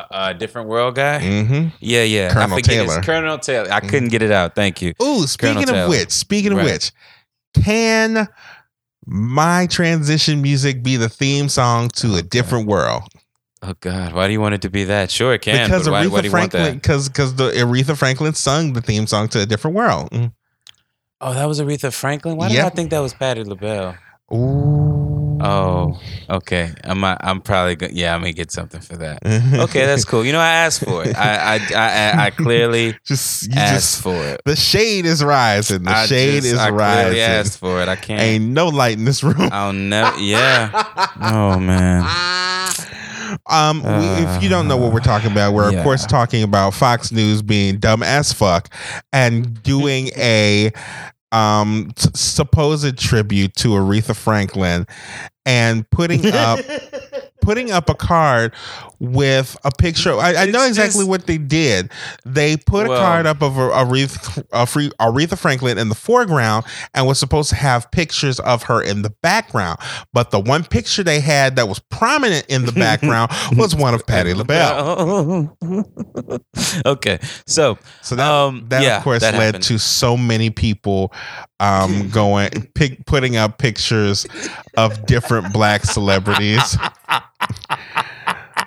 uh, 0.09 0.13
uh, 0.13 0.34
different 0.34 0.67
world 0.69 0.95
guy. 0.95 1.19
hmm 1.19 1.67
Yeah, 1.80 2.03
yeah. 2.03 2.28
I 2.30 2.34
Colonel 2.34 2.57
forget 2.57 2.76
his- 2.76 2.89
Taylor. 2.89 3.01
Colonel 3.03 3.38
Taylor. 3.39 3.72
I 3.72 3.80
couldn't 3.80 4.09
get 4.09 4.22
it 4.22 4.32
out. 4.32 4.55
Thank 4.55 4.82
you. 4.82 4.93
Ooh, 5.01 5.26
speaking 5.28 5.65
Taylor. 5.65 5.84
of 5.84 5.89
which, 5.89 6.11
speaking 6.11 6.51
of 6.53 6.57
Right. 6.59 6.65
which, 6.72 6.91
can 7.63 8.28
my 9.05 9.67
transition 9.67 10.41
music 10.41 10.84
be 10.84 10.95
the 10.97 11.09
theme 11.09 11.49
song 11.49 11.89
to 11.89 12.15
a 12.15 12.22
different 12.22 12.67
world? 12.67 13.03
Oh 13.63 13.74
God, 13.80 14.13
why 14.13 14.26
do 14.26 14.34
you 14.34 14.41
want 14.41 14.55
it 14.55 14.61
to 14.63 14.69
be 14.72 14.86
that? 14.86 15.11
Sure, 15.11 15.34
it 15.36 15.41
can. 15.43 15.67
because 15.67 15.84
but 15.86 15.91
why, 15.91 16.05
Aretha 16.05 16.09
why 16.11 16.22
do 16.22 16.28
you 16.28 16.32
want 16.34 16.51
Franklin, 16.51 16.63
that? 16.63 16.74
because 16.82 17.07
because 17.09 17.36
the 17.36 17.51
Aretha 17.51 17.95
Franklin 17.95 18.34
sung 18.34 18.74
the 18.74 18.82
theme 18.82 19.05
song 19.05 19.28
to 19.30 19.41
a 19.41 19.45
different 19.45 19.76
world. 19.76 20.09
Mm. 20.11 20.34
Oh, 21.24 21.34
that 21.36 21.45
was 21.45 21.59
Aretha 21.61 21.93
Franklin. 21.93 22.38
Why 22.38 22.49
did 22.49 22.59
I 22.59 22.69
think 22.69 22.89
that 22.89 22.99
was 22.99 23.13
Patti 23.13 23.43
LaBelle? 23.43 23.95
Ooh. 24.34 25.31
Oh, 25.44 26.00
okay. 26.30 26.72
I'm 26.84 27.04
I'm 27.04 27.42
probably 27.42 27.76
go- 27.76 27.89
yeah. 27.92 28.14
I'm 28.16 28.22
gonna 28.22 28.34
get 28.34 28.52
something 28.52 28.82
for 28.82 28.98
that. 28.98 29.20
Okay, 29.62 29.86
that's 29.86 30.06
cool. 30.06 30.26
You 30.26 30.32
know, 30.34 30.39
I 30.39 30.50
asked 30.66 30.84
for 30.84 31.04
it. 31.06 31.16
I 31.18 31.36
I 31.36 31.56
I, 31.56 32.12
I, 32.20 32.26
I 32.26 32.30
clearly 32.32 32.96
just 33.06 33.48
you 33.48 33.54
asked 33.56 33.74
just 33.74 34.02
for 34.04 34.16
it. 34.16 34.42
the 34.46 34.56
shade 34.56 35.06
is 35.06 35.24
rising. 35.24 35.84
The 35.84 35.92
I 35.92 36.06
shade 36.06 36.44
just- 36.44 36.54
is 36.54 36.60
I 36.60 36.70
rising. 36.70 37.02
clearly 37.12 37.22
asked 37.22 37.58
for 37.60 37.82
it. 37.82 37.88
I 37.88 37.96
can't. 37.96 38.22
Ain't 38.22 38.46
no 38.46 38.68
light 38.70 38.98
in 38.98 39.06
this 39.06 39.24
room. 39.24 39.50
I'll 39.52 39.74
never. 39.74 40.18
Yeah. 40.20 40.70
Oh 41.22 41.60
man. 41.60 42.04
Um, 43.48 43.82
we, 43.84 43.89
if 44.26 44.44
you 44.44 44.50
don't 44.50 44.68
know 44.68 44.78
what 44.78 44.94
we're 44.94 45.00
talking 45.00 45.32
about, 45.32 45.54
we're 45.54 45.72
Yeah. 45.72 45.80
of 45.80 45.84
course 45.84 46.06
talking 46.06 46.44
about 46.44 46.74
Fox 46.74 47.12
News 47.12 47.42
being 47.42 47.78
dumb 47.80 48.04
as 48.04 48.32
fuck 48.34 48.70
and 49.14 49.62
doing 49.64 50.10
a 50.18 50.72
um 51.32 51.92
t- 51.96 52.10
supposed 52.14 52.98
tribute 52.98 53.56
to 53.56 53.70
Aretha 53.70 54.16
Franklin 54.16 54.86
and 55.46 55.90
putting 55.90 56.26
up 56.28 56.60
putting 57.42 57.72
up 57.72 57.90
a 57.90 57.96
card 57.96 58.54
with 59.04 59.58
a 59.64 59.72
picture. 59.72 60.14
I, 60.14 60.36
I 60.36 60.45
know 60.45 60.64
exactly 60.68 61.04
what 61.04 61.26
they 61.26 61.39
did. 61.39 61.91
They 62.24 62.56
put 62.56 62.88
Well- 62.88 62.97
a 62.99 63.02
card 63.02 63.26
up 63.26 63.41
of 63.41 63.54
Aretha, 63.54 64.43
Aretha 64.54 65.38
Franklin 65.38 65.80
in 65.80 65.89
the 65.89 65.95
foreground 65.95 66.66
and 66.93 67.08
was 67.08 67.18
supposed 67.20 67.49
to 67.49 67.56
have 67.56 67.89
pictures 67.89 68.39
of 68.41 68.62
her 68.64 68.80
in 68.80 69.02
the 69.02 69.10
background. 69.24 69.80
But 70.14 70.30
the 70.30 70.39
one 70.39 70.64
picture 70.64 71.04
they 71.04 71.20
had 71.20 71.56
that 71.56 71.68
was 71.68 71.80
prominent 71.80 72.45
in 72.47 72.66
the 72.66 72.72
background 72.72 73.32
was 73.58 73.76
one 73.76 73.95
of 73.95 74.06
Patti 74.06 74.36
LaBelle. 74.36 75.58
okay, 76.86 77.18
so 77.47 77.80
So 78.02 78.16
that, 78.16 78.32
Um, 78.32 78.66
that 78.70 78.84
yeah, 78.84 78.97
of 78.97 79.04
course 79.04 79.22
that 79.22 79.34
led 79.34 79.45
happened. 79.45 79.64
to 79.64 79.80
so 79.80 80.16
many 80.16 80.52
people 80.52 81.12
um, 81.60 82.10
going 82.14 82.49
pick, 82.76 83.04
putting 83.08 83.36
up 83.36 83.58
pictures 83.58 84.28
of 84.78 85.08
different 85.08 85.52
black 85.54 85.86
celebrities. 85.86 86.78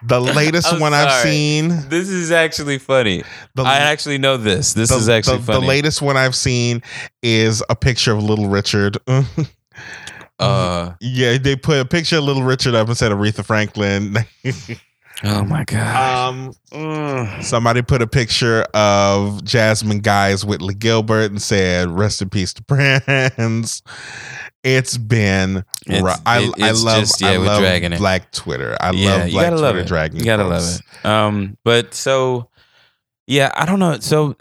The 0.07 0.20
latest 0.20 0.78
one 0.80 0.92
I've 0.92 1.11
sorry. 1.11 1.30
seen, 1.30 1.68
this 1.88 2.09
is 2.09 2.30
actually 2.30 2.78
funny. 2.78 3.22
the, 3.55 3.62
I 3.62 3.76
actually 3.78 4.18
know 4.18 4.36
this. 4.36 4.74
This 4.74 4.90
the, 4.90 4.96
is 4.96 5.09
actually 5.09 5.38
the, 5.38 5.44
funny. 5.44 5.61
the 5.61 5.66
latest 5.66 6.02
one 6.02 6.16
I've 6.16 6.34
seen 6.34 6.82
is 7.22 7.62
a 7.70 7.76
picture 7.76 8.12
of 8.12 8.22
Little 8.22 8.48
Richard. 8.48 8.98
uh, 10.38 10.92
yeah, 11.00 11.38
they 11.38 11.57
put 11.57 11.78
a 11.78 11.84
picture 11.84 12.18
of 12.18 12.24
Little 12.24 12.42
Richard 12.42 12.74
up 12.74 12.88
instead 12.88 13.12
of 13.12 13.18
Aretha 13.18 13.44
Franklin. 13.44 14.16
oh 15.24 15.44
my 15.44 15.64
god. 15.64 16.28
um, 16.28 16.52
mm, 16.70 17.42
somebody 17.42 17.80
put 17.80 18.02
a 18.02 18.07
picture 18.07 18.62
of 18.74 19.42
Jasmine 19.42 20.00
Guys 20.00 20.44
with 20.44 20.61
Lee 20.61 20.74
Gilbert 20.74 21.30
and 21.30 21.40
said, 21.40 21.88
"Rest 21.88 22.20
in 22.20 22.28
peace 22.28 22.52
to 22.55 22.62
Prince." 22.62 23.82
It's 24.65 24.97
been. 24.97 25.65
It's- 25.87 26.21
I, 26.27 26.41
it- 26.45 26.62
I 26.62 26.71
it's 26.71 26.83
love. 26.83 27.01
just- 27.01 27.21
yeah, 27.21 27.29
I 27.33 27.37
love 27.37 27.61
dragging. 27.61 27.97
Black 27.99 28.33
Twitter. 28.33 28.77
I 28.81 28.91
yeah, 28.93 29.11
love 29.17 29.27
you 29.29 29.33
Black 29.35 29.45
gotta 29.45 29.57
Twitter 29.57 29.62
love 29.62 29.77
it. 29.77 29.87
dragging. 29.87 30.19
You 30.21 30.25
gotta 30.25 30.45
posts. 30.45 30.81
love 31.05 31.05
it. 31.05 31.07
Um, 31.09 31.59
but 31.65 31.93
so, 31.95 32.49
yeah, 33.27 33.53
I 33.55 33.67
don't 33.67 33.79
know. 33.79 33.99
So 34.01 34.37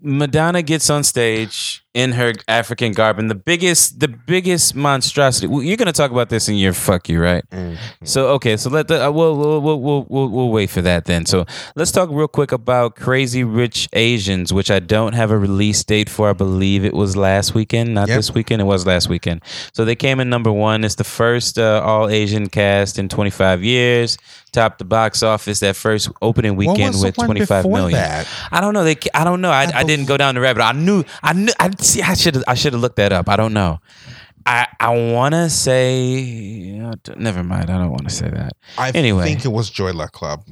Madonna 0.00 0.62
gets 0.62 0.90
on 0.90 1.04
stage 1.04 1.83
in 1.94 2.12
her 2.12 2.32
African 2.48 2.92
garb, 2.92 3.18
and 3.20 3.30
the 3.30 3.34
biggest, 3.36 4.00
the 4.00 4.08
biggest 4.08 4.74
monstrosity. 4.74 5.46
well, 5.46 5.62
You're 5.62 5.76
gonna 5.76 5.92
talk 5.92 6.10
about 6.10 6.28
this 6.28 6.48
in 6.48 6.56
your 6.56 6.72
fuck 6.72 7.08
you, 7.08 7.22
right? 7.22 7.48
Mhm. 7.50 7.78
So 8.02 8.28
okay, 8.30 8.56
so 8.56 8.68
let 8.68 8.88
the 8.88 9.06
uh, 9.06 9.10
we'll, 9.12 9.36
we'll 9.36 9.60
we'll 9.62 9.80
we'll 9.80 10.06
we'll 10.08 10.28
we'll 10.28 10.50
wait 10.50 10.70
for 10.70 10.82
that 10.82 11.04
then. 11.04 11.24
So 11.24 11.46
let's 11.76 11.92
talk 11.92 12.10
real 12.10 12.26
quick 12.28 12.50
about 12.52 12.96
Crazy 12.96 13.44
Rich 13.44 13.88
Asians, 13.92 14.52
which 14.52 14.70
I 14.70 14.80
don't 14.80 15.12
have 15.14 15.30
a 15.30 15.38
release 15.38 15.84
date 15.84 16.10
for. 16.10 16.30
I 16.30 16.32
believe 16.32 16.84
it 16.84 16.94
was 16.94 17.16
last 17.16 17.54
weekend, 17.54 17.94
not 17.94 18.08
Yep. 18.08 18.16
this 18.18 18.34
weekend. 18.34 18.60
It 18.60 18.64
was 18.64 18.84
last 18.86 19.08
weekend. 19.08 19.42
So 19.72 19.84
they 19.84 19.94
came 19.96 20.18
in 20.18 20.28
number 20.28 20.50
one. 20.52 20.82
It's 20.84 20.96
the 20.96 21.04
first 21.04 21.58
uh, 21.58 21.80
all 21.84 22.08
Asian 22.08 22.48
cast 22.48 22.98
in 22.98 23.08
25 23.08 23.62
years. 23.62 24.18
Topped 24.52 24.78
the 24.78 24.84
box 24.84 25.24
office 25.24 25.58
that 25.60 25.74
first 25.74 26.08
opening 26.22 26.54
weekend 26.54 26.94
with 27.02 27.16
one 27.18 27.26
25 27.26 27.64
before 27.64 27.76
million. 27.76 27.98
that? 27.98 28.28
I 28.52 28.60
don't 28.60 28.72
know. 28.72 28.84
They 28.84 28.96
I 29.12 29.24
don't 29.24 29.40
know. 29.40 29.50
I, 29.50 29.68
I, 29.74 29.82
didn't 29.82 30.06
go 30.06 30.16
down 30.16 30.36
the 30.36 30.40
rabbit. 30.40 30.62
I 30.62 30.70
knew. 30.70 31.02
I 31.24 31.32
knew. 31.32 31.50
I 31.58 31.70
see. 31.84 32.02
I 32.02 32.14
should. 32.14 32.42
I 32.48 32.54
should 32.54 32.72
have 32.72 32.82
looked 32.82 32.96
that 32.96 33.12
up. 33.12 33.28
I 33.28 33.36
don't 33.36 33.52
know. 33.52 33.78
I 34.46 34.66
I 34.80 34.90
want 35.12 35.32
to 35.34 35.48
say. 35.50 36.78
Never 37.16 37.42
mind. 37.42 37.70
I 37.70 37.78
don't 37.78 37.90
want 37.90 38.08
to 38.08 38.14
say 38.14 38.28
that. 38.28 38.52
I 38.76 38.90
Anyway. 38.90 39.24
think 39.24 39.44
it 39.44 39.48
was 39.52 39.70
Joy 39.70 39.92
Luck 39.92 40.12
Club. 40.12 40.42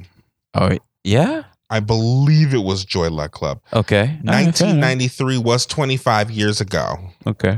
Oh 0.53 0.77
yeah. 1.03 1.43
I 1.69 1.79
believe 1.79 2.53
it 2.53 2.63
was 2.63 2.85
Joy 2.85 3.09
Luck 3.09 3.31
Club. 3.31 3.59
Okay. 3.73 4.01
All 4.01 4.33
right, 4.33 4.55
fair 4.55 4.69
enough. 4.69 4.83
1993 4.83 5.37
was 5.39 5.65
25 5.65 6.29
years 6.29 6.61
ago. 6.61 6.97
Okay. 7.25 7.57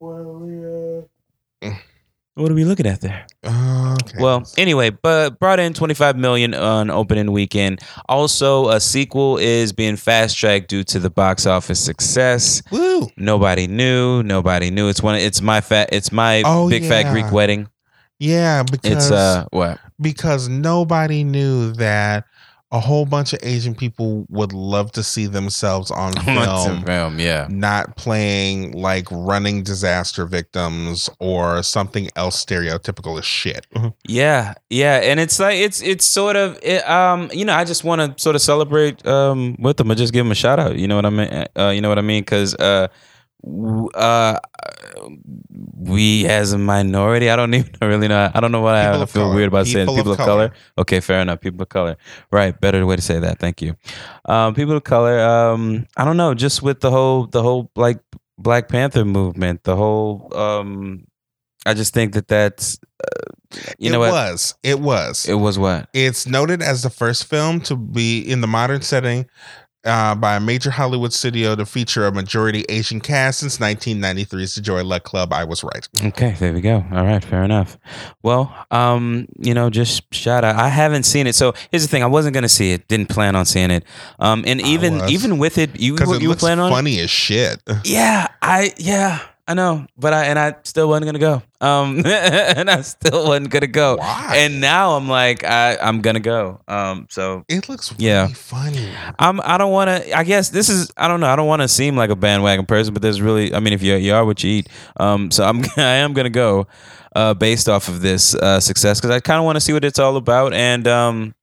Mm. 0.00 1.76
What 2.34 2.50
are 2.50 2.54
we 2.54 2.64
looking 2.64 2.86
at 2.86 3.02
there? 3.02 3.26
Okay. 3.44 4.18
Well, 4.18 4.42
anyway, 4.56 4.88
but 4.88 5.38
brought 5.38 5.60
in 5.60 5.74
25 5.74 6.16
million 6.16 6.54
on 6.54 6.88
opening 6.88 7.30
weekend. 7.30 7.80
Also, 8.08 8.70
a 8.70 8.80
sequel 8.80 9.36
is 9.36 9.72
being 9.74 9.96
fast 9.96 10.36
tracked 10.38 10.68
due 10.70 10.82
to 10.84 10.98
the 10.98 11.10
box 11.10 11.44
office 11.46 11.78
success. 11.78 12.62
woo. 12.72 13.08
Nobody 13.18 13.66
knew. 13.66 14.22
Nobody 14.22 14.70
knew. 14.70 14.88
It's 14.88 15.02
one. 15.02 15.16
It's 15.16 15.42
my 15.42 15.60
fat. 15.60 15.90
It's 15.92 16.10
my 16.10 16.42
Oh, 16.46 16.70
big 16.70 16.86
fat. 16.86 17.12
Greek 17.12 17.30
wedding. 17.30 17.68
Yeah, 18.18 18.62
because 18.62 18.90
It's 19.08 19.10
uh 19.10 19.46
what? 19.50 19.78
because 20.00 20.48
nobody 20.48 21.24
knew 21.24 21.72
that 21.72 22.24
a 22.72 22.80
whole 22.80 23.04
bunch 23.04 23.34
of 23.34 23.38
Asian 23.42 23.74
people 23.74 24.26
would 24.30 24.52
love 24.54 24.90
to 24.92 25.02
see 25.02 25.26
themselves 25.26 25.90
on 25.90 26.12
film. 26.24 26.82
film. 26.84 27.20
Yeah. 27.20 27.46
Not 27.50 27.96
playing 27.96 28.72
like 28.72 29.06
running 29.10 29.62
disaster 29.62 30.24
victims 30.24 31.10
or 31.18 31.62
something 31.62 32.08
else 32.16 32.42
stereotypical 32.42 33.18
as 33.18 33.26
shit. 33.26 33.66
Yeah, 34.08 34.54
yeah, 34.70 34.96
and 35.02 35.20
it's 35.20 35.38
like 35.38 35.58
it's 35.58 35.82
it's 35.82 36.06
sort 36.06 36.36
of 36.36 36.58
it, 36.62 36.88
um 36.88 37.30
you 37.32 37.44
know 37.44 37.52
I 37.54 37.64
just 37.64 37.84
want 37.84 38.00
to 38.16 38.22
sort 38.22 38.36
of 38.36 38.42
celebrate 38.42 39.06
um 39.06 39.54
with 39.58 39.76
them 39.76 39.90
and 39.90 39.98
just 39.98 40.12
give 40.14 40.24
them 40.24 40.32
a 40.32 40.34
shout 40.34 40.58
out. 40.58 40.76
You 40.78 40.88
know 40.88 40.96
what 40.96 41.06
I 41.06 41.10
mean? 41.10 41.46
Uh, 41.56 41.68
you 41.68 41.82
know 41.82 41.90
what 41.90 41.98
I 41.98 42.02
mean? 42.02 42.22
Because 42.22 42.54
uh, 42.54 42.88
w- 42.88 42.88
uh, 43.44 44.38
we 45.76 46.26
as 46.26 46.52
a 46.52 46.58
minority, 46.58 47.30
I 47.30 47.36
don't 47.36 47.52
even 47.54 47.72
really 47.80 48.08
know. 48.08 48.30
I 48.32 48.40
don't 48.40 48.52
know 48.52 48.60
what 48.60 48.74
I 48.74 48.86
People 48.86 49.02
of 49.02 49.10
feel 49.10 49.22
color. 49.24 49.34
weird 49.34 49.48
about 49.48 49.66
saying 49.66 49.86
People 49.86 49.94
of 49.94 49.98
people 49.98 50.12
of 50.12 50.18
color. 50.18 50.48
color. 50.48 50.54
Okay, 50.78 51.00
fair 51.00 51.20
enough. 51.20 51.40
People 51.40 51.62
of 51.62 51.68
color, 51.68 51.96
right? 52.30 52.58
Better 52.60 52.84
way 52.86 52.96
to 52.96 53.02
say 53.02 53.18
that. 53.18 53.38
Thank 53.38 53.62
you. 53.62 53.74
Um, 54.26 54.54
people 54.54 54.76
of 54.76 54.84
color. 54.84 55.20
Um, 55.20 55.86
I 55.96 56.04
don't 56.04 56.16
know. 56.16 56.34
Just 56.34 56.62
with 56.62 56.80
the 56.80 56.90
whole 56.90 57.26
the 57.26 57.42
whole 57.42 57.70
like 57.76 57.98
Black 58.38 58.68
Panther 58.68 59.04
movement, 59.04 59.64
the 59.64 59.76
whole 59.76 60.28
um. 60.36 61.06
I 61.64 61.74
just 61.74 61.94
think 61.94 62.14
that 62.14 62.26
that's, 62.26 62.76
uh, 63.04 63.30
you 63.78 63.90
it 63.90 63.92
know 63.92 64.00
what? 64.00 64.10
was. 64.10 64.56
It 64.64 64.80
was. 64.80 65.26
It 65.28 65.34
was 65.34 65.60
what? 65.60 65.88
It's 65.94 66.26
noted 66.26 66.60
as 66.60 66.82
the 66.82 66.90
first 66.90 67.26
film 67.26 67.60
to 67.60 67.76
be 67.76 68.18
in 68.18 68.40
the 68.40 68.48
modern 68.48 68.82
setting 68.82 69.26
uh, 69.84 70.14
by 70.14 70.36
a 70.36 70.40
major 70.40 70.70
Hollywood 70.70 71.12
studio 71.12 71.56
to 71.56 71.66
feature 71.66 72.06
a 72.06 72.12
majority 72.12 72.64
Asian 72.68 73.00
cast 73.00 73.40
since 73.40 73.58
1993's 73.58 74.54
The 74.54 74.60
Joy 74.60 74.84
Luck 74.84 75.04
Club. 75.04 75.32
I 75.32 75.44
was 75.44 75.64
right. 75.64 75.88
Okay, 76.04 76.36
there 76.38 76.52
we 76.52 76.60
go. 76.60 76.84
All 76.92 77.04
right, 77.04 77.24
fair 77.24 77.42
enough. 77.42 77.78
Well, 78.22 78.54
um, 78.70 79.26
you 79.38 79.54
know, 79.54 79.70
just 79.70 80.12
shout 80.14 80.44
out. 80.44 80.56
I 80.56 80.68
haven't 80.68 81.04
seen 81.04 81.26
it, 81.26 81.34
so 81.34 81.54
here's 81.70 81.82
the 81.82 81.88
thing: 81.88 82.02
I 82.02 82.06
wasn't 82.06 82.34
gonna 82.34 82.48
see 82.48 82.72
it. 82.72 82.88
Didn't 82.88 83.08
plan 83.08 83.36
on 83.36 83.44
seeing 83.44 83.70
it. 83.70 83.84
Um, 84.18 84.44
and 84.46 84.60
even 84.60 85.00
even 85.08 85.38
with 85.38 85.58
it, 85.58 85.78
you 85.80 85.94
were, 85.94 86.02
it 86.02 86.06
you 86.22 86.28
were 86.28 86.32
looks 86.32 86.40
planning 86.40 86.64
on 86.64 86.70
funny 86.70 87.00
as 87.00 87.10
shit. 87.10 87.62
Yeah, 87.84 88.28
I 88.40 88.72
yeah, 88.76 89.20
I 89.52 89.54
know, 89.54 89.86
but 89.98 90.12
I 90.14 90.24
and 90.24 90.38
I 90.38 90.56
still 90.64 90.88
wasn't 90.88 91.06
gonna 91.06 91.18
go. 91.18 91.42
Um, 91.60 92.02
and 92.06 92.70
I 92.70 92.80
still 92.80 93.28
wasn't 93.28 93.50
gonna 93.50 93.66
go. 93.66 93.96
Why? 93.96 94.34
And 94.38 94.60
now 94.60 94.96
I'm 94.96 95.08
like, 95.08 95.44
I 95.44 95.76
I'm 95.76 96.00
gonna 96.00 96.20
go. 96.20 96.60
Um, 96.66 97.06
so 97.10 97.44
It 97.48 97.68
looks 97.68 97.92
really 97.92 98.06
Yeah. 98.06 98.28
funny. 98.28 98.90
I'm 99.18 99.40
I 99.44 99.58
don't 99.58 99.70
want 99.72 99.88
to. 99.90 100.16
I 100.18 100.24
guess 100.24 100.48
this 100.48 100.68
is 100.68 100.90
I 100.96 101.06
don't 101.06 101.20
know. 101.20 101.28
I 101.28 101.36
don't 101.36 101.46
want 101.46 101.62
to 101.62 101.68
seem 101.68 101.96
like 101.96 102.10
a 102.10 102.16
bandwagon 102.16 102.66
person, 102.66 102.94
but 102.94 103.02
there's 103.02 103.20
really. 103.20 103.54
I 103.54 103.60
mean, 103.60 103.72
if 103.74 103.82
you 103.82 103.94
you 103.96 104.14
are 104.14 104.24
what 104.24 104.42
you 104.42 104.50
eat. 104.50 104.68
Um, 104.98 105.30
so 105.30 105.44
I'm 105.44 105.62
I 105.76 105.96
am 106.02 106.14
gonna 106.14 106.30
go, 106.30 106.66
uh, 107.14 107.34
based 107.34 107.68
off 107.68 107.88
of 107.88 108.00
this 108.00 108.34
uh 108.34 108.58
success 108.60 109.00
because 109.00 109.14
I 109.14 109.20
kind 109.20 109.38
of 109.38 109.44
want 109.44 109.56
to 109.56 109.60
see 109.60 109.72
what 109.74 109.84
it's 109.84 109.98
all 109.98 110.16
about 110.16 110.54
and 110.54 110.88
um, 110.88 111.34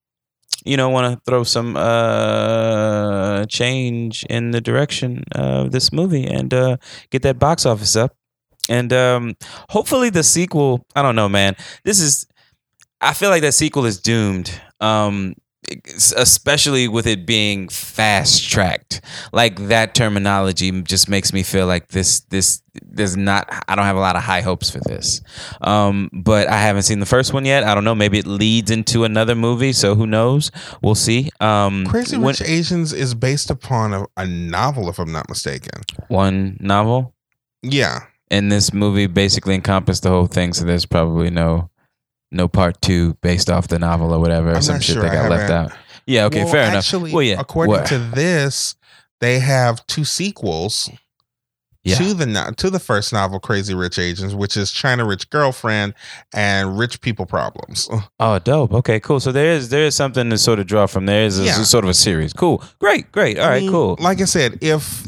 you 0.66 0.78
know, 0.78 0.90
want 0.90 1.14
to 1.14 1.22
throw 1.26 1.44
some 1.44 1.76
uh 1.78 3.46
change 3.46 4.26
in 4.30 4.52
the 4.52 4.62
direction 4.62 5.24
of 5.34 5.72
this 5.72 5.92
movie 5.92 6.26
and 6.26 6.54
uh 6.54 6.78
get 7.12 7.22
that 7.24 7.40
box 7.40 7.66
office 7.66 7.96
up 7.96 8.16
and 8.70 8.92
um 8.94 9.36
hopefully 9.70 10.10
the 10.10 10.24
sequel. 10.24 10.84
I 10.96 11.02
don't 11.02 11.16
know, 11.16 11.30
man. 11.30 11.56
This 11.84 12.00
is. 12.00 12.26
I 13.02 13.14
feel 13.14 13.30
like 13.30 13.42
that 13.44 13.54
sequel 13.54 13.86
is 13.86 14.00
doomed. 14.00 14.52
Um, 14.82 15.36
especially 16.16 16.88
with 16.88 17.06
it 17.08 17.26
being 17.26 17.70
fast 17.70 18.50
tracked 18.50 19.02
like 19.34 19.56
that 19.68 19.94
terminology 19.94 20.82
just 20.82 21.10
makes 21.10 21.32
me 21.34 21.44
feel 21.44 21.68
like 21.68 21.90
this 21.90 22.22
this 22.30 22.62
there's 22.82 23.16
not 23.18 23.48
i 23.68 23.76
don't 23.76 23.86
have 23.86 23.96
a 23.96 24.00
lot 24.00 24.16
of 24.16 24.24
high 24.24 24.42
hopes 24.42 24.70
for 24.70 24.80
this. 24.80 25.22
Um 25.62 26.10
but 26.14 26.48
i 26.48 26.58
haven't 26.60 26.84
seen 26.84 27.00
the 27.00 27.06
first 27.06 27.34
one 27.34 27.46
yet. 27.46 27.64
I 27.64 27.76
don't 27.76 27.84
know. 27.84 27.96
Maybe 27.96 28.18
it 28.20 28.28
leads 28.28 28.72
into 28.72 29.04
another 29.04 29.36
movie 29.36 29.74
so 29.74 29.96
who 29.96 30.08
knows? 30.08 30.52
We'll 30.82 30.96
see. 30.96 31.30
Um 31.40 31.86
Crazy 31.86 32.18
when- 32.18 32.28
Rich 32.28 32.42
Asians 32.42 32.94
is 32.94 33.14
based 33.14 33.50
upon 33.50 33.94
a, 33.94 34.06
a 34.18 34.26
novel, 34.26 34.90
if 34.90 35.00
I'm 35.00 35.12
not 35.12 35.28
mistaken. 35.30 35.82
one 36.08 36.58
novel? 36.60 37.14
Yeah. 37.62 38.04
and 38.32 38.52
this 38.52 38.72
movie 38.74 39.08
basically 39.08 39.56
encompassed 39.56 40.04
the 40.04 40.10
whole 40.10 40.28
thing 40.28 40.54
so 40.54 40.64
there's 40.66 40.86
probably 40.86 41.30
no 41.30 41.70
no 42.32 42.48
part 42.48 42.82
two 42.82 43.14
based 43.22 43.50
off 43.50 43.68
the 43.68 43.80
novel 43.80 44.14
or 44.14 44.20
whatever 44.20 44.52
or 44.56 44.62
some 44.62 44.80
shit 44.80 44.94
sure. 44.96 45.04
that 45.04 45.12
got 45.12 45.30
left 45.30 45.52
out 45.52 45.72
yeah 46.06 46.26
okay 46.26 46.44
Well, 46.44 46.52
fair 46.54 46.64
actually, 46.76 47.10
enough 47.12 47.14
well 47.14 47.24
yeah 47.24 47.40
According 47.40 47.72
what? 47.74 47.86
to 47.88 47.98
this, 48.00 48.76
they 49.20 49.40
have 49.40 49.86
two 49.88 50.04
sequels 50.06 50.90
yeah 51.84 51.96
to 51.96 52.14
the 52.14 52.26
no- 52.26 52.52
to 52.58 52.70
the 52.70 52.80
first 52.80 53.14
novel, 53.14 53.40
Crazy 53.40 53.74
Rich 53.74 53.98
Asians, 54.00 54.36
which 54.36 54.58
is 54.58 54.70
China 54.72 55.06
Rich 55.06 55.30
Girlfriend 55.30 55.94
and 56.34 56.78
Rich 56.78 57.00
People 57.02 57.26
Problems. 57.26 57.90
Oh, 58.20 58.38
dope. 58.38 58.74
Okay, 58.74 59.00
cool. 59.00 59.22
So 59.22 59.32
there 59.32 59.52
is 59.52 59.70
there 59.70 59.86
is 59.86 59.96
something 59.96 60.30
to 60.30 60.38
sort 60.38 60.60
of 60.60 60.68
draw 60.68 60.88
from. 60.88 61.06
There 61.06 61.24
is 61.24 61.40
a, 61.40 61.44
Yeah. 61.46 61.54
sort 61.64 61.86
of 61.86 61.90
a 61.90 61.94
series. 61.94 62.34
Cool. 62.34 62.62
Great. 62.80 63.10
Great. 63.14 63.40
All 63.40 63.46
I 63.46 63.50
right. 63.50 63.62
mean, 63.62 63.72
cool. 63.72 63.96
Like 64.00 64.20
I 64.20 64.26
said, 64.26 64.58
if 64.62 65.06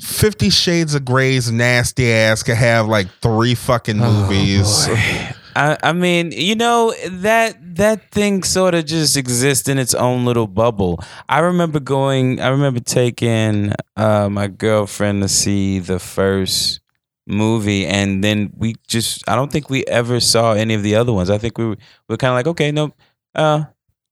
Fifty 0.00 0.48
Shades 0.48 0.94
of 0.94 1.04
Grey's 1.04 1.50
nasty 1.50 2.12
ass 2.12 2.44
could 2.44 2.56
have 2.56 2.86
like 2.86 3.08
three 3.20 3.56
fucking 3.56 4.00
oh, 4.00 4.12
movies. 4.12 4.86
Oh. 4.88 5.30
I, 5.58 5.76
I 5.82 5.92
mean, 5.92 6.30
you 6.32 6.54
know 6.54 6.94
that 7.10 7.56
that 7.76 8.10
thing 8.12 8.44
sort 8.44 8.74
of 8.74 8.86
just 8.86 9.16
exists 9.16 9.68
in 9.68 9.76
its 9.78 9.92
own 9.94 10.24
little 10.24 10.46
bubble. 10.46 11.00
I 11.28 11.40
remember 11.40 11.80
going. 11.80 12.40
I 12.40 12.48
remember 12.48 12.80
taking 12.80 13.72
uh, 13.96 14.28
my 14.30 14.46
girlfriend 14.46 15.22
to 15.22 15.28
see 15.28 15.80
the 15.80 15.98
first 15.98 16.80
movie, 17.26 17.86
and 17.86 18.22
then 18.22 18.52
we 18.56 18.76
just. 18.86 19.28
I 19.28 19.34
don't 19.34 19.50
think 19.50 19.68
we 19.68 19.84
ever 19.86 20.20
saw 20.20 20.52
any 20.52 20.74
of 20.74 20.82
the 20.84 20.94
other 20.94 21.12
ones. 21.12 21.28
I 21.28 21.38
think 21.38 21.58
we 21.58 21.64
were, 21.64 21.76
we 22.08 22.12
were 22.14 22.16
kind 22.16 22.30
of 22.30 22.36
like, 22.36 22.46
okay, 22.48 22.70
no. 22.70 22.92
Uh, 23.34 23.64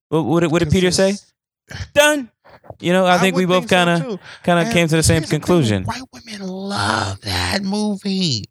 what, 0.09 0.23
what, 0.25 0.41
did- 0.41 0.51
what 0.53 0.59
did 0.63 0.71
Peter 0.73 0.91
say? 0.91 1.15
Done. 1.95 2.31
You 2.81 2.93
know, 2.93 3.07
I 3.07 3.19
think 3.19 3.37
we 3.37 3.47
both 3.47 3.69
kind 3.69 3.89
of 3.91 4.21
kind 4.43 4.67
of 4.67 4.73
came 4.73 4.89
to 4.89 4.97
the 4.97 5.03
same 5.03 5.23
conclusion. 5.23 5.85
white 5.85 6.03
women 6.13 6.47
love 6.47 7.21
that 7.21 7.63
movie. 7.63 8.45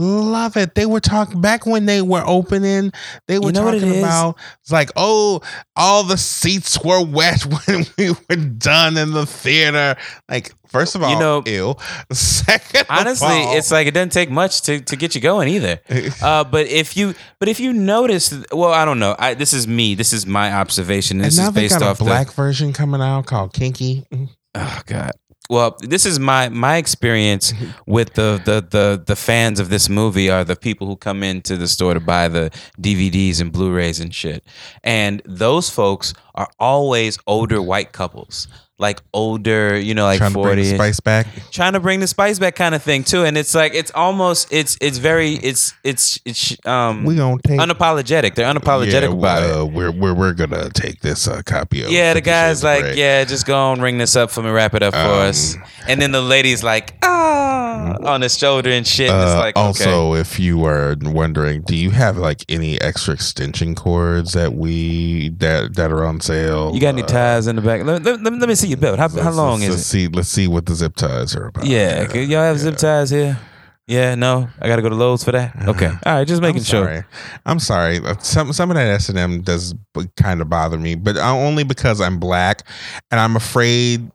Love 0.00 0.56
it. 0.56 0.74
They 0.74 0.86
were 0.86 1.00
talking 1.00 1.42
back 1.42 1.66
when 1.66 1.84
they 1.84 2.00
were 2.00 2.22
opening. 2.24 2.90
They 3.28 3.38
were 3.38 3.46
You 3.48 3.52
know 3.52 3.64
what 3.64 3.74
it 3.74 3.80
talking 3.80 3.98
about 3.98 4.38
it's 4.62 4.72
like, 4.72 4.90
oh, 4.96 5.42
all 5.76 6.04
the 6.04 6.16
seats 6.16 6.82
were 6.82 7.04
wet 7.04 7.42
when 7.66 7.84
we 7.98 8.10
were 8.10 8.36
done 8.36 8.96
in 8.96 9.12
the 9.12 9.26
theater. 9.26 9.96
Like, 10.28 10.54
first 10.68 10.94
of 10.94 11.02
all, 11.02 11.10
You 11.12 11.18
know- 11.18 11.42
ew. 11.44 11.74
Second, 12.12 12.86
Honestly, 12.88 13.28
all- 13.28 13.56
it's 13.58 13.70
like 13.70 13.86
it 13.86 13.92
doesn't 13.92 14.12
take 14.12 14.30
much 14.30 14.62
to, 14.62 14.80
to 14.80 14.96
get 14.96 15.14
you 15.14 15.20
going 15.20 15.48
either. 15.48 15.80
Uh, 16.22 16.44
but 16.44 16.66
if 16.66 16.96
you 16.96 17.14
but 17.38 17.48
if 17.48 17.60
you 17.60 17.72
notice, 17.72 18.32
well, 18.52 18.72
I 18.72 18.84
don't 18.84 18.98
know. 18.98 19.14
I, 19.18 19.34
this 19.34 19.52
is 19.52 19.66
me. 19.68 19.94
This 19.94 20.12
is 20.12 20.26
my 20.26 20.52
observation. 20.52 21.18
and 21.18 21.26
This 21.26 21.38
now 21.38 21.48
is 21.48 21.54
based 21.54 21.78
got 21.78 21.82
a 21.82 21.90
off 21.90 21.98
black 21.98 22.26
the. 22.28 22.32
Black 22.32 22.34
version 22.34 22.72
coming 22.72 23.00
out 23.00 23.26
called 23.26 23.52
Kinky. 23.52 24.06
Oh 24.54 24.80
God. 24.86 25.12
Well, 25.50 25.76
this 25.80 26.06
is 26.06 26.20
my 26.20 26.48
my 26.48 26.76
experience 26.76 27.52
with 27.86 28.14
the, 28.14 28.40
the 28.44 28.60
the 28.70 29.02
the 29.04 29.16
fans 29.16 29.58
of 29.58 29.68
this 29.68 29.88
movie 29.88 30.30
are 30.30 30.44
the 30.44 30.54
people 30.54 30.86
who 30.86 30.96
come 30.96 31.24
into 31.24 31.56
the 31.56 31.66
store 31.66 31.92
to 31.92 32.00
buy 32.00 32.28
the 32.28 32.50
DVDs 32.80 33.40
and 33.40 33.50
Blu-rays 33.50 33.98
and 33.98 34.14
shit. 34.14 34.44
And 34.84 35.20
those 35.24 35.68
folks 35.68 36.14
are 36.36 36.48
always 36.60 37.18
older 37.26 37.60
white 37.60 37.92
couples. 37.92 38.46
Like 38.80 39.00
older, 39.12 39.78
you 39.78 39.92
know, 39.94 40.04
like 40.04 40.18
Trying 40.18 40.30
to 40.32 40.34
bring 40.38 40.46
forty. 40.46 40.62
the 40.62 40.74
spice 40.76 41.00
back. 41.00 41.26
trying 41.52 41.74
to 41.74 41.80
bring 41.80 42.00
the 42.00 42.06
spice 42.06 42.38
back 42.38 42.56
kind 42.56 42.74
of 42.74 42.82
thing 42.82 43.04
too 43.04 43.24
and 43.24 43.36
it's 43.36 43.54
like 43.54 43.74
it's 43.74 43.90
almost 43.94 44.50
it's 44.50 44.78
it's 44.80 44.96
very 44.96 45.34
it's 45.34 45.74
it's 45.84 46.18
it's 46.24 46.56
um 46.66 47.04
We 47.04 47.14
gonna 47.14 47.36
take 47.46 47.60
unapologetic 47.60 48.34
they're 48.36 48.50
unapologetic 48.52 49.10
yeah, 49.10 49.18
about 49.18 49.42
it 49.42 49.50
uh, 49.54 49.66
We're 49.66 49.90
we're 49.92 50.14
we're 50.14 50.32
gonna 50.32 50.70
take 50.70 51.00
this 51.02 51.28
uh, 51.28 51.42
copy 51.44 51.82
of. 51.84 51.90
yeah 51.90 52.14
the 52.14 52.22
guy's 52.22 52.58
Shades 52.60 52.64
like 52.64 52.80
Grey. 52.82 52.94
yeah 52.96 53.24
just 53.24 53.46
go 53.46 53.72
and 53.72 53.82
ring 53.82 53.98
this 53.98 54.16
up 54.16 54.30
for 54.30 54.42
me 54.42 54.48
wrap 54.50 54.72
it 54.74 54.82
up 54.82 54.94
for 54.94 55.00
Um, 55.00 55.28
us 55.28 55.56
and 55.86 56.00
then 56.00 56.12
the 56.12 56.22
lady's 56.22 56.62
like 56.64 56.94
ah 57.02 57.96
on 58.04 58.20
his 58.22 58.36
shoulder 58.38 58.70
and 58.70 58.86
shit 58.86 59.10
and 59.10 59.22
it's 59.22 59.32
Uh, 59.32 59.38
like 59.38 59.56
okay. 59.56 59.66
also, 59.66 60.14
if 60.14 60.38
you 60.38 60.64
are 60.64 60.96
wondering, 61.02 61.62
do 61.62 61.74
you 61.76 61.90
have 61.90 62.16
like 62.16 62.44
any 62.48 62.80
extra 62.80 63.14
extension 63.14 63.74
cords 63.74 64.32
that 64.32 64.54
we 64.54 65.30
that 65.38 65.74
that 65.76 65.90
are 65.92 66.04
on 66.04 66.20
sale? 66.20 66.72
you 66.74 66.80
got 66.80 66.90
any 66.90 67.02
Uh, 67.02 67.06
ties 67.06 67.46
in 67.46 67.56
the 67.56 67.62
back 67.62 67.84
let, 67.84 68.02
let, 68.02 68.22
let, 68.22 68.32
let 68.34 68.48
me 68.48 68.54
see 68.54 68.68
your 68.70 68.78
belt 68.78 68.98
how, 68.98 69.08
how 69.08 69.30
long 69.30 69.62
is 69.62 69.68
let's 69.70 69.82
it 69.82 69.84
see. 69.84 70.08
Let's 70.08 70.28
see 70.28 70.48
what 70.48 70.64
the 70.66 70.74
zip 70.74 70.96
ties 70.96 71.36
are 71.36 71.46
about. 71.48 71.66
yeah, 71.66 72.06
can 72.06 72.28
y'all 72.30 72.42
have 72.42 72.58
zip 72.58 72.76
ties 72.78 73.10
here 73.10 73.38
Yeah, 73.86 74.14
no, 74.14 74.48
I 74.60 74.68
got 74.68 74.76
to 74.76 74.82
go 74.82 74.88
to 74.88 74.94
Lowe's 74.94 75.24
for 75.24 75.32
that. 75.32 75.54
Okay, 75.68 75.86
all 76.06 76.12
right, 76.14 76.26
just 76.26 76.40
making 76.40 76.60
I'm 76.60 76.64
sure. 76.64 77.06
I'm 77.44 77.58
sorry. 77.58 77.98
Uh, 77.98 78.16
Some 78.18 78.52
some 78.52 78.70
of 78.70 78.76
that 78.76 78.86
S 78.86 79.08
and 79.08 79.18
M 79.18 79.42
does 79.42 79.74
kind 80.16 80.40
of 80.40 80.48
bother 80.48 80.78
me, 80.78 80.94
but 80.94 81.16
uh, 81.16 81.34
only 81.36 81.64
because 81.64 82.00
I'm 82.00 82.18
black 82.20 82.62
and 83.10 83.18
I'm 83.20 83.36
afraid. 83.36 84.10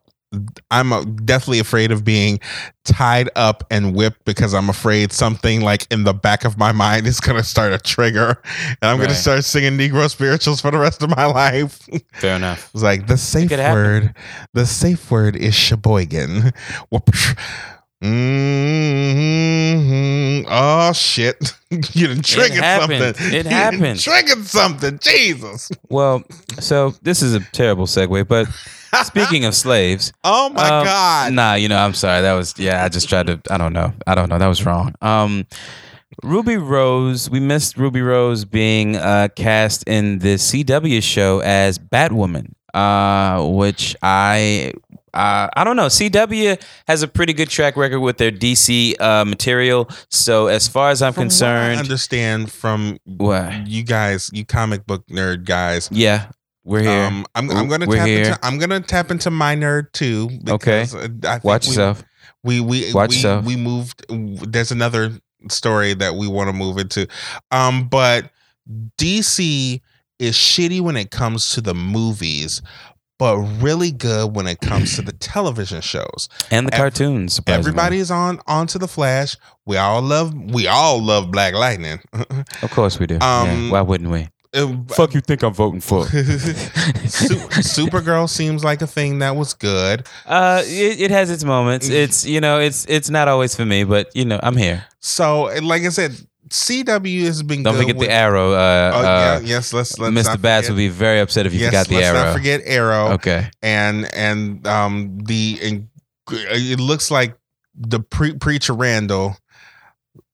I'm 0.71 0.93
uh, 0.93 1.03
definitely 1.03 1.59
afraid 1.59 1.91
of 1.91 2.03
being 2.03 2.39
tied 2.83 3.29
up 3.35 3.63
and 3.71 3.95
whipped 3.95 4.25
because 4.25 4.53
I'm 4.53 4.69
afraid 4.69 5.11
something 5.11 5.61
like 5.61 5.87
in 5.91 6.03
the 6.03 6.13
back 6.13 6.45
of 6.45 6.57
my 6.57 6.71
mind 6.71 7.07
is 7.07 7.19
going 7.19 7.37
to 7.37 7.43
start 7.43 7.73
a 7.73 7.77
trigger, 7.77 8.41
and 8.67 8.77
I'm 8.83 8.97
going 8.97 9.09
to 9.09 9.15
start 9.15 9.43
singing 9.43 9.77
Negro 9.77 10.09
spirituals 10.09 10.61
for 10.61 10.71
the 10.71 10.77
rest 10.77 11.01
of 11.03 11.09
my 11.09 11.25
life. 11.41 11.87
Fair 12.13 12.35
enough. 12.35 12.69
It's 12.73 12.83
like 12.83 13.07
the 13.07 13.17
safe 13.17 13.49
could 13.49 13.59
happen. 13.59 13.75
word. 13.75 14.15
The 14.53 14.65
safe 14.65 15.09
word 15.11 15.35
is 15.35 15.55
Sheboygan. 15.55 16.51
Whoop. 16.89 17.09
Mhm. 18.75 20.45
Oh 20.47 20.91
shit! 20.93 21.37
you 21.93 22.07
done 22.07 22.21
triggered 22.21 22.63
happened. 22.63 23.15
something. 23.15 23.33
It 23.33 23.45
You 23.45 23.51
happened. 23.51 23.99
Triggered 23.99 24.45
something. 24.45 24.99
Jesus. 25.01 25.71
Well, 25.89 26.23
so 26.59 26.93
this 27.01 27.21
is 27.21 27.33
a 27.33 27.39
terrible 27.51 27.85
segue, 27.85 28.27
but 28.27 28.47
speaking 29.05 29.45
of 29.45 29.55
slaves, 29.55 30.11
Oh 30.23 30.49
my 30.49 30.63
um, 30.79 30.85
god. 30.85 31.33
Nah, 31.33 31.53
you 31.55 31.67
know, 31.67 31.77
I'm 31.77 31.93
sorry. 31.93 32.21
That 32.21 32.33
was 32.33 32.53
yeah. 32.57 32.83
I 32.83 32.89
just 32.89 33.09
tried 33.09 33.27
to. 33.27 33.39
I 33.49 33.57
don't 33.57 33.73
know. 33.73 33.93
I 34.07 34.15
don't 34.15 34.29
know. 34.29 34.37
That 34.37 34.47
was 34.47 34.65
wrong. 34.65 34.93
Um, 35.01 35.45
Ruby 36.23 36.57
Rose. 36.57 37.29
We 37.29 37.39
missed 37.39 37.77
Ruby 37.77 38.01
Rose 38.01 38.45
being 38.45 38.95
uh, 38.97 39.29
cast 39.35 39.83
in 39.87 40.19
the 40.19 40.35
CW 40.35 41.01
show 41.03 41.39
as 41.39 41.77
Batwoman, 41.79 42.51
uh, 42.73 43.45
which 43.47 43.95
I. 44.01 44.73
Uh, 45.15 45.49
I 45.55 45.63
don't 45.63 45.75
know. 45.75 45.87
CW 45.87 46.61
has 46.87 47.01
a 47.03 47.07
pretty 47.07 47.33
good 47.33 47.49
track 47.49 47.77
record 47.77 48.01
with 48.01 48.17
their 48.17 48.31
DC 48.31 48.99
uh, 49.01 49.25
material. 49.25 49.89
So 50.09 50.47
as 50.47 50.67
far 50.67 50.89
as 50.89 51.01
I'm 51.01 51.13
From 51.13 51.21
what 51.21 51.25
I 51.25 51.29
concerned, 51.29 51.79
understand 51.79 52.51
from 52.51 52.97
what? 53.05 53.65
you 53.67 53.83
guys, 53.83 54.29
you 54.33 54.45
comic 54.45 54.85
book 54.85 55.05
nerd 55.07 55.45
guys. 55.45 55.89
Yeah, 55.91 56.27
we're 56.63 56.81
here. 56.81 57.05
Um, 57.05 57.25
I'm, 57.35 57.49
I'm 57.51 57.67
gonna 57.67 57.85
We're 57.87 57.97
tap 57.97 58.07
here. 58.07 58.19
into 58.25 58.39
I'm 58.45 58.57
gonna 58.57 58.81
tap 58.81 59.09
into 59.11 59.31
my 59.31 59.55
nerd 59.55 59.91
too. 59.93 60.29
Okay. 60.49 60.81
because, 60.83 60.95
uh, 60.95 61.07
I 61.23 61.31
think 61.33 61.43
Watch 61.43 61.65
we- 61.65 61.69
yourself. 61.71 62.03
We 62.43 62.59
we 62.59 62.93
Watch 62.93 63.09
we, 63.11 63.15
yourself. 63.15 63.45
we 63.45 63.55
moved. 63.55 64.05
There's 64.09 64.71
another 64.71 65.11
story 65.49 65.93
that 65.95 66.15
we 66.15 66.27
want 66.27 66.47
to 66.49 66.53
move 66.53 66.77
into, 66.77 67.07
um, 67.51 67.87
but 67.87 68.29
DC 68.97 69.81
is 70.19 70.35
shitty 70.35 70.81
when 70.81 70.95
it 70.95 71.11
comes 71.11 71.49
to 71.51 71.61
the 71.61 71.73
movies, 71.73 72.61
but 73.17 73.37
really 73.61 73.91
good 73.91 74.35
when 74.35 74.47
it 74.47 74.59
comes 74.59 74.95
to 74.95 75.01
the 75.01 75.11
television 75.19 75.81
shows. 75.81 76.29
And 76.51 76.67
the 76.67 76.73
ev- 76.73 76.79
cartoons. 76.79 77.39
is 77.93 78.11
on 78.11 78.39
onto 78.47 78.79
the 78.79 78.87
Flash. 78.87 79.37
We 79.65 79.77
all 79.77 80.01
love 80.01 80.33
we 80.33 80.67
all 80.67 81.01
love 81.01 81.31
Black 81.31 81.53
Lightning. 81.53 81.99
Of 82.61 82.71
course 82.71 82.99
we 82.99 83.07
do. 83.07 83.15
Um, 83.15 83.21
yeah, 83.21 83.71
why 83.71 83.81
wouldn't 83.81 84.09
we? 84.09 84.29
Uh, 84.53 84.73
Fuck 84.89 85.13
you 85.13 85.21
think 85.21 85.43
I'm 85.43 85.53
voting 85.53 85.81
for? 85.81 86.05
Supergirl 87.05 88.29
seems 88.29 88.63
like 88.63 88.81
a 88.81 88.87
thing 88.87 89.19
that 89.19 89.35
was 89.35 89.53
good. 89.53 90.07
Uh, 90.25 90.61
it, 90.65 91.01
it 91.01 91.11
has 91.11 91.29
its 91.29 91.43
moments. 91.43 91.89
It's 91.89 92.25
you 92.25 92.39
know, 92.39 92.59
it's 92.59 92.85
it's 92.85 93.09
not 93.09 93.27
always 93.27 93.53
for 93.55 93.65
me, 93.65 93.83
but 93.83 94.15
you 94.15 94.23
know, 94.25 94.39
I'm 94.41 94.55
here. 94.55 94.85
So, 94.99 95.51
like 95.61 95.83
I 95.83 95.89
said, 95.89 96.13
CW 96.49 97.25
has 97.25 97.41
been 97.43 97.63
Don't 97.63 97.75
forget 97.75 97.95
with- 97.95 98.07
the 98.07 98.13
arrow. 98.13 98.53
Uh, 98.53 98.91
Oh, 98.93 99.01
yeah, 99.01 99.07
uh, 99.07 99.39
yes, 99.43 99.73
let's 99.73 99.97
let's 99.97 100.13
Mr. 100.27 100.39
Bats 100.41 100.69
would 100.69 100.77
be 100.77 100.89
very 100.89 101.19
upset 101.19 101.45
if 101.45 101.53
you 101.53 101.59
yes, 101.59 101.69
forgot 101.69 101.87
the 101.87 101.95
let's 101.95 102.07
arrow. 102.07 102.23
not 102.25 102.33
forget 102.33 102.61
Arrow. 102.65 103.07
Okay. 103.13 103.49
and 103.63 104.13
and 104.13 104.65
um 104.67 105.17
the 105.25 105.59
and 105.63 105.87
it 106.29 106.79
looks 106.79 107.09
like 107.11 107.37
the 107.75 107.99
pre- 107.99 108.33
preacher 108.35 108.73
Randall 108.73 109.37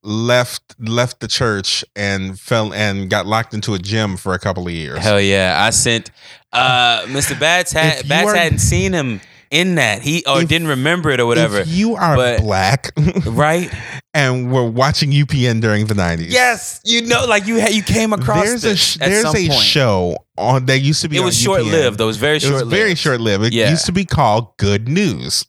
left 0.03 0.75
left 0.79 1.19
the 1.19 1.27
church 1.27 1.83
and 1.95 2.39
fell 2.39 2.73
and 2.73 3.09
got 3.09 3.25
locked 3.25 3.53
into 3.53 3.73
a 3.73 3.79
gym 3.79 4.17
for 4.17 4.33
a 4.33 4.39
couple 4.39 4.67
of 4.67 4.73
years. 4.73 4.99
Hell 4.99 5.21
yeah! 5.21 5.57
I 5.63 5.69
sent 5.69 6.11
uh, 6.51 7.03
Mr. 7.03 7.39
Bats 7.39 7.71
had 7.71 8.07
Bats 8.07 8.33
hadn't 8.33 8.59
seen 8.59 8.93
him 8.93 9.21
in 9.51 9.75
that 9.75 10.01
he 10.01 10.23
or 10.25 10.41
If- 10.41 10.49
didn't 10.49 10.67
remember 10.69 11.11
it 11.11 11.19
or 11.19 11.25
whatever. 11.25 11.59
If 11.59 11.67
you 11.67 11.95
are 11.95 12.15
but- 12.15 12.41
black 12.41 12.91
right? 13.25 13.71
and 14.13 14.51
we're 14.51 14.67
watching 14.69 15.11
UPN 15.11 15.61
during 15.61 15.85
the 15.85 15.93
nineties, 15.95 16.33
Yes, 16.33 16.81
you 16.83 17.03
know, 17.05 17.25
like 17.27 17.45
you 17.47 17.57
had 17.59 17.73
you 17.73 17.83
came 17.83 18.11
across 18.13 18.45
there's 18.45 18.63
a 18.63 18.75
sh- 18.75 18.97
there's 18.97 19.25
a 19.25 19.47
point. 19.47 19.53
show 19.53 20.17
on 20.37 20.65
that 20.65 20.79
used 20.79 21.01
to 21.03 21.09
be. 21.09 21.17
It 21.17 21.23
was 21.23 21.37
short 21.37 21.63
lived. 21.63 21.97
though. 21.97 22.05
It 22.05 22.07
was 22.07 22.17
very 22.17 22.37
It 22.37 22.41
short 22.41 22.53
was 22.53 22.61
lived. 22.63 22.71
very 22.71 22.95
short 22.95 23.21
lived. 23.21 23.45
It 23.45 23.53
Yeah. 23.53 23.69
used 23.69 23.85
to 23.85 23.91
be 23.91 24.05
called 24.05 24.57
Good 24.57 24.87
News. 24.89 25.45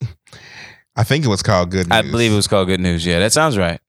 I 0.94 1.04
think 1.04 1.24
it 1.24 1.28
was 1.28 1.42
called 1.42 1.70
Good 1.70 1.88
News. 1.88 1.98
I 1.98 2.02
believe 2.02 2.32
it 2.32 2.36
was 2.36 2.46
called 2.48 2.68
Good 2.68 2.80
News. 2.80 3.06
Yeah, 3.06 3.18
that 3.20 3.32
sounds 3.32 3.56
right. 3.56 3.80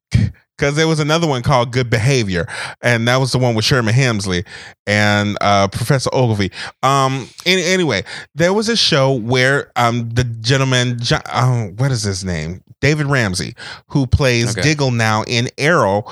Because 0.57 0.75
there 0.75 0.87
was 0.87 0.99
another 0.99 1.27
one 1.27 1.41
called 1.41 1.71
Good 1.71 1.89
Behavior, 1.89 2.47
and 2.81 3.07
that 3.07 3.17
was 3.17 3.31
the 3.31 3.39
one 3.39 3.55
with 3.55 3.65
Sherman 3.65 3.93
Hemsley 3.93 4.45
and 4.85 5.37
uh, 5.41 5.67
Professor 5.67 6.09
Oglevee. 6.11 6.51
Um, 6.83 7.27
any, 7.45 7.63
anyway, 7.63 8.03
there 8.35 8.53
was 8.53 8.69
a 8.69 8.75
show 8.75 9.11
where 9.13 9.71
um 9.75 10.09
the 10.09 10.23
gentleman, 10.23 10.99
um, 11.31 11.75
what 11.77 11.91
is 11.91 12.03
his 12.03 12.23
name, 12.23 12.63
David 12.81 13.07
Ramsey, 13.07 13.55
who 13.87 14.05
plays 14.05 14.51
Okay. 14.51 14.61
Diggle 14.61 14.91
now 14.91 15.23
in 15.23 15.49
Arrow, 15.57 16.03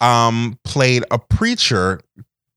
um, 0.00 0.58
played 0.64 1.04
a 1.10 1.18
preacher 1.18 2.00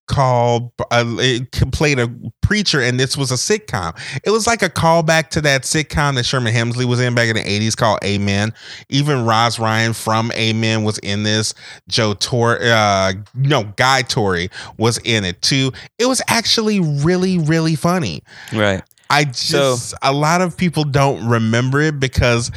called 0.08 0.72
uh, 0.92 1.06
it 1.20 1.52
played 1.72 2.00
a 2.00 2.14
preacher 2.42 2.82
and 2.82 3.00
this 3.00 3.16
was 3.16 3.32
a 3.32 3.36
sitcom 3.36 3.98
it 4.26 4.30
was 4.30 4.46
like 4.46 4.62
a 4.62 4.70
callback 4.70 5.30
to 5.30 5.40
that 5.40 5.64
sitcom 5.64 6.16
that 6.16 6.26
sherman 6.26 6.54
hemsley 6.54 6.86
was 6.86 7.00
in 7.00 7.16
back 7.16 7.30
in 7.30 7.36
the 7.36 7.42
80s 7.42 7.76
called 7.76 8.00
amen 8.04 8.54
even 8.90 9.26
Roz 9.26 9.60
Ryan 9.60 9.94
from 9.94 10.32
Amen 10.34 10.84
was 10.84 10.98
in 11.00 11.24
this. 11.24 11.54
Joe 11.88 12.14
Tor, 12.14 12.60
uh, 12.62 13.14
no, 13.34 13.64
Guy 13.76 14.02
Torry 14.04 14.50
was 14.78 15.00
in 15.00 15.24
it 15.24 15.42
too. 15.42 15.72
It 15.98 16.06
was 16.06 16.22
actually 16.28 16.80
really, 16.80 17.40
really 17.40 17.76
funny. 17.76 18.22
Right. 18.54 18.84
I 19.10 19.26
just 19.26 19.94
a 20.02 20.12
lot 20.12 20.42
of 20.42 20.58
people 20.58 20.86
don't 20.86 21.28
remember 21.28 21.82
it 21.82 22.00
because 22.00 22.52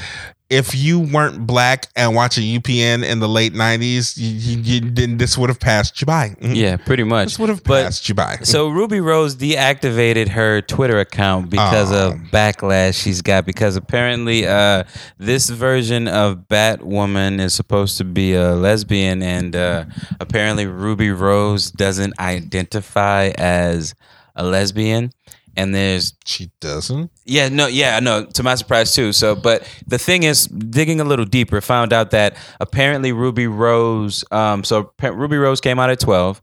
if 0.49 0.75
you 0.77 1.01
weren't 1.01 1.45
black 1.47 1.89
and 1.97 2.15
watching 2.15 2.45
UPN 2.45 3.05
in 3.05 3.19
the 3.19 3.29
late 3.29 3.53
'90s, 3.53 4.17
you, 4.17 4.29
you, 4.31 4.61
you 4.81 4.91
then 4.93 5.17
this 5.19 5.37
would 5.37 5.51
have 5.51 5.59
passed 5.59 6.01
you 6.01 6.07
by. 6.07 6.37
Mhm. 6.41 6.55
Yeah, 6.55 6.77
pretty 6.77 7.03
much. 7.03 7.27
this 7.31 7.39
would 7.41 7.49
have 7.49 7.65
But- 7.65 7.85
passed 7.85 8.09
you 8.09 8.15
by. 8.15 8.39
So 8.43 8.69
Ruby 8.69 9.01
Rose 9.01 9.35
deactivated 9.35 10.29
her 10.29 10.61
Twitter 10.63 11.01
account 11.01 11.51
because 11.51 11.91
Aw. 11.91 12.07
of 12.09 12.15
backlash 12.33 13.03
she's 13.03 13.23
got 13.23 13.45
because 13.45 13.75
apparently 13.77 14.47
uh, 14.47 14.85
this 15.19 15.51
version 15.51 16.07
of 16.07 16.47
Batwoman 16.49 17.41
is 17.41 17.53
supposed 17.55 17.99
to 17.99 18.05
be 18.05 18.35
a 18.35 18.55
lesbian 18.55 19.23
and 19.23 19.57
uh, 19.57 19.85
apparently 20.21 20.67
Ruby 20.67 21.11
Rose 21.11 21.71
doesn't 21.73 22.15
identify 22.21 23.33
as 23.37 23.95
a 24.37 24.45
lesbian 24.45 25.11
and 25.57 25.75
there's 25.75 26.15
she 26.25 26.51
doesn't. 26.61 27.11
yeah, 27.25 27.49
no, 27.49 27.67
yeah, 27.67 27.99
no, 28.01 28.25
to 28.25 28.43
my 28.43 28.55
surprise 28.55 28.95
too. 28.95 29.13
So, 29.13 29.35
but 29.35 29.67
the 29.87 29.99
thing 29.99 30.23
is, 30.23 30.47
digging 30.47 31.01
a 31.01 31.05
little 31.05 31.25
deeper, 31.25 31.61
found 31.61 31.93
out 31.93 32.11
that 32.11 32.37
apparently 32.61 33.13
Ruby 33.13 33.47
Rose, 33.47 34.25
um, 34.31 34.65
so 34.65 34.93
Ruby 35.03 35.37
Rose 35.37 35.61
came 35.61 35.79
out 35.79 35.91
at 35.91 36.01
12, 36.01 36.43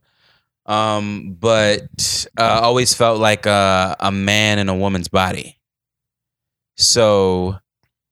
um, 0.66 1.38
but 1.40 2.26
uh, 2.38 2.60
always 2.64 2.94
felt 2.94 3.20
like 3.20 3.46
a, 3.46 3.96
a 4.00 4.12
man 4.12 4.60
in 4.60 4.70
a 4.70 4.76
woman's 4.76 5.08
body. 5.08 5.60
So 6.76 7.58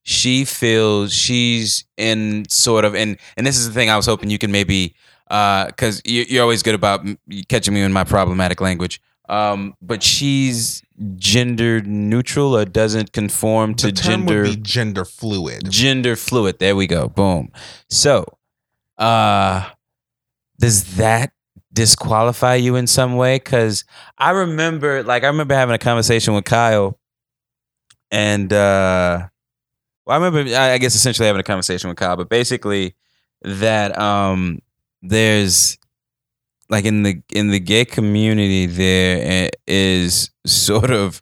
she 0.03 0.45
feels 0.45 1.13
she's 1.13 1.85
in 1.97 2.45
sort 2.49 2.85
of, 2.85 2.95
and, 2.95 3.17
and 3.37 3.45
this 3.47 3.57
is 3.57 3.67
the 3.67 3.73
thing 3.73 3.89
I 3.89 3.97
was 3.97 4.05
hoping 4.05 4.29
you 4.29 4.37
can 4.37 4.51
maybe, 4.51 4.95
uh 5.29 5.67
because 5.67 6.01
you, 6.03 6.25
you're 6.27 6.41
always 6.41 6.61
good 6.61 6.75
about 6.75 7.05
catching 7.47 7.73
me 7.73 7.81
in 7.81 7.93
my 7.93 8.03
problematic 8.03 8.59
language. 8.59 9.01
Um, 9.31 9.75
but 9.81 10.03
she's 10.03 10.83
gender 11.15 11.81
neutral 11.81 12.53
or 12.55 12.65
doesn't 12.65 13.13
conform 13.13 13.75
to 13.75 13.87
the 13.87 13.93
term 13.93 14.25
gender 14.27 14.41
would 14.41 14.55
be 14.57 14.61
gender 14.61 15.05
fluid. 15.05 15.71
gender 15.71 16.17
fluid. 16.17 16.59
There 16.59 16.75
we 16.75 16.85
go. 16.85 17.07
Boom. 17.07 17.49
So, 17.89 18.25
uh, 18.97 19.69
does 20.59 20.97
that 20.97 21.31
disqualify 21.71 22.55
you 22.55 22.75
in 22.75 22.87
some 22.87 23.15
way? 23.15 23.37
Because 23.37 23.85
I 24.17 24.31
remember, 24.31 25.01
like, 25.01 25.23
I 25.23 25.27
remember 25.27 25.55
having 25.55 25.75
a 25.75 25.79
conversation 25.79 26.33
with 26.33 26.43
Kyle, 26.43 26.99
and 28.11 28.51
uh, 28.51 29.29
well, 30.05 30.21
I 30.21 30.25
remember, 30.25 30.53
I 30.53 30.73
I 30.73 30.77
guess, 30.77 30.93
essentially 30.93 31.27
having 31.27 31.39
a 31.39 31.43
conversation 31.43 31.87
with 31.87 31.97
Kyle, 31.97 32.17
but 32.17 32.27
basically 32.27 32.97
that 33.43 33.97
um, 33.97 34.59
there's 35.01 35.77
like 36.71 36.85
in 36.85 37.03
the 37.03 37.21
in 37.33 37.49
the 37.49 37.59
gay 37.59 37.85
community 37.85 38.65
there 38.65 39.49
is 39.67 40.31
sort 40.45 40.89
of 40.89 41.21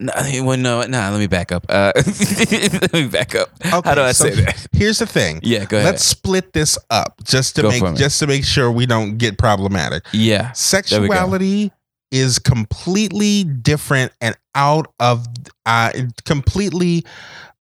no, 0.00 0.12
well, 0.44 0.56
no, 0.56 0.82
no. 0.82 1.10
Let 1.10 1.18
me 1.18 1.26
back 1.26 1.50
up. 1.50 1.66
Uh, 1.68 1.90
let 1.96 2.92
me 2.92 3.08
back 3.08 3.34
up. 3.34 3.48
How 3.64 3.80
do 3.80 4.00
I 4.00 4.12
so 4.12 4.26
say 4.30 4.42
that? 4.42 4.66
Here's 4.70 5.00
the 5.00 5.06
thing. 5.06 5.40
Yeah, 5.42 5.64
go 5.64 5.76
ahead. 5.76 5.86
Let's 5.90 6.04
split 6.04 6.52
this 6.52 6.78
up 6.88 7.20
just 7.24 7.56
to 7.56 7.62
Go 7.62 7.70
make 7.70 7.96
just 7.96 8.20
to 8.20 8.28
make 8.28 8.44
sure 8.44 8.70
we 8.70 8.86
don't 8.86 9.18
get 9.18 9.38
problematic. 9.38 10.04
yeah. 10.12 10.52
Sexuality 10.52 11.72
is 12.12 12.38
completely 12.38 13.42
different 13.42 14.12
and 14.20 14.36
out 14.54 14.86
of 15.00 15.26
uh 15.66 15.90
completely 16.24 17.04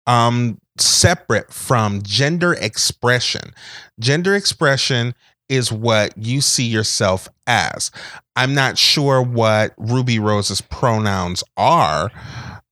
um 0.05 0.59
separate 0.77 1.51
from 1.51 2.03
gender 2.03 2.53
expression. 2.53 3.51
Gender 3.99 4.35
expression 4.35 5.15
is 5.49 5.71
what 5.71 6.13
you 6.17 6.41
see 6.41 6.65
yourself 6.65 7.27
as. 7.47 7.91
I'm 8.35 8.53
not 8.53 8.77
sure 8.77 9.21
what 9.21 9.73
Ruby 9.77 10.19
Rose's 10.19 10.61
pronouns 10.61 11.43
are. 11.55 12.11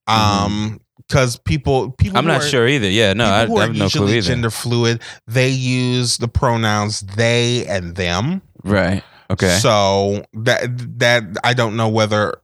Um 0.07 0.79
because 1.07 1.37
people 1.37 1.91
people 1.91 2.09
Mm-hmm. 2.09 2.17
I'm 2.17 2.25
not 2.25 2.41
are- 2.41 2.47
sure 2.47 2.67
either. 2.67 2.89
Yeah, 2.89 3.13
no, 3.13 3.25
I, 3.25 3.43
I 3.43 3.61
have 3.61 3.75
no 3.75 3.89
clue 3.89 4.07
either. 4.09 4.21
gender 4.21 4.49
fluid, 4.49 5.01
they 5.27 5.49
use 5.49 6.17
the 6.17 6.27
pronouns 6.27 7.01
they 7.01 7.65
and 7.67 7.95
them. 7.95 8.41
right. 8.63 9.03
Okay. 9.31 9.57
So 9.59 10.23
that 10.33 10.61
that 10.99 11.23
I 11.43 11.53
don't 11.55 11.75
know 11.75 11.89
whether, 11.89 12.35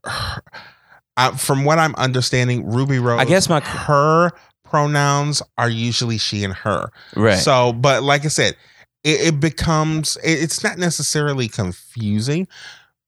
uh, 1.18 1.32
from 1.38 1.64
what 1.64 1.78
I'm 1.78 1.94
understanding, 1.96 2.66
Ruby 2.72 2.98
Rose. 3.00 3.20
I 3.20 3.26
guess 3.26 3.48
my- 3.50 3.60
her 3.60 4.32
pronouns 4.64 5.42
are 5.60 5.70
usually 5.70 6.18
she 6.18 6.44
and 6.44 6.54
her. 6.54 6.90
right. 7.16 7.38
So, 7.38 7.74
but 7.74 8.02
like 8.04 8.26
I 8.26 8.30
said, 8.30 8.56
it, 9.04 9.22
it 9.28 9.40
becomes 9.40 10.18
it- 10.24 10.42
it's 10.44 10.64
not 10.64 10.78
necessarily 10.78 11.48
confusing, 11.48 12.48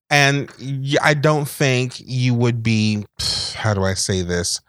and 0.10 0.50
I 1.02 1.14
don't 1.14 1.48
think 1.48 1.96
you 2.00 2.34
would 2.34 2.64
be. 2.64 3.06
How 3.56 3.74
do 3.74 3.84
I 3.84 3.94
say 3.94 4.22
this? 4.24 4.60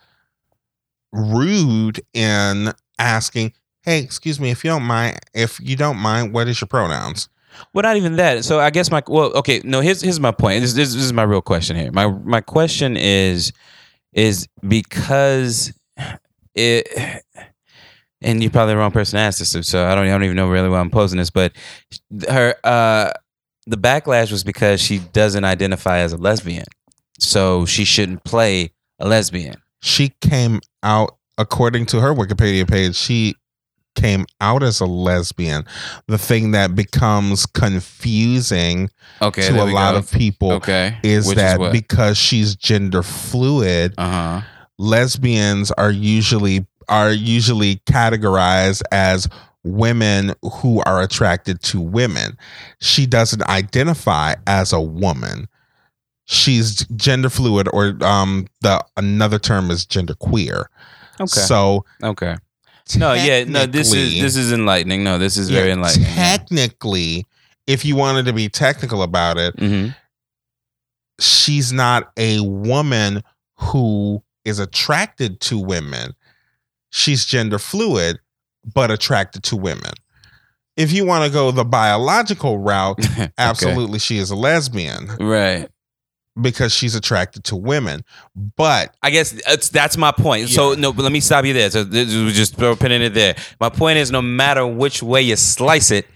Rude 1.13 2.01
in 2.13 2.73
asking. 2.99 3.53
Hey, 3.83 3.99
excuse 3.99 4.41
me, 4.41 4.51
if 4.51 4.65
you 4.65 4.71
don't 4.71 4.83
mind, 4.85 5.19
if 5.35 5.61
you 5.61 5.77
don't 5.77 5.99
mind, 5.99 6.33
what 6.33 6.49
is 6.49 6.61
your 6.61 6.69
pronouns? 6.69 7.29
Well, 7.73 7.83
not 7.83 7.97
even 7.97 8.17
that. 8.17 8.45
So 8.45 8.59
I 8.59 8.71
guess 8.71 8.91
my 8.91 9.03
well, 9.07 9.33
okay. 9.35 9.61
No, 9.65 9.81
here's 9.81 10.01
here's 10.01 10.19
my 10.19 10.33
point. 10.33 10.63
This, 10.63 10.73
this, 10.73 10.95
this 10.95 11.03
is 11.03 11.13
my 11.13 11.23
real 11.23 11.43
question 11.43 11.77
here. 11.77 11.93
My 11.93 12.07
my 12.09 12.41
question 12.41 12.97
is 12.97 13.53
is 14.13 14.49
because 14.67 15.73
it, 16.55 17.23
and 18.25 18.43
you're 18.43 18.51
probably 18.51 18.75
the 18.75 18.79
wrong 18.79 18.91
person 18.91 19.17
to 19.19 19.23
ask 19.23 19.39
this. 19.39 19.53
So 19.69 19.87
I 19.87 19.95
don't 19.95 20.07
I 20.07 20.11
don't 20.11 20.25
even 20.25 20.37
know 20.37 20.49
really 20.49 20.69
why 20.69 20.81
I'm 20.81 20.91
posing 20.91 21.19
this, 21.19 21.31
but 21.31 21.53
her 22.29 22.55
uh 22.65 23.13
the 23.67 23.77
backlash 23.77 24.31
was 24.33 24.43
because 24.45 24.81
she 24.81 24.99
doesn't 24.99 25.45
identify 25.45 25.99
as 25.99 26.13
a 26.13 26.17
lesbian, 26.17 26.67
so 27.19 27.65
she 27.67 27.85
shouldn't 27.85 28.25
play 28.25 28.73
a 28.99 29.07
lesbian. 29.09 29.55
she 29.83 30.13
came 30.21 30.61
out 30.83 31.17
according 31.39 31.85
to 31.87 32.01
her 32.01 32.15
wikipedia 32.15 32.69
page 32.69 32.95
she 32.95 33.35
came 33.97 34.25
out 34.41 34.63
as 34.63 34.81
a 34.81 34.87
lesbian 34.87 35.65
the 36.09 36.17
thing 36.19 36.53
that 36.53 36.75
becomes 36.75 37.45
confusing 37.47 38.89
Okay, 39.23 39.49
to 39.49 39.63
a 39.63 39.67
lot 39.67 39.95
of 39.97 40.11
people 40.11 40.53
okay 40.53 40.97
is 41.03 41.27
Which 41.27 41.37
that 41.37 41.73
because 41.73 42.17
she's 42.19 42.55
gender 42.57 43.03
fluid 43.03 43.95
uh 43.99 44.41
huh 44.41 44.47
lesbians 44.79 45.71
are 45.73 45.91
usually 45.91 46.67
are 46.89 47.13
usually 47.13 47.77
categorized 47.87 48.83
as 48.93 49.29
women 49.63 50.33
who 50.61 50.83
are 50.85 51.01
attracted 51.01 51.63
to 51.63 51.81
women 51.81 52.37
she 52.81 53.07
doesn't 53.07 53.43
identify 53.49 54.35
as 54.47 54.73
a 54.73 54.81
woman 54.81 55.49
she's 56.27 56.87
gender 56.97 57.31
fluid 57.31 57.69
or 57.73 57.97
um 58.03 58.47
the 58.61 58.85
another 58.97 59.39
term 59.39 59.71
is 59.71 59.87
gender 59.87 60.15
queer 60.15 60.69
okay 61.21 61.41
so 61.41 61.85
okay. 62.03 62.37
No, 62.97 63.15
yeah, 63.15 63.45
no. 63.45 63.65
This 63.65 63.95
is 63.95 64.21
this 64.21 64.37
is 64.37 64.53
enlightening. 64.53 65.05
No, 65.05 65.19
this 65.19 65.39
is 65.39 65.49
very 65.49 65.69
yeah, 65.69 65.75
enlightening. 65.75 66.07
Technically, 66.13 67.25
if 67.67 67.83
you 67.83 67.97
wanted 67.97 68.27
to 68.27 68.35
be 68.35 68.49
technical 68.51 69.03
about 69.03 69.39
it, 69.39 69.59
hmm 69.59 69.89
she's 71.21 71.73
not 71.73 72.11
a 72.17 72.41
woman 72.41 73.23
who 73.55 74.23
is 74.45 74.59
attracted 74.59 75.41
to 75.41 75.59
women. 75.59 76.13
She's 76.97 77.25
gender 77.25 77.59
fluid, 77.59 78.21
but 78.73 78.93
attracted 78.93 79.43
to 79.45 79.57
women. 79.57 79.91
If 80.77 80.93
you 80.93 81.05
want 81.05 81.25
to 81.25 81.31
go 81.31 81.51
the 81.51 81.65
biological 81.65 82.59
route, 82.59 83.01
absolutely 83.39 83.99
she 83.99 84.19
is 84.19 84.31
a 84.31 84.37
lesbian 84.37 85.09
Right. 85.19 85.69
because 86.41 86.73
she's 86.73 86.95
attracted 86.95 87.43
to 87.45 87.57
women. 87.57 88.05
But 88.37 88.95
I 89.03 89.11
guess 89.11 89.33
that's 89.33 89.71
that's 89.71 89.97
my 89.97 90.13
point. 90.13 90.51
So 90.51 90.75
no, 90.75 90.93
but 90.93 91.03
let 91.03 91.11
me 91.11 91.19
stop 91.19 91.45
you 91.45 91.53
there. 91.53 91.69
So 91.71 91.83
this, 91.83 92.09
just 92.37 92.55
throw 92.55 92.73
a 92.73 92.77
pin 92.77 92.93
in 92.93 93.03
it 93.03 93.13
there. 93.13 93.35
My 93.61 93.71
point 93.71 93.99
is, 93.99 94.13
no 94.13 94.23
matter 94.23 94.65
which 94.65 95.03
way 95.03 95.23
you 95.23 95.35
slice 95.35 95.91
it, 95.91 96.07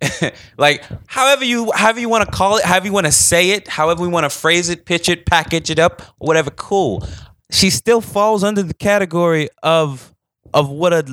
like 0.56 0.82
however 1.08 1.44
you 1.44 1.72
however 1.72 2.00
you 2.00 2.08
want 2.08 2.24
to 2.24 2.30
call 2.30 2.56
it, 2.56 2.64
however 2.64 2.86
you 2.86 2.92
want 2.92 3.06
to 3.06 3.12
say 3.12 3.50
it, 3.50 3.68
however 3.68 4.00
we 4.00 4.08
want 4.08 4.24
to 4.24 4.30
phrase 4.30 4.70
it, 4.70 4.86
pitch 4.86 5.10
it, 5.10 5.26
package 5.26 5.68
it 5.68 5.78
up, 5.78 6.00
whatever. 6.16 6.50
Cool. 6.50 7.06
She 7.50 7.68
still 7.68 8.00
falls 8.00 8.42
under 8.42 8.62
the 8.62 8.72
category 8.74 9.48
of 9.62 10.11
of 10.54 10.68
what 10.68 10.92
a 10.92 11.04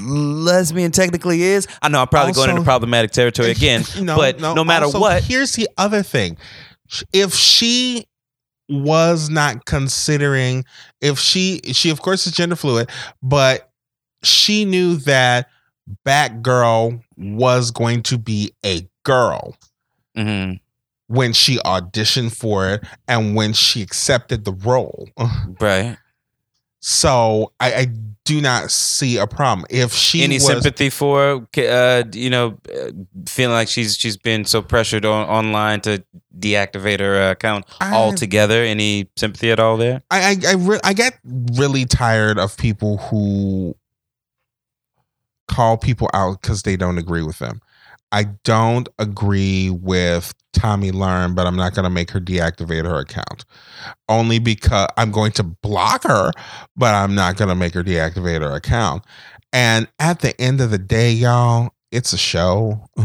lesbian 0.00 0.90
technically 0.90 1.42
is. 1.42 1.66
I 1.82 1.88
know 1.88 2.00
I'm 2.00 2.08
probably 2.08 2.32
going 2.32 2.50
into 2.50 2.62
problematic 2.62 3.10
territory 3.12 3.50
again, 3.52 3.82
but 4.06 4.40
no, 4.40 4.64
matter 4.64 4.86
also, 4.86 5.00
what, 5.00 5.22
Here's 5.22 5.52
the 5.54 5.68
other 5.78 6.02
thing. 6.02 6.36
If 7.12 7.34
she 7.34 8.06
was 8.68 9.28
not 9.28 9.66
considering 9.66 10.64
if 11.00 11.18
she 11.18 11.60
she 11.72 11.90
of 11.90 12.00
course 12.00 12.26
is 12.26 12.32
gender 12.32 12.56
fluid, 12.56 12.88
but 13.22 13.70
she 14.22 14.64
knew 14.64 14.96
that 14.96 15.48
Batgirl 16.06 17.02
was 17.16 17.70
going 17.70 18.02
to 18.04 18.16
be 18.18 18.52
a 18.64 18.88
girl 19.04 19.54
Mhm. 20.16 20.60
when 21.08 21.32
she 21.34 21.56
auditioned 21.58 22.34
for 22.34 22.70
it 22.70 22.82
and 23.06 23.34
when 23.34 23.52
she 23.52 23.82
accepted 23.82 24.44
the 24.44 24.52
role. 24.52 25.08
right? 25.60 25.98
So 26.86 27.50
I, 27.60 27.74
I 27.74 27.86
do 28.26 28.42
not 28.42 28.70
see 28.70 29.16
a 29.16 29.26
problem. 29.26 29.66
If 29.70 29.94
she 29.94 30.22
any 30.22 30.34
was, 30.34 30.44
sympathy 30.44 30.90
for 30.90 31.46
uh, 31.56 32.02
you 32.12 32.28
know 32.28 32.58
uh, 32.70 32.90
feeling 33.26 33.54
like 33.54 33.68
she's 33.68 33.96
she's 33.96 34.18
been 34.18 34.44
so 34.44 34.60
pressured 34.60 35.06
on 35.06 35.26
online 35.26 35.80
to 35.82 36.04
deactivate 36.38 37.00
her 37.00 37.22
uh, 37.22 37.30
account 37.30 37.64
I- 37.80 37.94
altogether 37.94 38.62
any 38.62 39.08
sympathy 39.16 39.50
at 39.50 39.58
all 39.58 39.78
there 39.78 40.02
I 40.10 40.32
I 40.32 40.50
I, 40.50 40.54
re- 40.56 40.80
I 40.84 40.92
get 40.92 41.18
really 41.54 41.86
tired 41.86 42.38
of 42.38 42.54
people 42.58 42.98
who 42.98 43.76
call 45.48 45.78
people 45.78 46.10
out 46.12 46.42
because 46.42 46.64
they 46.64 46.76
don't 46.76 46.98
agree 46.98 47.22
with 47.22 47.38
them. 47.38 47.62
I 48.14 48.26
don't 48.44 48.88
agree 49.00 49.70
with 49.70 50.34
Tomi 50.52 50.92
Lahren, 50.92 51.34
but 51.34 51.48
I'm 51.48 51.56
not 51.56 51.74
going 51.74 51.82
to 51.82 51.90
make 51.90 52.12
her 52.12 52.20
deactivate 52.20 52.84
her 52.84 53.00
account. 53.00 53.44
Only 54.08 54.38
because 54.38 54.86
I'm 54.96 55.10
going 55.10 55.32
to 55.32 55.42
block 55.42 56.04
her, 56.04 56.30
but 56.76 56.94
I'm 56.94 57.16
not 57.16 57.36
going 57.36 57.48
to 57.48 57.56
make 57.56 57.74
her 57.74 57.82
deactivate 57.82 58.40
her 58.40 58.54
account. 58.54 59.02
And 59.52 59.88
at 59.98 60.20
the 60.20 60.40
end 60.40 60.60
of 60.60 60.70
the 60.70 60.78
day, 60.78 61.10
y'all, 61.10 61.74
it's 61.90 62.12
a 62.12 62.18
show. 62.18 62.88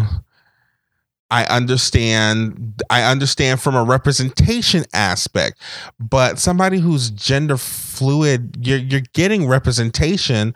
I 1.31 1.45
understand 1.45 2.81
I 2.89 3.03
understand 3.03 3.61
from 3.61 3.75
a 3.75 3.83
representation 3.83 4.85
aspect, 4.93 5.61
but 5.99 6.39
somebody 6.39 6.79
who's 6.79 7.11
gender 7.11 7.57
fluid, 7.57 8.57
you're 8.65 8.79
you're 8.79 9.03
getting 9.13 9.47
representation 9.47 10.55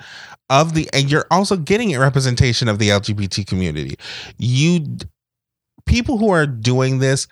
of 0.49 0.74
the 0.74 0.90
and 0.94 1.10
you're 1.11 1.26
also 1.32 1.56
getting 1.57 1.95
a 1.95 1.99
representation 1.99 2.68
of 2.68 2.80
the 2.80 2.90
LGBT 2.90 3.45
community. 3.48 3.95
You 4.38 4.98
people 5.86 6.18
who 6.18 6.30
are 6.30 6.45
doing 6.48 6.99
this 6.99 7.28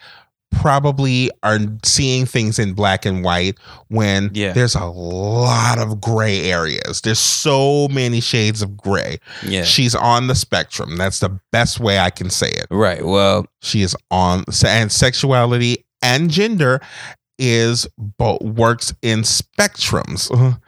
probably 0.52 1.32
are 1.44 1.60
seeing 1.86 2.26
things 2.26 2.60
in 2.60 2.74
black 2.74 3.06
and 3.06 3.24
white 3.24 3.58
when 3.88 4.30
Yeah. 4.34 4.52
there's 4.52 4.76
a 4.76 4.84
lot 4.86 5.80
of 5.80 6.02
gray 6.02 6.52
areas. 6.52 7.00
There's 7.02 7.20
so 7.20 7.88
many 7.88 8.20
shades 8.20 8.62
of 8.62 8.76
gray. 8.76 9.20
yeah 9.48 9.64
She's 9.64 9.96
on 9.96 10.28
the 10.28 10.36
spectrum. 10.36 10.98
That's 10.98 11.20
the 11.20 11.40
best 11.54 11.80
way 11.80 12.00
I 12.00 12.10
can 12.10 12.30
say 12.30 12.50
it. 12.50 12.68
right 12.70 13.06
well 13.06 13.46
She 13.62 13.82
is 13.82 13.96
on 14.10 14.44
and 14.66 14.92
sexuality 14.92 15.86
and 16.02 16.30
gender 16.30 16.82
is 17.40 17.88
both 17.98 18.42
works 18.42 18.94
in 19.02 19.22
spectrums. 19.22 20.30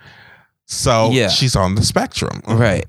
So 0.74 1.12
Yeah. 1.12 1.30
she's 1.30 1.56
on 1.56 1.76
the 1.76 1.84
spectrum. 1.84 2.42
right 2.48 2.86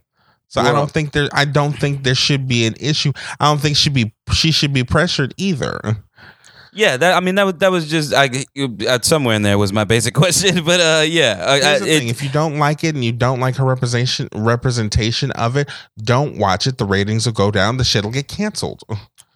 So 0.48 0.60
I 0.60 0.72
don't 0.72 0.90
think 0.90 1.12
there 1.12 1.28
I 1.32 1.44
don't 1.44 1.72
think 1.72 2.04
there 2.04 2.14
should 2.14 2.46
be 2.48 2.66
an 2.66 2.74
issue. 2.80 3.12
I 3.40 3.44
don't 3.46 3.60
think 3.60 3.76
she 3.76 3.90
be 3.90 4.14
she 4.32 4.52
should 4.52 4.72
be 4.72 4.84
pressured 4.84 5.34
either. 5.36 5.80
yeah 6.76 6.96
that 6.96 7.14
i 7.14 7.20
mean 7.20 7.36
that 7.36 7.44
was 7.46 7.54
that 7.62 7.70
was 7.70 7.88
just 7.88 8.12
i 8.12 8.28
somewhere 9.02 9.36
in 9.36 9.42
there 9.42 9.56
was 9.58 9.72
my 9.72 9.84
basic 9.84 10.12
question 10.22 10.64
but 10.64 10.80
uh 10.80 11.04
yeah 11.06 11.32
I, 11.46 11.76
it- 11.86 12.02
if 12.10 12.20
you 12.20 12.28
don't 12.28 12.58
like 12.58 12.82
it 12.82 12.96
and 12.96 13.04
you 13.04 13.12
don't 13.12 13.38
like 13.38 13.54
her 13.56 13.64
representation 13.64 14.28
representation 14.34 15.30
of 15.32 15.56
it, 15.56 15.68
don't 16.02 16.36
watch 16.38 16.66
it. 16.66 16.78
The 16.78 16.84
ratings 16.84 17.26
will 17.26 17.32
go 17.44 17.50
down. 17.52 17.76
The 17.76 17.84
shit'll 17.84 18.10
get 18.10 18.26
canceled. 18.28 18.82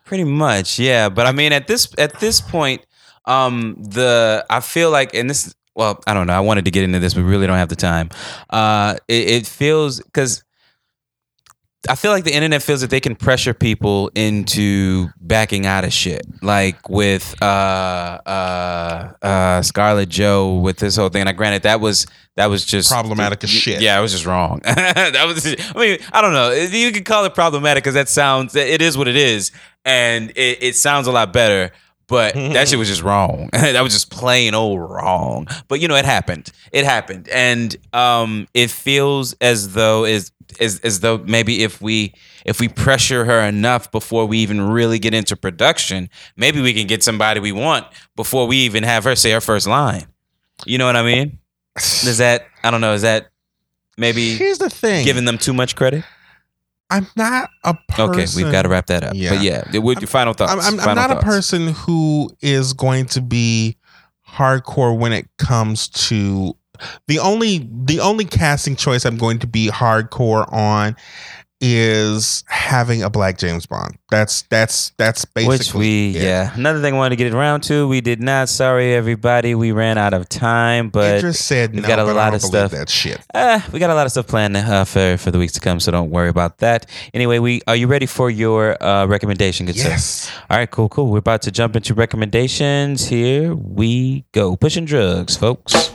Pretty 0.05 0.25
much, 0.25 0.79
yeah. 0.81 1.09
But 1.11 1.27
I 1.27 1.33
mean, 1.33 1.53
at 1.53 1.67
this 1.69 1.83
at 1.99 2.19
this 2.19 2.41
point, 2.41 2.81
um, 3.27 3.77
the 3.79 4.45
I 4.51 4.61
feel 4.61 4.91
like, 4.91 5.15
and 5.15 5.29
this, 5.31 5.55
well, 5.79 6.03
I 6.09 6.13
don't 6.13 6.27
know. 6.27 6.33
I 6.33 6.41
wanted 6.41 6.65
to 6.65 6.73
get 6.73 6.83
into 6.83 6.99
this, 6.99 7.15
but 7.15 7.23
we 7.23 7.31
really 7.31 7.47
don't 7.47 7.57
have 7.57 7.69
the 7.69 7.77
time. 7.77 8.11
Uh, 8.51 8.97
it, 9.07 9.31
it 9.31 9.47
feels 9.47 10.01
because 10.01 10.43
I 11.89 11.95
feel 11.95 12.11
like 12.11 12.25
the 12.25 12.35
internet 12.35 12.65
feels 12.65 12.81
that 12.81 12.91
they 12.91 12.99
can 12.99 13.15
pressure 13.15 13.55
people 13.55 14.11
into 14.17 15.09
backing 15.21 15.67
out 15.67 15.85
of 15.85 15.93
shit, 15.93 16.27
like 16.43 16.89
with 16.89 17.41
uh, 17.41 18.19
uh, 18.27 19.13
uh, 19.23 19.63
Scarlett 19.63 20.09
Joe 20.09 20.57
with 20.57 20.79
this 20.79 20.97
whole 20.97 21.11
thing. 21.11 21.21
And 21.21 21.29
I 21.29 21.33
granted 21.33 21.63
that 21.63 21.81
was 21.81 22.09
that 22.35 22.47
was 22.47 22.65
just 22.65 22.91
Problematic 22.91 23.45
as 23.45 23.51
shit. 23.51 23.81
Yeah, 23.81 23.97
it 23.97 24.03
was 24.03 24.11
just 24.11 24.27
wrong. 24.27 24.61
that 24.65 25.25
was. 25.27 25.47
I 25.47 25.79
mean, 25.79 25.99
I 26.13 26.21
don't 26.21 26.33
know. 26.33 26.51
You 26.51 26.91
can 26.91 27.05
call 27.05 27.25
it 27.25 27.37
problematic 27.37 27.85
because 27.85 27.95
that 27.95 28.09
sounds. 28.09 28.57
It 28.57 28.83
is 28.83 28.99
what 28.99 29.07
it 29.07 29.17
is, 29.17 29.53
and 29.85 30.31
it, 30.31 30.59
it 30.61 30.77
sounds 30.77 31.07
a 31.07 31.13
lot 31.13 31.33
better. 31.33 31.71
But 32.09 32.35
that 32.35 32.69
shit 32.69 32.79
was 32.79 32.89
just 32.89 33.03
wrong. 33.03 33.51
that 33.53 33.81
was 33.83 33.93
just 33.93 34.11
plain 34.11 34.55
old 34.55 34.81
wrong. 34.81 35.47
But 35.69 35.81
you 35.81 35.89
know, 35.89 35.95
it 35.95 36.05
happened. 36.05 36.51
It 36.73 36.85
happened, 36.85 37.29
and 37.29 37.77
um, 37.93 38.49
it 38.55 38.71
feels 38.71 39.35
as 39.41 39.75
though 39.75 40.05
is 40.05 40.33
as 40.61 40.81
as 40.81 41.01
though 41.01 41.19
maybe 41.19 41.63
if 41.63 41.81
we 41.81 42.15
if 42.45 42.61
we 42.61 42.69
pressure 42.69 43.25
her 43.27 43.41
enough 43.41 43.91
before 43.93 44.27
we 44.27 44.39
even 44.39 44.61
really 44.61 44.99
get 44.99 45.15
into 45.15 45.37
production, 45.37 46.09
maybe 46.37 46.61
we 46.61 46.73
can 46.73 46.87
get 46.87 47.03
somebody 47.03 47.41
we 47.41 47.53
want 47.53 47.87
before 48.17 48.47
we 48.47 48.57
even 48.59 48.83
have 48.83 49.05
her 49.05 49.15
say 49.15 49.31
her 49.31 49.41
first 49.41 49.67
line. 49.67 50.07
You 50.65 50.79
know 50.79 50.87
what 50.87 50.97
I 50.97 51.03
mean? 51.03 51.39
Is 51.77 52.19
that 52.19 52.47
I 52.65 52.71
don't 52.71 52.81
know? 52.81 52.95
Is 52.95 53.03
that 53.03 53.29
maybe 53.97 54.35
Here's 54.35 54.59
the 54.59 54.71
thing. 54.71 55.05
giving 55.05 55.25
them 55.27 55.39
too 55.39 55.53
much 55.53 55.77
credit? 55.77 56.05
I'm 56.91 57.07
not 57.17 57.51
a 57.65 57.75
person. 57.89 58.11
Okay, 58.11 58.27
we've 58.37 58.51
got 58.51 58.63
to 58.63 58.69
wrap 58.69 58.87
that 58.87 59.05
up. 59.05 59.13
Yeah. 59.15 59.31
But 59.31 59.43
yeah, 59.43 59.79
what 59.79 60.01
your 60.01 60.09
final 60.09 60.33
thoughts? 60.33 60.53
I'm, 60.53 60.61
I'm, 60.61 60.81
I'm 60.81 60.97
Final 60.97 61.09
not 61.09 61.11
a 61.11 61.21
person 61.21 61.69
who 61.69 62.31
is 62.41 62.73
going 62.73 63.07
to 63.07 63.21
be 63.21 63.77
hardcore 64.27 64.97
when 64.97 65.13
it 65.13 65.29
comes 65.39 65.89
to 65.89 66.57
the 67.07 67.19
only 67.19 67.69
the 67.71 68.01
only 68.01 68.25
casting 68.25 68.77
choice 68.77 69.05
I'm 69.05 69.19
going 69.19 69.39
to 69.41 69.47
be 69.47 69.69
hardcore 69.69 70.51
on 70.53 70.97
is 71.61 72.45
having 72.47 73.03
a 73.03 73.11
black 73.11 73.39
James 73.39 73.67
Bond. 73.67 73.99
That's 74.11 74.43
that's 74.43 74.91
that's 74.97 75.25
basically 75.25 75.59
Which 75.59 75.75
we, 75.75 76.17
it. 76.17 76.23
yeah. 76.23 76.55
Another 76.55 76.81
thing 76.81 76.95
I 76.95 76.97
wanted 76.97 77.17
to 77.19 77.25
get 77.25 77.35
around 77.35 77.63
to, 77.65 77.89
we 77.89 78.01
did 78.01 78.21
not. 78.21 78.49
Sorry, 78.49 78.95
everybody. 78.95 79.55
We 79.55 79.73
ran 79.73 79.99
out 79.99 80.15
of 80.15 80.29
time, 80.29 80.91
but 80.91 81.19
Idris 81.19 81.45
said 81.45 81.73
we've 81.73 81.83
no, 81.83 81.89
got 81.89 81.99
a 81.99 82.05
lot 82.05 82.35
of 82.35 82.43
stuff. 82.43 82.71
That 82.71 82.89
shit. 82.89 83.21
Uh, 83.35 83.61
we 83.73 83.79
got 83.79 83.91
a 83.91 83.95
lot 83.95 84.07
of 84.07 84.13
stuff 84.13 84.27
planned 84.27 84.57
uh, 84.57 84.85
for 84.85 85.17
for 85.19 85.31
the 85.31 85.39
weeks 85.39 85.53
to 85.55 85.61
come, 85.61 85.81
so 85.81 85.91
don't 85.91 86.11
worry 86.11 86.29
about 86.29 86.59
that. 86.59 86.87
Anyway, 87.13 87.39
we 87.39 87.61
are 87.67 87.77
you 87.77 87.87
ready 87.87 88.07
for 88.07 88.31
your 88.31 88.83
uh, 88.83 89.07
recommendation, 89.07 89.67
good 89.67 89.77
sir? 89.77 89.89
Yes. 89.89 90.31
All 90.49 90.57
right, 90.57 90.71
cool, 90.71 90.89
cool. 90.89 91.11
We're 91.11 91.19
about 91.19 91.43
to 91.43 91.51
jump 91.51 91.77
into 91.77 91.95
recommendations. 91.95 93.07
Here 93.07 93.55
we 93.55 94.25
go. 94.33 94.57
Pushing 94.57 94.85
drugs, 94.85 95.37
folks. 95.37 95.93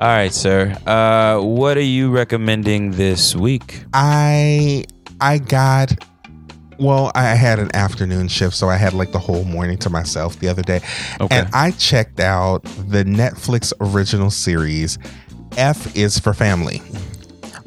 All 0.00 0.06
right, 0.06 0.32
sir. 0.32 0.76
Uh, 0.86 1.40
what 1.42 1.76
are 1.76 1.80
you 1.80 2.10
recommending 2.10 2.92
this 2.92 3.34
week? 3.34 3.82
I 3.92 4.84
I 5.20 5.38
got 5.38 5.92
well, 6.78 7.10
I 7.16 7.34
had 7.34 7.58
an 7.58 7.74
afternoon 7.74 8.28
shift, 8.28 8.54
so 8.54 8.68
I 8.68 8.76
had 8.76 8.92
like 8.92 9.10
the 9.10 9.18
whole 9.18 9.42
morning 9.42 9.76
to 9.78 9.90
myself 9.90 10.38
the 10.38 10.46
other 10.46 10.62
day. 10.62 10.80
Okay. 11.20 11.36
And 11.36 11.48
I 11.52 11.72
checked 11.72 12.20
out 12.20 12.62
the 12.62 13.02
Netflix 13.02 13.72
original 13.80 14.30
series 14.30 14.98
F 15.56 15.96
is 15.96 16.18
for 16.18 16.32
Family. 16.32 16.80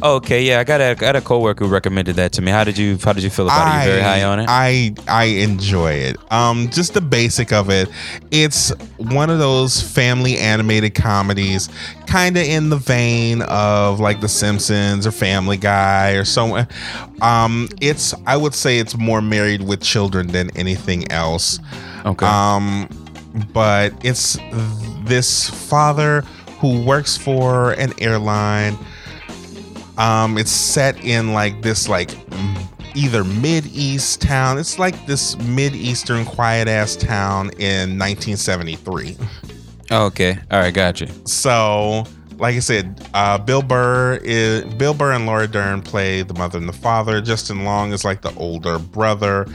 Okay, 0.04 0.44
yeah, 0.44 0.60
I 0.60 0.64
got 0.64 0.82
a 0.82 0.92
I 0.92 0.94
got 0.96 1.16
a 1.16 1.22
coworker 1.22 1.66
who 1.66 1.72
recommended 1.72 2.16
that 2.16 2.32
to 2.34 2.42
me. 2.42 2.52
How 2.52 2.64
did 2.64 2.78
you 2.78 2.98
How 3.04 3.14
did 3.14 3.24
you 3.24 3.30
feel 3.30 3.46
about 3.46 3.68
it? 3.68 3.86
You 3.86 3.92
very 3.92 4.02
high 4.02 4.24
on 4.24 4.40
it? 4.40 4.48
I 4.50 4.94
I 5.08 5.26
enjoy 5.26 5.94
it. 5.94 6.18
Um, 6.32 6.70
just 6.70 6.94
the 6.94 7.02
basic 7.02 7.52
of 7.52 7.70
it. 7.70 7.90
It's 8.32 8.72
one 8.98 9.30
of 9.30 9.40
those 9.40 9.82
family 9.82 10.38
animated 10.38 10.96
comedies, 10.96 11.70
kind 12.08 12.36
of 12.38 12.44
in 12.44 12.70
the 12.70 12.78
vein 12.78 13.44
of 13.44 14.00
like 14.00 14.22
The 14.22 14.30
Simpsons 14.30 15.06
or 15.06 15.12
Family 15.12 15.58
Guy 15.58 16.12
or 16.12 16.26
so. 16.26 16.66
Um, 17.22 17.70
it's 17.80 18.14
I 18.26 18.38
would 18.38 18.56
say 18.56 18.80
it's 18.80 18.98
more 18.98 19.22
married 19.22 19.62
with 19.62 19.82
children 19.82 20.28
than 20.28 20.50
anything 20.58 21.12
else. 21.12 21.60
okay. 22.06 22.26
Um, 22.26 22.90
but 23.54 23.94
it's 24.04 24.38
this 25.04 25.50
father 25.50 26.22
who 26.60 26.84
works 26.86 27.18
for 27.18 27.72
an 27.74 27.94
airline. 28.00 28.78
Um, 29.98 30.38
it's 30.38 30.52
set 30.52 31.04
in 31.04 31.34
like 31.34 31.62
this 31.62 31.88
like 31.88 32.12
either 32.96 33.24
mid 33.24 33.66
east 33.68 34.22
town. 34.22 34.58
It's 34.58 34.80
like 34.80 35.06
this 35.06 35.38
mid 35.40 35.76
eastern 35.76 36.26
quiet 36.26 36.68
ass 36.68 36.96
town 36.96 37.52
in 37.58 37.98
1973. 37.98 39.18
okay. 39.92 40.40
All 40.50 40.60
right, 40.60 40.74
gotcha. 40.74 41.08
So, 41.28 42.06
like 42.38 42.56
I 42.56 42.60
said, 42.60 43.08
uh, 43.14 43.38
Bill 43.38 43.62
Burr 43.62 44.20
is 44.24 44.64
Bill 44.76 44.94
Burr 44.94 45.14
and 45.14 45.26
Laura 45.26 45.48
Dern 45.48 45.82
play 45.82 46.22
the 46.24 46.34
mother 46.34 46.58
and 46.58 46.68
the 46.68 46.74
father. 46.74 47.22
Justin 47.22 47.64
Long 47.64 47.94
is 47.94 48.04
like 48.04 48.22
the 48.22 48.34
older 48.36 48.80
brother, 48.80 49.46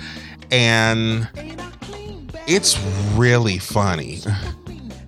and 0.50 1.28
it's 2.46 2.78
really 3.14 3.58
funny. 3.58 4.20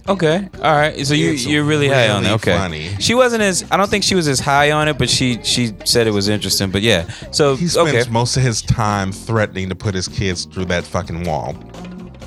Okay. 0.08 0.48
All 0.62 0.72
right. 0.74 1.06
So 1.06 1.14
you 1.14 1.32
It's 1.32 1.44
you're 1.46 1.64
really, 1.64 1.88
high 1.88 2.08
on 2.08 2.22
it. 2.24 2.28
really 2.28 2.34
Okay. 2.36 2.56
funny. 2.56 2.88
She 2.98 3.14
wasn't 3.14 3.42
as 3.42 3.64
I 3.70 3.76
don't 3.76 3.90
think 3.90 4.04
she 4.04 4.14
was 4.14 4.26
as 4.26 4.40
high 4.40 4.70
on 4.72 4.88
it, 4.88 4.96
but 4.98 5.10
she 5.10 5.38
she 5.42 5.72
said 5.84 6.06
it 6.06 6.12
was 6.12 6.28
interesting. 6.28 6.70
But 6.70 6.82
yeah. 6.82 7.06
So 7.30 7.56
He 7.56 7.68
spends 7.68 7.90
okay. 7.94 8.10
most 8.10 8.36
of 8.36 8.42
his 8.42 8.62
time 8.62 9.12
threatening 9.12 9.68
to 9.68 9.74
put 9.74 9.94
his 9.94 10.08
kids 10.08 10.46
through 10.46 10.66
that 10.66 10.84
fucking 10.84 11.24
wall. 11.24 11.54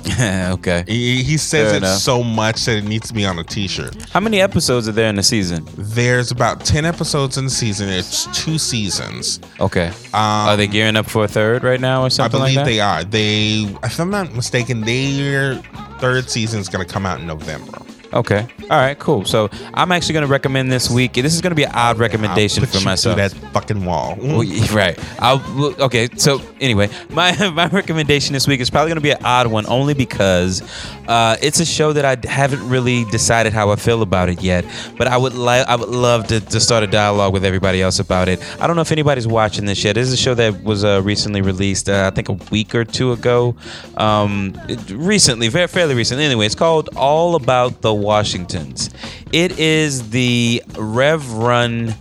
okay. 0.54 0.84
He, 0.88 1.24
he 1.24 1.38
says 1.38 1.68
Fair 1.70 1.76
it 1.76 1.78
enough. 1.84 1.98
so 2.00 2.24
much 2.24 2.66
that 2.66 2.78
it 2.78 2.84
needs 2.84 3.08
to 3.10 3.14
be 3.14 3.26
on 3.26 3.38
a 3.40 3.44
t-shirt. 3.44 3.96
How 4.12 4.20
many 4.20 4.42
episodes 4.42 4.88
are 4.88 4.92
there 4.92 5.10
in 5.10 5.16
the 5.16 5.24
season? 5.24 5.66
There's 5.78 6.32
about 6.32 6.66
10 6.66 6.86
episodes 6.86 7.38
in 7.38 7.46
the 7.46 7.50
season. 7.52 7.90
It's 7.90 8.26
two 8.44 8.58
seasons. 8.58 9.40
Okay. 9.60 9.88
Um, 10.14 10.48
are 10.50 10.58
they 10.58 10.68
gearing 10.68 10.96
up 10.96 11.06
for 11.06 11.24
a 11.26 11.28
third 11.28 11.64
right 11.64 11.80
now 11.80 12.02
or 12.02 12.06
I 12.06 12.10
something 12.10 12.40
believe 12.40 12.56
like 12.58 12.66
that? 12.66 12.72
they 12.72 12.80
are. 12.80 13.04
They, 13.04 13.76
if 13.84 14.00
I'm 14.00 14.10
not 14.10 14.34
mistaken, 14.34 14.82
their 14.82 15.56
third 16.00 16.30
season 16.30 16.60
is 16.60 16.70
going 16.70 16.86
to 16.86 16.92
come 16.92 17.06
out 17.06 17.20
in 17.20 17.28
November. 17.28 17.78
Okay. 18.14 18.48
All 18.64 18.78
right. 18.78 18.98
Cool. 19.00 19.26
So 19.26 19.50
I'm 19.74 19.92
actually 19.92 20.14
going 20.14 20.26
to 20.26 20.32
recommend 20.32 20.72
this 20.72 20.90
week. 20.90 21.14
This 21.14 21.34
is 21.34 21.42
going 21.42 21.52
to 21.52 21.56
be 21.56 21.64
an 21.64 21.72
odd 21.74 21.98
recommendation 21.98 22.62
I'll 22.62 22.68
put 22.68 22.74
for 22.74 22.80
you 22.80 22.86
myself. 22.86 23.16
Through 23.16 23.30
that 23.30 23.54
fucking 23.54 23.86
wall. 23.86 24.18
Well, 24.20 24.40
right. 24.74 25.00
I'll 25.20 25.38
well, 25.58 25.76
okay. 25.84 26.10
So 26.18 26.42
anyway, 26.60 26.90
my 27.10 27.50
my 27.56 27.68
recommendation 27.68 28.34
this 28.34 28.48
week 28.48 28.60
is 28.60 28.70
probably 28.70 28.90
going 28.90 28.96
to 28.98 29.02
be 29.02 29.12
an 29.12 29.24
odd 29.24 29.48
one, 29.48 29.66
only 29.68 29.94
because 29.94 30.62
uh, 31.08 31.38
it's 31.42 31.60
a 31.60 31.66
show 31.66 31.94
that 31.94 32.06
I 32.06 32.18
haven't 32.30 32.68
really 32.68 33.06
decided 33.06 33.54
how 33.54 33.70
I 33.72 33.76
feel 33.78 34.02
about 34.02 34.30
it 34.30 34.42
yet. 34.42 34.66
But 34.98 35.08
I 35.08 35.18
would 35.18 35.34
like 35.34 35.68
I 35.68 35.76
would 35.76 35.90
love 35.90 36.28
to, 36.28 36.40
to 36.42 36.60
start 36.60 36.84
a 36.84 36.88
dialogue 36.88 37.34
with 37.34 37.46
everybody 37.46 37.82
else 37.82 38.00
about 38.00 38.28
it. 38.28 38.40
I 38.60 38.68
don't 38.68 38.76
know 38.76 38.82
if 38.82 38.92
anybody's 38.92 39.28
watching 39.28 39.66
this 39.66 39.84
yet. 39.84 39.96
This 39.96 40.08
is 40.08 40.14
a 40.14 40.18
show 40.18 40.34
that 40.36 40.64
was 40.64 40.84
uh, 40.84 41.02
recently 41.04 41.42
released. 41.42 41.88
Uh, 41.90 42.10
I 42.12 42.16
think 42.16 42.30
a 42.30 42.38
week 42.52 42.76
or 42.76 42.84
two 42.84 43.14
ago. 43.14 43.56
Um, 43.98 44.54
it- 44.68 44.90
recently, 44.92 45.48
very 45.48 45.68
fairly 45.68 45.96
recently. 45.96 46.26
Anyway, 46.26 46.46
it's 46.46 46.56
called 46.56 46.90
All 46.96 47.36
About 47.36 47.82
the 47.82 47.94
Washingtons. 48.02 48.90
It 49.32 49.58
is 49.60 50.10
the 50.10 50.64
Rev 50.78 51.32
Run 51.34 51.96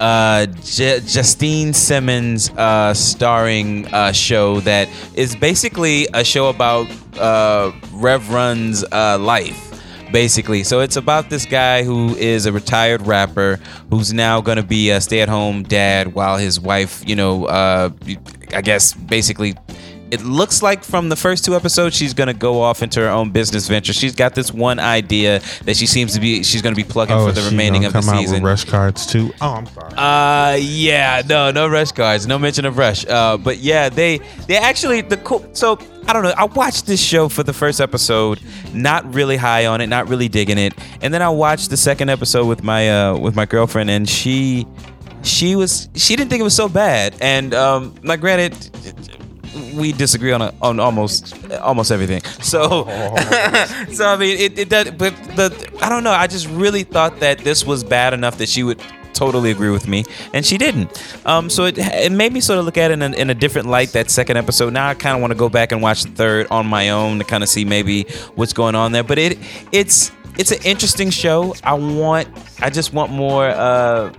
uh, 0.00 0.46
J- 0.46 1.00
Justine 1.00 1.72
Simmons 1.72 2.50
uh, 2.50 2.92
starring 2.92 3.86
uh, 3.94 4.10
show 4.12 4.60
that 4.60 4.88
is 5.14 5.36
basically 5.36 6.08
a 6.12 6.24
show 6.24 6.48
about 6.48 6.88
uh, 7.18 7.70
Rev 7.92 8.30
Run's 8.30 8.84
uh, 8.90 9.18
life. 9.18 9.68
Basically, 10.10 10.62
so 10.62 10.80
it's 10.80 10.96
about 10.96 11.30
this 11.30 11.46
guy 11.46 11.84
who 11.84 12.14
is 12.16 12.44
a 12.44 12.52
retired 12.52 13.06
rapper 13.06 13.58
who's 13.88 14.12
now 14.12 14.42
going 14.42 14.58
to 14.58 14.62
be 14.62 14.90
a 14.90 15.00
stay-at-home 15.00 15.62
dad 15.62 16.12
while 16.12 16.36
his 16.36 16.60
wife, 16.60 17.02
you 17.08 17.16
know, 17.16 17.46
uh, 17.46 17.88
I 18.52 18.60
guess 18.60 18.92
basically 18.92 19.54
it 20.12 20.20
looks 20.20 20.62
like 20.62 20.84
from 20.84 21.08
the 21.08 21.16
first 21.16 21.42
two 21.42 21.56
episodes 21.56 21.96
she's 21.96 22.12
gonna 22.12 22.34
go 22.34 22.60
off 22.60 22.82
into 22.82 23.00
her 23.00 23.08
own 23.08 23.30
business 23.30 23.66
venture. 23.66 23.94
She's 23.94 24.14
got 24.14 24.34
this 24.34 24.52
one 24.52 24.78
idea 24.78 25.40
that 25.64 25.74
she 25.74 25.86
seems 25.86 26.12
to 26.12 26.20
be 26.20 26.42
she's 26.42 26.60
gonna 26.60 26.76
be 26.76 26.84
plugging 26.84 27.16
for 27.16 27.30
is 27.30 27.34
the 27.42 27.50
remaining 27.50 27.86
of 27.86 27.94
the 27.94 28.02
come 28.02 28.18
season. 28.18 28.36
Out 28.36 28.42
with 28.42 28.50
rush 28.50 28.64
cards 28.64 29.06
too. 29.06 29.32
Oh, 29.40 29.54
I'm 29.54 29.66
sorry. 29.66 29.94
Uh 29.96 30.56
yeah, 30.60 31.22
no, 31.26 31.50
no 31.50 31.66
rush 31.66 31.92
cards, 31.92 32.26
no 32.26 32.38
mention 32.38 32.66
of 32.66 32.76
rush. 32.76 33.06
Uh, 33.06 33.38
but 33.38 33.56
yeah, 33.56 33.88
they 33.88 34.18
they 34.48 34.58
actually 34.58 35.00
the 35.00 35.16
cool. 35.16 35.48
So 35.54 35.78
I 36.06 36.12
don't 36.12 36.24
know. 36.24 36.34
I 36.36 36.44
watched 36.44 36.86
this 36.86 37.00
show 37.02 37.30
for 37.30 37.42
the 37.42 37.54
first 37.54 37.80
episode, 37.80 38.38
not 38.74 39.14
really 39.14 39.38
high 39.38 39.64
on 39.64 39.80
it, 39.80 39.86
not 39.86 40.10
really 40.10 40.28
digging 40.28 40.58
it, 40.58 40.74
and 41.00 41.14
then 41.14 41.22
I 41.22 41.30
watched 41.30 41.70
the 41.70 41.78
second 41.78 42.10
episode 42.10 42.44
with 42.46 42.62
my 42.62 42.90
uh 42.90 43.16
with 43.16 43.34
my 43.34 43.46
girlfriend, 43.46 43.88
and 43.88 44.06
she 44.06 44.66
she 45.22 45.56
was 45.56 45.88
she 45.94 46.16
didn't 46.16 46.28
think 46.28 46.40
it 46.40 46.44
was 46.44 46.56
so 46.56 46.68
bad, 46.68 47.14
and 47.22 47.54
um, 47.54 47.94
now 48.02 48.16
granted. 48.16 49.21
We 49.74 49.92
disagree 49.92 50.32
on 50.32 50.42
a, 50.42 50.54
on 50.62 50.80
almost 50.80 51.34
almost 51.60 51.90
everything. 51.90 52.22
So, 52.42 52.84
so 53.92 54.06
I 54.06 54.16
mean, 54.16 54.38
it, 54.38 54.58
it 54.58 54.68
does. 54.68 54.90
But 54.92 55.14
the 55.36 55.78
I 55.82 55.88
don't 55.88 56.04
know. 56.04 56.12
I 56.12 56.26
just 56.26 56.48
really 56.48 56.84
thought 56.84 57.20
that 57.20 57.38
this 57.38 57.64
was 57.64 57.84
bad 57.84 58.14
enough 58.14 58.38
that 58.38 58.48
she 58.48 58.62
would 58.62 58.80
totally 59.12 59.50
agree 59.50 59.70
with 59.70 59.86
me, 59.86 60.04
and 60.32 60.44
she 60.44 60.58
didn't. 60.58 60.90
Um, 61.26 61.50
so 61.50 61.64
it 61.64 61.76
it 61.78 62.12
made 62.12 62.32
me 62.32 62.40
sort 62.40 62.58
of 62.58 62.64
look 62.64 62.78
at 62.78 62.90
it 62.90 62.94
in 62.94 63.02
a, 63.02 63.10
in 63.16 63.30
a 63.30 63.34
different 63.34 63.68
light. 63.68 63.90
That 63.92 64.10
second 64.10 64.36
episode. 64.36 64.72
Now 64.72 64.88
I 64.88 64.94
kind 64.94 65.14
of 65.14 65.20
want 65.20 65.32
to 65.32 65.38
go 65.38 65.48
back 65.48 65.72
and 65.72 65.82
watch 65.82 66.02
the 66.04 66.10
third 66.10 66.46
on 66.50 66.66
my 66.66 66.90
own 66.90 67.18
to 67.18 67.24
kind 67.24 67.42
of 67.42 67.48
see 67.48 67.64
maybe 67.64 68.04
what's 68.34 68.52
going 68.52 68.74
on 68.74 68.92
there. 68.92 69.04
But 69.04 69.18
it 69.18 69.38
it's 69.70 70.12
it's 70.38 70.50
an 70.50 70.62
interesting 70.64 71.10
show. 71.10 71.54
I 71.62 71.74
want, 71.74 72.28
I 72.60 72.70
just 72.70 72.92
want 72.92 73.12
more. 73.12 73.48
Uh, 73.48 74.12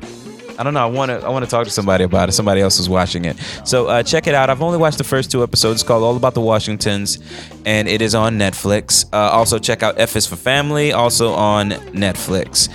I 0.57 0.63
don't 0.63 0.73
know. 0.73 0.81
I 0.83 0.85
want 0.89 1.09
to. 1.09 1.15
I 1.25 1.29
want 1.29 1.43
to 1.45 1.49
talk 1.51 1.65
to 1.65 1.71
somebody 1.71 2.03
about 2.03 2.29
it. 2.29 2.33
Somebody 2.33 2.61
else 2.61 2.79
is 2.79 2.87
watching 2.89 3.25
it. 3.25 3.37
So 3.65 3.87
uh, 3.87 4.03
check 4.03 4.27
it 4.27 4.35
out. 4.35 4.49
I've 4.49 4.61
only 4.61 4.77
watched 4.77 4.97
the 4.99 5.03
first 5.03 5.31
two 5.31 5.41
episodes. 5.43 5.81
It's 5.81 5.87
called 5.87 6.03
All 6.03 6.15
About 6.15 6.33
the 6.33 6.41
Washingtons, 6.41 7.19
and 7.65 7.87
it 7.87 8.01
is 8.01 8.13
on 8.15 8.37
Netflix. 8.37 9.05
Uh, 9.11 9.17
also 9.17 9.57
check 9.59 9.81
out 9.83 9.99
F 9.99 10.15
is 10.15 10.27
for 10.27 10.35
Family, 10.35 10.91
also 10.91 11.33
on 11.33 11.71
Netflix. 11.71 12.69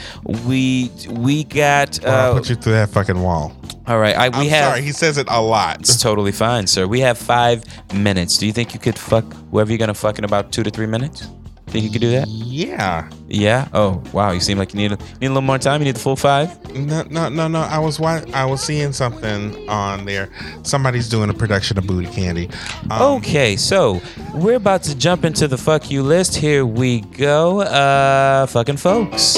We 0.46 0.90
we 1.10 1.44
got. 1.44 2.04
Uh, 2.04 2.34
put 2.34 2.50
you 2.50 2.56
through 2.56 2.72
that 2.72 2.90
fucking 2.90 3.20
wall. 3.22 3.56
all 3.86 3.98
right. 3.98 4.16
I, 4.16 4.28
we 4.30 4.44
I'm 4.44 4.48
have. 4.48 4.64
sorry, 4.72 4.82
he 4.82 4.92
says 4.92 5.18
it 5.18 5.26
a 5.30 5.40
lot. 5.40 5.80
It's 5.80 6.00
totally 6.02 6.32
fine, 6.32 6.66
sir. 6.66 6.86
We 6.86 7.00
have 7.00 7.16
five 7.18 7.64
minutes. 7.94 8.38
Do 8.38 8.46
you 8.46 8.52
think 8.52 8.74
you 8.74 8.80
could 8.80 8.98
fuck 8.98 9.24
whoever 9.50 9.70
you're 9.70 9.78
gonna 9.78 9.94
fuck 9.94 10.18
in 10.18 10.24
about 10.24 10.50
two 10.52 10.62
to 10.62 10.70
three 10.70 10.86
minutes? 10.86 11.28
Think 11.68 11.84
you 11.84 11.90
could 11.90 12.00
do 12.00 12.10
that? 12.12 12.26
Yeah. 12.28 13.08
Yeah. 13.28 13.68
Oh, 13.74 14.02
wow. 14.12 14.30
You 14.32 14.40
seem 14.40 14.58
like 14.58 14.72
you 14.72 14.78
need 14.78 14.92
a, 14.92 14.96
need 14.96 15.26
a 15.26 15.28
little 15.28 15.42
more 15.42 15.58
time. 15.58 15.80
You 15.80 15.84
need 15.86 15.96
the 15.96 16.00
full 16.00 16.16
five. 16.16 16.48
No, 16.74 17.02
no, 17.10 17.28
no, 17.28 17.46
no. 17.48 17.60
I 17.60 17.78
was 17.78 18.00
wa- 18.00 18.22
I 18.32 18.44
was 18.46 18.62
seeing 18.62 18.92
something 18.92 19.68
on 19.68 20.04
there. 20.06 20.30
Somebody's 20.62 21.08
doing 21.08 21.28
a 21.30 21.34
production 21.34 21.78
of 21.78 21.86
Booty 21.86 22.08
Candy. 22.10 22.48
Um, 22.90 23.02
Okay, 23.18 23.56
so 23.56 24.00
we're 24.34 24.56
about 24.56 24.82
to 24.84 24.96
jump 24.96 25.24
into 25.24 25.46
the 25.48 25.58
fuck 25.58 25.90
you 25.90 26.02
list. 26.02 26.36
Here 26.36 26.64
we 26.64 27.00
go. 27.00 27.60
Uh, 27.60 28.46
fucking 28.46 28.76
folks. 28.78 29.36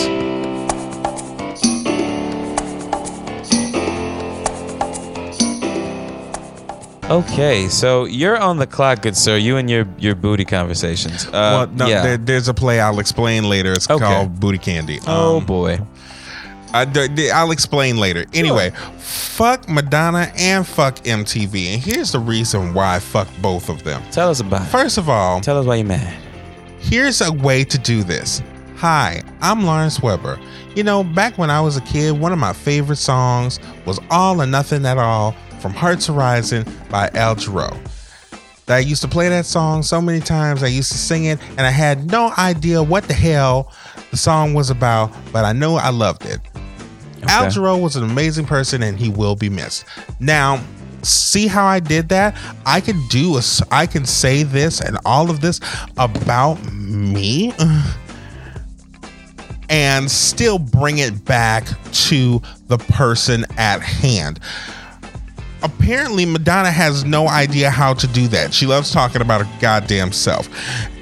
Okay, 7.10 7.66
so 7.68 8.04
you're 8.04 8.38
on 8.38 8.58
the 8.58 8.66
clock, 8.68 9.02
good 9.02 9.16
sir. 9.16 9.36
You 9.36 9.56
and 9.56 9.68
your 9.68 9.84
your 9.98 10.14
booty 10.14 10.44
conversations. 10.44 11.26
Uh, 11.26 11.30
well, 11.32 11.66
no, 11.66 11.86
yeah. 11.88 12.02
there, 12.02 12.16
there's 12.16 12.46
a 12.46 12.54
play 12.54 12.80
I'll 12.80 13.00
explain 13.00 13.48
later. 13.48 13.72
It's 13.72 13.90
Okay. 13.90 14.04
called 14.04 14.38
Booty 14.38 14.58
Candy. 14.58 15.00
oh 15.08 15.38
Um, 15.38 15.46
boy. 15.46 15.80
I, 16.72 16.84
will 17.42 17.50
explain 17.50 17.96
later. 17.96 18.26
Anyway, 18.32 18.70
fuck 18.98 19.68
Madonna 19.68 20.30
and 20.38 20.64
fuck 20.64 20.96
MTV, 21.02 21.74
and 21.74 21.82
here's 21.82 22.12
the 22.12 22.20
reason 22.20 22.74
why 22.74 22.94
I 22.94 22.98
fuck 23.00 23.26
both 23.42 23.68
of 23.68 23.82
them. 23.82 24.00
Tell 24.12 24.30
us 24.30 24.38
about 24.38 24.62
it. 24.62 24.70
First 24.70 24.96
of 24.96 25.08
all, 25.08 25.40
Tell 25.40 25.58
us 25.58 25.66
why 25.66 25.76
you're 25.76 25.86
mad. 25.86 26.16
Here's 26.78 27.20
a 27.22 27.32
way 27.32 27.64
to 27.64 27.76
do 27.76 28.04
this. 28.04 28.40
Hi, 28.76 29.20
I'm 29.42 29.64
Lawrence 29.66 30.00
Weber. 30.00 30.38
You 30.76 30.84
know, 30.84 31.02
back 31.02 31.36
when 31.38 31.50
I 31.50 31.60
was 31.60 31.76
a 31.76 31.80
kid, 31.80 32.12
one 32.20 32.32
of 32.32 32.38
my 32.38 32.52
favorite 32.52 32.96
songs 32.98 33.58
was 33.84 33.98
All 34.08 34.40
or 34.40 34.46
Nothing 34.46 34.86
at 34.86 34.96
All 34.96 35.34
from 35.60 35.72
Hearts 35.72 36.06
Horizon 36.06 36.66
by 36.90 37.10
Al 37.14 37.36
Jarreau. 37.36 37.76
I 38.68 38.78
used 38.78 39.02
to 39.02 39.08
play 39.08 39.28
that 39.28 39.46
song 39.46 39.82
so 39.82 40.00
many 40.00 40.20
times, 40.20 40.62
I 40.62 40.68
used 40.68 40.92
to 40.92 40.98
sing 40.98 41.24
it, 41.24 41.40
and 41.50 41.62
I 41.62 41.70
had 41.70 42.10
no 42.10 42.32
idea 42.38 42.82
what 42.82 43.04
the 43.04 43.14
hell 43.14 43.72
the 44.12 44.16
song 44.16 44.54
was 44.54 44.70
about, 44.70 45.12
but 45.32 45.44
I 45.44 45.52
know 45.52 45.74
I 45.76 45.90
loved 45.90 46.24
it. 46.24 46.40
Al 47.28 47.46
Okay. 47.46 47.54
Jarreau 47.54 47.80
was 47.80 47.96
an 47.96 48.04
amazing 48.04 48.46
person 48.46 48.82
and 48.82 48.98
he 48.98 49.10
will 49.10 49.36
be 49.36 49.50
missed. 49.50 49.84
Now, 50.20 50.62
see 51.02 51.46
how 51.46 51.66
I 51.66 51.80
did 51.80 52.08
that? 52.10 52.36
I 52.64 52.80
can 52.80 53.00
do 53.08 53.36
a, 53.36 53.42
I 53.70 53.86
can 53.86 54.04
say 54.06 54.42
this 54.42 54.80
and 54.80 54.98
all 55.04 55.30
of 55.30 55.40
this 55.40 55.60
about 55.98 56.54
me 56.72 57.52
and 59.68 60.10
still 60.10 60.58
bring 60.58 60.98
it 60.98 61.24
back 61.24 61.66
to 61.92 62.40
the 62.68 62.78
person 62.78 63.44
at 63.56 63.80
hand. 63.80 64.40
Apparently, 65.62 66.24
Madonna 66.24 66.70
has 66.70 67.04
no 67.04 67.28
idea 67.28 67.70
how 67.70 67.94
to 67.94 68.06
do 68.06 68.28
that. 68.28 68.54
She 68.54 68.66
loves 68.66 68.90
talking 68.90 69.20
about 69.20 69.44
her 69.44 69.60
goddamn 69.60 70.12
self. 70.12 70.48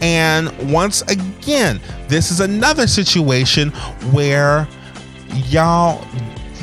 And 0.03 0.51
once 0.73 1.03
again, 1.03 1.81
this 2.09 2.31
is 2.31 2.41
another 2.41 2.87
situation 2.87 3.71
where 4.13 4.67
y'all 5.47 6.05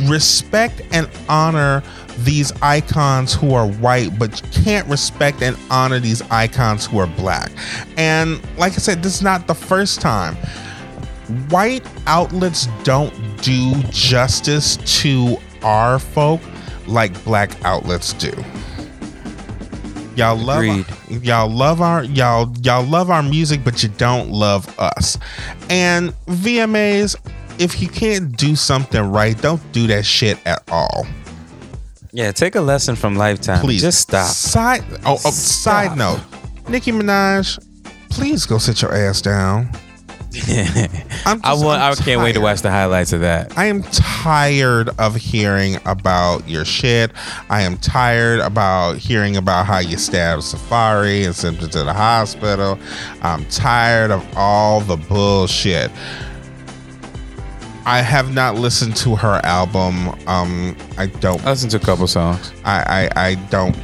respect 0.03 0.81
and 0.91 1.09
honor 1.30 1.84
these 2.19 2.51
icons 2.61 3.34
who 3.34 3.53
are 3.53 3.67
white, 3.67 4.17
but 4.17 4.41
can't 4.51 4.88
respect 4.88 5.41
and 5.41 5.57
honor 5.69 5.99
these 5.99 6.22
icons 6.23 6.85
who 6.85 6.99
are 6.99 7.07
black. 7.07 7.51
And 7.97 8.41
like 8.57 8.73
I 8.73 8.77
said, 8.77 9.03
this 9.03 9.15
is 9.15 9.22
not 9.22 9.47
the 9.47 9.55
first 9.55 10.01
time. 10.01 10.35
White 11.49 11.85
outlets 12.07 12.67
don't 12.84 13.13
do 13.41 13.73
justice 13.84 14.77
to 15.01 15.38
our 15.61 15.99
folk 15.99 16.41
like 16.87 17.23
black 17.23 17.63
outlets 17.63 18.13
do. 18.13 18.31
Y'all 20.15 20.37
love 20.37 20.63
y'all 21.09 21.49
love 21.49 21.81
our 21.81 22.05
y'all 22.05 22.53
y'all 22.61 22.85
love 22.85 23.09
our 23.09 23.21
music, 23.21 23.63
but 23.65 23.83
you 23.83 23.89
don't 23.89 24.29
love 24.29 24.73
us. 24.79 25.17
And 25.69 26.11
VMAs, 26.27 27.17
if 27.59 27.81
you 27.81 27.89
can't 27.89 28.35
do 28.37 28.55
something 28.55 29.01
right, 29.01 29.39
don't 29.41 29.61
do 29.73 29.87
that 29.87 30.05
shit 30.05 30.39
at 30.47 30.63
all. 30.71 31.05
Yeah, 32.13 32.31
take 32.31 32.55
a 32.55 32.61
lesson 32.61 32.95
from 32.95 33.17
Lifetime. 33.17 33.59
Please 33.59 33.81
just 33.81 33.99
stop. 33.99 34.27
Side 34.27 34.85
oh, 35.05 35.13
oh 35.13 35.15
Stop. 35.17 35.33
side 35.33 35.97
note, 35.97 36.21
Nicki 36.69 36.93
Minaj, 36.93 37.59
please 38.09 38.45
go 38.45 38.57
sit 38.57 38.81
your 38.81 38.93
ass 38.93 39.21
down. 39.21 39.69
I'm 41.25 41.41
I 41.43 41.53
want. 41.53 41.81
I 41.81 41.95
can't 41.95 42.21
wait 42.21 42.33
to 42.33 42.41
watch 42.41 42.61
the 42.61 42.71
highlights 42.71 43.13
of 43.13 43.21
that. 43.21 43.57
I 43.57 43.65
am 43.65 43.83
tired 43.83 44.89
of 44.99 45.15
hearing 45.15 45.77
about 45.85 46.47
your 46.47 46.65
shit. 46.65 47.11
I 47.49 47.61
am 47.61 47.77
tired 47.77 48.39
about 48.39 48.97
hearing 48.97 49.37
about 49.37 49.65
how 49.65 49.79
you 49.79 49.97
stabbed 49.97 50.43
Safaree 50.43 51.25
and 51.25 51.35
sent 51.35 51.57
her 51.61 51.67
to 51.67 51.83
the 51.83 51.93
hospital. 51.93 52.77
I'm 53.21 53.45
tired 53.45 54.11
of 54.11 54.25
all 54.37 54.81
the 54.81 54.97
bullshit. 54.97 55.91
I 57.85 58.01
have 58.01 58.33
not 58.33 58.55
listened 58.55 58.95
to 58.97 59.15
her 59.15 59.39
album. 59.43 60.09
Um, 60.27 60.75
I 60.97 61.05
don't. 61.07 61.43
I 61.45 61.51
listened 61.51 61.71
to 61.71 61.77
a 61.77 61.81
couple 61.81 62.07
songs. 62.07 62.51
I, 62.63 63.09
I, 63.15 63.29
I 63.29 63.35
don't 63.49 63.75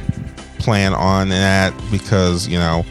plan 0.58 0.92
on 0.94 1.28
that 1.28 1.72
because 1.90 2.46
you 2.48 2.58
know 2.58 2.84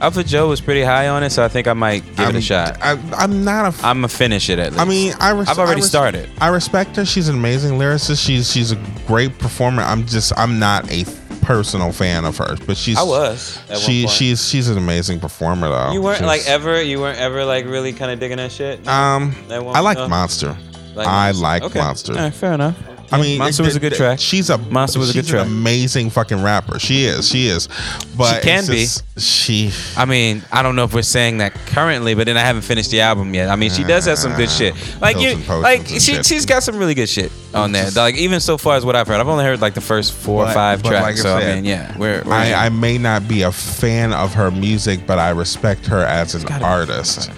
Alpha 0.00 0.24
Joe 0.24 0.48
was 0.48 0.60
pretty 0.60 0.82
high 0.82 1.08
on 1.08 1.22
it, 1.22 1.30
so 1.30 1.44
I 1.44 1.48
think 1.48 1.66
I 1.68 1.74
might 1.74 2.04
give 2.16 2.20
it 2.20 2.28
I'm, 2.30 2.36
a 2.36 2.40
shot. 2.40 2.78
I, 2.80 2.92
I'm 3.18 3.44
not 3.44 3.66
a. 3.66 3.68
f- 3.68 3.84
I'm 3.84 3.98
gonna 3.98 4.08
finish 4.08 4.48
it 4.48 4.58
at 4.58 4.72
least. 4.72 4.80
I 4.80 4.84
mean, 4.86 5.12
I 5.20 5.30
res- 5.32 5.48
I've 5.48 5.58
already 5.58 5.80
I 5.80 5.84
res- 5.84 5.88
started. 5.88 6.30
I 6.40 6.48
respect 6.48 6.96
her. 6.96 7.04
She's 7.04 7.28
an 7.28 7.36
amazing 7.36 7.78
lyricist. 7.78 8.24
She's 8.24 8.50
she's 8.50 8.72
a 8.72 8.76
great 9.06 9.38
performer. 9.38 9.82
I'm 9.82 10.06
just 10.06 10.32
I'm 10.38 10.58
not 10.58 10.90
a 10.90 11.04
personal 11.42 11.92
fan 11.92 12.24
of 12.24 12.36
hers, 12.38 12.58
but 12.60 12.76
she's 12.78 12.96
I 12.96 13.02
was. 13.02 13.60
She 13.78 14.06
she's 14.08 14.48
she's 14.48 14.68
an 14.68 14.78
amazing 14.78 15.20
performer 15.20 15.68
though. 15.68 15.92
You 15.92 16.00
weren't 16.00 16.18
She's- 16.18 16.26
like 16.28 16.46
ever. 16.48 16.80
You 16.80 17.00
weren't 17.00 17.18
ever 17.18 17.44
like 17.44 17.66
really 17.66 17.92
kind 17.92 18.10
of 18.10 18.18
digging 18.20 18.38
that 18.38 18.52
shit. 18.52 18.86
Um, 18.88 19.34
That 19.48 19.62
I 19.62 19.80
like 19.80 19.98
no? 19.98 20.08
Monster. 20.08 20.56
Like 20.94 21.06
I 21.06 21.26
Monster. 21.32 21.42
like 21.42 21.62
Okay. 21.64 21.78
Monster. 21.78 22.12
All 22.14 22.18
right, 22.20 22.34
fair 22.34 22.52
enough. 22.54 22.76
I 23.12 23.20
mean, 23.20 23.38
Monster 23.38 23.62
it- 23.62 23.66
was 23.66 23.76
a 23.76 23.80
good 23.80 23.94
track. 23.94 24.20
She's 24.20 24.50
a 24.50 24.58
Monster 24.58 24.98
was 24.98 25.10
a 25.10 25.12
good 25.12 25.26
track. 25.26 25.46
Amazing 25.46 26.10
fucking 26.10 26.42
rapper. 26.42 26.78
She 26.78 27.04
is. 27.04 27.28
She 27.28 27.48
is. 27.48 27.68
But 28.16 28.36
She 28.36 28.40
can 28.42 28.64
it's 28.68 29.02
be. 29.02 29.20
She. 29.20 29.72
I 29.96 30.04
mean, 30.04 30.42
I 30.52 30.62
don't 30.62 30.76
know 30.76 30.84
if 30.84 30.94
we're 30.94 31.02
saying 31.02 31.38
that 31.38 31.54
currently, 31.66 32.14
but 32.14 32.26
then 32.26 32.36
I 32.36 32.40
haven't 32.40 32.62
finished 32.62 32.90
the 32.90 33.00
album 33.00 33.34
yet. 33.34 33.48
I 33.48 33.56
mean, 33.56 33.70
she 33.70 33.84
does 33.84 34.04
have 34.06 34.18
some 34.18 34.34
good 34.36 34.50
shit. 34.50 34.74
Ah, 34.76 34.98
like 35.00 35.20
you, 35.20 35.36
like 35.60 35.86
she, 35.86 35.98
shit. 35.98 36.26
she's 36.26 36.46
got 36.46 36.62
some 36.62 36.76
really 36.76 36.94
good 36.94 37.08
shit 37.08 37.32
on 37.54 37.72
there. 37.72 37.90
Like 37.90 38.14
even 38.16 38.40
so 38.40 38.56
far 38.56 38.76
as 38.76 38.84
what 38.84 38.96
I've 38.96 39.08
heard, 39.08 39.20
I've 39.20 39.28
only 39.28 39.44
heard 39.44 39.60
like 39.60 39.74
the 39.74 39.80
first 39.80 40.12
four 40.12 40.46
or 40.46 40.52
five 40.52 40.82
tracks. 40.82 41.02
like 41.02 41.14
I 41.14 41.18
so 41.18 41.36
I 41.36 41.54
mean, 41.54 41.64
yeah, 41.64 41.96
we're, 41.98 42.22
we're 42.24 42.32
I, 42.32 42.52
I 42.52 42.68
may 42.68 42.98
not 42.98 43.26
be 43.28 43.42
a 43.42 43.52
fan 43.52 44.12
of 44.12 44.34
her 44.34 44.50
music, 44.50 45.06
but 45.06 45.18
I 45.18 45.30
respect 45.30 45.86
her 45.86 46.00
as 46.04 46.34
an 46.34 46.62
artist. 46.62 47.30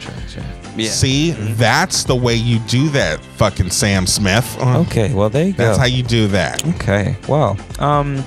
Yeah. 0.76 0.90
See, 0.90 1.30
that's 1.32 2.04
the 2.04 2.16
way 2.16 2.34
you 2.34 2.58
do 2.60 2.88
that, 2.90 3.22
fucking 3.36 3.70
Sam 3.70 4.06
Smith. 4.06 4.56
Okay, 4.60 5.12
well 5.12 5.30
there 5.30 5.46
you 5.46 5.52
go. 5.52 5.64
That's 5.64 5.78
how 5.78 5.86
you 5.86 6.02
do 6.02 6.28
that. 6.28 6.66
Okay. 6.76 7.16
Well, 7.28 7.56
um, 7.78 8.24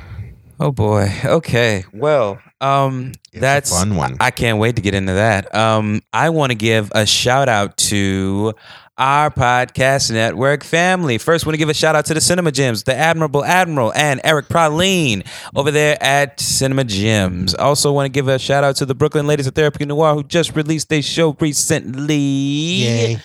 Oh 0.59 0.71
boy. 0.71 1.11
Okay. 1.23 1.83
Well, 1.93 2.39
um, 2.61 3.11
It's 3.27 3.37
a 3.37 3.39
that's 3.39 3.69
fun 3.71 3.95
one. 3.95 4.17
I 4.19 4.31
can't 4.31 4.57
wait 4.57 4.77
to 4.77 4.81
get 4.81 4.93
into 4.93 5.13
that. 5.13 5.53
Um, 5.53 6.01
I 6.13 6.29
want 6.29 6.51
to 6.51 6.55
give 6.55 6.91
a 6.95 7.05
shout 7.05 7.49
out 7.49 7.75
to 7.77 8.53
our 8.97 9.29
podcast 9.29 10.09
network 10.11 10.63
family. 10.63 11.17
First, 11.17 11.45
want 11.45 11.55
to 11.55 11.57
give 11.57 11.67
a 11.67 11.73
shout 11.73 11.95
out 11.95 12.05
to 12.05 12.13
the 12.13 12.21
Cinema 12.21 12.53
Gems, 12.53 12.83
the 12.83 12.95
Admirable 12.95 13.43
Admiral, 13.43 13.91
and 13.93 14.21
Eric 14.23 14.47
Praline 14.47 15.27
over 15.53 15.69
there 15.71 16.01
at 16.01 16.39
Cinema 16.39 16.85
Gems. 16.85 17.53
Also, 17.55 17.91
want 17.91 18.05
to 18.05 18.09
give 18.09 18.29
a 18.29 18.39
shout 18.39 18.63
out 18.63 18.77
to 18.77 18.85
the 18.85 18.95
Brooklyn 18.95 19.27
Ladies 19.27 19.47
of 19.47 19.55
Therapy 19.55 19.85
Noir 19.85 20.13
who 20.13 20.23
just 20.23 20.55
released 20.55 20.87
their 20.87 21.01
show 21.01 21.35
recently. 21.39 22.15
Yay. 22.15 23.17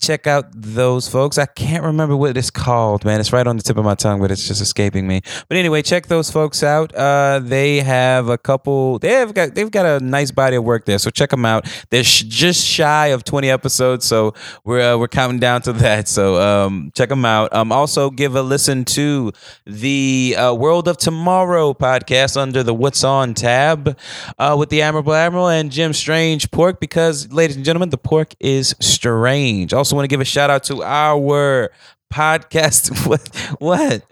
Check 0.00 0.26
out 0.26 0.46
those 0.54 1.08
folks. 1.08 1.38
I 1.38 1.46
can't 1.46 1.84
remember 1.84 2.16
what 2.16 2.36
it's 2.36 2.50
called, 2.50 3.04
man. 3.04 3.20
It's 3.20 3.32
right 3.32 3.46
on 3.46 3.56
the 3.56 3.62
tip 3.62 3.76
of 3.76 3.84
my 3.84 3.94
tongue, 3.94 4.20
but 4.20 4.30
it's 4.30 4.46
just 4.46 4.60
escaping 4.60 5.06
me. 5.06 5.22
But 5.48 5.58
anyway, 5.58 5.82
check 5.82 6.06
those 6.06 6.30
folks 6.30 6.62
out. 6.62 6.94
Uh, 6.94 7.40
they 7.42 7.80
have 7.80 8.28
a 8.28 8.38
couple. 8.38 8.98
They 8.98 9.10
have 9.12 9.34
got. 9.34 9.54
They've 9.54 9.70
got 9.70 9.86
a 9.86 10.04
nice 10.04 10.30
body 10.30 10.56
of 10.56 10.64
work 10.64 10.84
there. 10.84 10.98
So 10.98 11.10
check 11.10 11.30
them 11.30 11.44
out. 11.44 11.68
They're 11.90 12.04
sh- 12.04 12.24
just 12.24 12.64
shy 12.64 13.08
of 13.08 13.24
twenty 13.24 13.50
episodes, 13.50 14.04
so 14.04 14.34
we're 14.64 14.94
uh, 14.94 14.96
we're 14.96 15.08
counting 15.08 15.40
down 15.40 15.62
to 15.62 15.72
that. 15.84 16.08
So 16.08 16.40
um, 16.40 16.92
check 16.94 17.08
them 17.08 17.24
out. 17.24 17.52
Um, 17.54 17.72
also 17.72 18.10
give 18.10 18.36
a 18.36 18.42
listen 18.42 18.84
to 18.86 19.32
the 19.66 20.36
uh, 20.38 20.54
World 20.54 20.88
of 20.88 20.96
Tomorrow 20.98 21.74
podcast 21.74 22.36
under 22.36 22.62
the 22.62 22.74
What's 22.74 23.04
On 23.04 23.34
tab 23.34 23.98
uh, 24.38 24.56
with 24.58 24.68
the 24.70 24.82
Admirable 24.82 25.14
Admiral 25.14 25.48
and 25.48 25.70
Jim 25.70 25.92
Strange 25.92 26.50
Pork 26.50 26.80
because, 26.80 27.32
ladies 27.32 27.56
and 27.56 27.64
gentlemen, 27.64 27.90
the 27.90 27.98
pork 27.98 28.34
is 28.40 28.74
strange. 28.80 29.72
Also, 29.72 29.83
want 29.92 30.04
to 30.04 30.08
give 30.08 30.20
a 30.20 30.24
shout 30.24 30.50
out 30.50 30.64
to 30.64 30.82
our 30.82 31.70
podcast. 32.12 33.06
what? 33.06 33.28
What? 33.58 34.02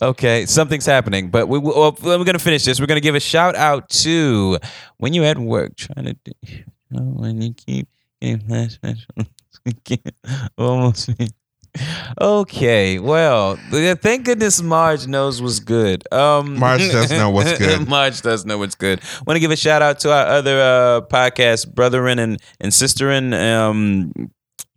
Okay, 0.00 0.46
something's 0.46 0.86
happening, 0.86 1.30
but 1.30 1.48
we, 1.48 1.58
we, 1.58 1.70
well, 1.70 1.96
we're 2.02 2.24
gonna 2.24 2.38
finish 2.40 2.64
this. 2.64 2.80
We're 2.80 2.86
gonna 2.86 3.00
give 3.00 3.14
a 3.14 3.20
shout 3.20 3.54
out 3.54 3.88
to 3.90 4.58
when 4.96 5.12
you 5.12 5.22
at 5.24 5.38
work 5.38 5.76
trying 5.76 6.06
to 6.06 6.16
do, 6.24 6.32
when 6.90 7.40
you 7.40 7.54
keep 7.54 7.88
getting 8.20 8.40
flashbacks, 8.40 9.06
almost. 10.58 11.10
Okay, 12.20 12.98
well, 12.98 13.56
thank 13.70 14.24
goodness 14.24 14.60
Marge 14.60 15.06
knows 15.06 15.40
what's 15.40 15.60
good. 15.60 16.02
Um, 16.12 16.58
Marge 16.58 16.90
does 16.90 17.10
know 17.10 17.30
what's 17.30 17.56
good. 17.56 17.88
Marge 17.88 18.20
does 18.20 18.44
know 18.44 18.58
what's 18.58 18.74
good. 18.74 19.00
Want 19.26 19.36
to 19.36 19.40
give 19.40 19.50
a 19.50 19.56
shout 19.56 19.82
out 19.82 20.00
to 20.00 20.12
our 20.12 20.26
other 20.26 20.60
uh, 20.60 21.00
podcast, 21.02 21.72
Brotherin 21.72 22.18
and 22.18 22.40
and 22.60 22.72
Sisterin. 22.72 23.32
Um, 23.32 24.32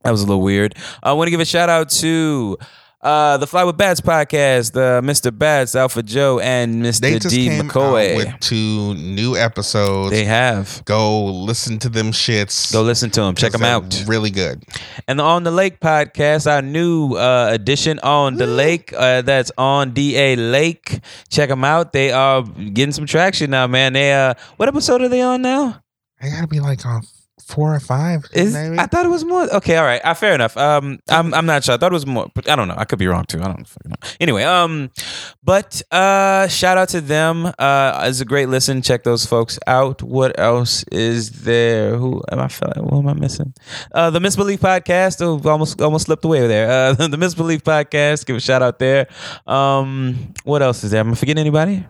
that 0.05 0.11
was 0.11 0.21
a 0.21 0.25
little 0.25 0.41
weird. 0.41 0.75
I 1.03 1.13
want 1.13 1.27
to 1.27 1.31
give 1.31 1.39
a 1.39 1.45
shout 1.45 1.67
out 1.69 1.89
to 1.89 2.57
uh, 3.01 3.37
the 3.37 3.45
Fly 3.45 3.63
with 3.63 3.77
Bats 3.77 4.01
podcast, 4.01 4.75
uh, 4.75 4.99
Mr. 5.01 5.35
Bats, 5.37 5.75
Alpha 5.75 6.01
Joe, 6.01 6.39
and 6.39 6.81
Mr. 6.83 7.01
They 7.01 7.19
just 7.19 7.29
D. 7.35 7.47
came 7.47 7.67
McCoy. 7.69 8.11
out 8.13 8.17
with 8.17 8.39
two 8.39 8.95
new 8.95 9.35
episodes. 9.37 10.09
they 10.11 10.23
have. 10.25 10.83
Go 10.85 11.25
listen 11.25 11.77
to 11.79 11.89
them 11.89 12.11
shits. 12.11 12.73
Go 12.73 12.81
listen 12.81 13.11
to 13.11 13.21
them. 13.21 13.35
Check 13.35 13.51
them 13.51 13.63
out. 13.63 14.03
Really 14.07 14.31
good. 14.31 14.63
And 15.07 15.19
the 15.19 15.23
On 15.23 15.43
the 15.43 15.51
Lake 15.51 15.79
podcast, 15.79 16.51
our 16.51 16.63
new 16.63 17.13
uh, 17.13 17.49
edition 17.51 17.99
on 17.99 18.35
the 18.37 18.47
Lake. 18.47 18.91
Uh, 18.97 19.21
that's 19.21 19.51
on 19.57 19.91
DA 19.93 20.35
Lake. 20.35 20.99
Check 21.29 21.49
them 21.49 21.63
out. 21.63 21.93
They 21.93 22.11
are 22.11 22.41
getting 22.41 22.91
some 22.93 23.05
traction 23.05 23.51
now, 23.51 23.67
man. 23.67 23.93
They 23.93 24.13
uh, 24.13 24.33
what 24.57 24.67
episode 24.67 25.01
are 25.01 25.09
they 25.09 25.21
on 25.21 25.43
now? 25.43 25.81
I 26.21 26.29
gotta 26.29 26.47
be 26.47 26.59
like 26.59 26.83
on 26.87 27.03
four 27.45 27.73
or 27.73 27.79
five. 27.79 28.25
Is 28.33 28.53
maybe. 28.53 28.79
I 28.79 28.87
thought 28.87 29.05
it 29.05 29.09
was 29.09 29.23
more. 29.23 29.43
Okay, 29.55 29.77
all 29.77 29.85
right, 29.85 30.01
uh, 30.03 30.13
fair 30.13 30.33
enough. 30.33 30.57
Um, 30.57 30.99
I'm 31.07 31.33
I'm 31.33 31.45
not 31.45 31.63
sure. 31.63 31.75
I 31.75 31.77
thought 31.77 31.91
it 31.91 31.93
was 31.93 32.05
more, 32.05 32.27
but 32.33 32.49
I 32.49 32.55
don't 32.55 32.67
know. 32.67 32.75
I 32.77 32.85
could 32.85 32.99
be 32.99 33.07
wrong 33.07 33.25
too. 33.25 33.39
I 33.39 33.45
don't 33.45 33.67
fucking 33.67 33.91
know. 33.91 34.09
Anyway, 34.19 34.43
um, 34.43 34.89
but 35.43 35.81
uh, 35.91 36.47
shout 36.47 36.77
out 36.77 36.89
to 36.89 37.01
them. 37.01 37.45
Uh, 37.57 38.05
it's 38.07 38.19
a 38.19 38.25
great 38.25 38.49
listen. 38.49 38.81
Check 38.81 39.03
those 39.03 39.25
folks 39.25 39.59
out. 39.67 40.01
What 40.01 40.39
else 40.39 40.83
is 40.91 41.43
there? 41.43 41.97
Who 41.97 42.23
am 42.31 42.39
I? 42.39 42.47
Feeling? 42.47 42.89
who 42.89 42.99
am 42.99 43.07
I 43.07 43.13
missing? 43.13 43.53
Uh, 43.91 44.09
the 44.09 44.19
Misbelief 44.19 44.59
podcast. 44.59 45.21
Oh, 45.21 45.49
almost 45.49 45.81
almost 45.81 46.05
slipped 46.05 46.25
away 46.25 46.47
there. 46.47 46.69
Uh, 46.69 46.93
the 47.07 47.17
Misbelief 47.17 47.61
podcast. 47.61 48.25
Give 48.25 48.35
a 48.35 48.39
shout 48.39 48.61
out 48.61 48.79
there. 48.79 49.07
Um, 49.45 50.33
what 50.43 50.61
else 50.61 50.83
is 50.83 50.91
there? 50.91 50.99
Am 50.99 51.11
I 51.11 51.15
forgetting 51.15 51.41
anybody? 51.41 51.85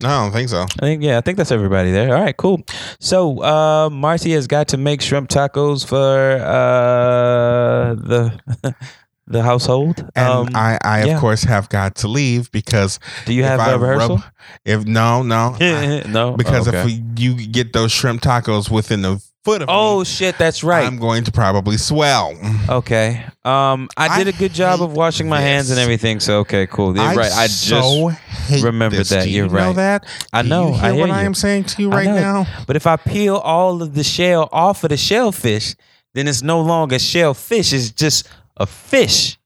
No, 0.00 0.08
I 0.08 0.22
don't 0.24 0.32
think 0.32 0.48
so. 0.48 0.62
I 0.62 0.80
think 0.80 1.02
yeah, 1.02 1.18
I 1.18 1.20
think 1.20 1.36
that's 1.38 1.50
everybody 1.52 1.90
there. 1.92 2.14
All 2.16 2.22
right, 2.22 2.36
cool. 2.36 2.60
So 3.00 3.42
uh 3.42 3.90
Marcy 3.90 4.32
has 4.32 4.46
got 4.46 4.68
to 4.68 4.76
make 4.76 5.00
shrimp 5.02 5.28
tacos 5.28 5.84
for 5.86 6.38
uh 6.42 7.94
the 7.94 8.38
the 9.26 9.42
household. 9.42 10.00
And 10.16 10.28
Um, 10.28 10.48
I, 10.54 10.78
I 10.82 10.98
of 11.00 11.20
course 11.20 11.42
have 11.44 11.68
got 11.68 11.96
to 11.96 12.08
leave 12.08 12.50
because 12.52 12.98
do 13.26 13.34
you 13.34 13.44
have 13.44 13.60
I 13.60 13.72
a 13.72 13.78
rehearsal? 13.78 14.16
rub- 14.16 14.24
if 14.64 14.84
no, 14.86 15.22
no, 15.22 15.56
I- 15.60 16.02
no, 16.08 16.36
because 16.36 16.68
okay. 16.68 16.78
if 16.78 16.86
we, 16.86 17.02
you 17.18 17.34
get 17.46 17.72
those 17.72 17.92
shrimp 17.92 18.22
tacos 18.22 18.70
within 18.70 19.04
a 19.04 19.18
foot 19.48 19.62
of 19.62 19.68
oh 19.70 20.00
me, 20.00 20.04
shit, 20.04 20.36
that's 20.38 20.62
right. 20.62 20.84
I'm 20.86 20.98
going 20.98 21.24
to 21.24 21.32
probably 21.32 21.76
swell. 21.78 22.36
okay. 22.68 23.24
Um, 23.44 23.88
I 23.96 24.08
I 24.08 24.18
did 24.24 24.34
a 24.34 24.38
good 24.38 24.52
job 24.52 24.82
of 24.82 24.92
washing 24.92 25.28
my 25.28 25.40
hands 25.40 25.70
and 25.70 25.78
this. 25.78 25.82
everything. 25.84 26.20
So 26.20 26.40
okay, 26.40 26.66
cool. 26.66 26.94
You're 26.94 27.04
I 27.04 27.14
right. 27.14 27.32
I 27.32 27.46
just 27.46 27.66
so 27.68 28.08
hate 28.08 28.62
remembered 28.62 29.00
this. 29.00 29.08
that. 29.10 29.24
Do 29.24 29.30
you 29.30 29.36
You're 29.36 29.48
know 29.48 29.68
right. 29.68 29.76
that? 29.76 30.06
I 30.32 30.42
Do 30.42 30.48
know. 30.48 30.68
You 30.68 30.74
hear 30.74 30.84
I 30.84 30.92
hear 30.92 31.00
what 31.00 31.10
I 31.10 31.22
am 31.24 31.34
saying 31.34 31.64
to 31.64 31.82
you 31.82 31.90
I 31.90 31.96
right 31.96 32.06
know. 32.06 32.14
now? 32.14 32.46
But 32.66 32.76
if 32.76 32.86
I 32.86 32.96
peel 32.96 33.36
all 33.36 33.82
of 33.82 33.94
the 33.94 34.04
shell 34.04 34.48
off 34.52 34.84
of 34.84 34.90
the 34.90 34.96
shellfish, 34.96 35.74
then 36.14 36.28
it's 36.28 36.42
no 36.42 36.60
longer 36.60 36.98
shellfish. 36.98 37.72
It's 37.72 37.90
just 37.90 38.28
a 38.56 38.66
fish. 38.66 39.38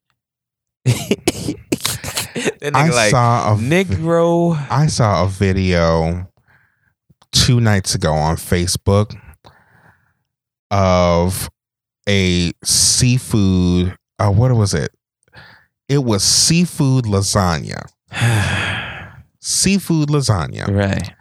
that 0.84 2.72
I 2.74 2.88
like 2.88 3.10
saw 3.10 3.54
a 3.54 3.56
Negro. 3.56 4.56
I 4.70 4.86
saw 4.86 5.24
a 5.24 5.28
video 5.28 6.28
two 7.30 7.60
nights 7.60 7.94
ago 7.94 8.12
on 8.12 8.36
Facebook 8.36 9.16
of 10.72 11.48
a 12.08 12.50
seafood. 12.64 13.96
Uh, 14.18 14.30
what 14.30 14.50
was 14.52 14.74
it? 14.74 14.90
It 15.88 15.98
was 15.98 16.24
seafood 16.24 17.04
lasagna. 17.04 17.84
Seafood 19.40 20.08
lasagna. 20.08 20.68
right. 20.74 21.12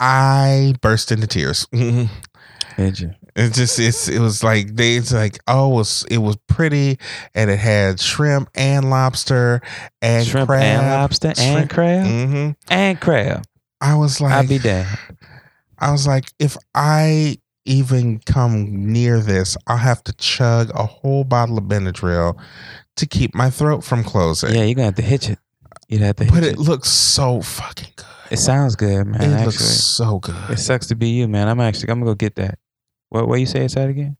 I 0.00 0.74
burst 0.80 1.10
into 1.12 1.26
tears. 1.26 1.66
Did 1.72 3.00
you? 3.00 3.10
It 3.34 3.52
just 3.52 3.78
it's 3.78 4.08
it 4.08 4.18
was 4.20 4.42
like 4.44 4.74
they 4.74 4.96
it's 4.96 5.12
like 5.12 5.38
oh 5.46 5.72
it 5.72 5.74
was 5.76 6.04
it 6.10 6.18
was 6.18 6.36
pretty 6.48 6.98
and 7.34 7.50
it 7.50 7.58
had 7.58 8.00
shrimp 8.00 8.48
and 8.54 8.90
lobster 8.90 9.60
and 10.02 10.26
Shrimp 10.26 10.48
crab. 10.48 10.62
and 10.62 10.86
lobster 10.88 11.28
and 11.28 11.36
Shrimp- 11.38 11.70
crab 11.70 12.06
Mhm. 12.06 12.56
and 12.68 13.00
crab. 13.00 13.44
I 13.80 13.94
was 13.94 14.20
like 14.20 14.32
I'll 14.32 14.46
be 14.46 14.58
damned. 14.58 14.88
I 15.78 15.92
was 15.92 16.06
like, 16.08 16.32
if 16.40 16.56
I 16.74 17.38
even 17.68 18.20
come 18.20 18.92
near 18.92 19.20
this, 19.20 19.56
I'll 19.66 19.76
have 19.76 20.02
to 20.04 20.12
chug 20.14 20.70
a 20.74 20.86
whole 20.86 21.24
bottle 21.24 21.58
of 21.58 21.64
Benadryl 21.64 22.40
to 22.96 23.06
keep 23.06 23.34
my 23.34 23.50
throat 23.50 23.84
from 23.84 24.02
closing. 24.02 24.54
Yeah, 24.54 24.64
you're 24.64 24.74
gonna 24.74 24.86
have 24.86 24.94
to 24.96 25.02
hitch 25.02 25.28
it. 25.28 25.38
You'd 25.88 26.00
have 26.00 26.16
to 26.16 26.24
hitch 26.24 26.32
but 26.32 26.42
it. 26.42 26.54
it 26.54 26.58
looks 26.58 26.88
so 26.88 27.42
fucking 27.42 27.92
good. 27.96 28.06
It 28.30 28.38
sounds 28.38 28.76
good, 28.76 29.06
man. 29.06 29.20
it 29.20 29.26
actually. 29.26 29.46
looks 29.46 29.64
so 29.64 30.18
good. 30.18 30.50
It 30.50 30.58
sucks 30.58 30.86
to 30.88 30.94
be 30.96 31.10
you, 31.10 31.28
man. 31.28 31.48
I'm 31.48 31.60
actually 31.60 31.90
I'm 31.90 32.00
gonna 32.00 32.10
go 32.10 32.14
get 32.14 32.36
that. 32.36 32.58
What 33.10 33.28
what 33.28 33.40
you 33.40 33.46
say 33.46 33.64
it's 33.64 33.76
at 33.76 33.88
again? 33.88 34.16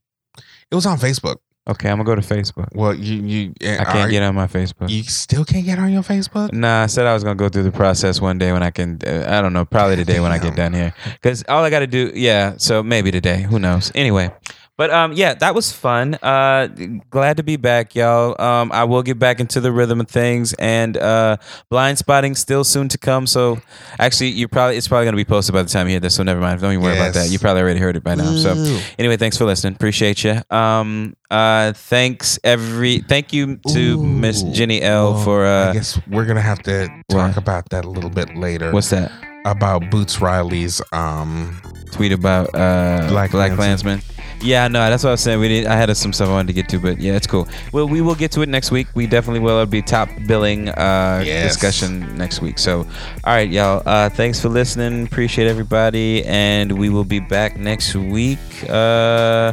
It 0.71 0.75
was 0.75 0.87
on 0.87 0.99
Facebook. 0.99 1.37
Okay, 1.69 1.91
I'm 1.91 1.99
gonna 1.99 2.07
go 2.07 2.15
to 2.15 2.23
Facebook. 2.23 2.69
Well, 2.75 2.95
you 2.95 3.17
you 3.17 3.55
I 3.79 3.85
can't 3.85 4.11
get 4.11 4.23
on 4.23 4.35
my 4.35 4.47
Facebook. 4.47 4.89
You 4.89 5.03
still 5.03 5.45
can't 5.45 5.67
get 5.67 5.79
on 5.79 5.93
your 5.93 6.03
Facebook. 6.03 6.53
Nah, 6.53 6.85
I 6.85 6.87
said 6.87 7.07
I 7.07 7.13
was 7.13 7.23
gonna 7.23 7.35
go 7.37 7.51
through 7.51 7.65
the 7.65 7.73
process 7.73 8.21
one 8.21 8.39
day 8.39 8.53
when 8.53 8.63
I 8.63 8.71
can. 8.71 8.99
Uh, 9.07 9.27
I 9.29 9.43
don't 9.43 9.53
know, 9.53 9.67
probably 9.67 9.97
today 9.97 10.21
when 10.21 10.33
I 10.33 10.39
get 10.39 10.57
done 10.57 10.73
here. 10.73 10.95
Because 11.13 11.45
all 11.49 11.63
I 11.63 11.71
got 11.71 11.81
to 11.81 11.87
do, 11.87 12.11
yeah. 12.15 12.55
So 12.57 12.83
maybe 12.83 13.11
today. 13.11 13.43
Who 13.43 13.59
knows? 13.59 13.93
Anyway, 13.95 14.31
but 14.79 14.91
um, 14.91 15.13
yeah, 15.13 15.35
that 15.35 15.55
was 15.55 15.73
fun. 15.73 16.15
Uh, 16.23 16.69
glad 17.11 17.37
to 17.39 17.43
be 17.43 17.57
back, 17.57 17.95
y'all. 17.97 18.41
Um, 18.41 18.71
I 18.73 18.85
will 18.85 19.03
get 19.03 19.19
back 19.19 19.41
into 19.41 19.61
the 19.61 19.73
rhythm 19.73 20.01
of 20.01 20.09
things, 20.09 20.55
and 20.55 20.97
uh, 20.97 21.37
Blindspotting 21.71 22.37
still 22.37 22.63
soon 22.63 22.89
to 22.89 22.97
come. 22.97 23.27
So 23.27 23.61
actually, 23.99 24.29
you 24.29 24.47
probably 24.47 24.77
it's 24.77 24.87
probably 24.87 25.05
gonna 25.07 25.17
be 25.17 25.25
posted 25.25 25.53
by 25.53 25.63
the 25.65 25.69
time 25.69 25.87
you 25.89 25.91
hear 25.91 26.01
this. 26.01 26.15
So 26.15 26.23
never 26.23 26.41
mind. 26.41 26.61
Don't 26.61 26.73
even 26.73 26.83
worry 26.85 26.97
about 26.97 27.13
that. 27.15 27.29
You 27.29 27.39
probably 27.41 27.61
already 27.63 27.81
heard 27.81 27.97
it 27.97 28.05
by 28.05 28.15
now. 28.15 28.37
So 28.37 28.53
anyway, 28.99 29.17
thanks 29.17 29.37
for 29.37 29.45
listening. 29.45 29.75
Appreciate 29.75 30.23
you. 30.25 30.41
Um, 30.51 31.17
uh, 31.31 31.73
thanks 31.75 32.39
every. 32.45 33.01
Thank 33.01 33.33
you 33.33 33.57
to 33.73 34.03
Miss 34.03 34.45
Jenny 34.45 34.81
L 34.81 35.13
Well, 35.15 35.25
for 35.25 35.45
I 35.45 35.49
uh. 35.51 35.73
guess 35.73 36.01
we're 36.07 36.25
gonna 36.25 36.41
have 36.41 36.63
to 36.63 36.87
talk 37.09 37.35
What? 37.35 37.37
about 37.37 37.69
that 37.71 37.85
a 37.85 37.91
little 37.91 38.11
bit 38.11 38.37
later. 38.37 38.71
What's 38.71 38.91
that? 38.91 39.11
about 39.45 39.89
Boots 39.91 40.21
Riley's 40.21 40.83
um 40.93 41.61
tweet 41.93 42.13
about 42.13 42.49
uh 42.55 43.07
Black 43.09 43.31
Black, 43.31 43.53
Klansman. 43.55 44.01
Klansman. 44.01 44.18
Yeah, 44.41 44.69
know. 44.69 44.79
That's 44.89 45.03
what 45.03 45.11
I 45.11 45.13
was 45.13 45.21
saying. 45.21 45.41
We 45.41 45.49
did. 45.49 45.67
I 45.67 45.75
had 45.77 45.95
some 45.97 46.13
stuff 46.13 46.29
I 46.29 46.33
wanted 46.33 46.47
to 46.49 46.53
get 46.53 46.69
to, 46.71 46.79
but 46.79 47.01
yeah, 47.01 47.15
it's 47.15 47.27
cool. 47.27 47.49
Well, 47.73 47.89
we 47.89 48.01
will 48.01 48.15
get 48.15 48.31
to 48.33 48.43
it 48.43 48.49
next 48.49 48.71
week. 48.71 48.87
We 48.95 49.07
definitely 49.07 49.41
will. 49.41 49.55
It'll 49.55 49.67
be 49.67 49.83
top 49.83 50.09
billing 50.27 50.69
uh, 50.69 51.23
Yes. 51.25 51.49
discussion 51.53 52.17
next 52.17 52.41
week. 52.41 52.59
So, 52.59 52.81
all 52.81 52.87
right, 53.35 53.49
y'all. 53.51 53.83
Uh, 53.85 54.09
thanks 54.09 54.41
for 54.41 54.49
listening. 54.49 55.05
Appreciate 55.07 55.49
everybody, 55.49 56.25
and 56.25 56.73
we 56.79 56.89
will 56.89 57.05
be 57.05 57.19
back 57.21 57.57
next 57.57 57.95
week. 57.95 58.39
Uh, 58.69 59.53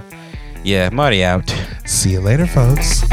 yeah, 0.64 0.90
Marty 0.91 1.24
out. 1.24 1.53
see 1.86 2.12
you 2.12 2.22
later 2.22 2.45
folks. 2.48 3.03